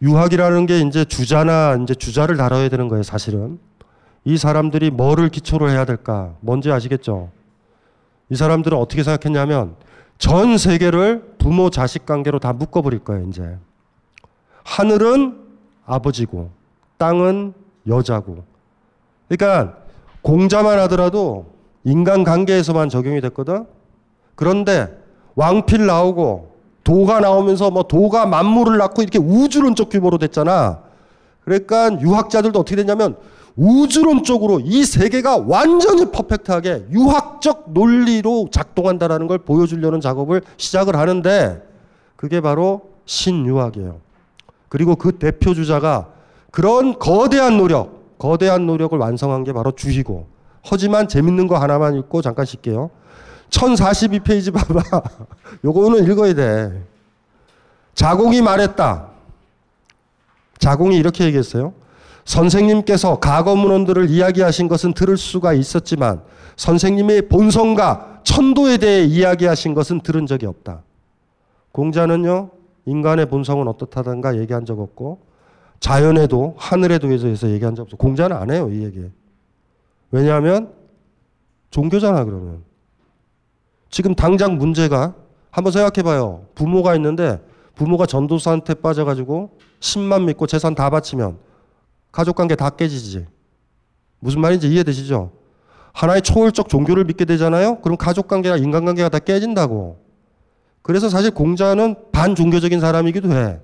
유학이라는 0.01 0.65
게 0.65 0.79
이제 0.81 1.05
주자나 1.05 1.77
이제 1.83 1.93
주자를 1.93 2.37
다뤄야 2.37 2.69
되는 2.69 2.87
거예요, 2.87 3.03
사실은. 3.03 3.59
이 4.23 4.37
사람들이 4.37 4.91
뭐를 4.91 5.29
기초로 5.29 5.69
해야 5.69 5.85
될까? 5.85 6.33
뭔지 6.41 6.71
아시겠죠? 6.71 7.29
이 8.29 8.35
사람들은 8.35 8.77
어떻게 8.77 9.03
생각했냐면 9.03 9.75
전 10.17 10.57
세계를 10.57 11.35
부모 11.39 11.69
자식 11.69 12.05
관계로 12.05 12.39
다 12.39 12.53
묶어버릴 12.53 12.99
거예요, 12.99 13.27
이제. 13.27 13.57
하늘은 14.63 15.39
아버지고, 15.85 16.51
땅은 16.97 17.53
여자고. 17.87 18.43
그러니까 19.27 19.77
공자만 20.21 20.77
하더라도 20.81 21.51
인간 21.83 22.23
관계에서만 22.23 22.89
적용이 22.89 23.21
됐거든? 23.21 23.65
그런데 24.35 24.95
왕필 25.35 25.87
나오고 25.87 26.51
도가 26.83 27.19
나오면서 27.19 27.71
뭐 27.71 27.83
도가 27.83 28.25
만물을 28.27 28.77
낳고 28.77 29.01
이렇게 29.01 29.17
우주론적 29.17 29.89
규모로 29.89 30.19
됐잖아. 30.19 30.83
그러니까 31.43 31.99
유학자들도 31.99 32.59
어떻게 32.59 32.75
됐냐면 32.75 33.17
우주론적으로 33.55 34.59
이 34.59 34.85
세계가 34.85 35.43
완전히 35.45 36.11
퍼펙트하게 36.11 36.85
유학적 36.91 37.71
논리로 37.73 38.49
작동한다라는 38.51 39.27
걸 39.27 39.39
보여주려는 39.39 40.01
작업을 40.01 40.41
시작을 40.57 40.95
하는데 40.95 41.61
그게 42.15 42.39
바로 42.41 42.91
신유학이에요. 43.05 43.99
그리고 44.69 44.95
그 44.95 45.13
대표 45.13 45.53
주자가 45.53 46.09
그런 46.49 46.97
거대한 46.97 47.57
노력, 47.57 48.17
거대한 48.17 48.65
노력을 48.65 48.97
완성한 48.97 49.43
게 49.43 49.53
바로 49.53 49.71
주희고. 49.71 50.27
하지만 50.63 51.07
재밌는 51.07 51.47
거 51.47 51.57
하나만 51.57 51.95
읽고 51.95 52.21
잠깐 52.21 52.45
쉴게요. 52.45 52.89
1042페이지 53.49 54.53
봐봐. 54.53 55.01
요거는 55.65 56.05
읽어야 56.09 56.33
돼. 56.33 56.83
자공이 57.95 58.41
말했다. 58.41 59.07
자공이 60.59 60.95
이렇게 60.95 61.25
얘기했어요. 61.25 61.73
선생님께서 62.25 63.19
과거 63.19 63.55
문헌들을 63.55 64.09
이야기하신 64.09 64.67
것은 64.67 64.93
들을 64.93 65.17
수가 65.17 65.53
있었지만 65.53 66.21
선생님의 66.55 67.29
본성과 67.29 68.21
천도에 68.23 68.77
대해 68.77 69.03
이야기하신 69.03 69.73
것은 69.73 70.01
들은 70.01 70.25
적이 70.27 70.45
없다. 70.45 70.83
공자는요, 71.71 72.51
인간의 72.85 73.27
본성은 73.27 73.67
어떻다든가 73.67 74.37
얘기한 74.37 74.65
적 74.65 74.79
없고 74.79 75.19
자연에도 75.79 76.55
하늘에도 76.57 77.07
대해서 77.07 77.49
얘기한 77.49 77.75
적 77.75 77.83
없어. 77.83 77.97
공자는 77.97 78.35
안 78.37 78.51
해요, 78.51 78.69
이 78.71 78.83
얘기. 78.83 79.03
왜냐하면 80.11 80.71
종교잖아, 81.71 82.23
그러면. 82.25 82.63
지금 83.89 84.13
당장 84.13 84.57
문제가 84.57 85.15
한번 85.49 85.71
생각해 85.71 86.03
봐요. 86.03 86.45
부모가 86.55 86.95
있는데 86.95 87.41
부모가 87.75 88.05
전도사한테 88.05 88.75
빠져가지고 88.75 89.57
10만 89.79 90.25
믿고 90.25 90.47
재산 90.47 90.75
다 90.75 90.89
바치면 90.89 91.37
가족 92.11 92.35
관계 92.35 92.55
다 92.55 92.69
깨지지. 92.69 93.25
무슨 94.19 94.41
말인지 94.41 94.67
이해되시죠? 94.69 95.31
하나의 95.93 96.21
초월적 96.21 96.69
종교를 96.69 97.05
믿게 97.05 97.25
되잖아요? 97.25 97.79
그럼 97.81 97.97
가족 97.97 98.27
관계나 98.27 98.57
인간 98.57 98.85
관계가 98.85 99.09
다 99.09 99.19
깨진다고. 99.19 99.99
그래서 100.81 101.09
사실 101.09 101.31
공자는 101.31 101.95
반종교적인 102.11 102.79
사람이기도 102.79 103.31
해. 103.33 103.59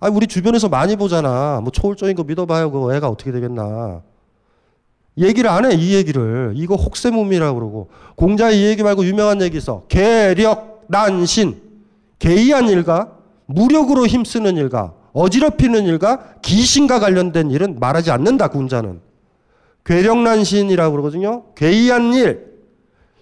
아, 0.00 0.08
우리 0.08 0.26
주변에서 0.26 0.68
많이 0.68 0.96
보잖아. 0.96 1.60
뭐 1.62 1.70
초월적인 1.70 2.16
거 2.16 2.24
믿어봐요. 2.24 2.70
그 2.70 2.94
애가 2.94 3.08
어떻게 3.08 3.32
되겠나. 3.32 4.02
얘기를 5.16 5.48
안 5.48 5.64
해, 5.64 5.74
이 5.74 5.94
얘기를. 5.94 6.52
이거 6.56 6.74
혹세무미라고 6.74 7.58
그러고. 7.58 7.88
공자의 8.16 8.60
이 8.60 8.64
얘기 8.64 8.82
말고 8.82 9.04
유명한 9.04 9.40
얘기 9.42 9.56
있어. 9.58 9.84
계력, 9.88 10.84
난신. 10.88 11.62
개의한 12.18 12.68
일과 12.68 13.12
무력으로 13.46 14.06
힘쓰는 14.06 14.56
일과 14.56 14.92
어지럽히는 15.14 15.84
일과 15.86 16.34
귀신과 16.42 17.00
관련된 17.00 17.50
일은 17.50 17.78
말하지 17.80 18.10
않는다, 18.10 18.48
군자는. 18.48 19.00
괴력난 19.86 20.44
신이라고 20.44 20.92
그러거든요. 20.92 21.44
괴이한 21.54 22.14
일, 22.14 22.54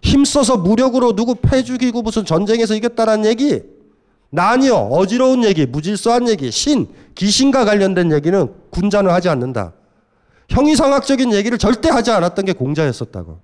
힘써서 0.03 0.57
무력으로 0.57 1.15
누구 1.15 1.37
패 1.37 1.63
죽이고 1.63 2.03
무슨 2.03 2.25
전쟁에서 2.25 2.75
이겼다라는 2.75 3.27
얘기 3.27 3.63
난이요, 4.31 4.75
어지러운 4.75 5.45
얘기, 5.45 5.67
무질서한 5.67 6.29
얘기, 6.29 6.51
신, 6.51 6.89
귀신과 7.15 7.67
관련된 7.67 8.11
얘기는 8.13 8.53
군자는 8.71 9.11
하지 9.11 9.29
않는다. 9.29 9.75
형이상학적인 10.49 11.33
얘기를 11.35 11.59
절대 11.59 11.91
하지 11.91 12.11
않았던 12.11 12.47
게 12.47 12.53
공자였었다고. 12.55 13.41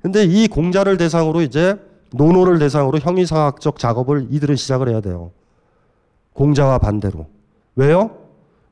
근데 0.00 0.24
이 0.24 0.46
공자를 0.46 0.96
대상으로 0.96 1.42
이제 1.42 1.76
논어를 2.12 2.60
대상으로 2.60 2.98
형이상학적 2.98 3.78
작업을 3.78 4.28
이들은 4.30 4.54
시작을 4.54 4.88
해야 4.88 5.00
돼요. 5.00 5.32
공자와 6.34 6.78
반대로. 6.78 7.26
왜요? 7.80 8.10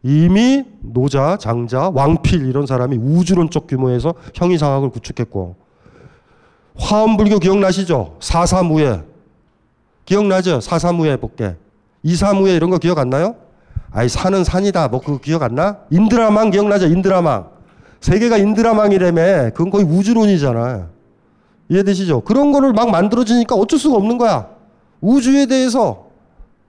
이미 0.02 0.64
노자, 0.80 1.39
장자, 1.39 1.90
왕필 1.94 2.47
이런 2.47 2.66
사람이 2.66 2.98
우주론적 2.98 3.66
규모에서 3.66 4.12
형이상학을 4.35 4.90
구축했고 4.90 5.56
화엄불교 6.76 7.39
기억나시죠? 7.39 8.16
사사무애 8.20 9.02
기억나죠? 10.05 10.60
사사무애 10.60 11.16
법계 11.16 11.56
이사무애 12.02 12.55
이런 12.55 12.68
거 12.68 12.76
기억 12.76 12.98
안 12.98 13.09
나요? 13.09 13.35
아이 13.90 14.10
산은 14.10 14.44
산이다 14.44 14.89
뭐 14.89 15.01
그거 15.01 15.18
기억 15.18 15.43
안 15.43 15.55
나? 15.55 15.78
인드라망 15.90 16.51
기억나죠? 16.51 16.86
인드라망 16.86 17.48
세계가 18.02 18.36
인드라망이라며 18.36 19.51
그건 19.55 19.70
거의 19.70 19.86
우주론이잖아 19.86 20.86
이해되시죠? 21.70 22.20
그런 22.20 22.52
거를 22.52 22.74
막 22.74 22.90
만들어지니까 22.90 23.55
어쩔 23.56 23.78
수가 23.78 23.97
없는 23.97 24.18
거야 24.18 24.48
우주에 25.01 25.47
대해서 25.47 26.07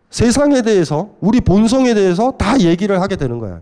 세상에 0.10 0.62
대해서 0.62 1.12
우리 1.20 1.40
본성에 1.42 1.94
대해서 1.94 2.32
다 2.32 2.60
얘기를 2.60 3.00
하게 3.02 3.16
되는 3.16 3.40
거야. 3.40 3.62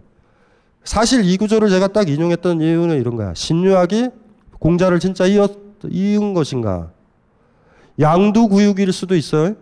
사실 0.83 1.25
이 1.25 1.35
구조를 1.37 1.69
제가 1.69 1.87
딱 1.89 2.07
인용했던 2.07 2.61
이유는 2.61 2.99
이런 2.99 3.15
거야. 3.15 3.33
신유학이 3.33 4.09
공자를 4.59 4.99
진짜 4.99 5.25
이은 5.25 6.33
것인가? 6.33 6.91
양두구육일 7.99 8.93
수도 8.93 9.15
있어요. 9.15 9.55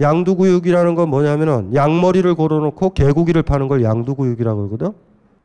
양두구육이라는 0.00 0.94
건 0.96 1.08
뭐냐면은 1.08 1.74
양머리를 1.74 2.34
걸어놓고 2.34 2.90
개고기를 2.94 3.42
파는 3.42 3.68
걸 3.68 3.82
양두구육이라고 3.82 4.68
그러거든. 4.68 4.92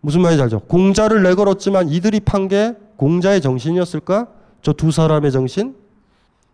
무슨 0.02 0.22
말인지 0.22 0.42
알죠? 0.44 0.60
공자를 0.62 1.24
내걸었지만 1.24 1.90
이들이 1.90 2.20
판 2.22 2.48
게 2.48 2.74
공자의 2.98 3.42
정신이었을까? 3.42 4.28
저 4.62 4.74
두 4.74 4.92
사람의 4.92 5.32
정신? 5.32 5.76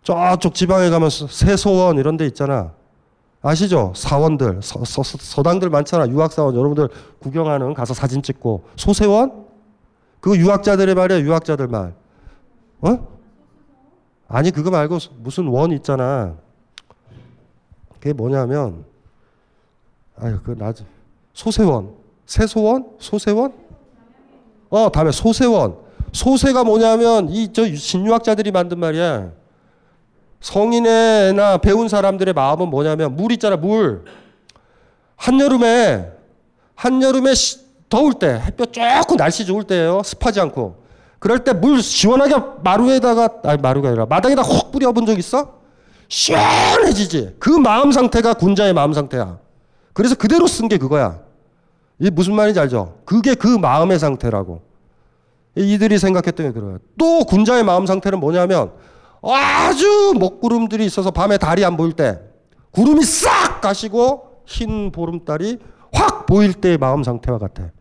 저쪽 0.03 0.53
지방에 0.53 0.89
가면 0.91 1.09
세소원 1.09 1.97
이런 1.97 2.17
데 2.17 2.25
있잖아. 2.27 2.73
아시죠? 3.49 3.93
사원들, 3.95 4.61
서, 4.63 4.83
서, 4.83 5.03
서 5.03 5.43
당들 5.43 5.69
많잖아. 5.69 6.07
유학사원 6.09 6.55
여러분들 6.55 6.89
구경하는 7.19 7.75
가서 7.75 7.93
사진 7.93 8.23
찍고 8.23 8.63
소세원? 8.75 9.45
그거 10.19 10.35
유학자들의 10.35 10.95
말이야. 10.95 11.19
유학자들 11.19 11.67
말. 11.67 11.93
어? 12.81 13.07
아니 14.27 14.49
그거 14.49 14.71
말고 14.71 14.97
무슨 15.19 15.45
원 15.47 15.71
있잖아. 15.73 16.35
그게 17.93 18.13
뭐냐면 18.13 18.83
아유 20.17 20.39
그 20.43 20.55
나중 20.57 20.87
소세원, 21.33 21.93
세소원, 22.25 22.93
소세원? 22.97 23.53
어 24.71 24.89
다음에 24.91 25.11
소세원. 25.11 25.77
소세가 26.13 26.63
뭐냐면 26.63 27.29
이 27.29 27.51
저 27.53 27.67
신유학자들이 27.67 28.49
만든 28.51 28.79
말이야. 28.79 29.31
성인이나 30.45 31.57
배운 31.57 31.87
사람들의 31.87 32.35
마음은 32.35 32.69
뭐냐면 32.69 33.15
물 33.15 33.31
있잖아 33.31 33.55
물. 33.57 34.05
한여름에 35.15 36.11
한여름에 36.75 37.33
시, 37.33 37.57
더울 37.89 38.13
때 38.13 38.39
햇볕 38.45 38.71
조금 38.71 39.17
날씨 39.17 39.43
좋을 39.43 39.63
때예요. 39.63 40.03
습하지 40.03 40.39
않고. 40.41 40.83
그럴 41.17 41.43
때 41.43 41.51
물 41.53 41.81
시원하게 41.81 42.35
마루에다가 42.63 43.29
아니 43.43 43.59
마루가 43.59 43.87
아니라 43.87 44.05
마당에다 44.05 44.43
훅 44.43 44.71
뿌려본 44.71 45.07
적 45.07 45.17
있어? 45.17 45.61
시원해지지. 46.09 47.37
그 47.39 47.49
마음 47.49 47.91
상태가 47.91 48.35
군자의 48.35 48.73
마음 48.73 48.93
상태야. 48.93 49.39
그래서 49.93 50.13
그대로 50.13 50.45
쓴 50.45 50.67
게 50.67 50.77
그거야. 50.77 51.21
이 51.97 52.11
무슨 52.11 52.35
말인지 52.35 52.59
알죠? 52.59 52.99
그게 53.05 53.33
그 53.33 53.47
마음의 53.47 53.97
상태라고. 53.97 54.61
이들이 55.55 55.97
생각했던 55.97 56.45
게 56.45 56.51
그거야. 56.51 56.77
또 56.99 57.23
군자의 57.25 57.63
마음 57.63 57.87
상태는 57.87 58.19
뭐냐면 58.19 58.73
아주 59.33 60.13
먹구름들이 60.19 60.85
있어서 60.85 61.11
밤에 61.11 61.37
달이 61.37 61.65
안 61.65 61.77
보일 61.77 61.93
때 61.93 62.19
구름이 62.71 63.03
싹 63.03 63.61
가시고 63.61 64.41
흰 64.45 64.91
보름달이 64.91 65.57
확 65.93 66.25
보일 66.25 66.53
때의 66.53 66.77
마음 66.77 67.03
상태와 67.03 67.39
같아. 67.39 67.71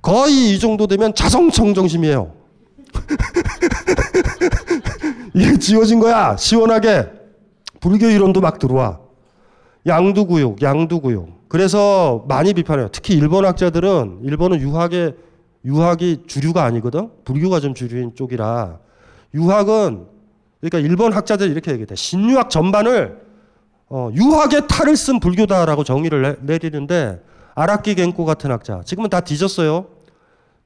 거의 0.00 0.54
이 0.54 0.58
정도 0.58 0.86
되면 0.86 1.14
자성청정심이에요. 1.14 2.32
이게 5.34 5.58
지워진 5.58 5.98
거야. 5.98 6.36
시원하게. 6.36 7.10
불교 7.80 8.06
이론도 8.06 8.40
막 8.40 8.58
들어와. 8.58 9.00
양두구육, 9.86 10.62
양두구육. 10.62 11.48
그래서 11.48 12.24
많이 12.28 12.54
비판해요. 12.54 12.88
특히 12.92 13.14
일본 13.14 13.44
학자들은 13.44 14.20
일본은 14.22 14.60
유학의 14.60 15.14
유학이 15.64 16.24
주류가 16.26 16.64
아니거든. 16.64 17.10
불교가 17.24 17.60
좀 17.60 17.74
주류인 17.74 18.14
쪽이라 18.14 18.78
유학은 19.34 20.06
그러니까 20.64 20.78
일본 20.78 21.12
학자들이 21.12 21.50
이렇게 21.50 21.72
얘기해. 21.72 21.86
신유학 21.94 22.48
전반을 22.48 23.20
어, 23.88 24.08
유학의 24.14 24.66
탈을 24.66 24.96
쓴 24.96 25.20
불교다라고 25.20 25.84
정의를 25.84 26.38
내, 26.40 26.56
리는데 26.56 27.22
아라키 27.54 27.94
겐코 27.94 28.24
같은 28.24 28.50
학자 28.50 28.82
지금은 28.82 29.10
다 29.10 29.20
뒤졌어요. 29.20 29.86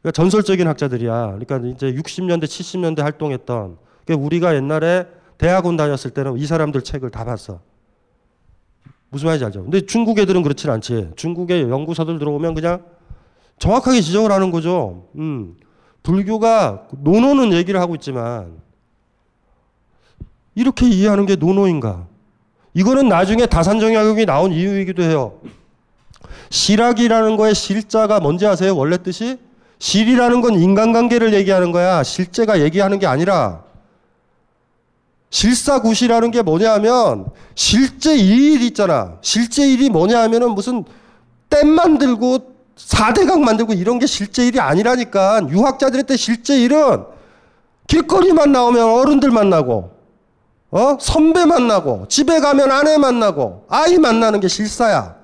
그러니까 0.00 0.12
전설적인 0.12 0.68
학자들이야. 0.68 1.36
그러니까 1.38 1.56
이제 1.74 1.92
60년대 1.92 2.44
70년대 2.44 3.00
활동했던 3.00 3.76
그러니까 4.04 4.24
우리가 4.24 4.54
옛날에 4.54 5.06
대학원 5.36 5.76
다녔을 5.76 6.12
때는 6.12 6.38
이 6.38 6.46
사람들 6.46 6.82
책을 6.82 7.10
다 7.10 7.24
봤어. 7.24 7.60
무슨 9.10 9.26
말인지 9.26 9.46
알죠? 9.46 9.62
근데 9.62 9.80
중국 9.80 10.20
애들은 10.20 10.44
그렇진 10.44 10.70
않지. 10.70 11.10
중국의 11.16 11.62
연구사들 11.62 12.20
들어오면 12.20 12.54
그냥 12.54 12.84
정확하게 13.58 14.00
지적을 14.00 14.30
하는 14.30 14.52
거죠. 14.52 15.08
음, 15.16 15.56
불교가 16.04 16.86
노노는 16.92 17.52
얘기를 17.52 17.80
하고 17.80 17.96
있지만 17.96 18.67
이렇게 20.58 20.88
이해하는 20.88 21.24
게 21.24 21.36
노노인가? 21.36 22.04
이거는 22.74 23.08
나중에 23.08 23.46
다산정약용이 23.46 24.26
나온 24.26 24.52
이유이기도 24.52 25.04
해요. 25.04 25.34
실학이라는 26.50 27.36
거의 27.36 27.54
실자가 27.54 28.18
뭔지 28.18 28.44
아세요? 28.44 28.76
원래 28.76 29.00
뜻이? 29.00 29.38
실이라는 29.78 30.40
건 30.40 30.54
인간관계를 30.54 31.32
얘기하는 31.32 31.70
거야. 31.70 32.02
실제가 32.02 32.60
얘기하는 32.60 32.98
게 32.98 33.06
아니라. 33.06 33.62
실사구시라는 35.30 36.32
게 36.32 36.42
뭐냐면 36.42 37.26
실제 37.54 38.16
일 38.16 38.60
있잖아. 38.62 39.16
실제 39.20 39.64
일이 39.64 39.88
뭐냐 39.88 40.20
하면은 40.22 40.56
무슨 40.56 40.84
댐 41.48 41.68
만들고 41.68 42.38
사대강 42.74 43.42
만들고 43.42 43.74
이런 43.74 44.00
게 44.00 44.06
실제 44.06 44.44
일이 44.44 44.58
아니라니까. 44.58 45.46
유학자들의 45.50 46.04
때 46.04 46.16
실제 46.16 46.58
일은 46.60 47.04
길거리만 47.86 48.50
나오면 48.50 48.82
어른들 48.82 49.30
만나고 49.30 49.97
어? 50.70 50.98
선배 51.00 51.44
만나고, 51.46 52.06
집에 52.08 52.40
가면 52.40 52.70
아내 52.70 52.98
만나고, 52.98 53.64
아이 53.68 53.98
만나는 53.98 54.40
게 54.40 54.48
실사야. 54.48 55.16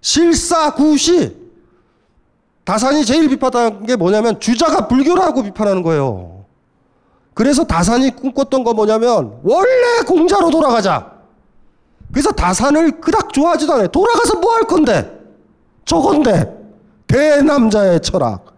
실사구시. 0.00 1.38
다산이 2.64 3.04
제일 3.04 3.28
비판한 3.28 3.84
게 3.84 3.96
뭐냐면 3.96 4.38
주자가 4.38 4.86
불교라고 4.86 5.42
비판하는 5.42 5.82
거예요. 5.82 6.44
그래서 7.34 7.64
다산이 7.64 8.14
꿈꿨던 8.16 8.64
거 8.64 8.74
뭐냐면 8.74 9.40
원래 9.42 10.00
공자로 10.06 10.50
돌아가자. 10.50 11.10
그래서 12.12 12.30
다산을 12.32 13.00
그닥 13.00 13.32
좋아하지도 13.32 13.72
않아요. 13.72 13.88
돌아가서 13.88 14.38
뭐 14.38 14.52
할 14.54 14.62
건데? 14.64 15.18
저건데. 15.84 16.58
대남자의 17.06 18.00
철학. 18.00 18.49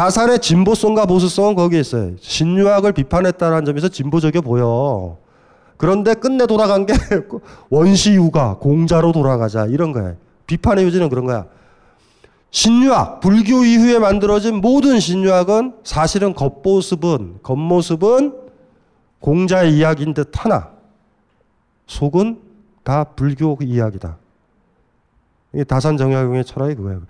다산의 0.00 0.38
진보성과 0.38 1.04
보수성은 1.04 1.56
거기에 1.56 1.80
있어요. 1.80 2.12
신유학을 2.20 2.92
비판했다는 2.92 3.66
점에서 3.66 3.88
진보적이 3.88 4.40
보여. 4.40 5.18
그런데 5.76 6.14
끝내 6.14 6.46
돌아간 6.46 6.86
게 6.86 6.94
원시유가 7.68 8.56
공자로 8.60 9.12
돌아가자 9.12 9.66
이런 9.66 9.92
거예요. 9.92 10.16
비판의 10.46 10.86
요지는 10.86 11.10
그런 11.10 11.26
거야. 11.26 11.44
신유학, 12.50 13.20
불교 13.20 13.62
이후에 13.62 13.98
만들어진 13.98 14.62
모든 14.62 15.00
신유학은 15.00 15.74
사실은 15.84 16.32
겉모습은 16.32 17.40
겉모습은 17.42 18.34
공자의 19.18 19.76
이야기인 19.76 20.14
듯 20.14 20.30
하나 20.32 20.70
속은 21.88 22.40
다 22.84 23.04
불교 23.04 23.58
이야기다. 23.60 24.16
이게 25.52 25.64
다산 25.64 25.98
정약용의 25.98 26.46
철학이 26.46 26.74
그거예요. 26.76 27.02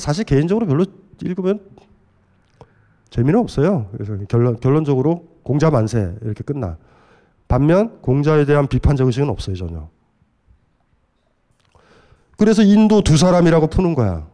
사실 0.00 0.24
개인적으로 0.24 0.66
별로 0.66 0.84
읽으면 1.22 1.60
재미는 3.12 3.40
없어요. 3.40 3.88
그래서 3.92 4.16
결론, 4.26 4.58
결론적으로 4.58 5.26
공자 5.42 5.70
만세 5.70 6.14
이렇게 6.22 6.42
끝나. 6.42 6.78
반면 7.46 8.00
공자에 8.00 8.46
대한 8.46 8.66
비판적 8.66 9.06
의식은 9.06 9.28
없어요 9.28 9.54
전혀. 9.54 9.88
그래서 12.38 12.62
인도 12.62 13.02
두 13.02 13.18
사람이라고 13.18 13.66
푸는 13.66 13.94
거야. 13.94 14.26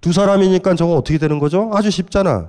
두 0.00 0.14
사람이니까 0.14 0.76
저거 0.76 0.94
어떻게 0.94 1.18
되는 1.18 1.38
거죠? 1.38 1.70
아주 1.74 1.90
쉽잖아. 1.90 2.48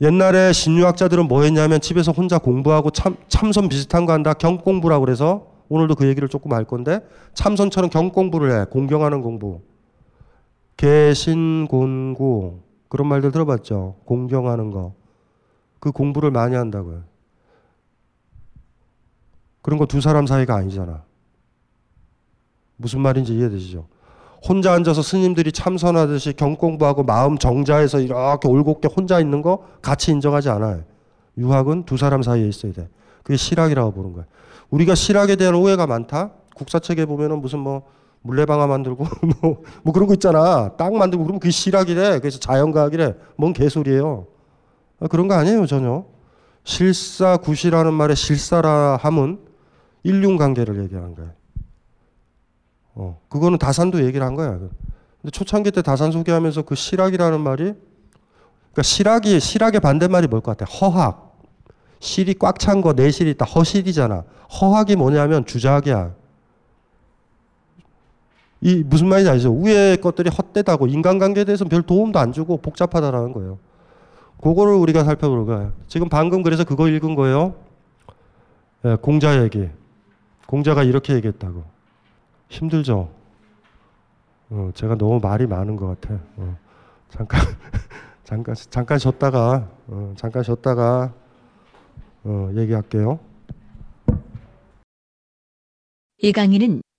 옛날에 0.00 0.52
신유학자들은 0.52 1.26
뭐 1.26 1.42
했냐면 1.42 1.80
집에서 1.80 2.12
혼자 2.12 2.38
공부하고 2.38 2.90
참, 2.90 3.16
참선 3.26 3.68
비슷한 3.68 4.06
거 4.06 4.12
한다. 4.12 4.34
경공부라고 4.34 5.04
그래서 5.04 5.48
오늘도 5.68 5.96
그 5.96 6.06
얘기를 6.06 6.28
조금 6.28 6.52
할 6.52 6.64
건데 6.64 7.00
참선처럼 7.34 7.90
경 7.90 8.10
공부를 8.10 8.60
해. 8.60 8.66
공경하는 8.66 9.20
공부. 9.20 9.62
개신곤구 10.76 12.65
그런 12.88 13.08
말들 13.08 13.32
들어봤죠. 13.32 13.96
공경하는 14.04 14.70
거. 14.70 14.94
그 15.80 15.92
공부를 15.92 16.30
많이 16.30 16.54
한다고요. 16.54 17.02
그런 19.62 19.78
거 19.78 19.86
두 19.86 20.00
사람 20.00 20.26
사이가 20.26 20.54
아니잖아. 20.54 21.02
무슨 22.76 23.00
말인지 23.00 23.34
이해되시죠? 23.34 23.86
혼자 24.46 24.72
앉아서 24.74 25.02
스님들이 25.02 25.50
참선하듯이 25.50 26.34
경공부하고 26.34 27.02
마음 27.02 27.36
정자에서 27.38 28.00
이렇게 28.00 28.48
올곧게 28.48 28.88
혼자 28.94 29.18
있는 29.18 29.42
거 29.42 29.66
같이 29.82 30.12
인정하지 30.12 30.50
않아요. 30.50 30.84
유학은 31.36 31.84
두 31.84 31.96
사람 31.96 32.22
사이에 32.22 32.46
있어야 32.46 32.72
돼. 32.72 32.88
그게 33.22 33.36
실학이라고 33.36 33.92
보는 33.92 34.12
거야. 34.12 34.24
우리가 34.70 34.94
실학에 34.94 35.36
대한 35.36 35.54
오해가 35.54 35.86
많다. 35.86 36.30
국사책에 36.54 37.06
보면은 37.06 37.40
무슨 37.40 37.58
뭐 37.58 37.82
물레방아 38.22 38.66
만들고 38.66 39.06
뭐, 39.42 39.62
뭐 39.82 39.92
그런 39.92 40.06
거 40.08 40.14
있잖아. 40.14 40.70
땅 40.76 40.96
만들고 40.98 41.24
그러면 41.24 41.40
그게 41.40 41.50
실학이래. 41.50 42.18
그래서 42.20 42.38
자연과학이래. 42.38 43.14
뭔 43.36 43.52
개소리예요. 43.52 44.26
아, 45.00 45.06
그런 45.08 45.28
거 45.28 45.34
아니에요 45.34 45.66
전혀. 45.66 46.04
실사 46.64 47.36
구시라는 47.36 47.92
말에 47.94 48.14
실사라 48.14 48.98
함은 49.00 49.38
인륜관계를 50.02 50.82
얘기하는 50.84 51.14
거예요. 51.14 51.30
어, 52.94 53.20
그거는 53.28 53.58
다산도 53.58 54.04
얘기를 54.04 54.26
한 54.26 54.34
거야. 54.34 54.58
근데 54.58 55.30
초창기 55.30 55.70
때 55.70 55.82
다산 55.82 56.10
소개하면서 56.12 56.62
그 56.62 56.74
실학이라는 56.74 57.40
말이, 57.40 57.64
그러니까 58.72 58.82
실학이, 58.82 59.38
실학의 59.40 59.80
반대말이 59.80 60.26
뭘 60.28 60.40
것 60.40 60.56
같아? 60.56 60.70
허학. 60.70 61.36
실이 62.00 62.34
꽉 62.34 62.58
찬 62.58 62.80
거, 62.82 62.92
내실이 62.92 63.30
있다. 63.32 63.44
허실이잖아. 63.44 64.24
허학이 64.60 64.96
뭐냐면 64.96 65.44
주작이야. 65.44 66.14
이 68.60 68.82
무슨 68.84 69.08
말인지 69.08 69.30
아시죠? 69.30 69.54
위의 69.54 69.98
것들이 69.98 70.30
헛되다고 70.30 70.86
인간관계에 70.86 71.44
대해서는 71.44 71.68
별 71.68 71.82
도움도 71.82 72.18
안 72.18 72.32
주고 72.32 72.56
복잡하다라는 72.58 73.32
거예요. 73.32 73.58
그거를 74.40 74.74
우리가 74.74 75.04
거예요. 75.46 75.72
지금 75.86 76.08
방금 76.08 76.42
그래서 76.42 76.64
그거 76.64 76.88
읽은 76.88 77.14
거예요. 77.14 77.54
예, 78.84 78.96
공자 78.96 79.42
얘기. 79.42 79.68
공자가 80.46 80.82
이렇게 80.82 81.14
얘기했다고. 81.14 81.64
힘들죠. 82.48 83.10
어, 84.50 84.70
제가 84.74 84.96
너무 84.96 85.18
말이 85.20 85.46
많은 85.46 85.76
것 85.76 86.00
같아. 86.00 86.20
어, 86.36 86.56
잠깐, 87.10 87.40
잠깐, 88.24 88.54
잠깐 88.54 88.98
쉬었다가, 88.98 89.68
어, 89.88 90.14
잠깐 90.16 90.42
쉬었다가 90.42 91.12
어, 92.24 92.50
얘기할게요. 92.56 93.18
이 96.18 96.32
강의는 96.32 96.82